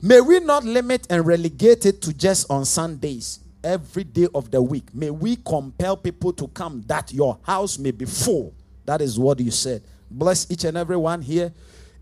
May 0.00 0.20
we 0.20 0.40
not 0.40 0.64
limit 0.64 1.06
and 1.10 1.26
relegate 1.26 1.84
it 1.84 2.00
to 2.02 2.14
just 2.14 2.50
on 2.50 2.64
Sundays, 2.64 3.40
every 3.62 4.04
day 4.04 4.28
of 4.34 4.50
the 4.50 4.62
week. 4.62 4.94
May 4.94 5.10
we 5.10 5.36
compel 5.36 5.96
people 5.96 6.32
to 6.34 6.48
come 6.48 6.82
that 6.86 7.12
your 7.12 7.38
house 7.42 7.78
may 7.78 7.90
be 7.90 8.06
full. 8.06 8.54
That 8.86 9.02
is 9.02 9.18
what 9.18 9.40
you 9.40 9.50
said. 9.50 9.82
Bless 10.10 10.50
each 10.50 10.64
and 10.64 10.76
every 10.78 10.96
one 10.96 11.20
here. 11.20 11.52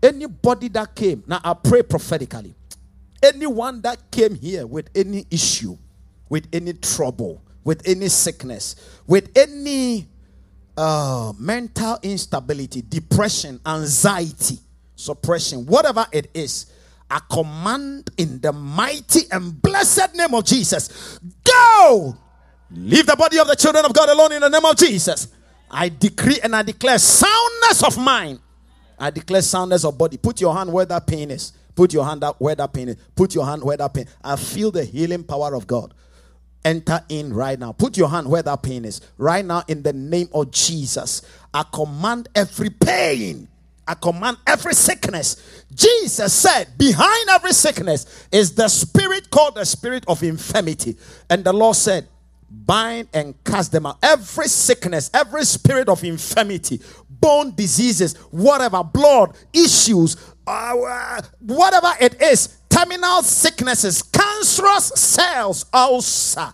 Anybody 0.01 0.69
that 0.69 0.95
came, 0.95 1.23
now 1.27 1.41
I 1.43 1.53
pray 1.53 1.83
prophetically. 1.83 2.55
Anyone 3.23 3.81
that 3.81 4.11
came 4.11 4.35
here 4.35 4.65
with 4.65 4.89
any 4.95 5.25
issue, 5.29 5.77
with 6.29 6.47
any 6.53 6.73
trouble, 6.73 7.41
with 7.63 7.87
any 7.87 8.07
sickness, 8.07 8.75
with 9.07 9.29
any 9.35 10.07
uh, 10.77 11.33
mental 11.37 11.99
instability, 12.01 12.81
depression, 12.81 13.59
anxiety, 13.65 14.57
suppression, 14.95 15.65
whatever 15.65 16.05
it 16.11 16.29
is, 16.33 16.71
I 17.09 17.19
command 17.29 18.09
in 18.17 18.39
the 18.39 18.53
mighty 18.53 19.21
and 19.31 19.61
blessed 19.61 20.15
name 20.15 20.33
of 20.33 20.45
Jesus, 20.45 21.19
go! 21.43 22.15
Leave 22.71 23.05
the 23.05 23.17
body 23.17 23.37
of 23.37 23.47
the 23.47 23.55
children 23.55 23.83
of 23.83 23.93
God 23.93 24.07
alone 24.09 24.31
in 24.31 24.41
the 24.41 24.49
name 24.49 24.63
of 24.63 24.77
Jesus. 24.77 25.27
I 25.69 25.89
decree 25.89 26.39
and 26.41 26.55
I 26.55 26.61
declare 26.61 26.97
soundness 26.97 27.83
of 27.83 27.97
mind. 27.97 28.39
I 28.97 29.09
declare 29.09 29.41
soundness 29.41 29.83
of 29.83 29.97
body. 29.97 30.17
Put 30.17 30.39
your 30.39 30.53
hand 30.55 30.71
where 30.71 30.85
that 30.85 31.05
pain 31.05 31.31
is. 31.31 31.53
Put 31.81 31.93
your 31.93 32.05
hand 32.05 32.23
up 32.23 32.39
where 32.39 32.53
that 32.53 32.73
pain 32.73 32.89
is. 32.89 32.97
Put 33.15 33.33
your 33.33 33.43
hand 33.43 33.63
where 33.63 33.75
that 33.75 33.91
pain. 33.91 34.05
I 34.23 34.35
feel 34.35 34.69
the 34.69 34.85
healing 34.85 35.23
power 35.23 35.55
of 35.55 35.65
God. 35.65 35.95
Enter 36.63 37.03
in 37.09 37.33
right 37.33 37.57
now. 37.57 37.71
Put 37.71 37.97
your 37.97 38.07
hand 38.07 38.29
where 38.29 38.43
that 38.43 38.61
pain 38.61 38.85
is. 38.85 39.01
Right 39.17 39.43
now, 39.43 39.63
in 39.67 39.81
the 39.81 39.91
name 39.91 40.29
of 40.31 40.51
Jesus, 40.51 41.23
I 41.51 41.65
command 41.73 42.29
every 42.35 42.69
pain. 42.69 43.47
I 43.87 43.95
command 43.95 44.37
every 44.45 44.75
sickness. 44.75 45.63
Jesus 45.73 46.31
said, 46.31 46.67
behind 46.77 47.29
every 47.31 47.51
sickness 47.51 48.27
is 48.31 48.53
the 48.53 48.67
spirit 48.67 49.31
called 49.31 49.55
the 49.55 49.65
spirit 49.65 50.05
of 50.07 50.21
infirmity. 50.21 50.97
And 51.31 51.43
the 51.43 51.51
Lord 51.51 51.77
said, 51.77 52.07
bind 52.47 53.07
and 53.11 53.43
cast 53.43 53.71
them 53.71 53.87
out. 53.87 53.97
Every 54.03 54.47
sickness, 54.47 55.09
every 55.15 55.45
spirit 55.45 55.89
of 55.89 56.03
infirmity, 56.03 56.79
bone 57.09 57.55
diseases, 57.55 58.15
whatever, 58.29 58.83
blood 58.83 59.35
issues, 59.51 60.15
uh, 60.51 61.21
whatever 61.39 61.91
it 61.99 62.21
is, 62.21 62.57
terminal 62.69 63.23
sicknesses, 63.23 64.01
cancerous 64.01 64.87
cells, 64.95 65.65
ulcer. 65.73 66.53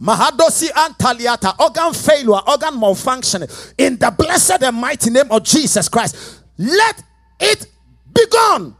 Mahadosi 0.00 0.68
antaliata, 0.68 1.58
organ 1.58 1.92
failure, 1.92 2.40
organ 2.48 2.78
malfunction. 2.78 3.42
In 3.76 3.96
the 3.96 4.10
blessed 4.16 4.62
and 4.62 4.76
mighty 4.76 5.10
name 5.10 5.30
of 5.30 5.42
Jesus 5.42 5.88
Christ, 5.88 6.42
let 6.56 7.02
it 7.40 7.66
be 8.14 8.26
gone. 8.30 8.76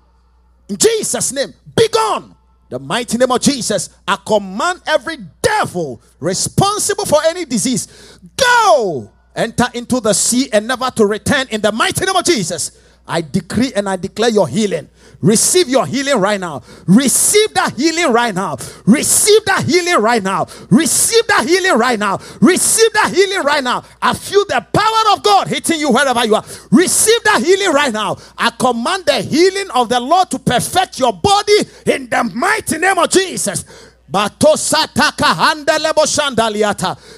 In 0.68 0.76
Jesus' 0.76 1.32
name, 1.32 1.52
be 1.76 1.88
gone. 1.88 2.36
The 2.68 2.78
mighty 2.78 3.16
name 3.16 3.32
of 3.32 3.40
Jesus, 3.40 3.90
I 4.06 4.18
command 4.24 4.82
every 4.86 5.16
devil 5.40 6.02
responsible 6.20 7.06
for 7.06 7.18
any 7.24 7.46
disease, 7.46 8.18
go 8.36 9.10
enter 9.34 9.66
into 9.74 10.00
the 10.00 10.12
sea 10.12 10.50
and 10.52 10.68
never 10.68 10.90
to 10.90 11.06
return 11.06 11.46
in 11.50 11.60
the 11.60 11.72
mighty 11.72 12.04
name 12.04 12.14
of 12.14 12.24
Jesus. 12.24 12.78
I 13.08 13.22
decree 13.22 13.72
and 13.74 13.88
I 13.88 13.96
declare 13.96 14.30
your 14.30 14.46
healing. 14.46 14.88
Receive 15.20 15.68
your 15.68 15.84
healing 15.86 16.20
right 16.20 16.38
now. 16.38 16.62
Receive 16.86 17.52
that 17.54 17.74
healing 17.76 18.12
right 18.12 18.34
now. 18.34 18.56
Receive 18.86 19.44
that 19.46 19.64
healing 19.64 20.00
right 20.00 20.22
now. 20.22 20.46
Receive 20.70 21.26
that 21.26 21.44
healing 21.46 21.76
right 21.76 21.98
now. 21.98 22.18
Receive 22.40 22.92
that 22.92 23.12
healing 23.12 23.42
right 23.44 23.64
now. 23.64 23.82
I 24.00 24.14
feel 24.14 24.44
the 24.44 24.64
power 24.72 25.14
of 25.16 25.22
God 25.24 25.48
hitting 25.48 25.80
you 25.80 25.90
wherever 25.90 26.24
you 26.24 26.36
are. 26.36 26.44
Receive 26.70 27.22
that 27.24 27.42
healing 27.42 27.72
right 27.72 27.92
now. 27.92 28.16
I 28.36 28.50
command 28.50 29.06
the 29.06 29.20
healing 29.22 29.70
of 29.70 29.88
the 29.88 29.98
Lord 29.98 30.30
to 30.30 30.38
perfect 30.38 31.00
your 31.00 31.12
body 31.12 31.58
in 31.86 32.08
the 32.08 32.30
mighty 32.34 32.78
name 32.78 32.98
of 32.98 33.10
Jesus. 33.10 33.64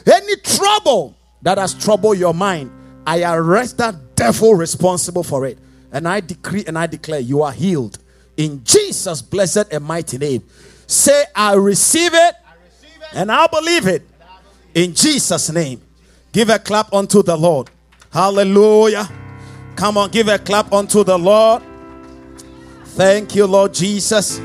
Any 0.06 0.36
trouble 0.42 1.16
that 1.42 1.58
has 1.58 1.74
troubled 1.74 2.18
your 2.18 2.34
mind, 2.34 2.70
I 3.06 3.22
arrest 3.34 3.78
that 3.78 4.16
devil 4.16 4.54
responsible 4.54 5.22
for 5.22 5.46
it. 5.46 5.58
And 5.92 6.06
I 6.06 6.20
decree 6.20 6.64
and 6.66 6.78
I 6.78 6.86
declare 6.86 7.20
you 7.20 7.42
are 7.42 7.52
healed 7.52 7.98
in 8.36 8.62
Jesus' 8.64 9.22
blessed 9.22 9.72
and 9.72 9.84
mighty 9.84 10.18
name. 10.18 10.42
Say, 10.86 11.24
I 11.34 11.54
receive 11.54 12.14
it, 12.14 12.34
I 12.46 12.54
receive 12.64 13.02
it 13.02 13.08
and 13.14 13.30
I 13.30 13.46
believe 13.46 13.86
it 13.86 14.08
in 14.74 14.94
Jesus' 14.94 15.50
name. 15.50 15.80
Give 16.32 16.48
a 16.48 16.58
clap 16.58 16.92
unto 16.92 17.22
the 17.22 17.36
Lord. 17.36 17.70
Hallelujah. 18.12 19.08
Come 19.76 19.98
on, 19.98 20.10
give 20.10 20.28
a 20.28 20.38
clap 20.38 20.72
unto 20.72 21.04
the 21.04 21.18
Lord. 21.18 21.62
Thank 22.84 23.34
you, 23.34 23.46
Lord 23.46 23.72
Jesus. 23.74 24.40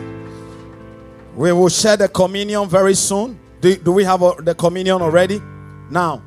We 1.36 1.52
will 1.52 1.70
share 1.70 1.98
the 1.98 2.08
communion 2.08 2.70
very 2.70 2.96
soon. 2.96 3.40
Do, 3.60 3.76
do 3.76 3.92
we 3.92 4.04
have 4.04 4.22
a, 4.22 4.36
the 4.40 4.56
communion 4.56 5.02
already? 5.02 5.42
Now, 5.90 6.22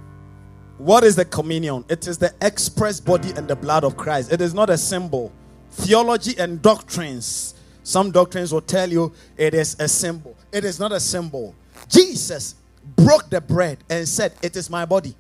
what 0.79 1.03
is 1.03 1.17
the 1.17 1.25
communion? 1.25 1.85
It 1.89 2.07
is 2.07 2.19
the 2.19 2.33
express 2.41 3.01
body 3.01 3.33
and 3.37 3.49
the 3.49 3.57
blood 3.57 3.83
of 3.83 3.97
Christ. 3.97 4.33
It 4.33 4.41
is 4.41 4.55
not 4.55 4.71
a 4.71 4.79
symbol. 4.79 5.33
Theology 5.73 6.39
and 6.39 6.63
doctrines. 6.63 7.55
Some 7.83 8.13
doctrines 8.13 8.53
will 8.53 8.61
tell 8.61 8.89
you 8.89 9.13
it 9.37 9.55
is 9.55 9.77
a 9.81 9.89
symbol. 9.89 10.37
It 10.53 10.65
is 10.65 10.79
not 10.79 10.93
a 10.93 11.01
symbol. 11.01 11.55
Jesus 11.89 12.55
broke 12.97 13.29
the 13.29 13.41
bread 13.41 13.79
and 13.91 14.07
said, 14.07 14.35
It 14.41 14.57
is 14.57 14.71
my 14.71 14.85
body. 14.85 15.17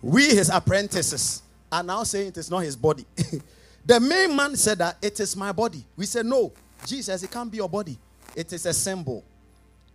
We, 0.00 0.26
his 0.26 0.48
apprentices, 0.48 1.42
are 1.72 1.82
now 1.82 2.04
saying 2.04 2.28
it 2.28 2.36
is 2.36 2.50
not 2.50 2.60
his 2.60 2.76
body. 2.76 3.04
the 3.86 3.98
main 3.98 4.36
man 4.36 4.54
said 4.54 4.78
that 4.78 4.96
it 5.02 5.18
is 5.18 5.34
my 5.34 5.50
body. 5.50 5.84
We 5.96 6.06
said, 6.06 6.24
No, 6.24 6.52
Jesus, 6.86 7.20
it 7.22 7.32
can't 7.32 7.50
be 7.50 7.56
your 7.56 7.68
body. 7.68 7.98
It 8.36 8.52
is 8.52 8.64
a 8.66 8.72
symbol. 8.72 9.24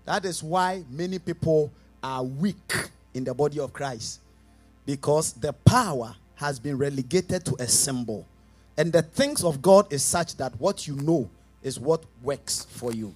That 0.03 0.26
is 0.26 0.43
why 0.43 0.84
many 0.89 1.19
people 1.19 1.71
are 2.03 2.23
weak 2.23 2.73
in 3.13 3.23
the 3.23 3.34
body 3.34 3.59
of 3.59 3.71
Christ 3.71 4.19
because 4.90 5.34
the 5.34 5.53
power 5.53 6.16
has 6.34 6.60
been 6.60 6.76
relegated 6.76 7.45
to 7.45 7.56
a 7.60 7.68
symbol. 7.68 8.26
And 8.76 8.91
the 8.91 9.03
things 9.03 9.44
of 9.44 9.61
God 9.61 9.94
is 9.94 10.02
such 10.02 10.36
that 10.38 10.60
what 10.60 10.88
you 10.88 10.95
know 10.95 11.30
is 11.61 11.80
what 11.80 12.03
works 12.24 12.66
for 12.72 12.91
you. 12.91 13.14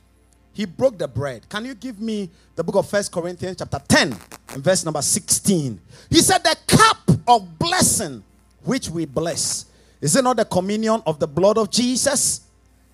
He 0.54 0.66
broke 0.66 1.00
the 1.00 1.08
bread. 1.08 1.50
Can 1.50 1.66
you 1.66 1.74
give 1.74 2.00
me 2.00 2.30
the 2.56 2.64
book 2.64 2.76
of 2.76 2.88
First 2.88 3.12
Corinthians 3.12 3.58
chapter 3.58 3.82
10 3.88 4.16
and 4.50 4.64
verse 4.64 4.86
number 4.86 5.02
16? 5.02 5.82
He 6.12 6.20
said, 6.20 6.44
The 6.44 6.56
cup 6.68 7.10
of 7.28 7.58
blessing 7.58 8.24
which 8.66 8.90
we 8.90 9.06
bless. 9.06 9.66
Is 10.00 10.16
it 10.16 10.24
not 10.24 10.38
the 10.38 10.46
communion 10.46 11.02
of 11.08 11.18
the 11.18 11.28
blood 11.28 11.58
of 11.58 11.72
Jesus? 11.72 12.42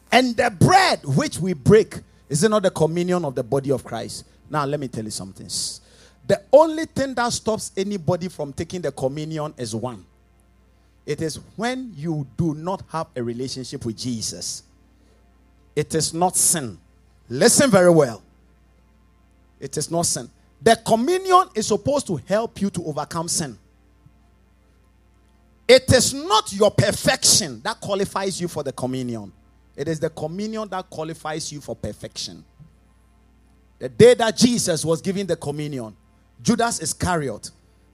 And 0.09 0.37
the 0.37 0.51
bread 0.57 1.01
which 1.03 1.37
we 1.37 1.51
break. 1.51 1.95
Is 2.29 2.45
it 2.45 2.49
not 2.49 2.63
the 2.63 2.71
communion 2.71 3.25
of 3.25 3.35
the 3.35 3.43
body 3.43 3.71
of 3.71 3.83
Christ? 3.83 4.23
Now, 4.49 4.63
let 4.63 4.79
me 4.79 4.87
tell 4.87 5.03
you 5.03 5.11
something. 5.11 5.49
The 6.29 6.43
only 6.53 6.85
thing 6.85 7.15
that 7.15 7.33
stops 7.33 7.71
anybody 7.75 8.27
from 8.27 8.53
taking 8.53 8.81
the 8.81 8.91
communion 8.91 9.51
is 9.57 9.75
one. 9.75 10.05
It 11.03 11.23
is 11.23 11.39
when 11.55 11.91
you 11.95 12.27
do 12.37 12.53
not 12.53 12.83
have 12.89 13.07
a 13.15 13.23
relationship 13.23 13.83
with 13.83 13.97
Jesus. 13.97 14.61
It 15.75 15.95
is 15.95 16.13
not 16.13 16.37
sin. 16.37 16.77
Listen 17.29 17.71
very 17.71 17.89
well. 17.89 18.21
It 19.59 19.75
is 19.75 19.89
not 19.89 20.05
sin. 20.05 20.29
The 20.61 20.75
communion 20.85 21.45
is 21.55 21.65
supposed 21.65 22.05
to 22.05 22.17
help 22.17 22.61
you 22.61 22.69
to 22.69 22.85
overcome 22.85 23.27
sin. 23.27 23.57
It 25.67 25.91
is 25.91 26.13
not 26.13 26.53
your 26.53 26.69
perfection 26.69 27.59
that 27.63 27.81
qualifies 27.81 28.39
you 28.39 28.47
for 28.47 28.61
the 28.61 28.71
communion. 28.71 29.33
It 29.75 29.87
is 29.87 29.99
the 29.99 30.11
communion 30.11 30.67
that 30.69 30.91
qualifies 30.91 31.51
you 31.51 31.59
for 31.59 31.75
perfection. 31.75 32.45
The 33.79 33.89
day 33.89 34.13
that 34.13 34.37
Jesus 34.37 34.85
was 34.85 35.01
giving 35.01 35.25
the 35.25 35.35
communion, 35.35 35.95
Judas 36.41 36.81
Iscariot 36.81 37.51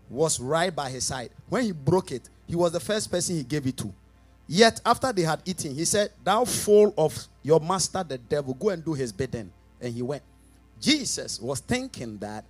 was 0.10 0.40
right 0.40 0.74
by 0.76 0.90
his 0.90 1.06
side. 1.06 1.32
When 1.50 1.64
he 1.64 1.72
broke 1.72 2.12
it, 2.12 2.30
he 2.48 2.56
was 2.56 2.72
the 2.72 2.80
first 2.80 3.10
person 3.10 3.36
he 3.36 3.44
gave 3.44 3.66
it 3.66 3.78
to. 3.78 3.94
Yet, 4.48 4.80
after 4.86 5.12
they 5.12 5.24
had 5.24 5.42
eaten, 5.46 5.74
he 5.74 5.86
said, 5.86 6.12
Thou 6.24 6.46
fool 6.46 6.94
of 6.98 7.18
your 7.42 7.60
master, 7.60 8.04
the 8.04 8.18
devil, 8.18 8.54
go 8.54 8.70
and 8.70 8.86
do 8.86 8.94
his 8.94 9.12
bidding. 9.12 9.52
And 9.82 9.94
he 9.94 10.02
went. 10.02 10.22
Jesus 10.80 11.40
was 11.40 11.60
thinking 11.62 12.18
that 12.20 12.46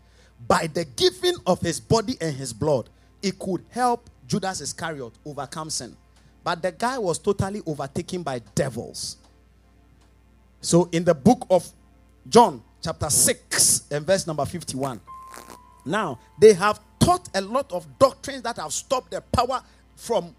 by 0.48 0.68
the 0.68 0.84
giving 0.84 1.36
of 1.48 1.62
his 1.62 1.80
body 1.80 2.18
and 2.20 2.36
his 2.36 2.52
blood, 2.52 2.90
it 3.22 3.40
could 3.40 3.64
help 3.70 4.10
Judas 4.28 4.60
Iscariot 4.60 5.14
overcome 5.26 5.70
sin. 5.70 5.96
But 6.44 6.62
the 6.62 6.72
guy 6.72 6.98
was 6.98 7.18
totally 7.18 7.62
overtaken 7.66 8.24
by 8.24 8.40
devils. 8.54 9.18
So, 10.60 10.90
in 10.92 11.04
the 11.04 11.14
book 11.14 11.48
of 11.50 11.68
John, 12.28 12.62
chapter 12.82 13.10
6, 13.10 13.84
and 13.92 14.06
verse 14.06 14.28
number 14.28 14.46
51, 14.46 15.00
now, 15.86 16.20
they 16.40 16.54
have 16.54 16.80
taught 17.00 17.30
a 17.36 17.42
lot 17.42 17.72
of 17.72 18.00
doctrines 18.00 18.42
that 18.42 18.58
have 18.58 18.74
stopped 18.74 19.12
the 19.12 19.22
power 19.22 19.62
from 19.96 20.36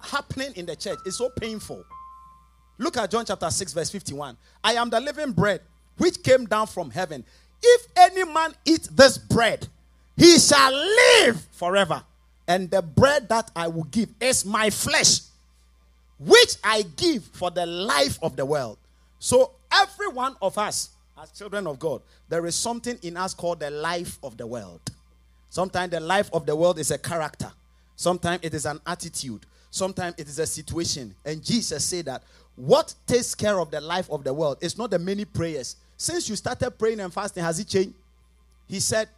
happening 0.00 0.52
in 0.56 0.66
the 0.66 0.74
church. 0.74 0.98
It's 1.06 1.18
so 1.18 1.30
painful. 1.30 1.84
Look 2.78 2.96
at 2.96 3.10
John 3.10 3.24
chapter 3.24 3.48
6, 3.50 3.72
verse 3.72 3.90
51. 3.90 4.36
I 4.64 4.74
am 4.74 4.90
the 4.90 5.00
living 5.00 5.32
bread 5.32 5.60
which 5.98 6.22
came 6.22 6.46
down 6.46 6.66
from 6.66 6.90
heaven. 6.90 7.24
If 7.62 7.86
any 7.96 8.24
man 8.24 8.54
eat 8.64 8.88
this 8.92 9.18
bread, 9.18 9.68
he 10.16 10.38
shall 10.38 10.72
live 10.72 11.40
forever. 11.52 12.02
And 12.48 12.70
the 12.70 12.82
bread 12.82 13.28
that 13.28 13.50
I 13.54 13.68
will 13.68 13.84
give 13.84 14.08
is 14.20 14.44
my 14.44 14.70
flesh, 14.70 15.20
which 16.18 16.56
I 16.64 16.82
give 16.96 17.24
for 17.24 17.50
the 17.50 17.66
life 17.66 18.18
of 18.22 18.34
the 18.34 18.44
world. 18.44 18.78
So, 19.18 19.52
every 19.70 20.08
one 20.08 20.34
of 20.40 20.58
us 20.58 20.90
as 21.22 21.30
children 21.32 21.66
of 21.66 21.78
God, 21.78 22.00
there 22.28 22.46
is 22.46 22.54
something 22.54 22.98
in 23.02 23.16
us 23.16 23.34
called 23.34 23.60
the 23.60 23.70
life 23.70 24.18
of 24.22 24.36
the 24.36 24.46
world. 24.46 24.80
Sometimes 25.50 25.90
the 25.90 26.00
life 26.00 26.30
of 26.32 26.46
the 26.46 26.54
world 26.56 26.78
is 26.78 26.90
a 26.90 26.98
character, 26.98 27.50
sometimes 27.96 28.40
it 28.42 28.54
is 28.54 28.64
an 28.66 28.80
attitude, 28.86 29.44
sometimes 29.70 30.14
it 30.16 30.28
is 30.28 30.38
a 30.38 30.46
situation. 30.46 31.14
And 31.24 31.44
Jesus 31.44 31.84
said 31.84 32.06
that 32.06 32.22
what 32.56 32.94
takes 33.06 33.34
care 33.34 33.60
of 33.60 33.70
the 33.70 33.80
life 33.80 34.10
of 34.10 34.24
the 34.24 34.32
world 34.32 34.58
is 34.60 34.78
not 34.78 34.90
the 34.90 34.98
many 34.98 35.24
prayers. 35.24 35.76
Since 35.96 36.28
you 36.28 36.36
started 36.36 36.70
praying 36.78 37.00
and 37.00 37.12
fasting, 37.12 37.42
has 37.42 37.58
it 37.58 37.68
changed? 37.68 37.94
He 38.66 38.80
said, 38.80 39.08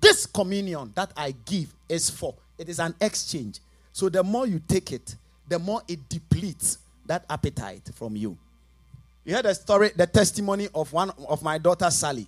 This 0.00 0.26
communion 0.26 0.92
that 0.94 1.12
I 1.16 1.34
give 1.46 1.74
is 1.88 2.10
for, 2.10 2.34
it 2.58 2.68
is 2.68 2.78
an 2.78 2.94
exchange. 3.00 3.58
So 3.92 4.08
the 4.08 4.22
more 4.22 4.46
you 4.46 4.60
take 4.68 4.92
it, 4.92 5.16
the 5.48 5.58
more 5.58 5.82
it 5.88 6.08
depletes 6.08 6.78
that 7.06 7.24
appetite 7.28 7.90
from 7.94 8.16
you. 8.16 8.36
You 9.24 9.34
heard 9.34 9.46
the 9.46 9.54
story, 9.54 9.90
the 9.96 10.06
testimony 10.06 10.68
of 10.74 10.92
one 10.92 11.10
of 11.28 11.42
my 11.42 11.58
daughter, 11.58 11.90
Sally. 11.90 12.26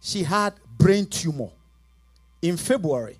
She 0.00 0.22
had 0.22 0.54
brain 0.78 1.06
tumor 1.06 1.50
in 2.40 2.56
February. 2.56 3.18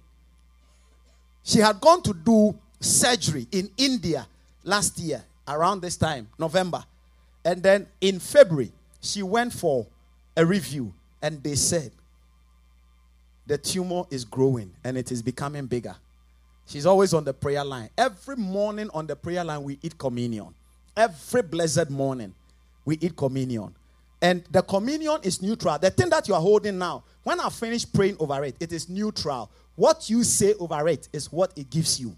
She 1.42 1.58
had 1.58 1.80
gone 1.80 2.02
to 2.02 2.14
do 2.14 2.58
surgery 2.80 3.46
in 3.52 3.70
India 3.76 4.26
last 4.64 4.98
year, 4.98 5.22
around 5.46 5.80
this 5.80 5.96
time, 5.96 6.28
November. 6.38 6.84
And 7.44 7.62
then 7.62 7.86
in 8.00 8.18
February, 8.18 8.72
she 9.00 9.22
went 9.22 9.52
for 9.52 9.86
a 10.36 10.44
review, 10.44 10.92
and 11.22 11.42
they 11.42 11.54
said 11.54 11.92
the 13.46 13.56
tumor 13.56 14.02
is 14.10 14.24
growing 14.24 14.72
and 14.82 14.98
it 14.98 15.12
is 15.12 15.22
becoming 15.22 15.66
bigger. 15.66 15.94
She's 16.66 16.84
always 16.84 17.14
on 17.14 17.24
the 17.24 17.32
prayer 17.32 17.64
line. 17.64 17.90
Every 17.96 18.34
morning 18.34 18.90
on 18.92 19.06
the 19.06 19.14
prayer 19.14 19.44
line, 19.44 19.62
we 19.62 19.78
eat 19.82 19.96
communion. 19.96 20.52
Every 20.96 21.42
blessed 21.42 21.90
morning 21.90 22.34
we 22.86 22.96
eat 23.02 23.14
communion. 23.14 23.74
And 24.22 24.42
the 24.50 24.62
communion 24.62 25.18
is 25.22 25.42
neutral. 25.42 25.78
The 25.78 25.90
thing 25.90 26.08
that 26.08 26.26
you 26.26 26.34
are 26.34 26.40
holding 26.40 26.78
now, 26.78 27.04
when 27.22 27.38
I 27.38 27.50
finish 27.50 27.84
praying 27.92 28.16
over 28.18 28.42
it, 28.44 28.56
it 28.58 28.72
is 28.72 28.88
neutral. 28.88 29.50
What 29.74 30.08
you 30.08 30.24
say 30.24 30.54
over 30.54 30.88
it 30.88 31.08
is 31.12 31.30
what 31.30 31.52
it 31.54 31.68
gives 31.68 32.00
you. 32.00 32.16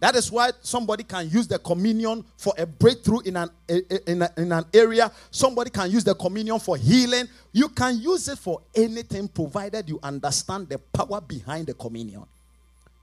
That 0.00 0.16
is 0.16 0.32
why 0.32 0.50
somebody 0.62 1.04
can 1.04 1.28
use 1.28 1.46
the 1.46 1.58
communion 1.58 2.24
for 2.38 2.54
a 2.56 2.64
breakthrough 2.64 3.20
in 3.20 3.36
an, 3.36 3.50
in, 3.68 4.22
a, 4.22 4.30
in 4.38 4.50
an 4.50 4.64
area. 4.72 5.12
Somebody 5.30 5.68
can 5.68 5.90
use 5.90 6.02
the 6.02 6.14
communion 6.14 6.58
for 6.58 6.78
healing. 6.78 7.28
You 7.52 7.68
can 7.68 8.00
use 8.00 8.26
it 8.28 8.38
for 8.38 8.62
anything 8.74 9.28
provided 9.28 9.90
you 9.90 10.00
understand 10.02 10.70
the 10.70 10.78
power 10.78 11.20
behind 11.20 11.66
the 11.66 11.74
communion. 11.74 12.24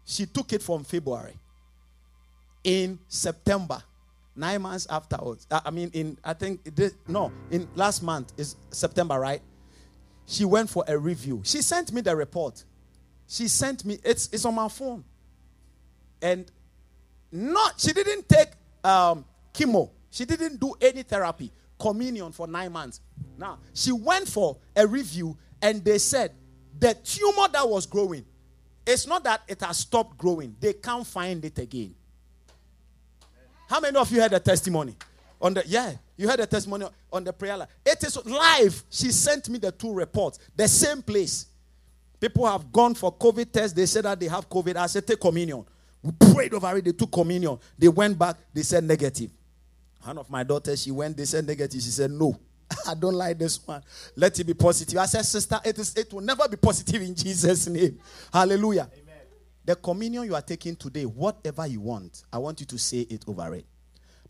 She 0.05 0.25
took 0.25 0.51
it 0.53 0.63
from 0.63 0.83
February. 0.83 1.35
In 2.63 2.97
September, 3.07 3.81
nine 4.37 4.61
months 4.61 4.87
afterwards, 4.89 5.47
I 5.51 5.71
mean, 5.71 5.89
in 5.93 6.17
I 6.23 6.33
think 6.33 6.75
this, 6.75 6.93
no, 7.07 7.31
in 7.51 7.67
last 7.75 8.03
month 8.03 8.33
is 8.37 8.55
September, 8.71 9.19
right? 9.19 9.41
She 10.25 10.45
went 10.45 10.69
for 10.69 10.83
a 10.87 10.97
review. 10.97 11.41
She 11.43 11.61
sent 11.61 11.91
me 11.91 12.01
the 12.01 12.15
report. 12.15 12.63
She 13.27 13.47
sent 13.47 13.85
me 13.85 13.99
it's 14.03 14.29
it's 14.31 14.45
on 14.45 14.55
my 14.55 14.67
phone. 14.69 15.03
and 16.21 16.49
not 17.31 17.79
she 17.79 17.93
didn't 17.93 18.27
take 18.29 18.49
um, 18.83 19.25
chemo. 19.53 19.89
She 20.11 20.25
didn't 20.25 20.59
do 20.59 20.73
any 20.81 21.03
therapy. 21.03 21.51
Communion 21.79 22.31
for 22.31 22.47
nine 22.47 22.71
months. 22.71 23.01
Now 23.37 23.59
she 23.73 23.91
went 23.91 24.27
for 24.27 24.57
a 24.75 24.87
review, 24.87 25.37
and 25.61 25.83
they 25.83 25.97
said 25.97 26.31
the 26.79 26.93
tumor 26.93 27.47
that 27.49 27.67
was 27.67 27.85
growing. 27.85 28.25
It's 28.85 29.05
not 29.05 29.23
that 29.25 29.41
it 29.47 29.61
has 29.61 29.79
stopped 29.79 30.17
growing. 30.17 30.55
They 30.59 30.73
can't 30.73 31.05
find 31.05 31.43
it 31.43 31.59
again. 31.59 31.93
How 33.67 33.79
many 33.79 33.97
of 33.97 34.11
you 34.11 34.21
had 34.21 34.33
a 34.33 34.39
testimony? 34.39 34.95
On 35.39 35.53
the 35.53 35.63
yeah, 35.67 35.93
you 36.15 36.27
had 36.27 36.39
a 36.39 36.47
testimony 36.47 36.85
on 37.13 37.23
the 37.23 37.31
prayer 37.31 37.57
line. 37.57 37.67
It 37.85 38.03
is 38.03 38.17
live. 38.25 38.83
She 38.89 39.11
sent 39.11 39.49
me 39.49 39.59
the 39.59 39.71
two 39.71 39.93
reports, 39.93 40.39
the 40.55 40.67
same 40.67 41.01
place. 41.01 41.45
People 42.19 42.47
have 42.47 42.71
gone 42.71 42.95
for 42.95 43.13
COVID 43.13 43.51
test. 43.51 43.75
They 43.75 43.85
said 43.85 44.05
that 44.05 44.19
they 44.19 44.27
have 44.27 44.49
COVID. 44.49 44.75
I 44.75 44.87
said, 44.87 45.05
take 45.05 45.19
communion. 45.19 45.63
We 46.01 46.11
prayed 46.33 46.53
over 46.53 46.75
it. 46.77 46.85
They 46.85 46.91
took 46.91 47.11
communion. 47.11 47.59
They 47.77 47.87
went 47.87 48.17
back. 48.17 48.37
They 48.53 48.63
said 48.63 48.83
negative. 48.83 49.29
One 50.03 50.17
of 50.17 50.29
my 50.29 50.43
daughters, 50.43 50.81
she 50.81 50.91
went. 50.91 51.15
They 51.17 51.25
said 51.25 51.45
negative. 51.45 51.79
She 51.81 51.89
said, 51.89 52.11
no. 52.11 52.39
I 52.87 52.95
don't 52.95 53.13
like 53.13 53.37
this 53.37 53.65
one. 53.65 53.83
Let 54.15 54.39
it 54.39 54.43
be 54.45 54.53
positive. 54.53 54.97
I 54.97 55.05
said, 55.05 55.25
sister, 55.25 55.59
it 55.63 55.77
is. 55.77 55.95
It 55.95 56.11
will 56.11 56.21
never 56.21 56.47
be 56.47 56.57
positive 56.57 57.01
in 57.01 57.13
Jesus' 57.13 57.67
name. 57.67 57.99
Hallelujah. 58.33 58.89
Amen. 58.91 59.06
The 59.67 59.75
communion 59.75 60.23
you 60.23 60.33
are 60.33 60.41
taking 60.41 60.77
today, 60.77 61.03
whatever 61.03 61.67
you 61.67 61.81
want, 61.81 62.23
I 62.31 62.37
want 62.37 62.61
you 62.61 62.65
to 62.67 62.77
say 62.77 62.99
it 63.01 63.25
over 63.27 63.53
it. 63.53 63.65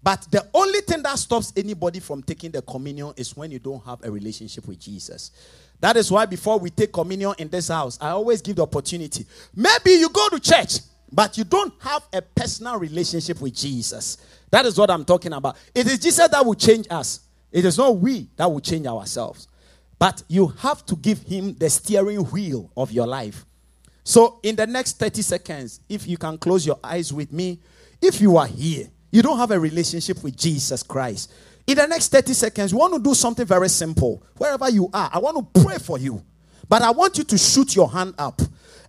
But 0.01 0.25
the 0.31 0.47
only 0.51 0.81
thing 0.81 1.03
that 1.03 1.19
stops 1.19 1.53
anybody 1.55 1.99
from 1.99 2.23
taking 2.23 2.49
the 2.49 2.63
communion 2.63 3.13
is 3.15 3.37
when 3.37 3.51
you 3.51 3.59
don't 3.59 3.85
have 3.85 4.03
a 4.03 4.09
relationship 4.09 4.67
with 4.67 4.79
Jesus. 4.79 5.29
That 5.79 5.95
is 5.95 6.11
why 6.11 6.25
before 6.25 6.57
we 6.57 6.71
take 6.71 6.91
communion 6.91 7.35
in 7.37 7.49
this 7.49 7.67
house, 7.67 7.99
I 8.01 8.09
always 8.09 8.41
give 8.41 8.55
the 8.55 8.63
opportunity. 8.63 9.27
Maybe 9.55 9.91
you 9.91 10.09
go 10.09 10.27
to 10.29 10.39
church, 10.39 10.79
but 11.11 11.37
you 11.37 11.43
don't 11.43 11.71
have 11.81 12.01
a 12.11 12.21
personal 12.23 12.79
relationship 12.79 13.39
with 13.39 13.53
Jesus. 13.53 14.17
That 14.49 14.65
is 14.65 14.75
what 14.75 14.89
I'm 14.89 15.05
talking 15.05 15.33
about. 15.33 15.55
It 15.75 15.85
is 15.85 15.99
Jesus 15.99 16.29
that 16.29 16.43
will 16.43 16.55
change 16.55 16.87
us, 16.89 17.19
it 17.51 17.63
is 17.63 17.77
not 17.77 17.95
we 17.95 18.27
that 18.37 18.51
will 18.51 18.59
change 18.59 18.87
ourselves. 18.87 19.47
But 19.99 20.23
you 20.29 20.47
have 20.47 20.83
to 20.87 20.95
give 20.95 21.21
him 21.21 21.53
the 21.53 21.69
steering 21.69 22.21
wheel 22.21 22.71
of 22.75 22.91
your 22.91 23.05
life. 23.05 23.45
So, 24.07 24.39
in 24.41 24.55
the 24.55 24.65
next 24.65 24.99
30 24.99 25.21
seconds, 25.21 25.81
if 25.89 26.07
you 26.07 26.17
can 26.17 26.37
close 26.37 26.65
your 26.65 26.79
eyes 26.81 27.11
with 27.11 27.33
me, 27.33 27.59
if 28.01 28.21
you 28.21 28.37
are 28.37 28.47
here, 28.47 28.87
you 29.11 29.21
don't 29.21 29.37
have 29.37 29.51
a 29.51 29.59
relationship 29.59 30.23
with 30.23 30.37
Jesus 30.37 30.81
Christ. 30.81 31.33
In 31.67 31.75
the 31.75 31.85
next 31.87 32.07
30 32.07 32.31
seconds, 32.31 32.73
we 32.73 32.79
want 32.79 32.93
to 32.93 33.01
do 33.01 33.13
something 33.13 33.45
very 33.45 33.67
simple. 33.67 34.23
Wherever 34.37 34.69
you 34.69 34.89
are, 34.93 35.09
I 35.11 35.19
want 35.19 35.53
to 35.53 35.61
pray 35.61 35.77
for 35.77 35.99
you. 35.99 36.23
But 36.69 36.83
I 36.83 36.91
want 36.91 37.17
you 37.17 37.25
to 37.25 37.37
shoot 37.37 37.75
your 37.75 37.89
hand 37.89 38.15
up. 38.17 38.41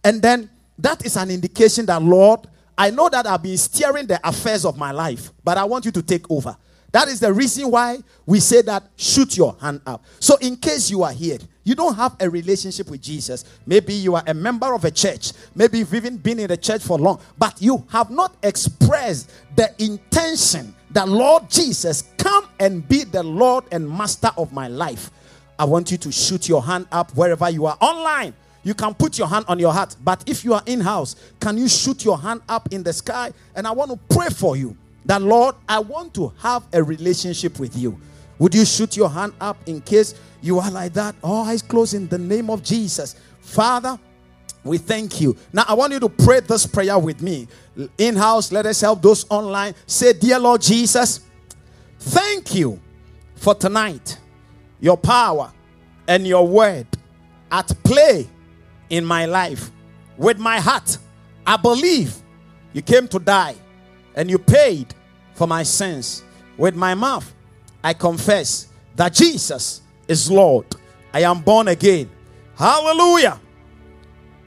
And 0.04 0.22
then 0.22 0.48
that 0.78 1.04
is 1.04 1.16
an 1.16 1.32
indication 1.32 1.84
that, 1.86 2.00
Lord, 2.00 2.46
I 2.78 2.90
know 2.90 3.08
that 3.08 3.26
I've 3.26 3.42
been 3.42 3.58
steering 3.58 4.06
the 4.06 4.20
affairs 4.22 4.64
of 4.64 4.78
my 4.78 4.92
life, 4.92 5.32
but 5.42 5.58
I 5.58 5.64
want 5.64 5.84
you 5.84 5.90
to 5.90 6.02
take 6.02 6.30
over. 6.30 6.56
That 6.92 7.08
is 7.08 7.18
the 7.18 7.32
reason 7.32 7.72
why 7.72 7.98
we 8.24 8.38
say 8.38 8.62
that 8.62 8.84
shoot 8.94 9.36
your 9.36 9.56
hand 9.60 9.80
up. 9.84 10.04
So, 10.20 10.36
in 10.36 10.56
case 10.56 10.90
you 10.90 11.02
are 11.02 11.12
here, 11.12 11.38
you 11.68 11.74
don't 11.74 11.94
have 11.96 12.16
a 12.20 12.30
relationship 12.30 12.88
with 12.90 13.02
Jesus. 13.02 13.44
Maybe 13.66 13.92
you 13.92 14.14
are 14.14 14.22
a 14.26 14.32
member 14.32 14.72
of 14.72 14.86
a 14.86 14.90
church. 14.90 15.32
Maybe 15.54 15.78
you've 15.80 15.92
even 15.92 16.16
been 16.16 16.38
in 16.38 16.48
the 16.48 16.56
church 16.56 16.82
for 16.82 16.98
long, 16.98 17.20
but 17.36 17.60
you 17.60 17.84
have 17.90 18.10
not 18.10 18.34
expressed 18.42 19.30
the 19.54 19.70
intention 19.78 20.74
that 20.92 21.06
Lord 21.06 21.50
Jesus, 21.50 22.04
come 22.16 22.48
and 22.58 22.88
be 22.88 23.04
the 23.04 23.22
Lord 23.22 23.64
and 23.70 23.86
Master 23.86 24.30
of 24.38 24.50
my 24.50 24.68
life. 24.68 25.10
I 25.58 25.66
want 25.66 25.90
you 25.90 25.98
to 25.98 26.10
shoot 26.10 26.48
your 26.48 26.62
hand 26.62 26.86
up 26.90 27.14
wherever 27.14 27.50
you 27.50 27.66
are 27.66 27.76
online. 27.82 28.32
You 28.62 28.72
can 28.72 28.94
put 28.94 29.18
your 29.18 29.28
hand 29.28 29.44
on 29.46 29.58
your 29.58 29.72
heart, 29.74 29.94
but 30.02 30.24
if 30.26 30.46
you 30.46 30.54
are 30.54 30.62
in 30.64 30.80
house, 30.80 31.16
can 31.38 31.58
you 31.58 31.68
shoot 31.68 32.02
your 32.02 32.16
hand 32.16 32.40
up 32.48 32.72
in 32.72 32.82
the 32.82 32.94
sky? 32.94 33.30
And 33.54 33.66
I 33.66 33.72
want 33.72 33.90
to 33.90 34.14
pray 34.16 34.28
for 34.28 34.56
you 34.56 34.74
that, 35.04 35.20
Lord, 35.20 35.54
I 35.68 35.80
want 35.80 36.14
to 36.14 36.32
have 36.38 36.64
a 36.72 36.82
relationship 36.82 37.60
with 37.60 37.76
you. 37.76 38.00
Would 38.38 38.54
you 38.54 38.64
shoot 38.64 38.96
your 38.96 39.08
hand 39.08 39.32
up 39.40 39.56
in 39.66 39.80
case 39.80 40.14
you 40.40 40.58
are 40.58 40.70
like 40.70 40.92
that? 40.94 41.16
All 41.22 41.44
eyes 41.44 41.62
closed 41.62 41.94
in 41.94 42.08
the 42.08 42.18
name 42.18 42.50
of 42.50 42.62
Jesus. 42.62 43.16
Father, 43.40 43.98
we 44.64 44.78
thank 44.78 45.20
you. 45.20 45.36
Now, 45.52 45.64
I 45.66 45.74
want 45.74 45.92
you 45.92 46.00
to 46.00 46.08
pray 46.08 46.40
this 46.40 46.66
prayer 46.66 46.98
with 46.98 47.22
me. 47.22 47.48
In 47.96 48.16
house, 48.16 48.52
let 48.52 48.66
us 48.66 48.80
help 48.80 49.02
those 49.02 49.24
online. 49.30 49.74
Say, 49.86 50.12
Dear 50.12 50.38
Lord 50.38 50.60
Jesus, 50.60 51.20
thank 51.98 52.54
you 52.54 52.80
for 53.36 53.54
tonight, 53.54 54.18
your 54.80 54.96
power 54.96 55.52
and 56.06 56.26
your 56.26 56.46
word 56.46 56.86
at 57.50 57.72
play 57.84 58.28
in 58.90 59.04
my 59.04 59.26
life. 59.26 59.70
With 60.16 60.38
my 60.38 60.58
heart, 60.58 60.98
I 61.46 61.56
believe 61.56 62.14
you 62.72 62.82
came 62.82 63.08
to 63.08 63.18
die 63.18 63.54
and 64.14 64.28
you 64.30 64.38
paid 64.38 64.94
for 65.34 65.46
my 65.46 65.62
sins. 65.62 66.24
With 66.56 66.74
my 66.74 66.94
mouth, 66.94 67.32
I 67.82 67.94
confess 67.94 68.68
that 68.96 69.14
Jesus 69.14 69.82
is 70.06 70.30
Lord. 70.30 70.66
I 71.12 71.22
am 71.22 71.40
born 71.40 71.68
again. 71.68 72.10
Hallelujah. 72.56 73.40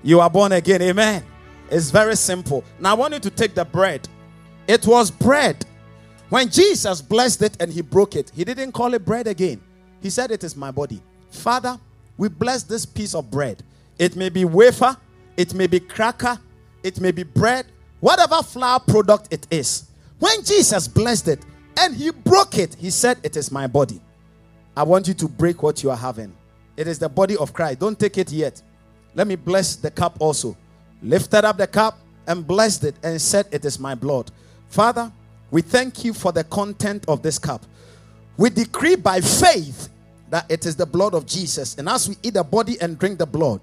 You 0.03 0.19
are 0.19 0.29
born 0.29 0.51
again. 0.51 0.81
Amen. 0.81 1.23
It's 1.69 1.89
very 1.89 2.15
simple. 2.15 2.63
Now 2.79 2.91
I 2.91 2.93
want 2.93 3.13
you 3.13 3.19
to 3.21 3.29
take 3.29 3.53
the 3.55 3.63
bread. 3.63 4.07
It 4.67 4.85
was 4.85 5.09
bread. 5.09 5.65
When 6.29 6.49
Jesus 6.49 7.01
blessed 7.01 7.41
it 7.43 7.57
and 7.59 7.71
he 7.71 7.81
broke 7.81 8.15
it, 8.15 8.31
he 8.35 8.43
didn't 8.43 8.71
call 8.71 8.93
it 8.93 9.05
bread 9.05 9.27
again. 9.27 9.61
He 10.01 10.09
said, 10.09 10.31
It 10.31 10.43
is 10.43 10.55
my 10.55 10.71
body. 10.71 11.01
Father, 11.29 11.79
we 12.17 12.29
bless 12.29 12.63
this 12.63 12.85
piece 12.85 13.15
of 13.15 13.29
bread. 13.31 13.63
It 13.99 14.15
may 14.15 14.29
be 14.29 14.45
wafer, 14.45 14.97
it 15.37 15.53
may 15.53 15.67
be 15.67 15.79
cracker, 15.79 16.39
it 16.83 16.99
may 16.99 17.11
be 17.11 17.23
bread, 17.23 17.65
whatever 17.99 18.41
flour 18.43 18.79
product 18.79 19.27
it 19.31 19.47
is. 19.51 19.85
When 20.19 20.43
Jesus 20.43 20.87
blessed 20.87 21.29
it 21.29 21.45
and 21.81 21.95
he 21.95 22.11
broke 22.11 22.59
it, 22.59 22.75
he 22.75 22.91
said, 22.91 23.17
It 23.23 23.35
is 23.35 23.51
my 23.51 23.65
body. 23.65 23.99
I 24.77 24.83
want 24.83 25.07
you 25.07 25.15
to 25.15 25.27
break 25.27 25.63
what 25.63 25.83
you 25.83 25.89
are 25.89 25.97
having. 25.97 26.31
It 26.77 26.87
is 26.87 26.99
the 26.99 27.09
body 27.09 27.35
of 27.35 27.53
Christ. 27.53 27.79
Don't 27.79 27.99
take 27.99 28.17
it 28.19 28.31
yet. 28.31 28.61
Let 29.15 29.27
me 29.27 29.35
bless 29.35 29.75
the 29.75 29.89
cup 29.89 30.15
also. 30.19 30.55
Lifted 31.01 31.43
up 31.43 31.57
the 31.57 31.67
cup 31.67 31.97
and 32.27 32.45
blessed 32.45 32.83
it 32.83 32.95
and 33.03 33.19
said, 33.19 33.47
It 33.51 33.65
is 33.65 33.79
my 33.79 33.95
blood. 33.95 34.31
Father, 34.69 35.11
we 35.49 35.63
thank 35.63 36.05
you 36.05 36.13
for 36.13 36.31
the 36.31 36.43
content 36.45 37.03
of 37.07 37.23
this 37.23 37.39
cup. 37.39 37.65
We 38.37 38.51
decree 38.51 38.95
by 38.95 39.19
faith 39.19 39.89
that 40.29 40.49
it 40.49 40.65
is 40.65 40.75
the 40.75 40.85
blood 40.85 41.15
of 41.15 41.25
Jesus. 41.25 41.77
And 41.77 41.89
as 41.89 42.07
we 42.07 42.15
eat 42.23 42.35
the 42.35 42.43
body 42.43 42.79
and 42.79 42.97
drink 42.97 43.17
the 43.17 43.25
blood, 43.25 43.61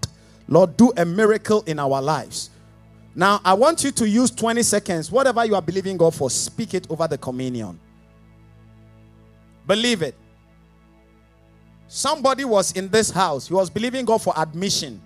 Lord, 0.48 0.76
do 0.76 0.92
a 0.96 1.04
miracle 1.04 1.62
in 1.66 1.78
our 1.78 2.02
lives. 2.02 2.50
Now, 3.14 3.40
I 3.44 3.54
want 3.54 3.84
you 3.84 3.90
to 3.92 4.08
use 4.08 4.30
20 4.30 4.62
seconds. 4.64 5.10
Whatever 5.10 5.44
you 5.44 5.54
are 5.54 5.62
believing 5.62 5.96
God 5.96 6.14
for, 6.14 6.28
speak 6.30 6.74
it 6.74 6.86
over 6.90 7.08
the 7.08 7.18
communion. 7.18 7.78
Believe 9.68 10.00
it. 10.02 10.16
Somebody 11.86 12.44
was 12.44 12.72
in 12.72 12.88
this 12.88 13.10
house. 13.10 13.48
He 13.48 13.54
was 13.54 13.68
believing 13.70 14.04
God 14.06 14.22
for 14.22 14.32
admission. 14.36 15.00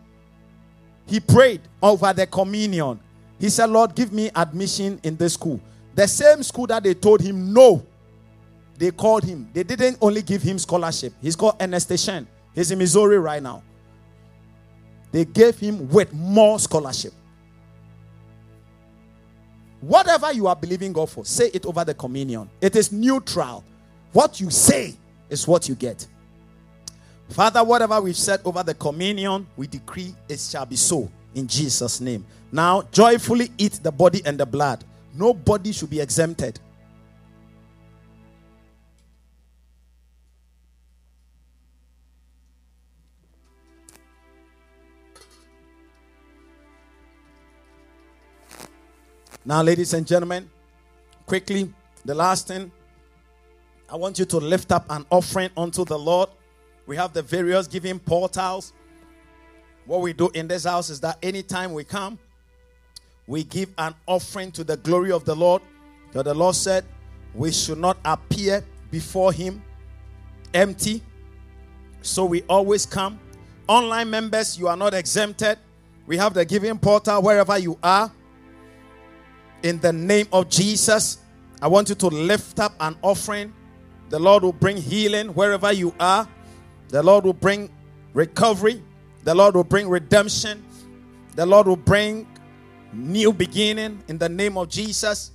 He 1.07 1.19
prayed 1.19 1.61
over 1.83 2.13
the 2.13 2.27
communion. 2.27 3.01
He 3.41 3.51
said, 3.51 3.69
Lord, 3.71 3.95
give 3.97 4.13
me 4.13 4.31
admission 4.37 5.01
in 5.03 5.17
this 5.17 5.35
school. 5.35 5.61
The 5.97 6.07
same 6.07 6.45
school 6.45 6.69
that 6.69 6.85
they 6.85 6.95
told 6.95 7.21
him 7.21 7.53
no. 7.53 7.85
They 8.79 8.93
called 8.93 9.25
him. 9.25 9.51
They 9.53 9.65
didn't 9.65 9.99
only 10.01 10.23
give 10.23 10.43
him 10.43 10.59
scholarship. 10.59 11.13
He's 11.21 11.37
called 11.37 11.57
Ernest 11.61 11.99
Shen. 11.99 12.27
He's 12.55 12.71
in 12.71 12.79
Missouri 12.79 13.19
right 13.19 13.43
now. 13.43 13.63
They 15.11 15.25
gave 15.25 15.59
him 15.59 15.89
with 15.89 16.13
more 16.15 16.59
scholarship. 16.61 17.13
Whatever 19.81 20.33
you 20.33 20.47
are 20.47 20.57
believing 20.57 20.93
God 20.93 21.11
for, 21.11 21.25
say 21.25 21.51
it 21.53 21.67
over 21.67 21.85
the 21.85 21.95
communion. 21.95 22.49
It 22.61 22.77
is 22.77 22.93
neutral. 22.93 23.65
What 24.13 24.41
you 24.41 24.51
say 24.51 24.95
is 25.31 25.49
what 25.49 25.69
you 25.69 25.75
get. 25.75 26.07
Father, 27.31 27.65
whatever 27.65 28.01
we've 28.01 28.17
said 28.17 28.41
over 28.45 28.63
the 28.63 28.75
communion, 28.75 29.47
we 29.57 29.67
decree 29.67 30.15
it 30.29 30.39
shall 30.39 30.67
be 30.67 30.77
so 30.77 31.11
in 31.35 31.47
Jesus' 31.47 32.01
name. 32.01 32.27
Now, 32.51 32.83
joyfully 32.93 33.51
eat 33.57 33.81
the 33.83 33.91
body 33.91 34.21
and 34.27 34.39
the 34.39 34.45
blood. 34.45 34.85
Nobody 35.15 35.73
should 35.73 35.89
be 35.89 36.01
exempted. 36.01 36.61
Now, 49.45 49.63
ladies 49.63 49.93
and 49.95 50.07
gentlemen, 50.07 50.49
quickly, 51.27 51.73
the 52.05 52.15
last 52.15 52.47
thing, 52.47 52.71
I 53.93 53.97
want 53.97 54.19
you 54.19 54.25
to 54.25 54.39
lift 54.39 54.73
up 54.73 54.87
an 54.89 55.05
offering 55.11 55.51
unto 55.55 55.85
the 55.85 55.99
Lord. 55.99 56.31
We 56.87 56.97
have 56.97 57.13
the 57.13 57.21
various 57.21 57.67
giving 57.67 57.99
portals. 57.99 58.73
What 59.85 60.01
we 60.01 60.15
do 60.15 60.31
in 60.31 60.49
this 60.49 60.65
house 60.65 60.89
is 60.89 60.99
that 61.01 61.19
anytime 61.23 61.75
we 61.75 61.85
come, 61.85 62.19
we 63.27 63.45
give 63.45 63.69
an 63.77 63.95
offering 64.07 64.51
to 64.53 64.65
the 64.65 64.79
glory 64.79 65.13
of 65.13 65.27
the 65.27 65.37
Lord. 65.37 65.61
So 66.15 66.23
the 66.23 66.33
Lord 66.33 66.55
said, 66.55 66.87
We 67.35 67.53
should 67.53 67.77
not 67.77 67.99
appear 68.03 68.65
before 68.91 69.31
Him 69.31 69.63
empty. 70.55 71.03
So 72.01 72.25
we 72.25 72.45
always 72.45 72.87
come. 72.87 73.21
Online 73.69 74.09
members, 74.09 74.59
you 74.59 74.69
are 74.69 74.77
not 74.77 74.95
exempted. 74.95 75.59
We 76.07 76.17
have 76.17 76.33
the 76.33 76.47
giving 76.47 76.79
portal 76.79 77.21
wherever 77.21 77.59
you 77.59 77.79
are. 77.83 78.11
In 79.63 79.81
the 79.81 79.93
name 79.93 80.29
of 80.33 80.49
Jesus, 80.49 81.19
I 81.61 81.69
want 81.69 81.91
you 81.91 81.95
to 81.97 82.07
lift 82.07 82.59
up 82.59 82.73
an 82.81 82.97
offering. 83.03 83.53
The 84.13 84.19
Lord 84.19 84.43
will 84.43 84.53
bring 84.53 84.77
healing 84.77 85.29
wherever 85.29 85.73
you 85.73 85.95
are. 85.99 86.29
The 86.89 87.03
Lord 87.03 87.25
will 87.25 87.33
bring 87.33 87.71
recovery. 88.13 88.83
The 89.25 89.35
Lord 89.35 89.55
will 89.55 89.65
bring 89.65 89.89
redemption. 89.89 90.63
The 91.35 91.47
Lord 91.47 91.67
will 91.67 91.77
bring 91.77 92.27
new 92.93 93.33
beginning 93.33 94.05
in 94.09 94.19
the 94.19 94.29
name 94.29 94.59
of 94.59 94.69
Jesus. 94.69 95.31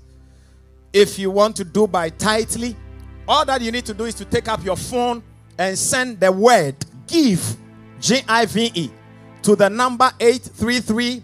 If 0.94 1.18
you 1.18 1.32
want 1.32 1.56
to 1.56 1.64
do 1.64 1.88
by 1.88 2.10
tightly, 2.10 2.76
all 3.28 3.44
that 3.46 3.62
you 3.62 3.72
need 3.72 3.84
to 3.88 3.96
do 3.96 4.04
is 4.04 4.14
to 4.14 4.26
take 4.26 4.48
up 4.48 4.64
your 4.64 4.78
phone 4.78 5.24
and 5.58 5.76
send 5.76 6.20
the 6.20 6.32
word 6.32 6.76
give 7.08 7.58
G 8.00 8.22
I 8.28 8.46
V 8.46 8.72
E 8.76 8.92
to 9.42 9.56
the 9.56 9.72
number 9.72 10.12
833 10.20 11.24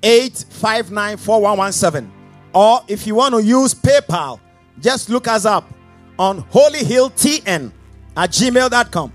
859 0.00 1.16
4117. 1.16 2.12
Or 2.54 2.82
if 2.86 3.04
you 3.04 3.16
want 3.16 3.34
to 3.34 3.42
use 3.42 3.74
PayPal, 3.74 4.38
just 4.80 5.10
look 5.10 5.26
us 5.26 5.44
up 5.44 5.74
on 6.18 6.42
holyhilltn 6.44 7.72
at 8.16 8.30
gmail.com. 8.30 9.12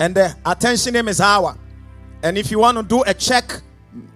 And 0.00 0.14
the 0.14 0.34
attention 0.44 0.94
name 0.94 1.08
is 1.08 1.20
Our. 1.20 1.56
And 2.22 2.38
if 2.38 2.50
you 2.50 2.58
want 2.58 2.78
to 2.78 2.82
do 2.82 3.02
a 3.06 3.14
check, 3.14 3.60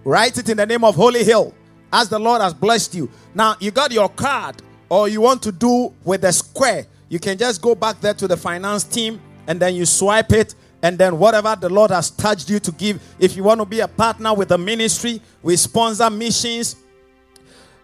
write 0.05 0.39
it 0.39 0.49
in 0.49 0.57
the 0.57 0.67
name 0.67 0.83
of 0.85 0.95
Holy 0.95 1.23
Hill 1.23 1.55
as 1.93 2.09
the 2.09 2.19
Lord 2.19 2.41
has 2.41 2.55
blessed 2.55 2.95
you. 2.95 3.11
Now, 3.35 3.57
you 3.61 3.71
got 3.71 3.93
your 3.93 4.09
card, 4.09 4.63
or 4.89 5.09
you 5.09 5.21
want 5.21 5.43
to 5.43 5.53
do 5.53 5.93
with 6.05 6.23
the 6.23 6.33
square, 6.33 6.87
you 7.09 7.19
can 7.19 7.39
just 7.39 7.61
go 7.61 7.75
back 7.75 8.01
there 8.01 8.15
to 8.15 8.27
the 8.27 8.37
finance 8.37 8.85
team 8.85 9.21
and 9.47 9.61
then 9.61 9.75
you 9.75 9.87
swipe 9.87 10.33
it. 10.33 10.55
And 10.83 10.97
then, 10.97 11.19
whatever 11.19 11.57
the 11.57 11.69
Lord 11.69 11.91
has 11.91 12.11
touched 12.11 12.49
you 12.49 12.61
to 12.61 12.71
give, 12.73 13.03
if 13.19 13.37
you 13.37 13.43
want 13.43 13.61
to 13.61 13.67
be 13.67 13.81
a 13.81 13.89
partner 13.89 14.33
with 14.33 14.49
the 14.49 14.59
ministry, 14.59 15.21
we 15.43 15.57
sponsor 15.57 16.09
missions, 16.09 16.77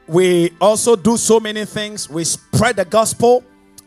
we 0.06 0.52
also 0.60 0.94
do 0.94 1.16
so 1.16 1.40
many 1.40 1.64
things. 1.64 2.08
We 2.08 2.24
spread 2.24 2.76
the 2.76 2.84
gospel 2.84 3.42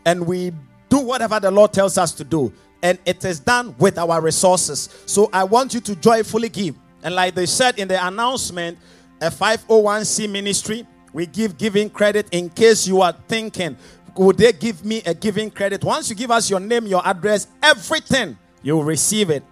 and 0.08 0.26
we 0.26 0.52
do 0.88 1.00
whatever 1.00 1.38
the 1.38 1.50
Lord 1.50 1.74
tells 1.74 1.98
us 1.98 2.12
to 2.12 2.24
do. 2.24 2.50
And 2.82 2.98
it 3.04 3.22
is 3.26 3.40
done 3.40 3.74
with 3.78 3.98
our 3.98 4.22
resources. 4.22 4.88
So 5.04 5.28
I 5.34 5.44
want 5.44 5.74
you 5.74 5.80
to 5.80 5.94
joyfully 5.96 6.48
give. 6.48 6.76
And 7.02 7.14
like 7.14 7.34
they 7.34 7.44
said 7.44 7.78
in 7.78 7.88
the 7.88 8.06
announcement, 8.06 8.78
a 9.20 9.28
501c 9.28 10.30
ministry, 10.30 10.86
we 11.12 11.26
give 11.26 11.58
giving 11.58 11.90
credit 11.90 12.26
in 12.30 12.48
case 12.48 12.86
you 12.86 13.02
are 13.02 13.12
thinking, 13.28 13.76
would 14.16 14.38
they 14.38 14.52
give 14.52 14.82
me 14.82 15.02
a 15.04 15.12
giving 15.12 15.50
credit? 15.50 15.84
Once 15.84 16.08
you 16.08 16.16
give 16.16 16.30
us 16.30 16.48
your 16.48 16.60
name, 16.60 16.86
your 16.86 17.06
address, 17.06 17.46
everything, 17.62 18.38
you 18.62 18.76
will 18.76 18.84
receive 18.84 19.28
it 19.28 19.42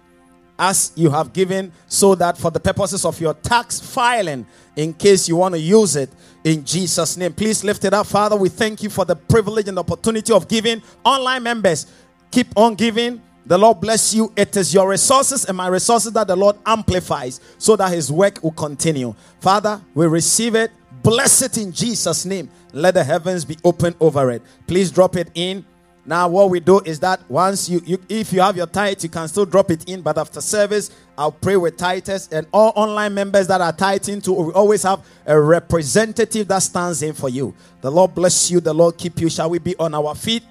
as 0.57 0.91
you 0.95 1.11
have 1.11 1.33
given, 1.33 1.71
so 1.87 2.15
that 2.15 2.35
for 2.35 2.49
the 2.49 2.59
purposes 2.59 3.05
of 3.05 3.21
your 3.21 3.35
tax 3.35 3.79
filing, 3.79 4.43
in 4.75 4.91
case 4.91 5.29
you 5.29 5.35
want 5.35 5.53
to 5.53 5.59
use 5.59 5.95
it, 5.95 6.09
in 6.47 6.63
Jesus' 6.63 7.17
name. 7.17 7.33
Please 7.33 7.63
lift 7.63 7.83
it 7.83 7.93
up. 7.93 8.07
Father, 8.07 8.35
we 8.35 8.47
thank 8.47 8.81
you 8.81 8.89
for 8.89 9.03
the 9.03 9.15
privilege 9.15 9.67
and 9.67 9.77
opportunity 9.77 10.31
of 10.31 10.47
giving. 10.47 10.81
Online 11.03 11.43
members, 11.43 11.87
keep 12.31 12.47
on 12.55 12.73
giving. 12.75 13.21
The 13.45 13.57
Lord 13.57 13.81
bless 13.81 14.13
you. 14.13 14.31
It 14.35 14.55
is 14.55 14.73
your 14.73 14.89
resources 14.89 15.45
and 15.45 15.57
my 15.57 15.67
resources 15.67 16.13
that 16.13 16.27
the 16.27 16.35
Lord 16.35 16.55
amplifies 16.65 17.41
so 17.57 17.75
that 17.75 17.91
his 17.91 18.11
work 18.11 18.41
will 18.41 18.51
continue. 18.51 19.13
Father, 19.41 19.81
we 19.93 20.07
receive 20.07 20.55
it. 20.55 20.71
Bless 21.03 21.41
it 21.41 21.57
in 21.57 21.71
Jesus' 21.71 22.25
name. 22.25 22.49
Let 22.71 22.93
the 22.93 23.03
heavens 23.03 23.43
be 23.43 23.57
open 23.63 23.95
over 23.99 24.31
it. 24.31 24.41
Please 24.67 24.89
drop 24.89 25.17
it 25.17 25.29
in 25.35 25.65
now, 26.09 26.29
what 26.29 26.49
we 26.49 26.61
do 26.61 26.79
is 26.85 27.01
that 27.01 27.19
once 27.29 27.67
you, 27.67 27.81
you 27.85 27.99
if 28.07 28.31
you 28.31 28.39
have 28.39 28.55
your 28.55 28.65
tithe, 28.65 29.03
you 29.03 29.09
can 29.09 29.27
still 29.27 29.45
drop 29.45 29.69
it 29.71 29.89
in. 29.89 30.01
But 30.01 30.17
after 30.17 30.39
service, 30.39 30.89
I'll 31.17 31.33
pray 31.33 31.57
with 31.57 31.75
tithes 31.75 32.29
and 32.31 32.47
all 32.53 32.71
online 32.77 33.13
members 33.13 33.45
that 33.47 33.59
are 33.59 33.73
tithing 33.73 34.21
to. 34.21 34.31
We 34.31 34.53
always 34.53 34.83
have 34.83 35.05
a 35.25 35.37
representative 35.37 36.47
that 36.47 36.59
stands 36.59 37.01
in 37.03 37.13
for 37.13 37.27
you. 37.27 37.53
The 37.81 37.91
Lord 37.91 38.15
bless 38.15 38.49
you. 38.49 38.61
The 38.61 38.73
Lord 38.73 38.97
keep 38.97 39.19
you. 39.19 39.29
Shall 39.29 39.49
we 39.49 39.59
be 39.59 39.75
on 39.75 39.93
our 39.93 40.15
feet? 40.15 40.43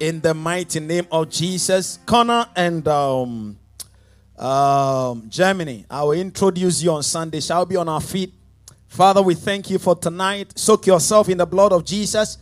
In 0.00 0.20
the 0.20 0.34
mighty 0.34 0.80
name 0.80 1.06
of 1.12 1.30
Jesus, 1.30 2.00
Connor 2.04 2.48
and 2.56 2.86
um, 2.88 3.56
um, 4.36 5.22
Germany. 5.28 5.86
I 5.88 6.02
will 6.02 6.12
introduce 6.12 6.82
you 6.82 6.90
on 6.90 7.04
Sunday. 7.04 7.38
Shall 7.38 7.64
we 7.64 7.70
be 7.70 7.76
on 7.76 7.88
our 7.88 8.00
feet? 8.00 8.34
Father, 8.88 9.22
we 9.22 9.34
thank 9.34 9.70
you 9.70 9.78
for 9.78 9.94
tonight. 9.94 10.52
Soak 10.58 10.88
yourself 10.88 11.28
in 11.28 11.38
the 11.38 11.46
blood 11.46 11.72
of 11.72 11.84
Jesus. 11.84 12.38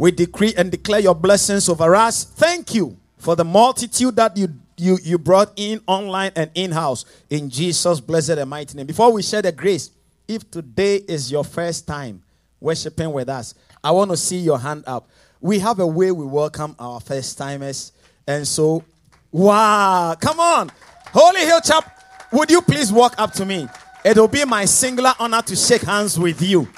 We 0.00 0.12
decree 0.12 0.54
and 0.56 0.70
declare 0.70 1.00
your 1.00 1.14
blessings 1.14 1.68
over 1.68 1.94
us. 1.94 2.24
Thank 2.24 2.74
you 2.74 2.96
for 3.18 3.36
the 3.36 3.44
multitude 3.44 4.16
that 4.16 4.34
you 4.34 4.48
you, 4.78 4.98
you 5.02 5.18
brought 5.18 5.52
in 5.56 5.82
online 5.86 6.32
and 6.36 6.50
in 6.54 6.72
house 6.72 7.04
in 7.28 7.50
Jesus' 7.50 8.00
blessed 8.00 8.30
and 8.30 8.48
mighty 8.48 8.78
name. 8.78 8.86
Before 8.86 9.12
we 9.12 9.20
share 9.20 9.42
the 9.42 9.52
grace, 9.52 9.90
if 10.26 10.50
today 10.50 10.96
is 11.06 11.30
your 11.30 11.44
first 11.44 11.86
time 11.86 12.22
worshiping 12.60 13.12
with 13.12 13.28
us, 13.28 13.52
I 13.84 13.90
want 13.90 14.10
to 14.10 14.16
see 14.16 14.38
your 14.38 14.58
hand 14.58 14.84
up. 14.86 15.10
We 15.38 15.58
have 15.58 15.80
a 15.80 15.86
way 15.86 16.10
we 16.10 16.24
welcome 16.24 16.74
our 16.78 17.00
first 17.00 17.36
timers. 17.36 17.92
And 18.26 18.48
so, 18.48 18.82
wow, 19.30 20.16
come 20.18 20.40
on. 20.40 20.72
Holy 21.12 21.40
Hill 21.40 21.60
Chap, 21.60 22.02
would 22.32 22.50
you 22.50 22.62
please 22.62 22.90
walk 22.90 23.16
up 23.18 23.34
to 23.34 23.44
me? 23.44 23.68
It 24.02 24.16
will 24.16 24.28
be 24.28 24.46
my 24.46 24.64
singular 24.64 25.12
honor 25.18 25.42
to 25.42 25.54
shake 25.54 25.82
hands 25.82 26.18
with 26.18 26.40
you. 26.40 26.70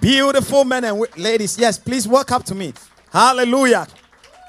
Beautiful 0.00 0.64
men 0.64 0.84
and 0.84 1.06
ladies. 1.16 1.58
Yes, 1.58 1.78
please 1.78 2.08
walk 2.08 2.32
up 2.32 2.44
to 2.44 2.54
me. 2.54 2.72
Hallelujah. 3.12 3.86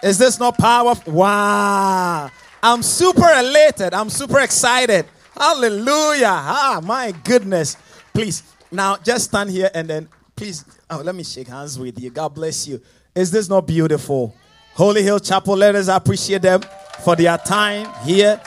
Is 0.04 0.18
this 0.18 0.40
not 0.40 0.58
powerful? 0.58 1.14
Wow. 1.14 2.30
I'm 2.62 2.82
super 2.82 3.30
elated. 3.30 3.94
I'm 3.94 4.10
super 4.10 4.40
excited. 4.40 5.06
Hallelujah. 5.36 6.28
Ah, 6.28 6.82
my 6.84 7.12
goodness. 7.24 7.78
Please, 8.14 8.44
now 8.72 8.98
just 8.98 9.26
stand 9.26 9.50
here 9.50 9.70
and 9.74 9.88
then 9.90 10.10
please, 10.36 10.64
oh, 10.90 11.02
let 11.04 11.16
me 11.16 11.24
shake 11.24 11.48
hands 11.48 11.78
with 11.78 12.00
you. 12.00 12.10
God 12.10 12.34
bless 12.34 12.68
you. 12.68 12.82
Is 13.14 13.32
this 13.32 13.50
not 13.50 13.68
beautiful? 13.68 14.36
Holy 14.74 15.04
Hill 15.04 15.20
Chapel, 15.20 15.56
let 15.56 15.76
us 15.76 15.88
appreciate 15.88 16.42
them 16.42 16.62
for 17.04 17.16
their 17.16 17.38
time 17.38 17.88
here. 18.04 18.42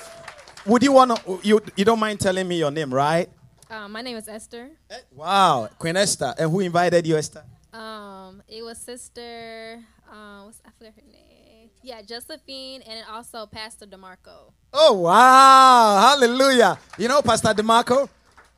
Would 0.67 0.83
you 0.83 0.93
want 0.93 1.17
to, 1.17 1.41
you, 1.43 1.61
you 1.77 1.85
don't 1.85 1.99
mind 1.99 2.21
telling 2.21 2.47
me 2.47 2.59
your 2.59 2.71
name, 2.71 2.93
right? 2.93 3.29
Um, 3.71 3.93
my 3.93 4.01
name 4.01 4.17
is 4.17 4.29
Esther. 4.29 4.71
Wow, 5.15 5.69
Queen 5.79 5.97
Esther. 5.97 6.35
And 6.39 6.51
who 6.51 6.61
invited 6.61 7.07
you, 7.07 7.17
Esther? 7.17 7.45
Um, 7.73 8.43
it 8.49 8.63
was 8.63 8.79
Sister. 8.79 9.81
Um, 10.11 10.53
I 10.65 10.71
forgot 10.79 10.95
her 10.97 11.13
name. 11.13 11.69
Yeah, 11.83 12.01
Josephine, 12.01 12.81
and 12.83 13.05
also 13.11 13.45
Pastor 13.47 13.85
Demarco. 13.87 14.53
Oh 14.73 14.95
wow, 14.95 16.01
Hallelujah! 16.17 16.79
You 16.97 17.09
know 17.09 17.21
Pastor 17.21 17.49
Demarco, 17.49 18.09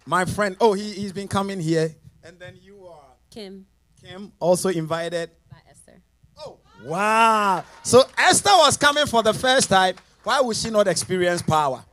my 0.07 0.25
friend. 0.25 0.57
Oh, 0.61 0.75
he 0.75 0.93
he's 0.93 1.13
been 1.13 1.29
coming 1.29 1.59
here, 1.59 1.93
and 2.23 2.39
then 2.39 2.57
you 2.63 2.87
are 2.87 3.11
Kim. 3.31 3.67
Kim 4.01 4.33
also 4.39 4.69
invited. 4.69 5.31
By 5.51 5.59
Esther. 5.69 6.01
Oh 6.39 6.59
wow! 6.85 7.65
So 7.83 8.05
Esther 8.17 8.51
was 8.59 8.77
coming 8.77 9.07
for 9.07 9.25
the 9.25 9.35
first 9.35 9.69
time. 9.69 9.97
Why 10.23 10.41
would 10.41 10.57
she 10.57 10.71
not 10.71 10.87
experience 10.87 11.43
power? 11.43 11.85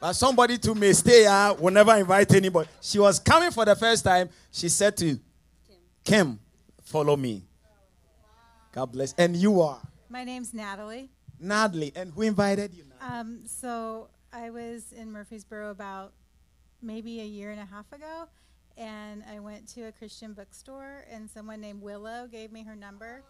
But 0.00 0.12
somebody 0.12 0.58
to 0.58 0.74
may 0.74 0.92
stay 0.92 1.22
here, 1.22 1.54
will 1.58 1.72
never 1.72 1.94
invite 1.96 2.32
anybody. 2.34 2.68
She 2.80 2.98
was 2.98 3.18
coming 3.18 3.50
for 3.50 3.64
the 3.64 3.74
first 3.74 4.04
time. 4.04 4.28
She 4.52 4.68
said 4.68 4.96
to 4.98 5.06
Kim, 5.06 5.20
Kim 6.04 6.40
follow 6.82 7.16
me. 7.16 7.42
God 8.72 8.92
bless. 8.92 9.12
And 9.18 9.36
you 9.36 9.60
are? 9.60 9.80
My 10.08 10.24
name's 10.24 10.54
Natalie. 10.54 11.10
Natalie. 11.40 11.92
And 11.96 12.12
who 12.12 12.22
invited 12.22 12.74
you? 12.74 12.84
Um, 13.00 13.40
so 13.46 14.08
I 14.32 14.50
was 14.50 14.92
in 14.92 15.10
Murfreesboro 15.10 15.70
about 15.70 16.12
maybe 16.80 17.20
a 17.20 17.24
year 17.24 17.50
and 17.50 17.60
a 17.60 17.64
half 17.64 17.90
ago, 17.92 18.28
and 18.76 19.24
I 19.32 19.40
went 19.40 19.66
to 19.74 19.82
a 19.82 19.92
Christian 19.92 20.32
bookstore, 20.32 21.04
and 21.10 21.28
someone 21.28 21.60
named 21.60 21.82
Willow 21.82 22.28
gave 22.30 22.52
me 22.52 22.62
her 22.62 22.76
number. 22.76 23.22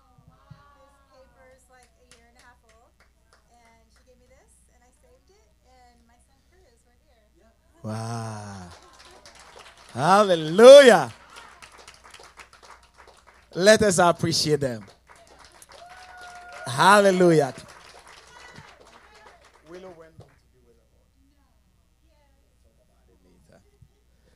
Wow. 7.88 8.68
Hallelujah. 9.94 11.10
Let 13.54 13.82
us 13.82 13.98
appreciate 13.98 14.60
them. 14.60 14.84
Hallelujah. 16.66 17.54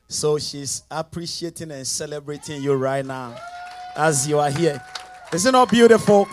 So 0.07 0.39
she's 0.39 0.81
appreciating 0.89 1.69
and 1.69 1.85
celebrating 1.85 2.63
you 2.63 2.73
right 2.73 3.05
now 3.05 3.35
as 3.95 4.27
you 4.27 4.39
are 4.39 4.49
here. 4.49 4.83
Isn't 5.31 5.53
it 5.53 5.69
beautiful? 5.69 6.27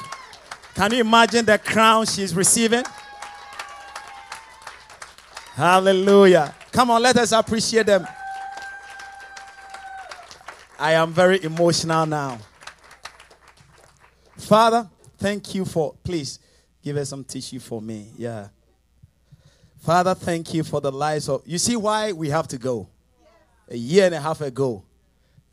Can 0.75 0.93
you 0.95 1.01
imagine 1.01 1.45
the 1.45 1.59
crown 1.59 2.07
she's 2.07 2.35
receiving? 2.35 2.85
Hallelujah. 5.55 6.55
Come 6.73 6.91
on, 6.91 7.03
let 7.03 7.17
us 7.17 7.33
appreciate 7.33 7.87
them. 7.87 8.07
I 10.79 10.93
am 10.93 11.13
very 11.13 11.43
emotional 11.43 12.07
now. 12.07 12.39
Father, 14.39 14.89
thank 15.19 15.55
you 15.55 15.65
for, 15.65 15.95
please 16.03 16.39
give 16.83 16.97
us 16.97 17.11
some 17.11 17.25
tissue 17.25 17.59
for 17.59 17.83
me. 17.83 18.09
Yeah. 18.17 18.49
Father, 19.81 20.15
thank 20.15 20.55
you 20.55 20.63
for 20.65 20.81
the 20.81 20.93
lives 20.93 21.29
of, 21.29 21.43
you 21.45 21.59
see 21.59 21.77
why 21.77 22.13
we 22.13 22.29
have 22.31 22.49
to 22.49 22.59
go? 22.59 22.89
A 23.69 23.77
year 23.77 24.07
and 24.07 24.15
a 24.15 24.21
half 24.21 24.41
ago, 24.41 24.85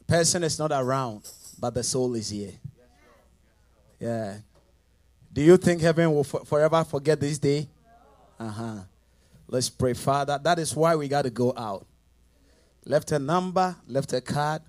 Person 0.08 0.42
is 0.46 0.58
not 0.58 0.72
around, 0.72 1.30
but 1.60 1.74
the 1.74 1.84
soul 1.84 2.16
is 2.16 2.30
here. 2.30 2.54
Yeah. 4.00 4.38
Do 5.34 5.42
you 5.42 5.58
think 5.58 5.82
heaven 5.82 6.14
will 6.14 6.24
for- 6.24 6.46
forever 6.46 6.82
forget 6.86 7.20
this 7.20 7.38
day? 7.38 7.68
Uh 8.40 8.48
huh. 8.48 8.76
Let's 9.48 9.70
pray, 9.70 9.94
Father. 9.94 10.40
That 10.44 10.60
is 10.60 10.76
why 10.76 10.96
we 10.96 11.08
got 11.08 11.24
to 11.24 11.30
go 11.30 11.54
out. 11.56 11.86
Left 12.86 13.12
a 13.12 13.20
number, 13.20 13.76
left 13.88 14.14
a 14.14 14.22
card, 14.22 14.62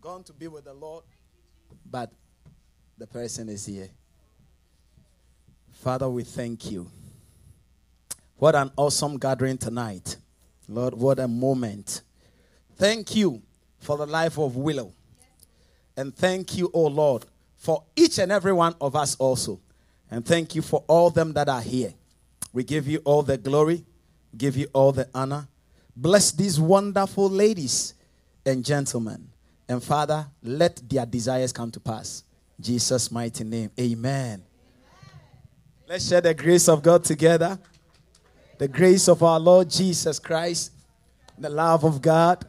gone 0.00 0.22
to 0.24 0.32
be 0.32 0.48
with 0.48 0.64
the 0.64 0.74
Lord, 0.74 1.04
but 1.90 2.10
the 2.98 3.06
person 3.06 3.48
is 3.48 3.64
here. 3.66 3.88
Father, 5.70 6.08
we 6.08 6.22
thank 6.22 6.70
you. 6.70 6.90
What 8.36 8.54
an 8.54 8.70
awesome 8.76 9.18
gathering 9.18 9.58
tonight. 9.58 10.16
Lord, 10.68 10.94
what 10.94 11.18
a 11.18 11.28
moment. 11.28 12.02
Thank 12.76 13.16
you 13.16 13.42
for 13.78 13.96
the 13.96 14.06
life 14.06 14.38
of 14.38 14.56
Willow. 14.56 14.92
And 15.96 16.14
thank 16.14 16.56
you, 16.56 16.70
oh 16.72 16.86
Lord, 16.86 17.24
for 17.56 17.84
each 17.94 18.18
and 18.18 18.32
every 18.32 18.52
one 18.52 18.74
of 18.80 18.96
us 18.96 19.14
also. 19.16 19.60
And 20.10 20.24
thank 20.24 20.54
you 20.54 20.62
for 20.62 20.84
all 20.86 21.10
them 21.10 21.32
that 21.34 21.48
are 21.48 21.60
here. 21.60 21.94
We 22.52 22.64
give 22.64 22.86
you 22.86 23.00
all 23.04 23.22
the 23.22 23.38
glory, 23.38 23.84
give 24.36 24.56
you 24.56 24.68
all 24.72 24.92
the 24.92 25.08
honor. 25.14 25.48
Bless 25.96 26.30
these 26.32 26.60
wonderful 26.60 27.28
ladies 27.28 27.94
and 28.44 28.64
gentlemen. 28.64 29.28
And 29.68 29.82
Father, 29.82 30.26
let 30.42 30.82
their 30.88 31.06
desires 31.06 31.52
come 31.52 31.70
to 31.70 31.80
pass. 31.80 32.24
Jesus' 32.60 33.10
mighty 33.10 33.44
name. 33.44 33.70
Amen. 33.78 34.42
Let's 35.88 36.08
share 36.08 36.20
the 36.20 36.34
grace 36.34 36.68
of 36.68 36.82
God 36.82 37.04
together. 37.04 37.58
The 38.58 38.68
grace 38.68 39.08
of 39.08 39.22
our 39.22 39.40
Lord 39.40 39.68
Jesus 39.68 40.18
Christ, 40.18 40.72
the 41.38 41.50
love 41.50 41.84
of 41.84 42.00
God, 42.00 42.46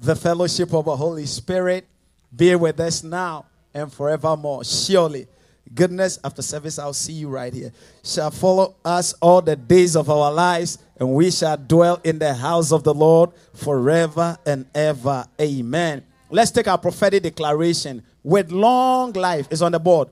the 0.00 0.14
fellowship 0.14 0.72
of 0.74 0.84
the 0.84 0.96
Holy 0.96 1.26
Spirit 1.26 1.86
be 2.34 2.54
with 2.54 2.78
us 2.80 3.02
now 3.02 3.46
and 3.72 3.92
forevermore. 3.92 4.64
Surely, 4.64 5.26
goodness 5.72 6.18
after 6.24 6.42
service, 6.42 6.78
I'll 6.78 6.92
see 6.92 7.12
you 7.12 7.28
right 7.28 7.52
here, 7.52 7.72
shall 8.02 8.30
follow 8.30 8.76
us 8.84 9.12
all 9.14 9.40
the 9.40 9.56
days 9.56 9.96
of 9.96 10.10
our 10.10 10.32
lives, 10.32 10.78
and 10.98 11.14
we 11.14 11.30
shall 11.30 11.56
dwell 11.56 12.00
in 12.04 12.18
the 12.18 12.34
house 12.34 12.72
of 12.72 12.84
the 12.84 12.94
Lord 12.94 13.30
forever 13.54 14.36
and 14.46 14.66
ever. 14.74 15.26
Amen. 15.40 16.04
Let's 16.30 16.50
take 16.50 16.68
our 16.68 16.78
prophetic 16.78 17.22
declaration 17.22 18.02
with 18.22 18.50
long 18.50 19.12
life 19.12 19.48
is 19.50 19.62
on 19.62 19.72
the 19.72 19.78
board, 19.78 20.08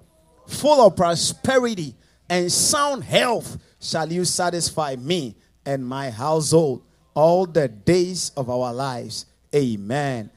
full 0.46 0.86
of 0.86 0.96
prosperity 0.96 1.94
and 2.28 2.50
sound 2.50 3.04
health 3.04 3.58
shall 3.80 4.10
you 4.10 4.24
satisfy 4.24 4.96
me 4.96 5.34
and 5.66 5.86
my 5.86 6.10
household 6.10 6.82
all 7.14 7.46
the 7.46 7.68
days 7.68 8.32
of 8.36 8.48
our 8.48 8.72
lives. 8.72 9.26
Amen. 9.54 10.30